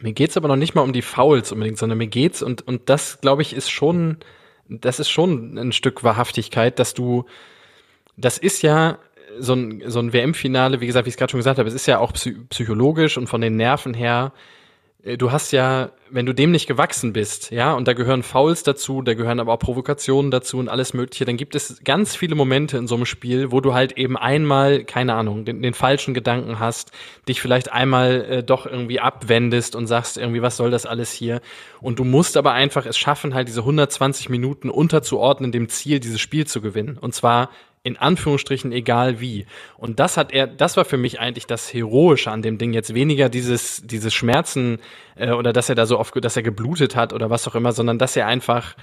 Mir 0.00 0.12
geht's 0.12 0.36
aber 0.36 0.48
noch 0.48 0.56
nicht 0.56 0.74
mal 0.74 0.82
um 0.82 0.92
die 0.92 1.02
Fouls 1.02 1.52
unbedingt, 1.52 1.78
sondern 1.78 1.98
mir 1.98 2.08
geht's 2.08 2.42
und, 2.42 2.66
und 2.66 2.88
das, 2.88 3.20
glaube 3.20 3.42
ich, 3.42 3.54
ist 3.54 3.70
schon, 3.70 4.18
das 4.68 4.98
ist 4.98 5.08
schon 5.08 5.56
ein 5.56 5.72
Stück 5.72 6.02
Wahrhaftigkeit, 6.02 6.78
dass 6.78 6.94
du, 6.94 7.26
das 8.16 8.38
ist 8.38 8.62
ja 8.62 8.98
so 9.38 9.54
ein, 9.54 9.82
so 9.86 10.00
ein 10.00 10.12
WM-Finale, 10.12 10.80
wie 10.80 10.86
gesagt, 10.86 11.06
wie 11.06 11.08
ich 11.08 11.14
es 11.14 11.18
gerade 11.18 11.30
schon 11.30 11.40
gesagt 11.40 11.58
habe, 11.58 11.68
es 11.68 11.74
ist 11.74 11.86
ja 11.86 11.98
auch 11.98 12.12
psychologisch 12.12 13.16
und 13.16 13.28
von 13.28 13.40
den 13.40 13.56
Nerven 13.56 13.94
her 13.94 14.32
du 15.04 15.32
hast 15.32 15.52
ja, 15.52 15.90
wenn 16.10 16.24
du 16.24 16.32
dem 16.32 16.50
nicht 16.50 16.66
gewachsen 16.66 17.12
bist, 17.12 17.50
ja, 17.50 17.74
und 17.74 17.86
da 17.86 17.92
gehören 17.92 18.22
Fouls 18.22 18.62
dazu, 18.62 19.02
da 19.02 19.12
gehören 19.12 19.38
aber 19.38 19.52
auch 19.52 19.58
Provokationen 19.58 20.30
dazu 20.30 20.58
und 20.58 20.70
alles 20.70 20.94
Mögliche, 20.94 21.26
dann 21.26 21.36
gibt 21.36 21.54
es 21.54 21.82
ganz 21.84 22.16
viele 22.16 22.34
Momente 22.34 22.78
in 22.78 22.86
so 22.86 22.94
einem 22.94 23.04
Spiel, 23.04 23.52
wo 23.52 23.60
du 23.60 23.74
halt 23.74 23.98
eben 23.98 24.16
einmal, 24.16 24.84
keine 24.84 25.14
Ahnung, 25.14 25.44
den, 25.44 25.60
den 25.60 25.74
falschen 25.74 26.14
Gedanken 26.14 26.58
hast, 26.58 26.90
dich 27.28 27.42
vielleicht 27.42 27.70
einmal 27.70 28.24
äh, 28.24 28.42
doch 28.42 28.64
irgendwie 28.64 28.98
abwendest 28.98 29.76
und 29.76 29.86
sagst 29.86 30.16
irgendwie, 30.16 30.40
was 30.40 30.56
soll 30.56 30.70
das 30.70 30.86
alles 30.86 31.12
hier? 31.12 31.42
Und 31.82 31.98
du 31.98 32.04
musst 32.04 32.38
aber 32.38 32.52
einfach 32.52 32.86
es 32.86 32.96
schaffen, 32.96 33.34
halt 33.34 33.48
diese 33.48 33.60
120 33.60 34.30
Minuten 34.30 34.70
unterzuordnen, 34.70 35.52
dem 35.52 35.68
Ziel, 35.68 36.00
dieses 36.00 36.20
Spiel 36.20 36.46
zu 36.46 36.62
gewinnen. 36.62 36.96
Und 36.98 37.14
zwar 37.14 37.50
in 37.84 37.98
Anführungsstrichen 37.98 38.72
egal 38.72 39.20
wie. 39.20 39.46
Und 39.76 40.00
das 40.00 40.16
hat 40.16 40.32
er, 40.32 40.46
das 40.46 40.76
war 40.76 40.86
für 40.86 40.96
mich 40.96 41.20
eigentlich 41.20 41.46
das 41.46 41.72
Heroische 41.72 42.30
an 42.30 42.40
dem 42.40 42.56
Ding. 42.56 42.72
Jetzt 42.72 42.94
weniger 42.94 43.28
dieses, 43.28 43.82
dieses 43.84 44.12
Schmerzen 44.12 44.78
äh, 45.16 45.30
oder 45.30 45.52
dass 45.52 45.68
er 45.68 45.74
da 45.74 45.84
so 45.84 45.98
oft, 45.98 46.12
dass 46.24 46.36
er 46.36 46.42
geblutet 46.42 46.96
hat 46.96 47.12
oder 47.12 47.28
was 47.28 47.46
auch 47.46 47.54
immer, 47.54 47.72
sondern 47.72 47.98
dass 47.98 48.16
er 48.16 48.26
einfach 48.26 48.74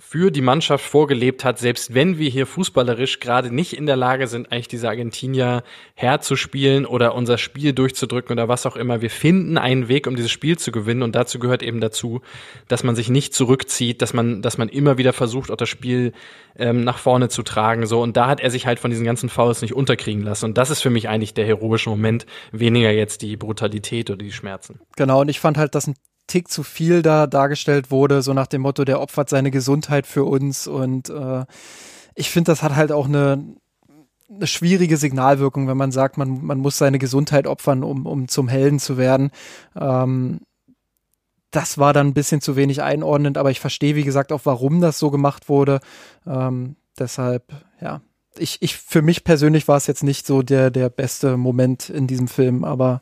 für 0.00 0.30
die 0.30 0.42
Mannschaft 0.42 0.84
vorgelebt 0.84 1.44
hat, 1.44 1.58
selbst 1.58 1.92
wenn 1.92 2.18
wir 2.18 2.30
hier 2.30 2.46
fußballerisch 2.46 3.18
gerade 3.18 3.52
nicht 3.52 3.76
in 3.76 3.86
der 3.86 3.96
Lage 3.96 4.28
sind, 4.28 4.52
eigentlich 4.52 4.68
diese 4.68 4.88
Argentinier 4.88 5.64
herzuspielen 5.94 6.86
oder 6.86 7.16
unser 7.16 7.36
Spiel 7.36 7.72
durchzudrücken 7.72 8.32
oder 8.32 8.46
was 8.46 8.64
auch 8.64 8.76
immer. 8.76 9.02
Wir 9.02 9.10
finden 9.10 9.58
einen 9.58 9.88
Weg, 9.88 10.06
um 10.06 10.14
dieses 10.14 10.30
Spiel 10.30 10.56
zu 10.56 10.70
gewinnen 10.70 11.02
und 11.02 11.16
dazu 11.16 11.40
gehört 11.40 11.64
eben 11.64 11.80
dazu, 11.80 12.20
dass 12.68 12.84
man 12.84 12.94
sich 12.94 13.08
nicht 13.08 13.34
zurückzieht, 13.34 14.00
dass 14.00 14.14
man, 14.14 14.40
dass 14.40 14.56
man 14.56 14.68
immer 14.68 14.98
wieder 14.98 15.12
versucht, 15.12 15.50
auch 15.50 15.56
das 15.56 15.68
Spiel 15.68 16.12
ähm, 16.56 16.84
nach 16.84 16.98
vorne 16.98 17.28
zu 17.28 17.42
tragen. 17.42 17.84
So 17.86 18.00
und 18.00 18.16
da 18.16 18.28
hat 18.28 18.40
er 18.40 18.50
sich 18.50 18.66
halt 18.66 18.78
von 18.78 18.92
diesen 18.92 19.04
ganzen 19.04 19.28
Fouls 19.28 19.62
nicht 19.62 19.74
unterkriegen 19.74 20.22
lassen 20.22 20.44
und 20.44 20.58
das 20.58 20.70
ist 20.70 20.80
für 20.80 20.90
mich 20.90 21.08
eigentlich 21.08 21.34
der 21.34 21.44
heroische 21.44 21.90
Moment, 21.90 22.24
weniger 22.52 22.92
jetzt 22.92 23.22
die 23.22 23.36
Brutalität 23.36 24.10
oder 24.10 24.18
die 24.18 24.32
Schmerzen. 24.32 24.78
Genau 24.96 25.22
und 25.22 25.28
ich 25.28 25.40
fand 25.40 25.58
halt, 25.58 25.74
dass 25.74 25.88
ein 25.88 25.96
Tick 26.28 26.48
zu 26.48 26.62
viel 26.62 27.02
da 27.02 27.26
dargestellt 27.26 27.90
wurde, 27.90 28.22
so 28.22 28.32
nach 28.32 28.46
dem 28.46 28.62
Motto, 28.62 28.84
der 28.84 29.00
opfert 29.00 29.28
seine 29.28 29.50
Gesundheit 29.50 30.06
für 30.06 30.24
uns. 30.24 30.68
Und 30.68 31.10
äh, 31.10 31.44
ich 32.14 32.30
finde, 32.30 32.52
das 32.52 32.62
hat 32.62 32.76
halt 32.76 32.92
auch 32.92 33.06
eine, 33.06 33.44
eine 34.30 34.46
schwierige 34.46 34.96
Signalwirkung, 34.96 35.66
wenn 35.66 35.76
man 35.76 35.90
sagt, 35.90 36.16
man, 36.18 36.44
man 36.44 36.58
muss 36.58 36.78
seine 36.78 36.98
Gesundheit 36.98 37.46
opfern, 37.46 37.82
um, 37.82 38.06
um 38.06 38.28
zum 38.28 38.46
Helden 38.46 38.78
zu 38.78 38.96
werden. 38.96 39.30
Ähm, 39.74 40.40
das 41.50 41.78
war 41.78 41.92
dann 41.92 42.08
ein 42.08 42.14
bisschen 42.14 42.40
zu 42.40 42.56
wenig 42.56 42.82
einordnend, 42.82 43.38
aber 43.38 43.50
ich 43.50 43.58
verstehe, 43.58 43.96
wie 43.96 44.04
gesagt, 44.04 44.32
auch, 44.32 44.42
warum 44.44 44.80
das 44.80 44.98
so 44.98 45.10
gemacht 45.10 45.48
wurde. 45.48 45.80
Ähm, 46.26 46.76
deshalb, 46.98 47.44
ja, 47.80 48.02
ich, 48.36 48.58
ich, 48.60 48.76
für 48.76 49.02
mich 49.02 49.24
persönlich 49.24 49.66
war 49.66 49.76
es 49.76 49.86
jetzt 49.86 50.02
nicht 50.04 50.26
so 50.26 50.42
der, 50.42 50.70
der 50.70 50.90
beste 50.90 51.36
Moment 51.36 51.88
in 51.88 52.06
diesem 52.06 52.28
Film, 52.28 52.64
aber 52.64 53.00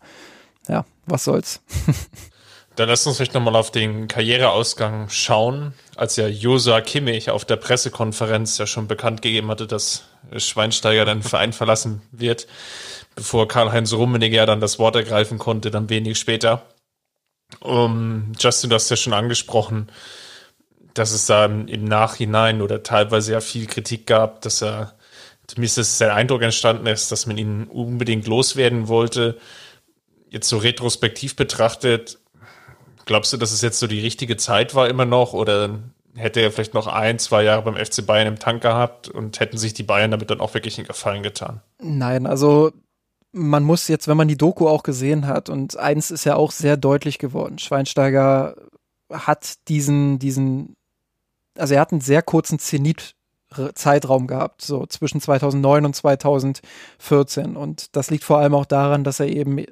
ja, 0.68 0.84
was 1.06 1.24
soll's. 1.24 1.62
Dann 2.76 2.90
lass 2.90 3.06
uns 3.06 3.16
vielleicht 3.16 3.32
nochmal 3.32 3.56
auf 3.56 3.70
den 3.70 4.06
Karriereausgang 4.06 5.08
schauen, 5.08 5.72
als 5.96 6.16
ja 6.16 6.28
Josa 6.28 6.82
Kimmich 6.82 7.30
auf 7.30 7.46
der 7.46 7.56
Pressekonferenz 7.56 8.58
ja 8.58 8.66
schon 8.66 8.86
bekannt 8.86 9.22
gegeben 9.22 9.48
hatte, 9.48 9.66
dass 9.66 10.04
Schweinsteiger 10.36 11.06
den 11.06 11.22
Verein 11.22 11.54
verlassen 11.54 12.02
wird, 12.12 12.46
bevor 13.14 13.48
Karl-Heinz 13.48 13.94
Rummenigge 13.94 14.44
dann 14.44 14.60
das 14.60 14.78
Wort 14.78 14.94
ergreifen 14.94 15.38
konnte, 15.38 15.70
dann 15.70 15.88
wenig 15.88 16.18
später. 16.18 16.66
Um, 17.60 18.32
Justin, 18.38 18.68
du 18.68 18.76
hast 18.76 18.90
ja 18.90 18.96
schon 18.96 19.14
angesprochen, 19.14 19.90
dass 20.92 21.12
es 21.12 21.24
da 21.24 21.46
im 21.46 21.84
Nachhinein 21.84 22.60
oder 22.60 22.82
teilweise 22.82 23.32
ja 23.32 23.40
viel 23.40 23.66
Kritik 23.66 24.06
gab, 24.06 24.42
dass 24.42 24.62
er, 24.62 24.96
zumindest 25.46 25.78
ist 25.78 26.00
der 26.00 26.14
Eindruck 26.14 26.42
entstanden 26.42 26.86
ist, 26.86 27.10
dass 27.10 27.24
man 27.24 27.38
ihn 27.38 27.64
unbedingt 27.64 28.26
loswerden 28.26 28.88
wollte 28.88 29.38
jetzt 30.30 30.48
so 30.48 30.58
retrospektiv 30.58 31.36
betrachtet, 31.36 32.18
glaubst 33.06 33.32
du, 33.32 33.38
dass 33.38 33.52
es 33.52 33.62
jetzt 33.62 33.78
so 33.78 33.86
die 33.86 34.00
richtige 34.00 34.36
Zeit 34.36 34.74
war 34.74 34.88
immer 34.88 35.06
noch 35.06 35.32
oder 35.32 35.78
hätte 36.14 36.40
er 36.40 36.52
vielleicht 36.52 36.74
noch 36.74 36.86
ein, 36.86 37.18
zwei 37.18 37.42
Jahre 37.42 37.62
beim 37.62 37.76
FC 37.76 38.04
Bayern 38.04 38.26
im 38.28 38.38
Tank 38.38 38.62
gehabt 38.62 39.08
und 39.08 39.40
hätten 39.40 39.58
sich 39.58 39.74
die 39.74 39.82
Bayern 39.82 40.10
damit 40.10 40.30
dann 40.30 40.40
auch 40.40 40.54
wirklich 40.54 40.78
einen 40.78 40.86
Gefallen 40.86 41.22
getan? 41.22 41.60
Nein, 41.80 42.26
also 42.26 42.72
man 43.32 43.64
muss 43.64 43.88
jetzt, 43.88 44.08
wenn 44.08 44.16
man 44.16 44.28
die 44.28 44.38
Doku 44.38 44.68
auch 44.68 44.82
gesehen 44.82 45.26
hat, 45.26 45.48
und 45.48 45.76
eins 45.76 46.10
ist 46.10 46.24
ja 46.24 46.36
auch 46.36 46.50
sehr 46.50 46.76
deutlich 46.76 47.18
geworden, 47.18 47.58
Schweinsteiger 47.58 48.56
hat 49.12 49.54
diesen, 49.68 50.18
diesen, 50.18 50.74
also 51.56 51.74
er 51.74 51.80
hat 51.80 51.92
einen 51.92 52.00
sehr 52.00 52.22
kurzen 52.22 52.58
Zenit 52.58 53.14
Zeitraum 53.74 54.26
gehabt, 54.26 54.62
so 54.62 54.86
zwischen 54.86 55.20
2009 55.20 55.86
und 55.86 55.94
2014. 55.94 57.56
Und 57.56 57.94
das 57.96 58.10
liegt 58.10 58.24
vor 58.24 58.38
allem 58.38 58.54
auch 58.54 58.66
daran, 58.66 59.04
dass 59.04 59.20
er 59.20 59.28
eben, 59.28 59.64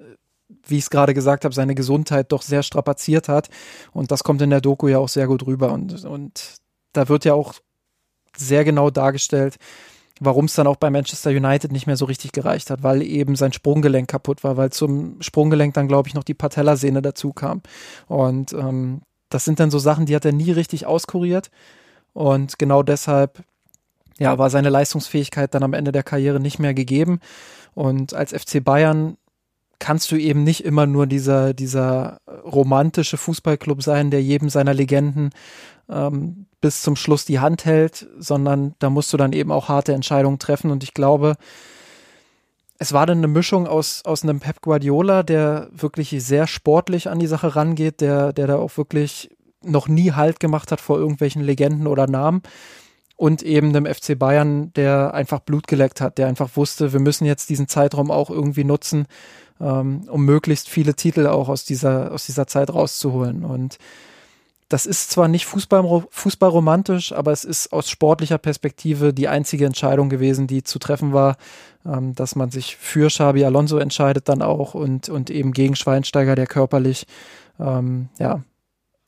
wie 0.66 0.78
ich 0.78 0.84
es 0.84 0.90
gerade 0.90 1.14
gesagt 1.14 1.44
habe, 1.44 1.54
seine 1.54 1.74
Gesundheit 1.74 2.32
doch 2.32 2.42
sehr 2.42 2.62
strapaziert 2.62 3.28
hat. 3.28 3.48
Und 3.92 4.10
das 4.10 4.24
kommt 4.24 4.42
in 4.42 4.50
der 4.50 4.60
Doku 4.60 4.88
ja 4.88 4.98
auch 4.98 5.08
sehr 5.08 5.26
gut 5.26 5.46
rüber. 5.46 5.72
Und, 5.72 6.04
und 6.04 6.56
da 6.92 7.08
wird 7.08 7.24
ja 7.24 7.34
auch 7.34 7.54
sehr 8.36 8.64
genau 8.64 8.90
dargestellt, 8.90 9.56
warum 10.20 10.46
es 10.46 10.54
dann 10.54 10.66
auch 10.66 10.76
bei 10.76 10.90
Manchester 10.90 11.30
United 11.30 11.72
nicht 11.72 11.86
mehr 11.86 11.96
so 11.96 12.04
richtig 12.04 12.32
gereicht 12.32 12.70
hat, 12.70 12.82
weil 12.82 13.02
eben 13.02 13.36
sein 13.36 13.52
Sprunggelenk 13.52 14.08
kaputt 14.08 14.44
war, 14.44 14.56
weil 14.56 14.70
zum 14.70 15.20
Sprunggelenk 15.20 15.74
dann, 15.74 15.88
glaube 15.88 16.08
ich, 16.08 16.14
noch 16.14 16.24
die 16.24 16.34
Patellasehne 16.34 17.02
dazu 17.02 17.32
kam. 17.32 17.62
Und 18.06 18.52
ähm, 18.52 19.02
das 19.28 19.44
sind 19.44 19.60
dann 19.60 19.70
so 19.70 19.78
Sachen, 19.78 20.06
die 20.06 20.14
hat 20.14 20.24
er 20.24 20.32
nie 20.32 20.52
richtig 20.52 20.86
auskuriert. 20.86 21.50
Und 22.12 22.58
genau 22.58 22.82
deshalb 22.82 23.42
ja, 24.18 24.38
war 24.38 24.50
seine 24.50 24.68
Leistungsfähigkeit 24.68 25.52
dann 25.54 25.64
am 25.64 25.72
Ende 25.72 25.90
der 25.90 26.04
Karriere 26.04 26.38
nicht 26.38 26.60
mehr 26.60 26.74
gegeben. 26.74 27.18
Und 27.74 28.14
als 28.14 28.32
FC 28.32 28.62
Bayern 28.62 29.16
kannst 29.78 30.10
du 30.10 30.16
eben 30.16 30.44
nicht 30.44 30.64
immer 30.64 30.86
nur 30.86 31.06
dieser, 31.06 31.54
dieser 31.54 32.20
romantische 32.44 33.16
Fußballclub 33.16 33.82
sein, 33.82 34.10
der 34.10 34.22
jedem 34.22 34.48
seiner 34.48 34.74
Legenden 34.74 35.30
ähm, 35.88 36.46
bis 36.60 36.82
zum 36.82 36.96
Schluss 36.96 37.24
die 37.24 37.40
Hand 37.40 37.64
hält, 37.64 38.06
sondern 38.18 38.74
da 38.78 38.90
musst 38.90 39.12
du 39.12 39.16
dann 39.16 39.32
eben 39.32 39.52
auch 39.52 39.68
harte 39.68 39.92
Entscheidungen 39.92 40.38
treffen. 40.38 40.70
Und 40.70 40.82
ich 40.82 40.94
glaube, 40.94 41.36
es 42.78 42.92
war 42.92 43.06
dann 43.06 43.18
eine 43.18 43.28
Mischung 43.28 43.66
aus, 43.66 44.02
aus 44.04 44.22
einem 44.22 44.40
Pep 44.40 44.60
Guardiola, 44.62 45.22
der 45.22 45.68
wirklich 45.72 46.10
sehr 46.24 46.46
sportlich 46.46 47.08
an 47.08 47.18
die 47.18 47.26
Sache 47.26 47.54
rangeht, 47.54 48.00
der, 48.00 48.32
der 48.32 48.46
da 48.46 48.56
auch 48.56 48.76
wirklich 48.76 49.30
noch 49.62 49.88
nie 49.88 50.12
Halt 50.12 50.40
gemacht 50.40 50.72
hat 50.72 50.80
vor 50.80 50.98
irgendwelchen 50.98 51.42
Legenden 51.42 51.86
oder 51.86 52.06
Namen 52.06 52.42
und 53.16 53.42
eben 53.42 53.72
dem 53.72 53.86
FC 53.86 54.18
Bayern, 54.18 54.72
der 54.74 55.14
einfach 55.14 55.40
Blut 55.40 55.66
geleckt 55.66 56.00
hat, 56.00 56.18
der 56.18 56.26
einfach 56.26 56.56
wusste, 56.56 56.92
wir 56.92 57.00
müssen 57.00 57.24
jetzt 57.24 57.48
diesen 57.48 57.68
Zeitraum 57.68 58.10
auch 58.10 58.30
irgendwie 58.30 58.64
nutzen, 58.64 59.06
um 59.58 60.24
möglichst 60.24 60.68
viele 60.68 60.94
Titel 60.94 61.26
auch 61.26 61.48
aus 61.48 61.64
dieser, 61.64 62.12
aus 62.12 62.26
dieser 62.26 62.46
Zeit 62.46 62.72
rauszuholen. 62.72 63.44
Und 63.44 63.78
das 64.68 64.86
ist 64.86 65.10
zwar 65.10 65.28
nicht 65.28 65.46
Fußball, 65.46 66.04
fußballromantisch, 66.10 67.12
aber 67.12 67.32
es 67.32 67.44
ist 67.44 67.72
aus 67.72 67.88
sportlicher 67.88 68.38
Perspektive 68.38 69.12
die 69.12 69.28
einzige 69.28 69.66
Entscheidung 69.66 70.08
gewesen, 70.08 70.46
die 70.46 70.62
zu 70.62 70.78
treffen 70.78 71.12
war, 71.12 71.36
ähm, 71.86 72.14
dass 72.14 72.34
man 72.34 72.50
sich 72.50 72.76
für 72.76 73.08
Xabi 73.08 73.44
Alonso 73.44 73.78
entscheidet 73.78 74.28
dann 74.28 74.42
auch 74.42 74.74
und, 74.74 75.08
und 75.08 75.30
eben 75.30 75.52
gegen 75.52 75.76
Schweinsteiger, 75.76 76.34
der 76.34 76.46
körperlich, 76.46 77.06
ähm, 77.60 78.08
ja, 78.18 78.42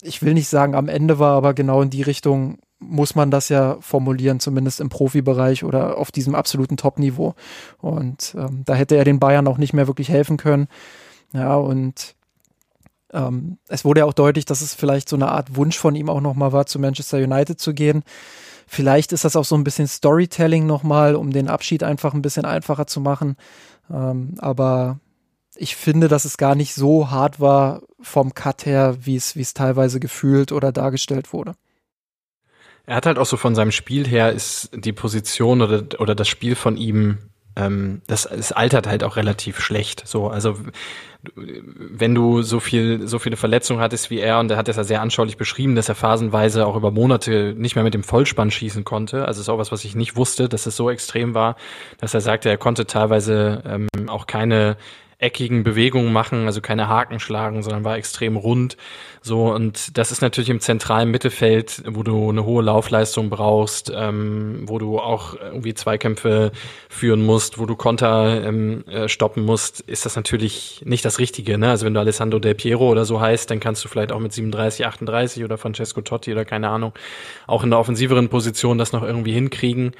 ich 0.02 0.22
will 0.22 0.34
nicht 0.34 0.48
sagen 0.48 0.74
am 0.74 0.88
Ende 0.88 1.18
war, 1.18 1.32
aber 1.32 1.54
genau 1.54 1.82
in 1.82 1.90
die 1.90 2.02
Richtung 2.02 2.58
muss 2.78 3.14
man 3.14 3.30
das 3.30 3.48
ja 3.48 3.78
formulieren, 3.80 4.40
zumindest 4.40 4.80
im 4.80 4.88
Profibereich 4.88 5.64
oder 5.64 5.96
auf 5.98 6.12
diesem 6.12 6.34
absoluten 6.34 6.76
Top-Niveau. 6.76 7.34
Und 7.78 8.34
ähm, 8.38 8.62
da 8.64 8.74
hätte 8.74 8.96
er 8.96 9.04
den 9.04 9.18
Bayern 9.18 9.48
auch 9.48 9.58
nicht 9.58 9.72
mehr 9.72 9.86
wirklich 9.86 10.08
helfen 10.08 10.36
können. 10.36 10.68
Ja, 11.32 11.56
und 11.56 12.14
ähm, 13.12 13.58
es 13.68 13.84
wurde 13.84 14.00
ja 14.00 14.06
auch 14.06 14.12
deutlich, 14.12 14.44
dass 14.44 14.60
es 14.60 14.74
vielleicht 14.74 15.08
so 15.08 15.16
eine 15.16 15.28
Art 15.28 15.56
Wunsch 15.56 15.78
von 15.78 15.94
ihm 15.94 16.10
auch 16.10 16.20
nochmal 16.20 16.52
war, 16.52 16.66
zu 16.66 16.78
Manchester 16.78 17.18
United 17.18 17.58
zu 17.58 17.72
gehen. 17.72 18.02
Vielleicht 18.66 19.12
ist 19.12 19.24
das 19.24 19.36
auch 19.36 19.44
so 19.44 19.54
ein 19.54 19.64
bisschen 19.64 19.86
Storytelling 19.86 20.66
nochmal, 20.66 21.14
um 21.14 21.32
den 21.32 21.48
Abschied 21.48 21.82
einfach 21.82 22.14
ein 22.14 22.22
bisschen 22.22 22.44
einfacher 22.44 22.86
zu 22.86 23.00
machen. 23.00 23.36
Ähm, 23.90 24.34
aber 24.38 24.98
ich 25.54 25.76
finde, 25.76 26.08
dass 26.08 26.24
es 26.24 26.36
gar 26.36 26.54
nicht 26.54 26.74
so 26.74 27.10
hart 27.10 27.40
war 27.40 27.82
vom 28.00 28.34
Cut 28.34 28.66
her, 28.66 28.96
wie 29.00 29.16
es, 29.16 29.36
wie 29.36 29.42
es 29.42 29.54
teilweise 29.54 30.00
gefühlt 30.00 30.52
oder 30.52 30.72
dargestellt 30.72 31.32
wurde. 31.32 31.54
Er 32.86 32.96
hat 32.96 33.06
halt 33.06 33.18
auch 33.18 33.26
so 33.26 33.36
von 33.36 33.54
seinem 33.54 33.72
Spiel 33.72 34.06
her 34.06 34.32
ist 34.32 34.70
die 34.72 34.92
Position 34.92 35.60
oder, 35.60 35.82
oder 35.98 36.14
das 36.14 36.28
Spiel 36.28 36.54
von 36.54 36.76
ihm, 36.76 37.18
ähm, 37.56 38.02
das, 38.06 38.26
es 38.26 38.52
altert 38.52 38.86
halt 38.86 39.02
auch 39.02 39.16
relativ 39.16 39.60
schlecht. 39.60 40.06
So, 40.06 40.28
also 40.28 40.56
wenn 41.34 42.14
du 42.14 42.42
so 42.42 42.60
viel, 42.60 43.08
so 43.08 43.18
viele 43.18 43.36
Verletzungen 43.36 43.80
hattest 43.80 44.10
wie 44.10 44.20
er, 44.20 44.38
und 44.38 44.50
er 44.50 44.56
hat 44.56 44.68
es 44.68 44.76
ja 44.76 44.84
sehr 44.84 45.00
anschaulich 45.00 45.36
beschrieben, 45.36 45.74
dass 45.74 45.88
er 45.88 45.96
phasenweise 45.96 46.66
auch 46.66 46.76
über 46.76 46.92
Monate 46.92 47.54
nicht 47.56 47.74
mehr 47.74 47.82
mit 47.82 47.94
dem 47.94 48.04
Vollspann 48.04 48.52
schießen 48.52 48.84
konnte. 48.84 49.26
Also 49.26 49.40
ist 49.40 49.48
auch 49.48 49.58
was, 49.58 49.72
was 49.72 49.84
ich 49.84 49.96
nicht 49.96 50.14
wusste, 50.14 50.48
dass 50.48 50.66
es 50.66 50.76
so 50.76 50.88
extrem 50.88 51.34
war, 51.34 51.56
dass 51.98 52.14
er 52.14 52.20
sagte, 52.20 52.48
er 52.48 52.58
konnte 52.58 52.86
teilweise 52.86 53.62
ähm, 53.66 53.88
auch 54.08 54.26
keine 54.26 54.76
eckigen 55.18 55.62
Bewegungen 55.62 56.12
machen, 56.12 56.46
also 56.46 56.60
keine 56.60 56.88
Haken 56.88 57.20
schlagen, 57.20 57.62
sondern 57.62 57.84
war 57.84 57.96
extrem 57.96 58.36
rund. 58.36 58.76
So, 59.26 59.52
und 59.52 59.98
das 59.98 60.12
ist 60.12 60.22
natürlich 60.22 60.50
im 60.50 60.60
zentralen 60.60 61.10
Mittelfeld, 61.10 61.82
wo 61.84 62.04
du 62.04 62.30
eine 62.30 62.44
hohe 62.44 62.62
Laufleistung 62.62 63.28
brauchst, 63.28 63.92
ähm, 63.92 64.62
wo 64.66 64.78
du 64.78 65.00
auch 65.00 65.34
irgendwie 65.34 65.74
Zweikämpfe 65.74 66.52
führen 66.88 67.26
musst, 67.26 67.58
wo 67.58 67.66
du 67.66 67.74
Konter 67.74 68.44
ähm, 68.46 68.84
äh, 68.86 69.08
stoppen 69.08 69.44
musst, 69.44 69.80
ist 69.80 70.06
das 70.06 70.14
natürlich 70.14 70.80
nicht 70.84 71.04
das 71.04 71.18
Richtige. 71.18 71.58
Ne? 71.58 71.70
Also 71.70 71.86
wenn 71.86 71.94
du 71.94 71.98
Alessandro 71.98 72.38
Del 72.38 72.54
Piero 72.54 72.88
oder 72.88 73.04
so 73.04 73.20
heißt, 73.20 73.50
dann 73.50 73.58
kannst 73.58 73.84
du 73.84 73.88
vielleicht 73.88 74.12
auch 74.12 74.20
mit 74.20 74.32
37, 74.32 74.86
38 74.86 75.42
oder 75.42 75.58
Francesco 75.58 76.02
Totti 76.02 76.30
oder 76.30 76.44
keine 76.44 76.68
Ahnung, 76.68 76.92
auch 77.48 77.64
in 77.64 77.70
der 77.70 77.80
offensiveren 77.80 78.28
Position 78.28 78.78
das 78.78 78.92
noch 78.92 79.02
irgendwie 79.02 79.32
hinkriegen. 79.32 79.92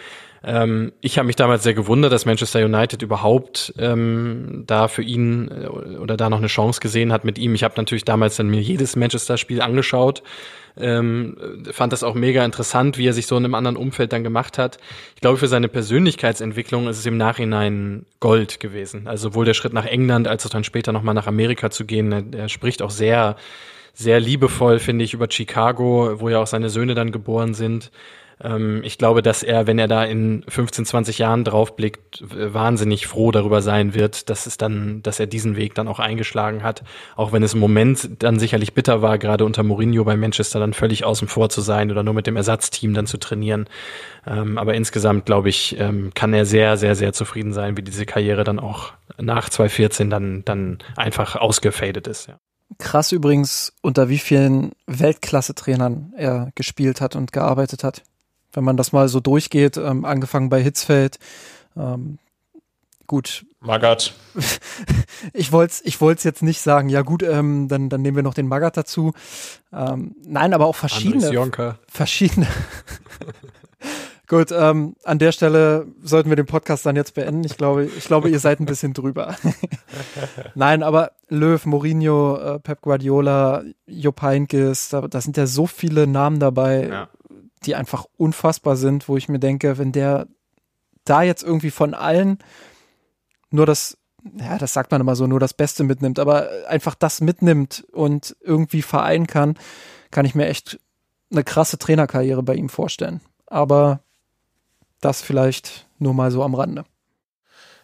Ähm, 0.47 0.93
ich 1.01 1.19
habe 1.19 1.27
mich 1.27 1.35
damals 1.35 1.65
sehr 1.65 1.75
gewundert, 1.75 2.13
dass 2.13 2.25
Manchester 2.25 2.65
United 2.65 3.03
überhaupt 3.03 3.75
ähm, 3.79 4.63
da 4.67 4.87
für 4.87 5.03
ihn 5.03 5.51
äh, 5.51 5.67
oder 5.67 6.17
da 6.17 6.31
noch 6.31 6.39
eine 6.39 6.47
Chance 6.47 6.81
gesehen 6.81 7.13
hat 7.13 7.25
mit 7.25 7.37
ihm. 7.37 7.55
Ich 7.57 7.65
habe 7.65 7.75
natürlich 7.77 8.05
damals 8.05 8.37
dann 8.37 8.49
mir 8.49 8.61
jedes 8.61 8.95
Manchester-Spiel 9.17 9.61
angeschaut. 9.61 10.23
Ähm, 10.79 11.65
fand 11.73 11.95
das 11.95 12.05
auch 12.05 12.15
mega 12.15 12.45
interessant, 12.45 12.99
wie 12.99 13.09
er 13.09 13.15
sich 13.15 13.27
so 13.27 13.37
in 13.39 13.47
einem 13.47 13.55
anderen 13.55 13.79
Umfeld 13.79 14.13
dann 14.13 14.23
gemacht 14.23 14.59
hat. 14.59 14.77
Ich 15.15 15.23
glaube, 15.23 15.39
für 15.39 15.49
seine 15.49 15.69
Persönlichkeitsentwicklung 15.69 16.87
ist 16.87 16.99
es 16.99 17.07
im 17.07 17.17
Nachhinein 17.17 18.05
Gold 18.21 18.61
gewesen. 18.61 19.07
Also 19.07 19.31
sowohl 19.31 19.47
der 19.47 19.55
Schritt 19.55 19.73
nach 19.73 19.87
England 19.87 20.29
als 20.29 20.45
auch 20.45 20.51
dann 20.51 20.65
später 20.65 20.93
nochmal 20.93 21.15
nach 21.15 21.27
Amerika 21.27 21.71
zu 21.71 21.87
gehen. 21.87 22.13
Er, 22.13 22.25
er 22.41 22.49
spricht 22.51 22.83
auch 22.83 22.91
sehr, 22.91 23.37
sehr 23.95 24.21
liebevoll, 24.21 24.79
finde 24.79 25.07
ich, 25.07 25.15
über 25.15 25.29
Chicago, 25.31 26.21
wo 26.21 26.29
ja 26.29 26.41
auch 26.41 26.47
seine 26.47 26.69
Söhne 26.69 26.95
dann 26.95 27.11
geboren 27.11 27.55
sind. 27.55 27.91
Ähm, 28.41 28.83
ich 28.85 28.99
glaube, 28.99 29.23
dass 29.23 29.43
er, 29.43 29.67
wenn 29.67 29.79
er 29.79 29.89
da 29.89 30.05
in 30.05 30.45
15, 30.49 30.85
20 30.85 31.19
Jahren 31.19 31.45
draufblickt, 31.45 32.23
wahnsinnig 32.31 33.07
froh 33.07 33.31
darüber 33.31 33.63
sein 33.63 33.95
wird, 33.95 34.29
dass 34.29 34.47
es 34.47 34.59
dann, 34.59 35.03
dass 35.03 35.21
er 35.21 35.27
diesen 35.27 35.57
Weg 35.57 35.75
dann 35.75 35.89
auch 35.89 35.99
eingeschlagen 35.99 36.63
hat. 36.63 36.83
Auch 37.17 37.33
wenn 37.33 37.43
es 37.43 37.55
im 37.55 37.61
Moment 37.61 38.23
dann 38.23 38.39
sicherlich 38.39 38.75
bitter 38.75 39.03
war, 39.03 39.19
gerade 39.19 39.45
unter 39.45 39.63
Mourinho 39.63 40.05
bei 40.05 40.17
Manchester 40.17 40.61
dann 40.61 40.75
völlig 40.75 41.05
außen 41.05 41.29
vor 41.29 41.49
zu 41.49 41.61
sein 41.61 41.91
oder 41.91 42.03
nur 42.03 42.15
mit 42.15 42.27
dem 42.27 42.37
Ersatzteam 42.37 42.95
dann 42.95 43.07
zu 43.07 43.19
trainieren. 43.19 43.69
Ähm, 44.27 44.59
aber 44.59 44.75
insgesamt, 44.75 45.25
glaube 45.25 45.49
ich, 45.49 45.79
ähm, 45.79 46.13
kann 46.15 46.35
er 46.35 46.45
sehr, 46.45 46.77
sehr, 46.77 46.95
sehr 46.95 47.13
zufrieden 47.13 47.53
sein, 47.53 47.77
wie 47.77 47.83
diese 47.83 48.07
Karriere 48.07 48.45
dann 48.45 48.59
auch 48.59 48.93
nach 49.19 49.49
2014 49.49 50.11
dann, 50.11 50.45
dann 50.45 50.79
einfach 50.97 51.37
ausgefadet 51.37 52.07
ist. 52.07 52.29
Ja. 52.29 52.39
Krass 52.79 53.13
übrigens, 53.13 53.73
unter 53.81 54.09
wie 54.09 54.19
vielen 54.19 54.73
Weltklasse-Trainern 54.87 56.13
er 56.17 56.51
gespielt 56.57 57.01
hat 57.01 57.15
und 57.17 57.33
gearbeitet 57.33 57.85
hat 57.85 58.03
wenn 58.57 58.65
man 58.65 58.77
das 58.77 58.91
mal 58.93 59.09
so 59.09 59.21
durchgeht, 59.21 59.77
ähm, 59.77 60.05
angefangen 60.05 60.49
bei 60.49 60.61
Hitzfeld, 60.63 61.19
ähm, 61.77 62.19
gut. 63.07 63.45
Magath. 63.61 64.15
ich 65.33 65.53
wollte 65.53 65.73
es 65.73 65.85
ich 65.85 66.01
wollt's 66.01 66.25
jetzt 66.25 66.43
nicht 66.43 66.61
sagen, 66.61 66.89
ja 66.89 67.03
gut, 67.03 67.23
ähm, 67.23 67.69
dann, 67.69 67.89
dann 67.89 68.03
nehmen 68.03 68.17
wir 68.17 68.23
noch 68.23 68.35
den 68.35 68.49
Magath 68.49 68.77
dazu. 68.77 69.13
Ähm, 69.73 70.17
nein, 70.25 70.55
aber 70.55 70.67
auch 70.67 70.75
verschiedene. 70.75 71.21
Verschiedene. 71.89 72.49
Gut, 74.29 74.51
ähm, 74.51 74.97
an 75.05 75.21
der 75.21 75.31
Stelle 75.31 75.87
sollten 76.03 76.31
wir 76.31 76.35
den 76.35 76.47
Podcast 76.47 76.85
dann 76.85 76.97
jetzt 76.97 77.15
beenden. 77.15 77.45
Ich 77.45 77.57
glaube, 77.57 77.85
ich 77.85 78.07
glaube, 78.07 78.29
ihr 78.29 78.41
seid 78.41 78.59
ein 78.59 78.67
bisschen 78.67 78.93
drüber. 78.93 79.37
Nein, 80.57 80.83
aber 80.83 81.13
Löw, 81.29 81.65
Mourinho, 81.65 82.37
äh, 82.37 82.59
Pep 82.59 82.81
Guardiola, 82.81 83.63
Jupp 83.87 84.23
Heynckes, 84.23 84.89
da, 84.89 85.03
da 85.03 85.21
sind 85.21 85.37
ja 85.37 85.47
so 85.47 85.69
viele 85.69 86.09
Namen 86.09 86.41
dabei, 86.41 86.89
ja 86.89 87.09
die 87.67 87.75
einfach 87.75 88.07
unfassbar 88.17 88.77
sind, 88.77 89.09
wo 89.09 89.17
ich 89.17 89.29
mir 89.29 89.39
denke, 89.39 89.79
wenn 89.79 89.93
der 89.93 90.27
da 91.05 91.23
jetzt 91.23 91.43
irgendwie 91.43 91.71
von 91.71 91.95
allen 91.95 92.39
nur 93.51 93.67
das, 93.67 93.97
ja, 94.39 94.59
das 94.59 94.73
sagt 94.73 94.91
man 94.91 95.01
immer 95.01 95.17
so, 95.17 95.27
nur 95.27 95.41
das 95.41 95.55
Beste 95.55 95.85
mitnimmt, 95.85 96.19
aber 96.19 96.49
einfach 96.69 96.95
das 96.95 97.21
mitnimmt 97.21 97.85
und 97.93 98.37
irgendwie 98.41 98.83
vereinen 98.83 99.27
kann, 99.27 99.57
kann 100.11 100.27
ich 100.27 100.35
mir 100.35 100.47
echt 100.47 100.79
eine 101.31 101.45
krasse 101.45 101.79
Trainerkarriere 101.79 102.43
bei 102.43 102.55
ihm 102.55 102.69
vorstellen. 102.69 103.21
Aber 103.47 104.01
das 105.01 105.23
vielleicht 105.23 105.87
nur 105.99 106.15
mal 106.15 106.31
so 106.31 106.43
am 106.43 106.55
Rande. 106.55 106.85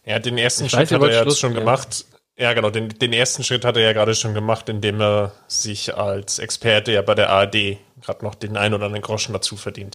Ja, 0.05 0.19
den 0.19 0.39
ersten 0.39 0.69
Schritt 0.69 0.91
hat 0.91 1.03
er 1.03 1.13
ja 1.13 1.25
jetzt 1.25 1.39
schon 1.39 1.53
ja. 1.53 1.61
gemacht 1.61 2.07
Ja, 2.37 2.55
genau. 2.55 2.71
Den, 2.71 2.89
den 2.89 3.13
ersten 3.13 3.45
Schritt 3.45 3.65
hat 3.65 3.77
er 3.77 3.83
ja 3.83 3.93
gerade 3.93 4.15
schon 4.15 4.35
gemacht, 4.35 4.69
indem 4.69 5.01
er 5.01 5.33
sich 5.47 5.95
als 5.95 6.39
Experte 6.39 6.93
ja 6.93 7.03
bei 7.03 7.15
der 7.15 7.31
ARD 7.31 7.79
gerade 8.03 8.25
noch 8.25 8.35
den 8.35 8.57
ein 8.57 8.75
oder 8.75 8.87
anderen 8.87 9.03
Groschen 9.03 9.33
dazu 9.33 9.57
verdient. 9.57 9.95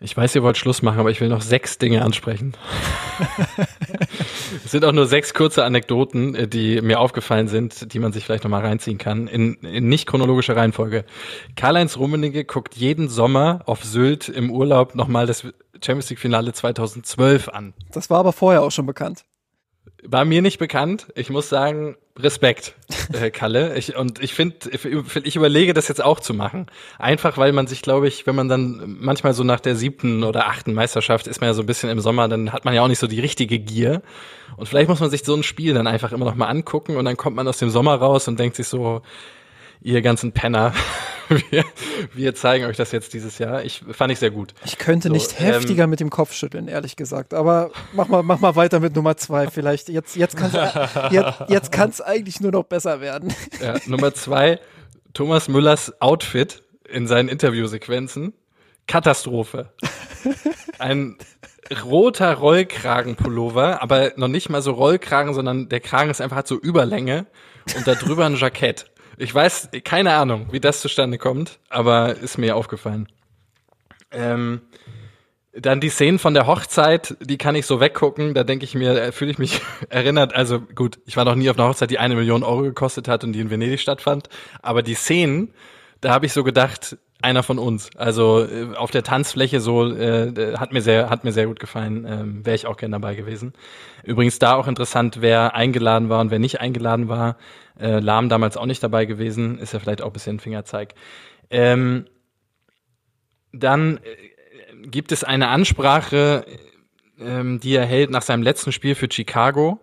Ich 0.00 0.16
weiß, 0.16 0.36
ihr 0.36 0.44
wollt 0.44 0.56
Schluss 0.56 0.80
machen, 0.80 1.00
aber 1.00 1.10
ich 1.10 1.20
will 1.20 1.28
noch 1.28 1.42
sechs 1.42 1.76
Dinge 1.78 2.02
ansprechen. 2.02 2.56
es 4.64 4.70
sind 4.70 4.84
auch 4.84 4.92
nur 4.92 5.06
sechs 5.06 5.34
kurze 5.34 5.64
Anekdoten, 5.64 6.36
äh, 6.36 6.46
die 6.46 6.80
mir 6.80 7.00
aufgefallen 7.00 7.48
sind, 7.48 7.92
die 7.92 7.98
man 7.98 8.12
sich 8.12 8.24
vielleicht 8.24 8.44
nochmal 8.44 8.64
reinziehen 8.64 8.98
kann, 8.98 9.26
in, 9.26 9.54
in 9.54 9.88
nicht 9.88 10.06
chronologischer 10.06 10.54
Reihenfolge. 10.54 11.04
Karl-Heinz 11.56 11.96
Rummenigge 11.96 12.44
guckt 12.44 12.76
jeden 12.76 13.08
Sommer 13.08 13.62
auf 13.66 13.82
Sylt 13.82 14.28
im 14.28 14.52
Urlaub 14.52 14.94
nochmal 14.94 15.26
das 15.26 15.42
Champions 15.82 16.10
League 16.10 16.20
Finale 16.20 16.52
2012 16.52 17.48
an. 17.48 17.74
Das 17.90 18.08
war 18.08 18.20
aber 18.20 18.32
vorher 18.32 18.62
auch 18.62 18.70
schon 18.70 18.86
bekannt. 18.86 19.24
War 20.02 20.24
mir 20.24 20.42
nicht 20.42 20.58
bekannt. 20.58 21.06
Ich 21.14 21.30
muss 21.30 21.48
sagen, 21.48 21.96
Respekt, 22.18 22.74
äh, 23.12 23.30
Kalle. 23.32 23.76
Ich, 23.76 23.96
und 23.96 24.22
ich 24.22 24.34
finde, 24.34 24.56
ich 25.22 25.36
überlege 25.36 25.72
das 25.74 25.88
jetzt 25.88 26.02
auch 26.02 26.20
zu 26.20 26.34
machen. 26.34 26.66
Einfach, 26.98 27.38
weil 27.38 27.52
man 27.52 27.66
sich, 27.66 27.82
glaube 27.82 28.08
ich, 28.08 28.26
wenn 28.26 28.34
man 28.34 28.48
dann 28.48 28.96
manchmal 29.00 29.34
so 29.34 29.44
nach 29.44 29.60
der 29.60 29.76
siebten 29.76 30.24
oder 30.24 30.46
achten 30.48 30.74
Meisterschaft 30.74 31.26
ist 31.26 31.40
man 31.40 31.48
ja 31.48 31.54
so 31.54 31.62
ein 31.62 31.66
bisschen 31.66 31.90
im 31.90 32.00
Sommer, 32.00 32.28
dann 32.28 32.52
hat 32.52 32.64
man 32.64 32.74
ja 32.74 32.82
auch 32.82 32.88
nicht 32.88 32.98
so 32.98 33.06
die 33.06 33.20
richtige 33.20 33.58
Gier. 33.58 34.02
Und 34.56 34.66
vielleicht 34.68 34.88
muss 34.88 35.00
man 35.00 35.10
sich 35.10 35.24
so 35.24 35.34
ein 35.34 35.42
Spiel 35.42 35.74
dann 35.74 35.86
einfach 35.86 36.12
immer 36.12 36.26
noch 36.26 36.34
mal 36.34 36.48
angucken 36.48 36.96
und 36.96 37.04
dann 37.04 37.16
kommt 37.16 37.36
man 37.36 37.46
aus 37.46 37.58
dem 37.58 37.70
Sommer 37.70 37.94
raus 37.94 38.26
und 38.28 38.38
denkt 38.38 38.56
sich 38.56 38.66
so, 38.66 39.02
ihr 39.80 40.02
ganzen 40.02 40.32
Penner, 40.32 40.72
wir, 41.50 41.64
wir 42.14 42.34
zeigen 42.34 42.64
euch 42.64 42.76
das 42.76 42.92
jetzt 42.92 43.12
dieses 43.14 43.38
Jahr. 43.38 43.64
Ich 43.64 43.82
fand 43.90 44.12
ich 44.12 44.18
sehr 44.18 44.30
gut. 44.30 44.54
Ich 44.64 44.78
könnte 44.78 45.08
so, 45.08 45.14
nicht 45.14 45.38
heftiger 45.38 45.84
ähm, 45.84 45.90
mit 45.90 46.00
dem 46.00 46.10
Kopf 46.10 46.32
schütteln, 46.32 46.68
ehrlich 46.68 46.96
gesagt. 46.96 47.34
Aber 47.34 47.70
mach 47.92 48.08
mal, 48.08 48.22
mach 48.22 48.40
mal 48.40 48.56
weiter 48.56 48.80
mit 48.80 48.94
Nummer 48.96 49.16
zwei. 49.16 49.48
Vielleicht 49.48 49.88
jetzt, 49.88 50.16
jetzt 50.16 50.36
kann 50.36 50.50
es 50.52 51.12
jetzt, 51.12 51.44
jetzt 51.48 51.72
kann's 51.72 52.00
eigentlich 52.00 52.40
nur 52.40 52.52
noch 52.52 52.64
besser 52.64 53.00
werden. 53.00 53.34
Ja, 53.60 53.74
Nummer 53.86 54.14
zwei, 54.14 54.60
Thomas 55.14 55.48
Müllers 55.48 56.00
Outfit 56.00 56.62
in 56.88 57.06
seinen 57.06 57.28
Interviewsequenzen. 57.28 58.34
Katastrophe. 58.86 59.72
Ein 60.78 61.16
roter 61.84 62.34
Rollkragenpullover, 62.34 63.82
aber 63.82 64.12
noch 64.16 64.28
nicht 64.28 64.48
mal 64.48 64.62
so 64.62 64.72
Rollkragen, 64.72 65.34
sondern 65.34 65.68
der 65.68 65.80
Kragen 65.80 66.10
ist 66.10 66.20
einfach 66.20 66.36
hat 66.36 66.48
so 66.48 66.58
Überlänge 66.58 67.26
und 67.76 67.86
da 67.86 67.94
drüber 67.94 68.26
ein 68.26 68.36
Jackett. 68.36 68.90
Ich 69.20 69.34
weiß, 69.34 69.70
keine 69.82 70.14
Ahnung, 70.14 70.46
wie 70.52 70.60
das 70.60 70.80
zustande 70.80 71.18
kommt, 71.18 71.58
aber 71.68 72.14
ist 72.14 72.38
mir 72.38 72.54
aufgefallen. 72.54 73.08
Ähm, 74.12 74.60
dann 75.52 75.80
die 75.80 75.88
Szenen 75.88 76.20
von 76.20 76.34
der 76.34 76.46
Hochzeit, 76.46 77.16
die 77.20 77.36
kann 77.36 77.56
ich 77.56 77.66
so 77.66 77.80
weggucken. 77.80 78.32
Da 78.34 78.44
denke 78.44 78.64
ich 78.64 78.76
mir, 78.76 79.12
fühle 79.12 79.32
ich 79.32 79.38
mich 79.38 79.60
erinnert. 79.88 80.34
Also 80.34 80.60
gut, 80.60 81.00
ich 81.04 81.16
war 81.16 81.24
noch 81.24 81.34
nie 81.34 81.50
auf 81.50 81.58
einer 81.58 81.68
Hochzeit, 81.68 81.90
die 81.90 81.98
eine 81.98 82.14
Million 82.14 82.44
Euro 82.44 82.62
gekostet 82.62 83.08
hat 83.08 83.24
und 83.24 83.32
die 83.32 83.40
in 83.40 83.50
Venedig 83.50 83.80
stattfand. 83.80 84.28
Aber 84.62 84.82
die 84.82 84.94
Szenen, 84.94 85.52
da 86.00 86.10
habe 86.10 86.26
ich 86.26 86.32
so 86.32 86.44
gedacht, 86.44 86.96
einer 87.20 87.42
von 87.42 87.58
uns. 87.58 87.90
Also 87.96 88.44
äh, 88.44 88.76
auf 88.76 88.92
der 88.92 89.02
Tanzfläche 89.02 89.60
so 89.60 89.92
äh, 89.92 90.56
hat 90.56 90.72
mir 90.72 90.80
sehr 90.80 91.10
hat 91.10 91.24
mir 91.24 91.32
sehr 91.32 91.46
gut 91.46 91.58
gefallen. 91.58 92.06
Ähm, 92.08 92.46
Wäre 92.46 92.54
ich 92.54 92.66
auch 92.66 92.76
gern 92.76 92.92
dabei 92.92 93.16
gewesen. 93.16 93.52
Übrigens 94.04 94.38
da 94.38 94.54
auch 94.54 94.68
interessant, 94.68 95.20
wer 95.20 95.54
eingeladen 95.54 96.08
war 96.08 96.20
und 96.20 96.30
wer 96.30 96.38
nicht 96.38 96.60
eingeladen 96.60 97.08
war. 97.08 97.36
Äh, 97.80 98.00
Lahm 98.00 98.28
damals 98.28 98.56
auch 98.56 98.66
nicht 98.66 98.82
dabei 98.82 99.04
gewesen. 99.04 99.58
Ist 99.58 99.72
ja 99.72 99.78
vielleicht 99.78 100.02
auch 100.02 100.08
ein 100.08 100.12
bisschen 100.12 100.40
Fingerzeig. 100.40 100.94
Ähm, 101.50 102.06
dann 103.52 103.98
äh, 103.98 104.86
gibt 104.86 105.12
es 105.12 105.24
eine 105.24 105.48
Ansprache, 105.48 106.44
ähm, 107.20 107.60
die 107.60 107.74
er 107.74 107.86
hält 107.86 108.10
nach 108.10 108.22
seinem 108.22 108.42
letzten 108.42 108.72
Spiel 108.72 108.94
für 108.94 109.08
Chicago 109.10 109.80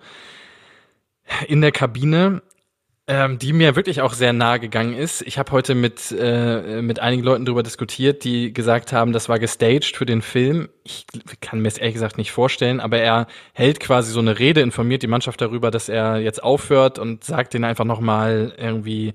in 1.48 1.62
der 1.62 1.72
Kabine 1.72 2.42
ähm, 3.08 3.38
die 3.38 3.54
mir 3.54 3.76
wirklich 3.76 4.02
auch 4.02 4.14
sehr 4.14 4.34
nahe 4.34 4.60
gegangen 4.60 4.96
ist. 4.96 5.22
Ich 5.22 5.38
habe 5.38 5.52
heute 5.52 5.76
mit, 5.76 6.12
äh, 6.12 6.82
mit 6.82 7.00
einigen 7.00 7.24
Leuten 7.24 7.46
darüber 7.46 7.62
diskutiert, 7.62 8.24
die 8.24 8.52
gesagt 8.52 8.94
haben, 8.94 9.14
das 9.14 9.30
war 9.30 9.38
gestaged 9.38 9.96
für 9.96 10.08
den 10.08 10.24
Film. 10.24 10.70
Ich 10.84 11.06
kann 11.40 11.62
mir 11.62 11.68
es 11.68 11.78
ehrlich 11.78 11.94
gesagt 11.94 12.18
nicht 12.18 12.32
vorstellen, 12.32 12.80
aber 12.80 12.98
er 12.98 13.28
hält 13.54 13.80
quasi 13.80 14.12
so 14.12 14.20
eine 14.20 14.40
Rede, 14.40 14.62
informiert 14.62 15.04
die 15.04 15.08
Mannschaft 15.08 15.40
darüber, 15.40 15.70
dass 15.70 15.88
er 15.88 16.18
jetzt 16.18 16.42
aufhört 16.42 16.98
und 16.98 17.24
sagt 17.24 17.54
denen 17.54 17.66
einfach 17.66 17.86
nochmal 17.86 18.54
irgendwie, 18.58 19.14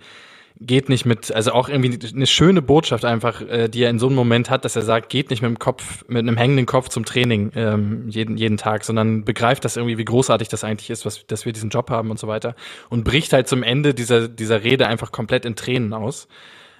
geht 0.60 0.90
nicht 0.90 1.06
mit, 1.06 1.32
also 1.32 1.52
auch 1.52 1.68
irgendwie 1.68 1.98
eine 2.14 2.26
schöne 2.26 2.60
Botschaft 2.60 3.04
einfach, 3.04 3.40
äh, 3.40 3.68
die 3.68 3.82
er 3.82 3.90
in 3.90 3.98
so 3.98 4.06
einem 4.06 4.16
Moment 4.16 4.50
hat, 4.50 4.64
dass 4.64 4.76
er 4.76 4.82
sagt, 4.82 5.08
geht 5.08 5.30
nicht 5.30 5.40
mit 5.40 5.48
dem 5.48 5.58
Kopf, 5.58 6.04
mit 6.06 6.18
einem 6.18 6.36
hängenden 6.36 6.66
Kopf 6.66 6.90
zum 6.90 7.06
Training 7.06 7.50
ähm, 7.54 8.08
jeden, 8.08 8.36
jeden 8.36 8.58
Tag, 8.58 8.84
sondern 8.84 9.24
begreift 9.24 9.64
das 9.64 9.76
irgendwie, 9.76 9.96
wie 9.96 10.04
großartig 10.04 10.48
das 10.48 10.62
eigentlich 10.62 10.90
ist, 10.90 11.06
was, 11.06 11.26
dass 11.26 11.46
wir 11.46 11.52
diesen 11.52 11.70
Job 11.70 11.90
haben 11.90 12.10
und 12.10 12.18
so 12.18 12.28
weiter. 12.28 12.54
Und 12.90 13.04
bricht 13.04 13.32
halt 13.32 13.48
zum 13.48 13.62
Ende 13.62 13.94
dieser, 13.94 14.28
dieser 14.28 14.62
Rede 14.62 14.86
einfach 14.86 15.12
komplett 15.12 15.46
in 15.46 15.56
Tränen 15.56 15.94
aus. 15.94 16.28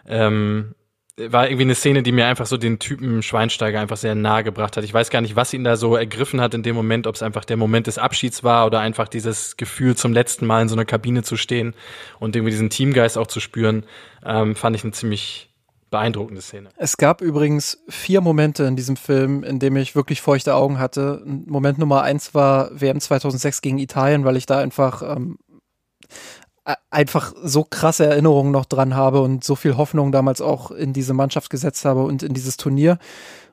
Ähm, 0.06 0.74
war 1.28 1.46
irgendwie 1.46 1.64
eine 1.64 1.74
Szene, 1.74 2.02
die 2.02 2.12
mir 2.12 2.26
einfach 2.26 2.46
so 2.46 2.56
den 2.56 2.78
Typen 2.78 3.22
Schweinsteiger 3.22 3.80
einfach 3.80 3.96
sehr 3.96 4.14
nahe 4.14 4.44
gebracht 4.44 4.76
hat. 4.76 4.84
Ich 4.84 4.94
weiß 4.94 5.10
gar 5.10 5.20
nicht, 5.20 5.36
was 5.36 5.52
ihn 5.52 5.64
da 5.64 5.76
so 5.76 5.96
ergriffen 5.96 6.40
hat 6.40 6.54
in 6.54 6.62
dem 6.62 6.74
Moment, 6.74 7.06
ob 7.06 7.14
es 7.14 7.22
einfach 7.22 7.44
der 7.44 7.56
Moment 7.56 7.86
des 7.86 7.98
Abschieds 7.98 8.42
war 8.44 8.66
oder 8.66 8.80
einfach 8.80 9.08
dieses 9.08 9.56
Gefühl, 9.56 9.96
zum 9.96 10.12
letzten 10.12 10.46
Mal 10.46 10.62
in 10.62 10.68
so 10.68 10.74
einer 10.74 10.84
Kabine 10.84 11.22
zu 11.22 11.36
stehen 11.36 11.74
und 12.18 12.36
irgendwie 12.36 12.52
diesen 12.52 12.70
Teamgeist 12.70 13.18
auch 13.18 13.26
zu 13.26 13.40
spüren, 13.40 13.84
ähm, 14.24 14.56
fand 14.56 14.76
ich 14.76 14.84
eine 14.84 14.92
ziemlich 14.92 15.50
beeindruckende 15.90 16.40
Szene. 16.40 16.70
Es 16.76 16.96
gab 16.96 17.20
übrigens 17.20 17.82
vier 17.88 18.20
Momente 18.20 18.64
in 18.64 18.76
diesem 18.76 18.96
Film, 18.96 19.42
in 19.42 19.58
dem 19.58 19.76
ich 19.76 19.96
wirklich 19.96 20.20
feuchte 20.22 20.54
Augen 20.54 20.78
hatte. 20.78 21.22
Moment 21.24 21.78
Nummer 21.78 22.02
eins 22.02 22.34
war 22.34 22.70
WM 22.80 23.00
2006 23.00 23.60
gegen 23.60 23.78
Italien, 23.78 24.24
weil 24.24 24.36
ich 24.36 24.46
da 24.46 24.58
einfach 24.58 25.02
ähm, 25.02 25.38
einfach 26.90 27.32
so 27.42 27.64
krasse 27.64 28.06
Erinnerungen 28.06 28.52
noch 28.52 28.64
dran 28.64 28.94
habe 28.94 29.20
und 29.20 29.44
so 29.44 29.54
viel 29.54 29.76
Hoffnung 29.76 30.12
damals 30.12 30.40
auch 30.40 30.70
in 30.70 30.92
diese 30.92 31.14
Mannschaft 31.14 31.50
gesetzt 31.50 31.84
habe 31.84 32.04
und 32.04 32.22
in 32.22 32.34
dieses 32.34 32.56
Turnier. 32.56 32.98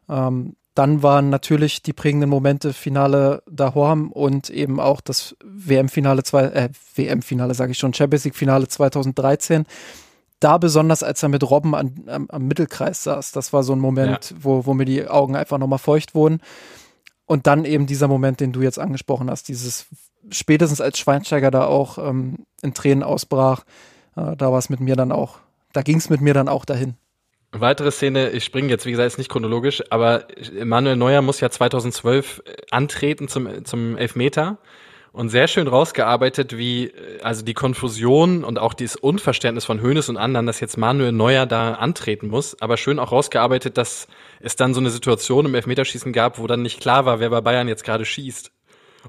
Ähm, 0.10 0.56
dann 0.78 1.02
waren 1.02 1.32
natürlich 1.32 1.82
die 1.82 1.94
prägenden 1.94 2.30
Momente 2.30 2.72
Finale 2.72 3.42
Dahorm 3.50 4.12
und 4.12 4.52
eben 4.52 4.80
auch 4.80 5.02
das 5.02 5.36
WM-Finale, 5.44 6.22
äh, 6.54 6.70
WM-Finale 6.96 7.56
sage 7.56 7.72
ich 7.72 7.80
schon, 7.80 7.96
Champions 7.96 8.26
League-Finale 8.26 8.68
2013. 8.68 9.66
Da 10.40 10.60
besonders, 10.60 11.02
als 11.02 11.24
er 11.24 11.30
mit 11.30 11.50
Robben 11.50 11.74
an, 11.74 12.04
am, 12.06 12.30
am, 12.30 12.48
Mittelkreis 12.48 13.04
saß, 13.04 13.32
das 13.32 13.54
war 13.54 13.64
so 13.64 13.74
ein 13.74 13.80
Moment, 13.80 14.30
ja. 14.30 14.38
wo, 14.40 14.68
wo 14.68 14.76
mir 14.76 14.86
die 14.86 15.08
Augen 15.08 15.36
einfach 15.36 15.58
nochmal 15.58 15.80
feucht 15.80 16.14
wurden. 16.14 16.42
Und 17.26 17.48
dann 17.48 17.66
eben 17.66 17.88
dieser 17.88 18.08
Moment, 18.08 18.40
den 18.40 18.52
du 18.52 18.62
jetzt 18.62 18.78
angesprochen 18.78 19.32
hast, 19.32 19.48
dieses 19.48 19.88
spätestens 20.32 20.82
als 20.82 21.00
Schweinsteiger 21.00 21.52
da 21.52 21.66
auch 21.66 21.98
ähm, 21.98 22.46
in 22.62 22.74
Tränen 22.74 23.04
ausbrach, 23.04 23.64
äh, 24.16 24.36
da 24.36 24.52
war 24.52 24.60
es 24.60 24.70
mit 24.70 24.80
mir 24.80 24.96
dann 24.96 25.12
auch, 25.12 25.40
da 25.74 25.82
ging 25.82 25.98
es 25.98 26.10
mit 26.10 26.22
mir 26.22 26.34
dann 26.34 26.48
auch 26.48 26.66
dahin. 26.66 26.96
Weitere 27.52 27.92
Szene, 27.92 28.30
ich 28.32 28.44
springe 28.44 28.68
jetzt, 28.70 28.86
wie 28.86 28.92
gesagt, 28.92 29.08
ist 29.08 29.18
nicht 29.18 29.32
chronologisch, 29.32 29.82
aber 29.90 30.28
Manuel 30.64 30.98
Neuer 30.98 31.22
muss 31.22 31.40
ja 31.40 31.50
2012 31.50 32.44
äh, 32.46 32.52
antreten 32.72 33.28
zum, 33.28 33.66
zum 33.66 33.98
Elfmeter 33.98 34.58
und 35.14 35.30
sehr 35.30 35.48
schön 35.48 35.68
rausgearbeitet, 35.68 36.58
wie 36.58 36.88
äh, 36.88 37.22
also 37.22 37.44
die 37.44 37.54
Konfusion 37.54 38.44
und 38.44 38.60
auch 38.60 38.74
dieses 38.74 38.96
Unverständnis 38.98 39.66
von 39.66 39.82
Hönes 39.82 40.10
und 40.10 40.18
anderen, 40.18 40.46
dass 40.46 40.60
jetzt 40.60 40.78
Manuel 40.78 41.12
Neuer 41.12 41.46
da 41.46 41.74
antreten 41.74 42.28
muss, 42.28 42.62
aber 42.62 42.78
schön 42.78 43.00
auch 43.00 43.12
rausgearbeitet, 43.12 43.78
dass 43.78 44.08
es 44.40 44.56
dann 44.56 44.74
so 44.74 44.80
eine 44.80 44.90
Situation 44.90 45.46
im 45.46 45.56
Elfmeterschießen 45.56 46.14
gab, 46.14 46.40
wo 46.40 46.48
dann 46.48 46.62
nicht 46.62 46.82
klar 46.82 47.06
war, 47.06 47.20
wer 47.20 47.30
bei 47.30 47.42
Bayern 47.42 47.68
jetzt 47.68 47.84
gerade 47.84 48.06
schießt. 48.06 48.52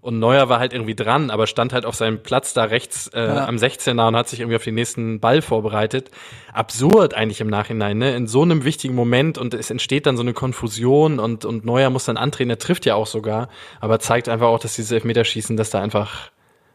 Und 0.01 0.19
Neuer 0.19 0.49
war 0.49 0.59
halt 0.59 0.73
irgendwie 0.73 0.95
dran, 0.95 1.31
aber 1.31 1.47
stand 1.47 1.73
halt 1.73 1.85
auf 1.85 1.95
seinem 1.95 2.23
Platz 2.23 2.55
da 2.55 2.65
rechts 2.65 3.09
äh, 3.09 3.27
ja. 3.27 3.47
am 3.47 3.57
16er 3.57 4.09
und 4.09 4.16
hat 4.16 4.29
sich 4.29 4.41
irgendwie 4.41 4.57
auf 4.57 4.65
den 4.65 4.75
nächsten 4.75 5.20
Ball 5.20 5.43
vorbereitet. 5.43 6.11
Absurd 6.53 7.15
eigentlich 7.15 7.41
im 7.41 7.49
Nachhinein, 7.49 7.99
ne? 7.99 8.15
In 8.15 8.27
so 8.27 8.43
einem 8.43 8.65
wichtigen 8.65 8.95
Moment 8.95 9.39
und 9.39 9.55
es 9.55 9.70
entsteht 9.70 10.07
dann 10.07 10.16
so 10.16 10.23
eine 10.23 10.33
Konfusion 10.33 11.19
und, 11.19 11.45
und 11.45 11.65
Neuer 11.65 11.91
muss 11.91 12.05
dann 12.05 12.16
antreten, 12.16 12.51
er 12.51 12.59
trifft 12.59 12.87
ja 12.87 12.95
auch 12.95 13.07
sogar, 13.07 13.49
aber 13.81 13.99
zeigt 13.99 14.29
einfach 14.29 14.49
auch, 14.49 14.59
dass 14.59 14.75
dieses 14.75 14.93
Elfmeterschießen, 14.93 15.57
dass 15.57 15.70
da 15.70 15.81
einfach 15.81 16.31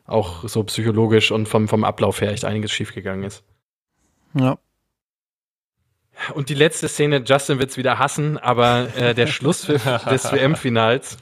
auch 0.05 0.47
so 0.47 0.63
psychologisch 0.63 1.31
und 1.31 1.47
vom, 1.47 1.67
vom 1.67 1.83
Ablauf 1.83 2.21
her 2.21 2.31
echt 2.31 2.45
einiges 2.45 2.71
schiefgegangen 2.71 3.23
ist. 3.23 3.43
Ja. 4.33 4.57
Und 6.33 6.49
die 6.49 6.53
letzte 6.53 6.87
Szene, 6.87 7.23
Justin 7.25 7.59
wird's 7.59 7.77
wieder 7.77 7.99
hassen, 7.99 8.37
aber 8.37 8.87
äh, 8.95 9.13
der 9.13 9.27
Schlusspfiff 9.27 9.83
des 10.09 10.31
WM-Finals 10.31 11.17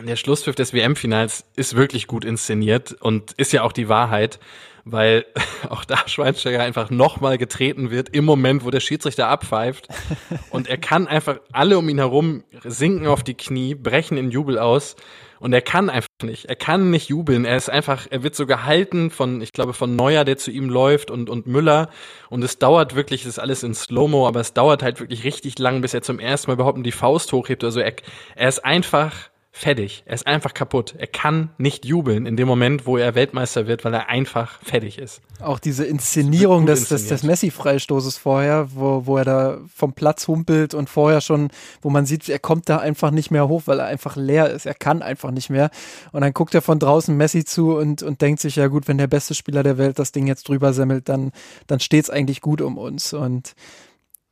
der 0.00 0.16
Schlusspfiff 0.16 0.56
des 0.56 0.72
WM-Finals 0.72 1.44
ist 1.56 1.76
wirklich 1.76 2.06
gut 2.06 2.24
inszeniert 2.24 2.92
und 3.00 3.32
ist 3.32 3.52
ja 3.52 3.62
auch 3.62 3.72
die 3.72 3.88
Wahrheit, 3.88 4.40
weil 4.84 5.24
auch 5.68 5.84
da 5.84 5.98
Schweinsteiger 6.06 6.62
einfach 6.62 6.90
nochmal 6.90 7.38
getreten 7.38 7.90
wird 7.90 8.08
im 8.10 8.24
Moment, 8.24 8.64
wo 8.64 8.70
der 8.70 8.80
Schiedsrichter 8.80 9.28
abpfeift. 9.28 9.88
Und 10.50 10.68
er 10.68 10.78
kann 10.78 11.06
einfach 11.06 11.40
alle 11.52 11.78
um 11.78 11.88
ihn 11.88 11.98
herum 11.98 12.44
sinken 12.64 13.06
auf 13.06 13.22
die 13.22 13.34
Knie, 13.34 13.74
brechen 13.74 14.18
in 14.18 14.30
Jubel 14.30 14.58
aus. 14.58 14.96
Und 15.40 15.52
er 15.52 15.62
kann 15.62 15.90
einfach 15.90 16.08
nicht. 16.22 16.46
Er 16.46 16.56
kann 16.56 16.90
nicht 16.90 17.10
jubeln. 17.10 17.44
Er 17.44 17.56
ist 17.56 17.68
einfach, 17.68 18.06
er 18.08 18.22
wird 18.22 18.34
so 18.34 18.46
gehalten 18.46 19.10
von, 19.10 19.42
ich 19.42 19.52
glaube, 19.52 19.74
von 19.74 19.94
Neuer, 19.94 20.24
der 20.24 20.38
zu 20.38 20.50
ihm 20.50 20.70
läuft 20.70 21.10
und, 21.10 21.28
und 21.28 21.46
Müller. 21.46 21.90
Und 22.30 22.42
es 22.42 22.58
dauert 22.58 22.94
wirklich, 22.94 23.22
es 23.22 23.28
ist 23.28 23.38
alles 23.38 23.62
in 23.62 23.74
Slow-Mo, 23.74 24.26
aber 24.26 24.40
es 24.40 24.54
dauert 24.54 24.82
halt 24.82 25.00
wirklich 25.00 25.24
richtig 25.24 25.58
lang, 25.58 25.82
bis 25.82 25.92
er 25.92 26.02
zum 26.02 26.18
ersten 26.18 26.50
Mal 26.50 26.54
überhaupt 26.54 26.84
die 26.84 26.92
Faust 26.92 27.32
hochhebt. 27.32 27.62
Also 27.62 27.80
er, 27.80 27.94
er 28.36 28.48
ist 28.48 28.64
einfach 28.64 29.12
fertig. 29.56 30.02
Er 30.04 30.14
ist 30.14 30.26
einfach 30.26 30.52
kaputt. 30.52 30.96
Er 30.98 31.06
kann 31.06 31.50
nicht 31.58 31.84
jubeln 31.84 32.26
in 32.26 32.36
dem 32.36 32.48
Moment, 32.48 32.86
wo 32.86 32.98
er 32.98 33.14
Weltmeister 33.14 33.68
wird, 33.68 33.84
weil 33.84 33.94
er 33.94 34.08
einfach 34.08 34.60
fertig 34.64 34.98
ist. 34.98 35.20
Auch 35.40 35.60
diese 35.60 35.84
Inszenierung 35.84 36.66
des, 36.66 36.88
des, 36.88 37.06
des 37.06 37.22
Messi-Freistoßes 37.22 38.18
vorher, 38.18 38.66
wo, 38.74 39.06
wo 39.06 39.16
er 39.16 39.24
da 39.24 39.58
vom 39.72 39.92
Platz 39.92 40.26
humpelt 40.26 40.74
und 40.74 40.90
vorher 40.90 41.20
schon, 41.20 41.50
wo 41.82 41.90
man 41.90 42.04
sieht, 42.04 42.28
er 42.28 42.40
kommt 42.40 42.68
da 42.68 42.78
einfach 42.78 43.12
nicht 43.12 43.30
mehr 43.30 43.46
hoch, 43.46 43.62
weil 43.66 43.78
er 43.78 43.86
einfach 43.86 44.16
leer 44.16 44.50
ist. 44.50 44.66
Er 44.66 44.74
kann 44.74 45.02
einfach 45.02 45.30
nicht 45.30 45.50
mehr. 45.50 45.70
Und 46.10 46.22
dann 46.22 46.32
guckt 46.32 46.52
er 46.52 46.60
von 46.60 46.80
draußen 46.80 47.16
Messi 47.16 47.44
zu 47.44 47.76
und, 47.76 48.02
und 48.02 48.22
denkt 48.22 48.40
sich, 48.40 48.56
ja 48.56 48.66
gut, 48.66 48.88
wenn 48.88 48.98
der 48.98 49.06
beste 49.06 49.34
Spieler 49.34 49.62
der 49.62 49.78
Welt 49.78 50.00
das 50.00 50.10
Ding 50.10 50.26
jetzt 50.26 50.48
drüber 50.48 50.72
semmelt, 50.72 51.08
dann, 51.08 51.30
dann 51.68 51.78
steht's 51.78 52.10
eigentlich 52.10 52.40
gut 52.40 52.60
um 52.60 52.76
uns. 52.76 53.12
Und 53.12 53.54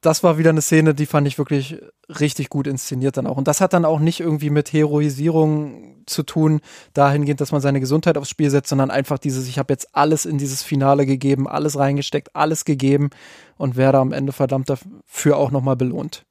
das 0.03 0.23
war 0.25 0.37
wieder 0.37 0.51
eine 0.51 0.61
Szene, 0.61 0.95
die 0.95 1.07
fand 1.07 1.27
ich 1.29 1.39
wirklich 1.39 1.79
richtig 2.09 2.51
gut 2.51 2.67
inszeniert 2.67 3.17
dann 3.17 3.27
auch. 3.27 3.37
Und 3.37 3.49
das 3.49 3.61
hat 3.61 3.73
dann 3.73 3.85
auch 3.85 4.01
nicht 4.01 4.21
irgendwie 4.21 4.51
mit 4.51 4.73
Heroisierung 4.73 6.05
zu 6.07 6.25
tun, 6.25 6.61
dahingehend, 6.93 7.41
dass 7.41 7.53
man 7.53 7.61
seine 7.61 7.81
Gesundheit 7.81 8.19
aufs 8.19 8.29
Spiel 8.29 8.51
setzt, 8.51 8.69
sondern 8.69 8.91
einfach 8.91 9.19
dieses, 9.19 9.47
ich 9.47 9.59
habe 9.59 9.73
jetzt 9.73 9.95
alles 9.95 10.27
in 10.27 10.39
dieses 10.39 10.65
Finale 10.65 11.07
gegeben, 11.07 11.49
alles 11.49 11.79
reingesteckt, 11.79 12.35
alles 12.35 12.65
gegeben 12.65 13.11
und 13.57 13.77
werde 13.77 13.99
am 13.99 14.13
Ende 14.13 14.33
verdammt 14.33 14.69
dafür 14.69 15.37
auch 15.37 15.53
nochmal 15.53 15.77
belohnt. 15.77 16.25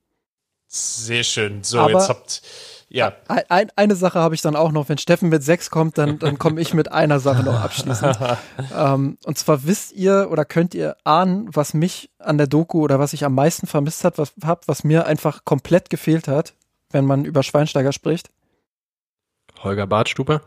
Sehr 0.67 1.23
schön. 1.23 1.63
So, 1.63 1.79
Aber 1.79 1.91
jetzt 1.91 2.09
habt 2.09 2.41
ja. 2.93 3.13
Ein, 3.27 3.71
eine 3.77 3.95
Sache 3.95 4.19
habe 4.19 4.35
ich 4.35 4.41
dann 4.41 4.57
auch 4.57 4.73
noch. 4.73 4.89
Wenn 4.89 4.97
Steffen 4.97 5.29
mit 5.29 5.43
sechs 5.43 5.69
kommt, 5.69 5.97
dann, 5.97 6.19
dann 6.19 6.37
komme 6.37 6.59
ich 6.59 6.73
mit 6.73 6.91
einer 6.91 7.21
Sache 7.21 7.41
noch 7.41 7.61
abschließend. 7.61 8.19
ähm, 8.77 9.17
und 9.23 9.37
zwar 9.37 9.63
wisst 9.63 9.93
ihr 9.93 10.27
oder 10.29 10.43
könnt 10.43 10.73
ihr 10.73 10.97
ahnen, 11.05 11.47
was 11.53 11.73
mich 11.73 12.09
an 12.19 12.37
der 12.37 12.47
Doku 12.47 12.81
oder 12.81 12.99
was 12.99 13.13
ich 13.13 13.23
am 13.23 13.33
meisten 13.33 13.65
vermisst 13.65 14.03
hat, 14.03 14.17
was, 14.17 14.33
hab, 14.43 14.67
was 14.67 14.83
mir 14.83 15.05
einfach 15.05 15.45
komplett 15.45 15.89
gefehlt 15.89 16.27
hat, 16.27 16.53
wenn 16.89 17.05
man 17.05 17.23
über 17.23 17.43
Schweinsteiger 17.43 17.93
spricht? 17.93 18.29
Holger 19.63 19.87
Bartstuber? 19.87 20.41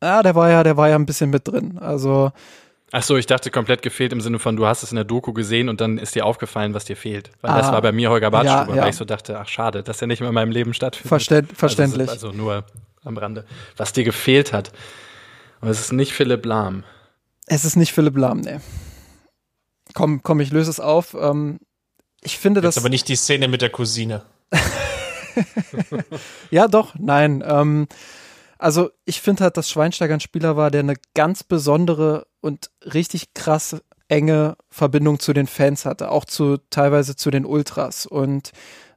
Ah, 0.00 0.22
der 0.22 0.34
war 0.34 0.50
ja, 0.50 0.62
der 0.62 0.78
war 0.78 0.88
ja 0.88 0.94
ein 0.94 1.06
bisschen 1.06 1.28
mit 1.28 1.46
drin. 1.46 1.78
Also 1.78 2.32
Ach 2.92 3.02
so, 3.02 3.16
ich 3.16 3.26
dachte 3.26 3.50
komplett 3.50 3.82
gefehlt 3.82 4.12
im 4.12 4.20
Sinne 4.20 4.38
von, 4.38 4.56
du 4.56 4.66
hast 4.66 4.84
es 4.84 4.92
in 4.92 4.96
der 4.96 5.04
Doku 5.04 5.32
gesehen 5.32 5.68
und 5.68 5.80
dann 5.80 5.98
ist 5.98 6.14
dir 6.14 6.24
aufgefallen, 6.24 6.72
was 6.72 6.84
dir 6.84 6.96
fehlt. 6.96 7.32
Weil 7.40 7.50
ah, 7.50 7.58
das 7.58 7.72
war 7.72 7.82
bei 7.82 7.90
mir 7.90 8.10
Holger 8.10 8.30
Bartstuber, 8.30 8.70
ja, 8.70 8.76
ja. 8.76 8.82
weil 8.82 8.90
ich 8.90 8.96
so 8.96 9.04
dachte, 9.04 9.38
ach 9.40 9.48
schade, 9.48 9.82
dass 9.82 10.00
er 10.00 10.06
nicht 10.06 10.20
mehr 10.20 10.28
in 10.28 10.34
meinem 10.34 10.52
Leben 10.52 10.72
stattfindet. 10.72 11.08
Verständ, 11.08 11.52
verständlich. 11.52 12.08
Also, 12.08 12.28
also, 12.28 12.38
nur 12.38 12.64
am 13.04 13.16
Rande. 13.16 13.44
Was 13.76 13.92
dir 13.92 14.04
gefehlt 14.04 14.52
hat. 14.52 14.72
Und 15.60 15.68
es 15.68 15.80
ist 15.80 15.92
nicht 15.92 16.12
Philipp 16.12 16.46
Lahm. 16.46 16.84
Es 17.46 17.64
ist 17.64 17.76
nicht 17.76 17.92
Philipp 17.92 18.16
Lahm, 18.16 18.40
nee. 18.40 18.60
Komm, 19.94 20.22
komm, 20.22 20.40
ich 20.40 20.52
löse 20.52 20.70
es 20.70 20.78
auf. 20.78 21.14
Ähm, 21.14 21.58
ich 22.22 22.38
finde 22.38 22.60
das. 22.60 22.78
aber 22.78 22.88
nicht 22.88 23.08
die 23.08 23.16
Szene 23.16 23.48
mit 23.48 23.62
der 23.62 23.70
Cousine. 23.70 24.22
ja, 26.50 26.68
doch, 26.68 26.94
nein. 26.98 27.42
Ähm, 27.46 27.88
also 28.58 28.90
ich 29.04 29.20
finde 29.20 29.44
halt, 29.44 29.56
dass 29.56 29.70
Schweinsteiger 29.70 30.14
ein 30.14 30.20
Spieler 30.20 30.56
war, 30.56 30.70
der 30.70 30.80
eine 30.80 30.94
ganz 31.14 31.44
besondere 31.44 32.26
und 32.46 32.70
richtig 32.82 33.34
krass 33.34 33.76
enge 34.08 34.56
Verbindung 34.70 35.18
zu 35.18 35.32
den 35.32 35.48
Fans 35.48 35.84
hatte, 35.84 36.10
auch 36.10 36.24
zu 36.24 36.58
teilweise 36.70 37.16
zu 37.16 37.30
den 37.30 37.44
Ultras. 37.44 38.06
Und 38.06 38.52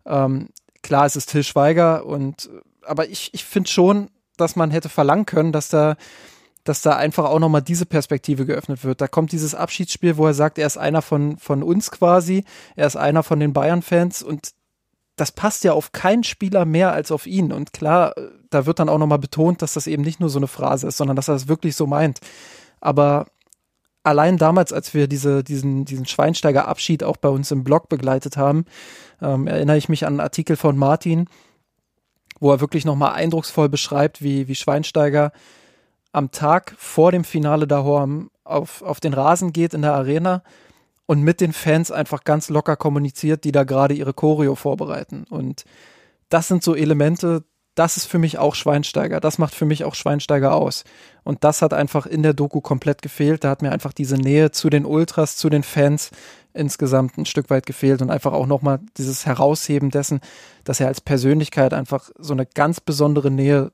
ähm, 0.06 0.50
klar, 0.84 1.06
es 1.06 1.16
ist 1.16 1.32
Till 1.32 1.44
Schweiger 1.44 2.06
und 2.06 2.50
aber 2.84 3.10
ich, 3.10 3.34
ich 3.34 3.44
finde 3.44 3.70
schon, 3.70 4.10
dass 4.38 4.56
man 4.56 4.72
hätte 4.72 4.90
verlangen 4.90 5.26
können, 5.26 5.52
dass 5.52 5.70
da 5.70 5.96
dass 6.64 6.82
da 6.82 6.96
einfach 6.96 7.26
auch 7.26 7.40
nochmal 7.40 7.64
diese 7.64 7.86
Perspektive 7.88 8.46
geöffnet 8.46 8.84
wird. 8.84 9.02
Da 9.02 9.08
kommt 9.08 9.32
dieses 9.32 9.56
Abschiedsspiel, 9.56 10.18
wo 10.18 10.28
er 10.28 10.36
sagt, 10.36 10.60
er 10.60 10.68
ist 10.68 10.78
einer 10.78 11.02
von, 11.02 11.38
von 11.38 11.64
uns 11.64 11.90
quasi, 11.90 12.44
er 12.76 12.86
ist 12.86 12.98
einer 12.98 13.24
von 13.24 13.40
den 13.40 13.54
Bayern-Fans 13.54 14.22
und 14.22 14.52
das 15.16 15.32
passt 15.32 15.64
ja 15.64 15.74
auf 15.74 15.94
keinen 15.94 16.24
Spieler 16.24 16.66
mehr 16.66 16.94
als 16.94 17.12
auf 17.12 17.26
ihn. 17.26 17.52
Und 17.52 17.74
klar, 17.74 18.14
da 18.50 18.66
wird 18.66 18.80
dann 18.80 18.90
auch 18.90 19.00
nochmal 19.00 19.20
betont, 19.20 19.62
dass 19.62 19.74
das 19.74 19.88
eben 19.88 20.04
nicht 20.04 20.20
nur 20.20 20.30
so 20.30 20.38
eine 20.38 20.48
Phrase 20.48 20.88
ist, 20.88 20.98
sondern 20.98 21.16
dass 21.16 21.28
er 21.28 21.34
das 21.34 21.48
wirklich 21.48 21.76
so 21.76 21.88
meint. 21.88 22.20
Aber 22.82 23.26
allein 24.04 24.38
damals, 24.38 24.74
als 24.74 24.94
wir 24.94 25.08
diese, 25.08 25.44
diesen, 25.44 25.86
diesen 25.86 26.06
Schweinsteiger-Abschied 26.06 27.04
auch 27.04 27.18
bei 27.18 27.30
uns 27.30 27.52
im 27.52 27.64
Blog 27.64 27.90
begleitet 27.90 28.38
haben, 28.38 28.66
ähm, 29.22 29.48
erinnere 29.48 29.78
ich 29.78 29.90
mich 29.90 30.06
an 30.06 30.14
einen 30.14 30.20
Artikel 30.22 30.56
von 30.56 30.78
Martin, 30.78 31.28
wo 32.40 32.52
er 32.52 32.62
wirklich 32.62 32.86
nochmal 32.86 33.14
eindrucksvoll 33.14 33.70
beschreibt, 33.70 34.22
wie, 34.22 34.48
wie 34.48 34.56
Schweinsteiger 34.56 35.32
am 36.12 36.32
Tag 36.32 36.74
vor 36.78 37.12
dem 37.12 37.24
Finale 37.24 37.68
Dahorm 37.68 38.32
auf, 38.44 38.82
auf 38.82 39.00
den 39.00 39.14
Rasen 39.14 39.54
geht 39.54 39.74
in 39.74 39.84
der 39.84 39.94
Arena 39.94 40.44
und 41.06 41.22
mit 41.22 41.42
den 41.42 41.54
Fans 41.54 41.92
einfach 41.92 42.24
ganz 42.24 42.50
locker 42.50 42.76
kommuniziert, 42.76 43.44
die 43.44 43.52
da 43.52 43.64
gerade 43.64 43.94
ihre 43.94 44.14
Choreo 44.14 44.56
vorbereiten. 44.56 45.26
Und 45.30 45.66
das 46.30 46.48
sind 46.48 46.64
so 46.64 46.76
Elemente, 46.76 47.44
das 47.80 47.96
ist 47.96 48.08
für 48.08 48.20
mich 48.20 48.38
auch 48.38 48.56
Schweinsteiger. 48.56 49.22
Das 49.22 49.38
macht 49.38 49.56
für 49.56 49.64
mich 49.64 49.86
auch 49.86 49.96
Schweinsteiger 49.96 50.54
aus. 50.54 50.84
Und 51.24 51.46
das 51.46 51.62
hat 51.62 51.74
einfach 51.74 52.06
in 52.06 52.24
der 52.24 52.34
Doku 52.34 52.60
komplett 52.60 53.02
gefehlt. 53.02 53.46
Da 53.46 53.50
hat 53.50 53.62
mir 53.62 53.72
einfach 53.72 53.94
diese 53.94 54.18
Nähe 54.18 54.52
zu 54.52 54.70
den 54.70 54.86
Ultras, 54.86 55.38
zu 55.38 55.50
den 55.50 55.64
Fans 55.64 56.12
insgesamt 56.54 57.18
ein 57.18 57.26
Stück 57.26 57.50
weit 57.50 57.66
gefehlt 57.66 58.02
und 58.02 58.10
einfach 58.10 58.34
auch 58.34 58.48
nochmal 58.48 58.82
dieses 58.98 59.26
Herausheben 59.26 59.92
dessen, 59.92 60.20
dass 60.66 60.82
er 60.82 60.88
als 60.88 61.00
Persönlichkeit 61.00 61.74
einfach 61.74 62.10
so 62.18 62.34
eine 62.34 62.46
ganz 62.46 62.82
besondere 62.82 63.32
Nähe, 63.32 63.72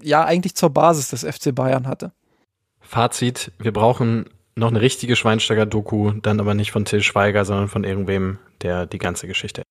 ja, 0.00 0.24
eigentlich 0.24 0.54
zur 0.54 0.70
Basis 0.70 1.08
des 1.08 1.24
FC 1.24 1.52
Bayern 1.52 1.88
hatte. 1.88 2.12
Fazit, 2.80 3.50
wir 3.58 3.72
brauchen 3.72 4.26
noch 4.54 4.68
eine 4.68 4.80
richtige 4.80 5.16
Schweinsteiger-Doku, 5.16 6.12
dann 6.22 6.38
aber 6.38 6.54
nicht 6.54 6.70
von 6.70 6.84
Till 6.84 7.02
Schweiger, 7.02 7.44
sondern 7.44 7.66
von 7.66 7.82
irgendwem, 7.82 8.38
der 8.62 8.86
die 8.86 8.98
ganze 8.98 9.26
Geschichte. 9.26 9.62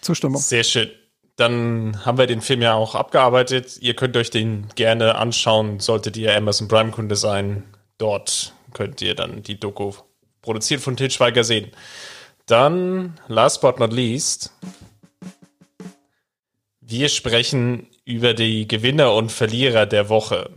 Zustimmung. 0.00 0.40
Sehr 0.40 0.64
schön. 0.64 0.90
Dann 1.36 2.04
haben 2.06 2.16
wir 2.16 2.26
den 2.26 2.40
Film 2.40 2.62
ja 2.62 2.74
auch 2.74 2.94
abgearbeitet. 2.94 3.76
Ihr 3.80 3.94
könnt 3.94 4.16
euch 4.16 4.30
den 4.30 4.68
gerne 4.74 5.16
anschauen, 5.16 5.80
solltet 5.80 6.16
ihr 6.16 6.34
Amazon 6.34 6.66
Prime-Kunde 6.66 7.14
sein. 7.14 7.64
Dort 7.98 8.54
könnt 8.72 9.02
ihr 9.02 9.14
dann 9.14 9.42
die 9.42 9.60
Doku 9.60 9.92
produziert 10.40 10.80
von 10.80 10.96
Til 10.96 11.10
Schweiger 11.10 11.44
sehen. 11.44 11.70
Dann, 12.46 13.18
last 13.28 13.60
but 13.60 13.78
not 13.78 13.92
least, 13.92 14.52
wir 16.80 17.08
sprechen 17.08 17.88
über 18.04 18.32
die 18.32 18.68
Gewinner 18.68 19.12
und 19.12 19.32
Verlierer 19.32 19.84
der 19.86 20.08
Woche. 20.08 20.50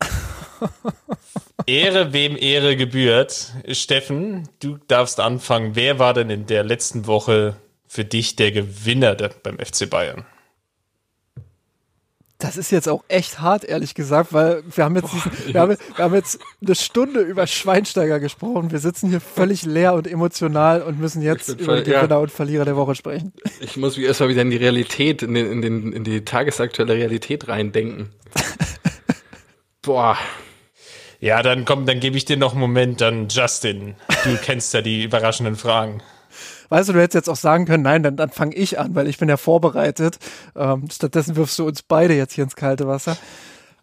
Ehre, 1.66 2.12
wem 2.12 2.36
Ehre 2.36 2.76
gebührt. 2.76 3.52
Steffen, 3.72 4.48
du 4.60 4.78
darfst 4.88 5.18
anfangen. 5.20 5.74
Wer 5.74 5.98
war 5.98 6.14
denn 6.14 6.30
in 6.30 6.46
der 6.46 6.62
letzten 6.62 7.06
Woche 7.06 7.56
für 7.94 8.04
dich 8.04 8.34
der 8.34 8.50
Gewinner 8.50 9.14
der, 9.14 9.30
beim 9.44 9.56
FC 9.56 9.88
Bayern? 9.88 10.26
Das 12.38 12.56
ist 12.56 12.72
jetzt 12.72 12.88
auch 12.88 13.04
echt 13.06 13.40
hart, 13.40 13.62
ehrlich 13.62 13.94
gesagt, 13.94 14.32
weil 14.32 14.64
wir 14.74 14.82
haben 14.82 14.96
jetzt, 14.96 15.12
Boah, 15.12 15.30
diesen, 15.30 15.54
wir, 15.54 15.60
haben, 15.60 15.76
wir 15.94 16.04
haben 16.04 16.14
jetzt 16.14 16.40
eine 16.60 16.74
Stunde 16.74 17.20
über 17.20 17.46
Schweinsteiger 17.46 18.18
gesprochen. 18.18 18.72
Wir 18.72 18.80
sitzen 18.80 19.10
hier 19.10 19.20
völlig 19.20 19.64
leer 19.64 19.94
und 19.94 20.08
emotional 20.08 20.82
und 20.82 20.98
müssen 20.98 21.22
jetzt 21.22 21.48
über 21.48 21.64
voll, 21.64 21.82
Gewinner 21.84 22.10
ja. 22.10 22.16
und 22.16 22.32
Verlierer 22.32 22.64
der 22.64 22.74
Woche 22.74 22.96
sprechen. 22.96 23.32
Ich 23.60 23.76
muss 23.76 23.96
mich 23.96 24.06
erstmal 24.06 24.28
wieder 24.28 24.42
in 24.42 24.50
die 24.50 24.56
Realität, 24.56 25.22
in, 25.22 25.34
den, 25.34 25.52
in, 25.52 25.62
den, 25.62 25.92
in 25.92 26.02
die 26.02 26.24
tagesaktuelle 26.24 26.94
Realität 26.94 27.46
reindenken. 27.46 28.10
Boah, 29.82 30.18
ja, 31.20 31.42
dann 31.42 31.64
komm, 31.64 31.86
dann 31.86 32.00
gebe 32.00 32.16
ich 32.16 32.24
dir 32.24 32.36
noch 32.36 32.52
einen 32.52 32.60
Moment, 32.60 33.00
dann 33.00 33.28
Justin. 33.28 33.94
Du 34.24 34.36
kennst 34.42 34.74
ja 34.74 34.82
die 34.82 35.04
überraschenden 35.04 35.54
Fragen. 35.56 36.02
Weißt 36.68 36.88
du, 36.88 36.92
du 36.92 37.00
hättest 37.00 37.14
jetzt 37.14 37.28
auch 37.28 37.36
sagen 37.36 37.66
können, 37.66 37.82
nein, 37.82 38.02
dann, 38.02 38.16
dann 38.16 38.30
fange 38.30 38.54
ich 38.54 38.78
an, 38.78 38.94
weil 38.94 39.08
ich 39.08 39.18
bin 39.18 39.28
ja 39.28 39.36
vorbereitet. 39.36 40.18
Ähm, 40.56 40.88
stattdessen 40.90 41.36
wirfst 41.36 41.58
du 41.58 41.66
uns 41.66 41.82
beide 41.82 42.14
jetzt 42.14 42.32
hier 42.32 42.44
ins 42.44 42.56
kalte 42.56 42.86
Wasser. 42.86 43.16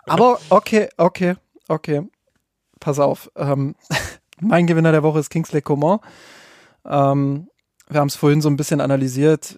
Aber 0.05 0.39
okay, 0.49 0.89
okay, 0.97 1.35
okay. 1.67 2.03
Pass 2.79 2.99
auf. 2.99 3.31
Ähm, 3.35 3.75
mein 4.39 4.67
Gewinner 4.67 4.91
der 4.91 5.03
Woche 5.03 5.19
ist 5.19 5.29
Kingsley 5.29 5.61
Coman. 5.61 5.99
Ähm, 6.85 7.47
wir 7.87 7.99
haben 7.99 8.07
es 8.07 8.15
vorhin 8.15 8.41
so 8.41 8.49
ein 8.49 8.57
bisschen 8.57 8.81
analysiert. 8.81 9.57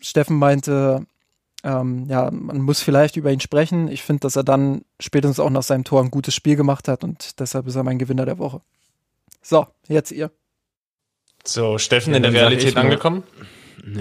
Steffen 0.00 0.38
meinte, 0.38 1.06
ähm, 1.64 2.06
ja, 2.08 2.30
man 2.30 2.60
muss 2.60 2.80
vielleicht 2.80 3.16
über 3.16 3.32
ihn 3.32 3.40
sprechen. 3.40 3.88
Ich 3.88 4.02
finde, 4.02 4.20
dass 4.20 4.36
er 4.36 4.44
dann 4.44 4.84
spätestens 5.00 5.40
auch 5.40 5.50
nach 5.50 5.62
seinem 5.62 5.84
Tor 5.84 6.02
ein 6.02 6.10
gutes 6.10 6.34
Spiel 6.34 6.56
gemacht 6.56 6.88
hat 6.88 7.04
und 7.04 7.40
deshalb 7.40 7.66
ist 7.66 7.76
er 7.76 7.82
mein 7.82 7.98
Gewinner 7.98 8.26
der 8.26 8.38
Woche. 8.38 8.60
So, 9.42 9.66
jetzt 9.88 10.10
ihr. 10.10 10.30
So, 11.46 11.78
Steffen 11.78 12.12
ja, 12.12 12.16
in 12.16 12.22
der 12.22 12.32
Realität 12.32 12.76
angekommen? 12.76 13.22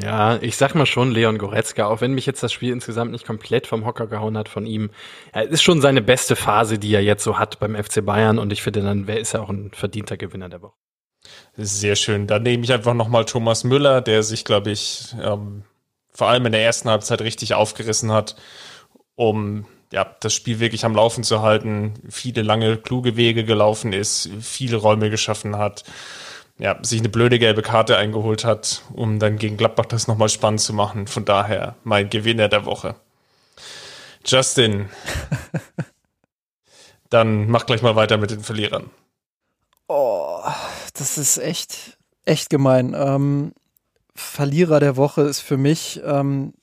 Ja, 0.01 0.37
ich 0.41 0.55
sag 0.55 0.75
mal 0.75 0.85
schon 0.85 1.11
Leon 1.11 1.37
Goretzka, 1.37 1.87
auch 1.87 1.99
wenn 1.99 2.13
mich 2.13 2.25
jetzt 2.25 2.41
das 2.41 2.53
Spiel 2.53 2.71
insgesamt 2.71 3.11
nicht 3.11 3.25
komplett 3.25 3.67
vom 3.67 3.85
Hocker 3.85 4.07
gehauen 4.07 4.37
hat 4.37 4.47
von 4.47 4.65
ihm. 4.65 4.91
Er 5.33 5.43
ist 5.49 5.61
schon 5.61 5.81
seine 5.81 6.01
beste 6.01 6.37
Phase, 6.37 6.79
die 6.79 6.93
er 6.93 7.03
jetzt 7.03 7.23
so 7.23 7.37
hat 7.37 7.59
beim 7.59 7.75
FC 7.75 8.05
Bayern 8.05 8.39
und 8.39 8.53
ich 8.53 8.63
finde, 8.63 8.81
dann 8.81 9.07
wer 9.07 9.19
ist 9.19 9.33
er 9.33 9.41
auch 9.41 9.49
ein 9.49 9.71
verdienter 9.73 10.15
Gewinner 10.15 10.47
der 10.47 10.61
Woche. 10.61 10.75
Sehr 11.55 11.95
schön. 11.95 12.27
Dann 12.27 12.43
nehme 12.43 12.63
ich 12.63 12.71
einfach 12.71 12.93
nochmal 12.93 13.25
Thomas 13.25 13.63
Müller, 13.63 14.01
der 14.01 14.23
sich, 14.23 14.45
glaube 14.45 14.71
ich, 14.71 15.13
ähm, 15.21 15.63
vor 16.11 16.27
allem 16.29 16.45
in 16.45 16.51
der 16.51 16.63
ersten 16.63 16.89
Halbzeit 16.89 17.21
richtig 17.21 17.53
aufgerissen 17.53 18.11
hat, 18.11 18.35
um 19.15 19.65
ja, 19.91 20.15
das 20.21 20.33
Spiel 20.33 20.59
wirklich 20.59 20.85
am 20.85 20.95
Laufen 20.95 21.23
zu 21.23 21.41
halten, 21.41 21.93
viele 22.09 22.41
lange, 22.41 22.77
kluge 22.77 23.15
Wege 23.15 23.43
gelaufen 23.43 23.93
ist, 23.93 24.29
viele 24.41 24.77
Räume 24.77 25.09
geschaffen 25.09 25.57
hat, 25.57 25.83
ja, 26.57 26.77
sich 26.83 26.99
eine 26.99 27.09
blöde 27.09 27.39
gelbe 27.39 27.61
Karte 27.61 27.97
eingeholt 27.97 28.45
hat, 28.45 28.83
um 28.93 29.19
dann 29.19 29.37
gegen 29.37 29.57
Gladbach 29.57 29.85
das 29.85 30.07
nochmal 30.07 30.29
spannend 30.29 30.61
zu 30.61 30.73
machen. 30.73 31.07
Von 31.07 31.25
daher 31.25 31.75
mein 31.83 32.09
Gewinner 32.09 32.47
der 32.47 32.65
Woche. 32.65 32.95
Justin. 34.25 34.89
Dann 37.09 37.47
mach 37.47 37.65
gleich 37.65 37.81
mal 37.81 37.95
weiter 37.95 38.17
mit 38.17 38.31
den 38.31 38.41
Verlierern. 38.41 38.89
Oh, 39.87 40.41
das 40.93 41.17
ist 41.17 41.37
echt, 41.37 41.97
echt 42.25 42.49
gemein. 42.49 42.95
Ähm, 42.97 43.53
Verlierer 44.15 44.79
der 44.79 44.95
Woche 44.95 45.21
ist 45.21 45.39
für 45.39 45.57
mich 45.57 46.01
ähm, 46.03 46.53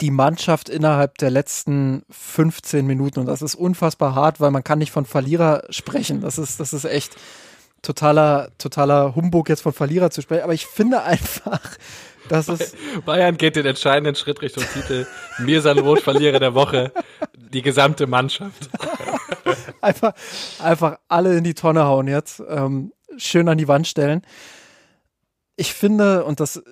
die 0.00 0.10
Mannschaft 0.10 0.68
innerhalb 0.68 1.18
der 1.18 1.30
letzten 1.30 2.02
15 2.10 2.86
Minuten. 2.86 3.20
Und 3.20 3.26
das 3.26 3.42
ist 3.42 3.54
unfassbar 3.54 4.14
hart, 4.14 4.40
weil 4.40 4.50
man 4.50 4.64
kann 4.64 4.78
nicht 4.78 4.92
von 4.92 5.04
Verlierer 5.04 5.64
sprechen. 5.70 6.20
Das 6.20 6.38
ist, 6.38 6.60
das 6.60 6.72
ist 6.72 6.84
echt 6.84 7.16
totaler, 7.82 8.50
totaler 8.58 9.14
Humbug, 9.14 9.48
jetzt 9.48 9.62
von 9.62 9.72
Verlierer 9.72 10.10
zu 10.10 10.22
sprechen. 10.22 10.42
Aber 10.42 10.54
ich 10.54 10.66
finde 10.66 11.02
einfach, 11.02 11.60
dass 12.28 12.48
es. 12.48 12.74
Bayern 13.04 13.36
geht 13.36 13.56
den 13.56 13.66
entscheidenden 13.66 14.14
Schritt 14.14 14.42
Richtung 14.42 14.64
Titel. 14.72 15.06
Mirsan 15.38 15.78
Roth, 15.78 16.00
Verlierer 16.00 16.38
der 16.38 16.54
Woche. 16.54 16.92
Die 17.36 17.62
gesamte 17.62 18.06
Mannschaft. 18.06 18.70
einfach, 19.80 20.12
einfach 20.62 20.98
alle 21.08 21.36
in 21.36 21.44
die 21.44 21.54
Tonne 21.54 21.84
hauen 21.84 22.08
jetzt. 22.08 22.42
Ähm, 22.48 22.92
schön 23.16 23.48
an 23.48 23.58
die 23.58 23.68
Wand 23.68 23.88
stellen. 23.88 24.22
Ich 25.56 25.74
finde, 25.74 26.24
und 26.24 26.40
das 26.40 26.62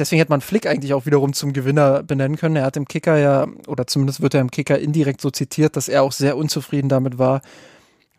deswegen 0.00 0.18
hätte 0.18 0.32
man 0.32 0.40
Flick 0.40 0.66
eigentlich 0.66 0.94
auch 0.94 1.06
wiederum 1.06 1.32
zum 1.32 1.52
Gewinner 1.52 2.02
benennen 2.02 2.36
können. 2.36 2.56
Er 2.56 2.64
hat 2.64 2.76
im 2.76 2.88
Kicker 2.88 3.16
ja, 3.18 3.46
oder 3.66 3.86
zumindest 3.86 4.20
wird 4.20 4.34
er 4.34 4.40
im 4.40 4.50
Kicker 4.50 4.78
indirekt 4.78 5.20
so 5.20 5.30
zitiert, 5.30 5.76
dass 5.76 5.88
er 5.88 6.02
auch 6.02 6.12
sehr 6.12 6.36
unzufrieden 6.36 6.88
damit 6.88 7.18
war, 7.18 7.42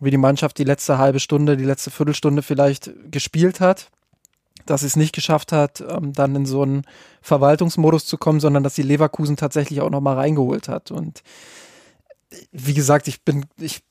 wie 0.01 0.11
die 0.11 0.17
Mannschaft 0.17 0.57
die 0.57 0.63
letzte 0.63 0.97
halbe 0.97 1.19
Stunde, 1.19 1.55
die 1.55 1.63
letzte 1.63 1.91
Viertelstunde 1.91 2.41
vielleicht 2.41 2.91
gespielt 3.09 3.59
hat. 3.61 3.89
Dass 4.65 4.81
sie 4.81 4.87
es 4.87 4.95
nicht 4.95 5.15
geschafft 5.15 5.51
hat, 5.51 5.81
ähm, 5.81 6.13
dann 6.13 6.35
in 6.35 6.45
so 6.45 6.61
einen 6.61 6.83
Verwaltungsmodus 7.21 8.05
zu 8.05 8.17
kommen, 8.17 8.39
sondern 8.39 8.63
dass 8.63 8.75
sie 8.75 8.83
Leverkusen 8.83 9.35
tatsächlich 9.35 9.81
auch 9.81 9.89
nochmal 9.89 10.17
reingeholt 10.17 10.67
hat. 10.67 10.91
Und 10.91 11.23
wie 12.51 12.75
gesagt, 12.75 13.07
ich 13.07 13.23
bin, 13.23 13.45
ich 13.57 13.81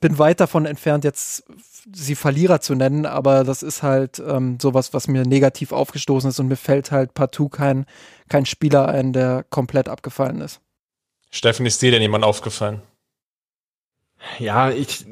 bin 0.00 0.18
weit 0.18 0.40
davon 0.40 0.66
entfernt, 0.66 1.04
jetzt 1.04 1.44
sie 1.92 2.14
Verlierer 2.14 2.60
zu 2.60 2.74
nennen, 2.74 3.06
aber 3.06 3.44
das 3.44 3.62
ist 3.62 3.82
halt 3.82 4.22
ähm, 4.24 4.58
sowas, 4.60 4.92
was 4.92 5.08
mir 5.08 5.24
negativ 5.26 5.72
aufgestoßen 5.72 6.30
ist 6.30 6.38
und 6.38 6.48
mir 6.48 6.56
fällt 6.56 6.92
halt 6.92 7.14
partout 7.14 7.48
kein, 7.48 7.86
kein 8.28 8.46
Spieler 8.46 8.88
ein, 8.88 9.12
der 9.12 9.44
komplett 9.48 9.88
abgefallen 9.88 10.40
ist. 10.40 10.60
Steffen, 11.30 11.66
ist 11.66 11.82
dir 11.82 11.90
denn 11.90 12.02
jemand 12.02 12.24
aufgefallen? 12.24 12.82
Ja, 14.38 14.70
ich, 14.70 15.04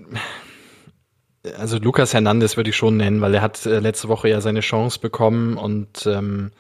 also 1.58 1.78
Lukas 1.78 2.14
Hernandez 2.14 2.56
würde 2.56 2.70
ich 2.70 2.76
schon 2.76 2.96
nennen, 2.96 3.20
weil 3.20 3.34
er 3.34 3.42
hat 3.42 3.64
äh, 3.66 3.78
letzte 3.78 4.08
Woche 4.08 4.28
ja 4.28 4.40
seine 4.40 4.60
Chance 4.60 5.00
bekommen 5.00 5.56
und 5.56 6.06
ähm, 6.06 6.52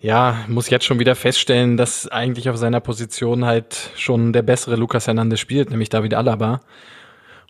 ja, 0.00 0.44
muss 0.48 0.68
jetzt 0.68 0.84
schon 0.84 0.98
wieder 0.98 1.14
feststellen, 1.14 1.76
dass 1.76 2.08
eigentlich 2.08 2.50
auf 2.50 2.56
seiner 2.56 2.80
Position 2.80 3.44
halt 3.44 3.90
schon 3.96 4.32
der 4.32 4.42
bessere 4.42 4.74
Lukas 4.76 5.06
Hernandez 5.06 5.38
spielt, 5.38 5.70
nämlich 5.70 5.90
David 5.90 6.14
Alaba. 6.14 6.60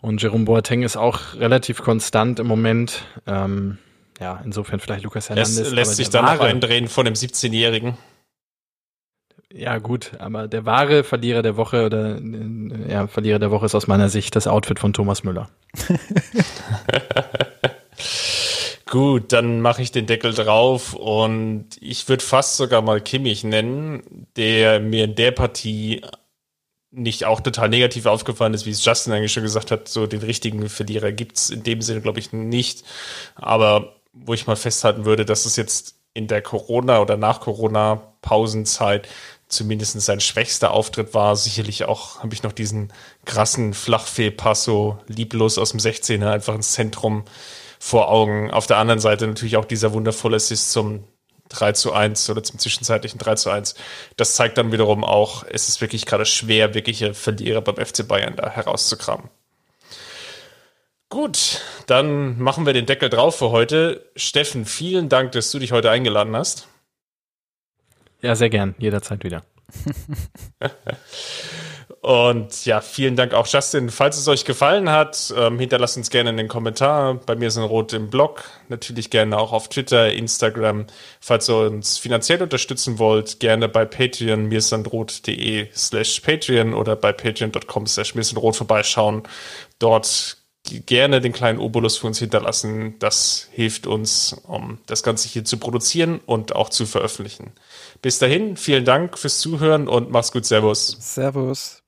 Und 0.01 0.21
Jerome 0.21 0.45
Boateng 0.45 0.83
ist 0.83 0.97
auch 0.97 1.35
relativ 1.39 1.81
konstant 1.81 2.39
im 2.39 2.45
Moment. 2.45 3.05
Ähm, 3.25 3.77
ja, 4.19 4.39
insofern 4.45 4.79
vielleicht 4.79 5.03
Lukas 5.03 5.29
Hernandez. 5.29 5.57
Es 5.57 5.71
lässt 5.71 5.95
sich 5.95 6.09
dann 6.09 6.25
noch 6.25 6.41
eindrehen 6.41 6.87
von 6.87 7.05
dem 7.05 7.15
17-Jährigen. 7.15 7.97
Ja, 9.55 9.77
gut, 9.77 10.13
aber 10.17 10.47
der 10.47 10.65
wahre 10.65 11.03
Verlierer 11.03 11.43
der 11.43 11.57
Woche 11.57 11.85
oder 11.85 12.19
ja, 12.89 13.05
Verlierer 13.05 13.37
der 13.37 13.51
Woche 13.51 13.67
ist 13.67 13.75
aus 13.75 13.85
meiner 13.85 14.09
Sicht 14.09 14.35
das 14.35 14.47
Outfit 14.47 14.79
von 14.79 14.93
Thomas 14.93 15.23
Müller. 15.23 15.49
Gut, 18.89 19.31
dann 19.31 19.61
mache 19.61 19.81
ich 19.81 19.91
den 19.91 20.05
Deckel 20.05 20.33
drauf 20.33 20.93
und 20.93 21.65
ich 21.81 22.07
würde 22.09 22.23
fast 22.23 22.57
sogar 22.57 22.81
mal 22.83 23.01
Kimmich 23.01 23.43
nennen, 23.43 24.27
der 24.35 24.79
mir 24.79 25.05
in 25.05 25.15
der 25.15 25.31
Partie 25.31 26.03
nicht 26.91 27.25
auch 27.25 27.41
total 27.41 27.69
negativ 27.69 28.05
aufgefallen 28.05 28.53
ist, 28.53 28.65
wie 28.67 28.71
es 28.71 28.85
Justin 28.85 29.13
eigentlich 29.13 29.33
schon 29.33 29.41
gesagt 29.41 29.71
hat, 29.71 29.87
so 29.87 30.05
den 30.05 30.21
richtigen 30.21 30.69
Verlierer 30.69 31.11
gibt's 31.11 31.49
in 31.49 31.63
dem 31.63 31.81
Sinne, 31.81 32.01
glaube 32.01 32.19
ich, 32.19 32.33
nicht. 32.33 32.83
Aber 33.33 33.95
wo 34.13 34.35
ich 34.35 34.45
mal 34.45 34.55
festhalten 34.55 35.05
würde, 35.05 35.25
dass 35.25 35.47
es 35.47 35.55
jetzt 35.55 35.95
in 36.13 36.27
der 36.27 36.43
Corona- 36.43 37.01
oder 37.01 37.17
nach 37.17 37.41
Corona-Pausenzeit 37.41 39.07
zumindest 39.53 39.99
sein 40.01 40.19
schwächster 40.19 40.71
Auftritt 40.71 41.13
war. 41.13 41.35
Sicherlich 41.35 41.85
auch 41.85 42.19
habe 42.19 42.33
ich 42.33 42.43
noch 42.43 42.51
diesen 42.51 42.91
krassen 43.25 43.73
Flachfehlpasso 43.73 44.99
lieblos 45.07 45.57
aus 45.57 45.71
dem 45.71 45.79
16er 45.79 46.31
einfach 46.31 46.55
ins 46.55 46.73
Zentrum 46.73 47.25
vor 47.79 48.09
Augen. 48.09 48.51
Auf 48.51 48.67
der 48.67 48.77
anderen 48.77 48.99
Seite 48.99 49.27
natürlich 49.27 49.57
auch 49.57 49.65
dieser 49.65 49.93
wundervolle 49.93 50.37
Assist 50.37 50.71
zum 50.71 51.03
3 51.49 51.73
zu 51.73 51.93
1 51.93 52.29
oder 52.29 52.43
zum 52.43 52.59
zwischenzeitlichen 52.59 53.19
3 53.19 53.35
zu 53.35 53.49
1. 53.49 53.75
Das 54.17 54.35
zeigt 54.35 54.57
dann 54.57 54.71
wiederum 54.71 55.03
auch, 55.03 55.43
es 55.49 55.69
ist 55.69 55.81
wirklich 55.81 56.05
gerade 56.05 56.25
schwer, 56.25 56.73
wirkliche 56.73 57.13
Verlierer 57.13 57.61
beim 57.61 57.83
FC 57.83 58.07
Bayern 58.07 58.35
da 58.35 58.49
herauszukramen. 58.49 59.29
Gut, 61.09 61.61
dann 61.85 62.39
machen 62.39 62.65
wir 62.65 62.73
den 62.73 62.87
Deckel 62.87 63.09
drauf 63.09 63.35
für 63.35 63.51
heute. 63.51 64.09
Steffen, 64.15 64.65
vielen 64.65 65.09
Dank, 65.09 65.33
dass 65.33 65.51
du 65.51 65.59
dich 65.59 65.71
heute 65.71 65.91
eingeladen 65.91 66.35
hast. 66.35 66.67
Ja, 68.23 68.35
sehr 68.35 68.49
gern, 68.49 68.73
jederzeit 68.79 69.23
wieder. 69.23 69.43
Und 72.01 72.65
ja, 72.65 72.81
vielen 72.81 73.15
Dank 73.15 73.33
auch 73.33 73.47
Justin. 73.47 73.89
Falls 73.89 74.17
es 74.17 74.27
euch 74.27 74.43
gefallen 74.43 74.89
hat, 74.89 75.33
ähm, 75.37 75.57
hinterlasst 75.57 75.95
uns 75.95 76.09
gerne 76.09 76.31
in 76.31 76.37
den 76.37 76.49
Kommentar. 76.49 77.15
Bei 77.25 77.35
mir 77.35 77.49
sind 77.49 77.63
rot 77.63 77.93
im 77.93 78.09
Blog. 78.09 78.43
Natürlich 78.67 79.09
gerne 79.09 79.37
auch 79.37 79.53
auf 79.53 79.69
Twitter, 79.69 80.11
Instagram. 80.11 80.85
Falls 81.21 81.49
ihr 81.49 81.55
uns 81.67 81.97
finanziell 81.97 82.41
unterstützen 82.41 82.99
wollt, 82.99 83.39
gerne 83.39 83.69
bei 83.69 83.85
Patreon, 83.85 84.47
mirsandrot.de 84.47 85.69
slash 85.73 86.19
Patreon 86.19 86.73
oder 86.73 86.97
bei 86.97 87.13
patreon.com 87.13 87.87
slash 87.87 88.15
mirsandrot 88.15 88.57
vorbeischauen. 88.57 89.23
Dort 89.79 90.42
gerne 90.85 91.21
den 91.21 91.33
kleinen 91.33 91.59
Obolus 91.59 91.97
für 91.97 92.07
uns 92.07 92.19
hinterlassen. 92.19 92.95
Das 92.99 93.47
hilft 93.51 93.87
uns, 93.87 94.33
um 94.47 94.79
das 94.85 95.03
Ganze 95.03 95.27
hier 95.27 95.45
zu 95.45 95.57
produzieren 95.57 96.19
und 96.25 96.55
auch 96.55 96.69
zu 96.69 96.85
veröffentlichen. 96.85 97.51
Bis 98.01 98.19
dahin, 98.19 98.57
vielen 98.57 98.85
Dank 98.85 99.17
fürs 99.17 99.39
Zuhören 99.39 99.87
und 99.87 100.09
mach's 100.11 100.31
gut. 100.31 100.45
Servus. 100.45 100.97
Servus. 100.99 101.83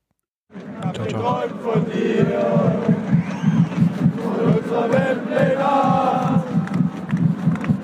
Ciao, 0.93 1.07
ciao. 1.07 1.43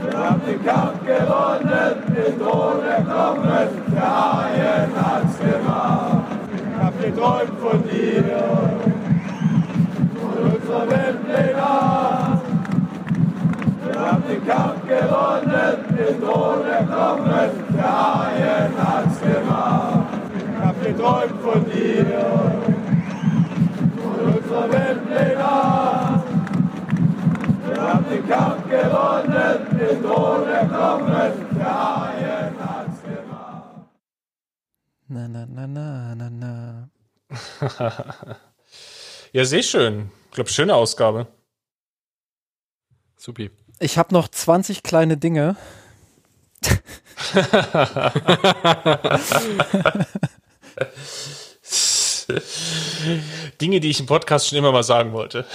Wir 0.03 0.17
haben 0.17 0.41
den 0.45 0.65
Kampf 0.65 1.05
gewonnen, 1.05 2.03
den 2.15 2.39
Thron 2.39 2.83
erkommen, 2.83 3.67
der 3.93 4.01
Haien 4.01 4.91
hat's 4.95 5.39
gemacht. 5.39 6.25
Ich 6.53 6.83
hab 6.83 7.01
geträumt 7.01 7.59
von 7.59 7.83
dir, 7.89 8.70
unserer 10.71 10.89
Weltpläne. 10.89 12.41
Wir 13.85 13.99
haben 13.99 14.23
den 14.27 14.47
Kampf 14.47 14.87
gewonnen, 14.87 15.97
den 15.97 16.21
Thron 16.21 16.65
erkommen, 16.65 17.49
der 17.73 17.83
Haien 17.83 18.73
hat's 18.77 19.19
gemacht. 19.19 20.07
Ich 20.37 20.65
hab 20.65 20.83
geträumt 20.83 21.41
von 21.41 21.65
dir 21.65 22.05
unserer 24.03 24.71
Weltpläne. 24.71 26.23
Wir 27.67 27.81
haben 27.81 28.05
den 28.09 28.29
Kampf 28.29 28.69
gewonnen, 28.69 29.67
den 29.71 30.03
Thron 30.03 30.47
erkommen, 30.47 31.31
der 31.59 31.99
Haien 31.99 32.55
hat's 32.59 33.01
gemacht. 33.03 33.87
Na, 35.07 35.27
na, 35.27 35.45
na, 35.45 35.67
na, 35.67 36.15
na, 36.15 36.29
na. 36.29 36.87
ja, 39.33 39.45
sehr 39.45 39.63
schön. 39.63 40.11
Ich 40.31 40.35
glaube, 40.35 40.49
schöne 40.49 40.73
Ausgabe. 40.75 41.27
Supi. 43.17 43.51
Ich 43.79 43.97
habe 43.97 44.13
noch 44.13 44.29
20 44.29 44.81
kleine 44.81 45.17
Dinge. 45.17 45.57
Dinge, 53.59 53.81
die 53.81 53.89
ich 53.89 53.99
im 53.99 54.05
Podcast 54.05 54.47
schon 54.47 54.57
immer 54.57 54.71
mal 54.71 54.83
sagen 54.83 55.11
wollte. 55.11 55.45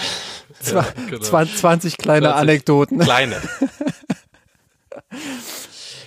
Zwa 0.60 0.82
ja, 0.82 0.92
genau. 1.08 1.24
20 1.24 1.96
kleine 1.96 2.26
20 2.26 2.42
Anekdoten. 2.42 2.98
Kleine. 2.98 3.40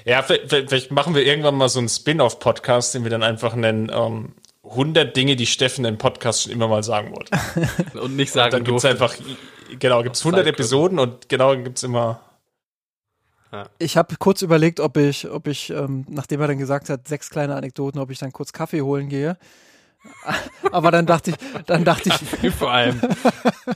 ja, 0.05 0.21
vielleicht 0.21 0.91
machen 0.91 1.15
wir 1.15 1.25
irgendwann 1.25 1.55
mal 1.55 1.69
so 1.69 1.79
einen 1.79 1.89
Spin-off-Podcast, 1.89 2.93
den 2.93 3.01
wir 3.03 3.09
dann 3.09 3.23
einfach 3.23 3.55
nennen 3.55 3.89
ähm, 3.91 4.35
100 4.69 5.15
Dinge, 5.15 5.35
die 5.35 5.45
Steffen 5.45 5.85
im 5.85 5.97
Podcast 5.97 6.43
schon 6.43 6.51
immer 6.51 6.67
mal 6.67 6.83
sagen 6.83 7.15
wollte. 7.15 7.31
Und 7.99 8.15
nicht 8.15 8.31
sagen 8.31 8.47
und 8.47 8.53
Dann 8.53 8.63
gibt 8.63 8.77
es 8.77 8.85
einfach, 8.85 9.15
genau, 9.79 10.03
gibt 10.03 10.15
es 10.15 10.25
100 10.25 10.45
Episoden 10.47 10.99
und 10.99 11.27
genau, 11.29 11.55
gibt 11.55 11.77
es 11.77 11.83
immer 11.83 12.21
ich 13.79 13.97
habe 13.97 14.15
kurz 14.17 14.41
überlegt, 14.41 14.79
ob 14.79 14.97
ich, 14.97 15.27
ob 15.27 15.47
ich, 15.47 15.71
ähm, 15.71 16.05
nachdem 16.07 16.41
er 16.41 16.47
dann 16.47 16.59
gesagt 16.59 16.89
hat, 16.89 17.07
sechs 17.07 17.29
kleine 17.29 17.55
Anekdoten, 17.55 17.99
ob 17.99 18.11
ich 18.11 18.19
dann 18.19 18.31
kurz 18.31 18.53
Kaffee 18.53 18.81
holen 18.81 19.09
gehe. 19.09 19.37
Aber 20.71 20.91
dann 20.91 21.05
dachte 21.05 21.31
ich, 21.31 21.35
dann 21.65 21.83
dachte 21.83 22.09
ich, 22.09 22.51
Vor 22.55 22.71
allem. 22.71 23.01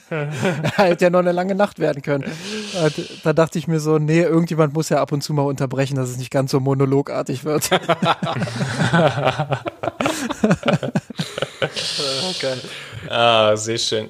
hätte 0.76 1.06
ja 1.06 1.10
noch 1.10 1.20
eine 1.20 1.32
lange 1.32 1.56
Nacht 1.56 1.80
werden 1.80 2.02
können. 2.02 2.26
Da 3.24 3.34
dachte 3.34 3.60
ich 3.60 3.68
mir 3.68 3.80
so, 3.80 3.98
nee, 3.98 4.22
irgendjemand 4.22 4.74
muss 4.74 4.90
ja 4.90 5.02
ab 5.02 5.12
und 5.12 5.22
zu 5.22 5.34
mal 5.34 5.44
unterbrechen, 5.44 5.96
dass 5.96 6.10
es 6.10 6.18
nicht 6.18 6.32
ganz 6.32 6.52
so 6.52 6.60
monologartig 6.60 7.44
wird. 7.44 7.70
Ah, 13.10 13.56
sehr 13.56 13.78
schön. 13.78 14.10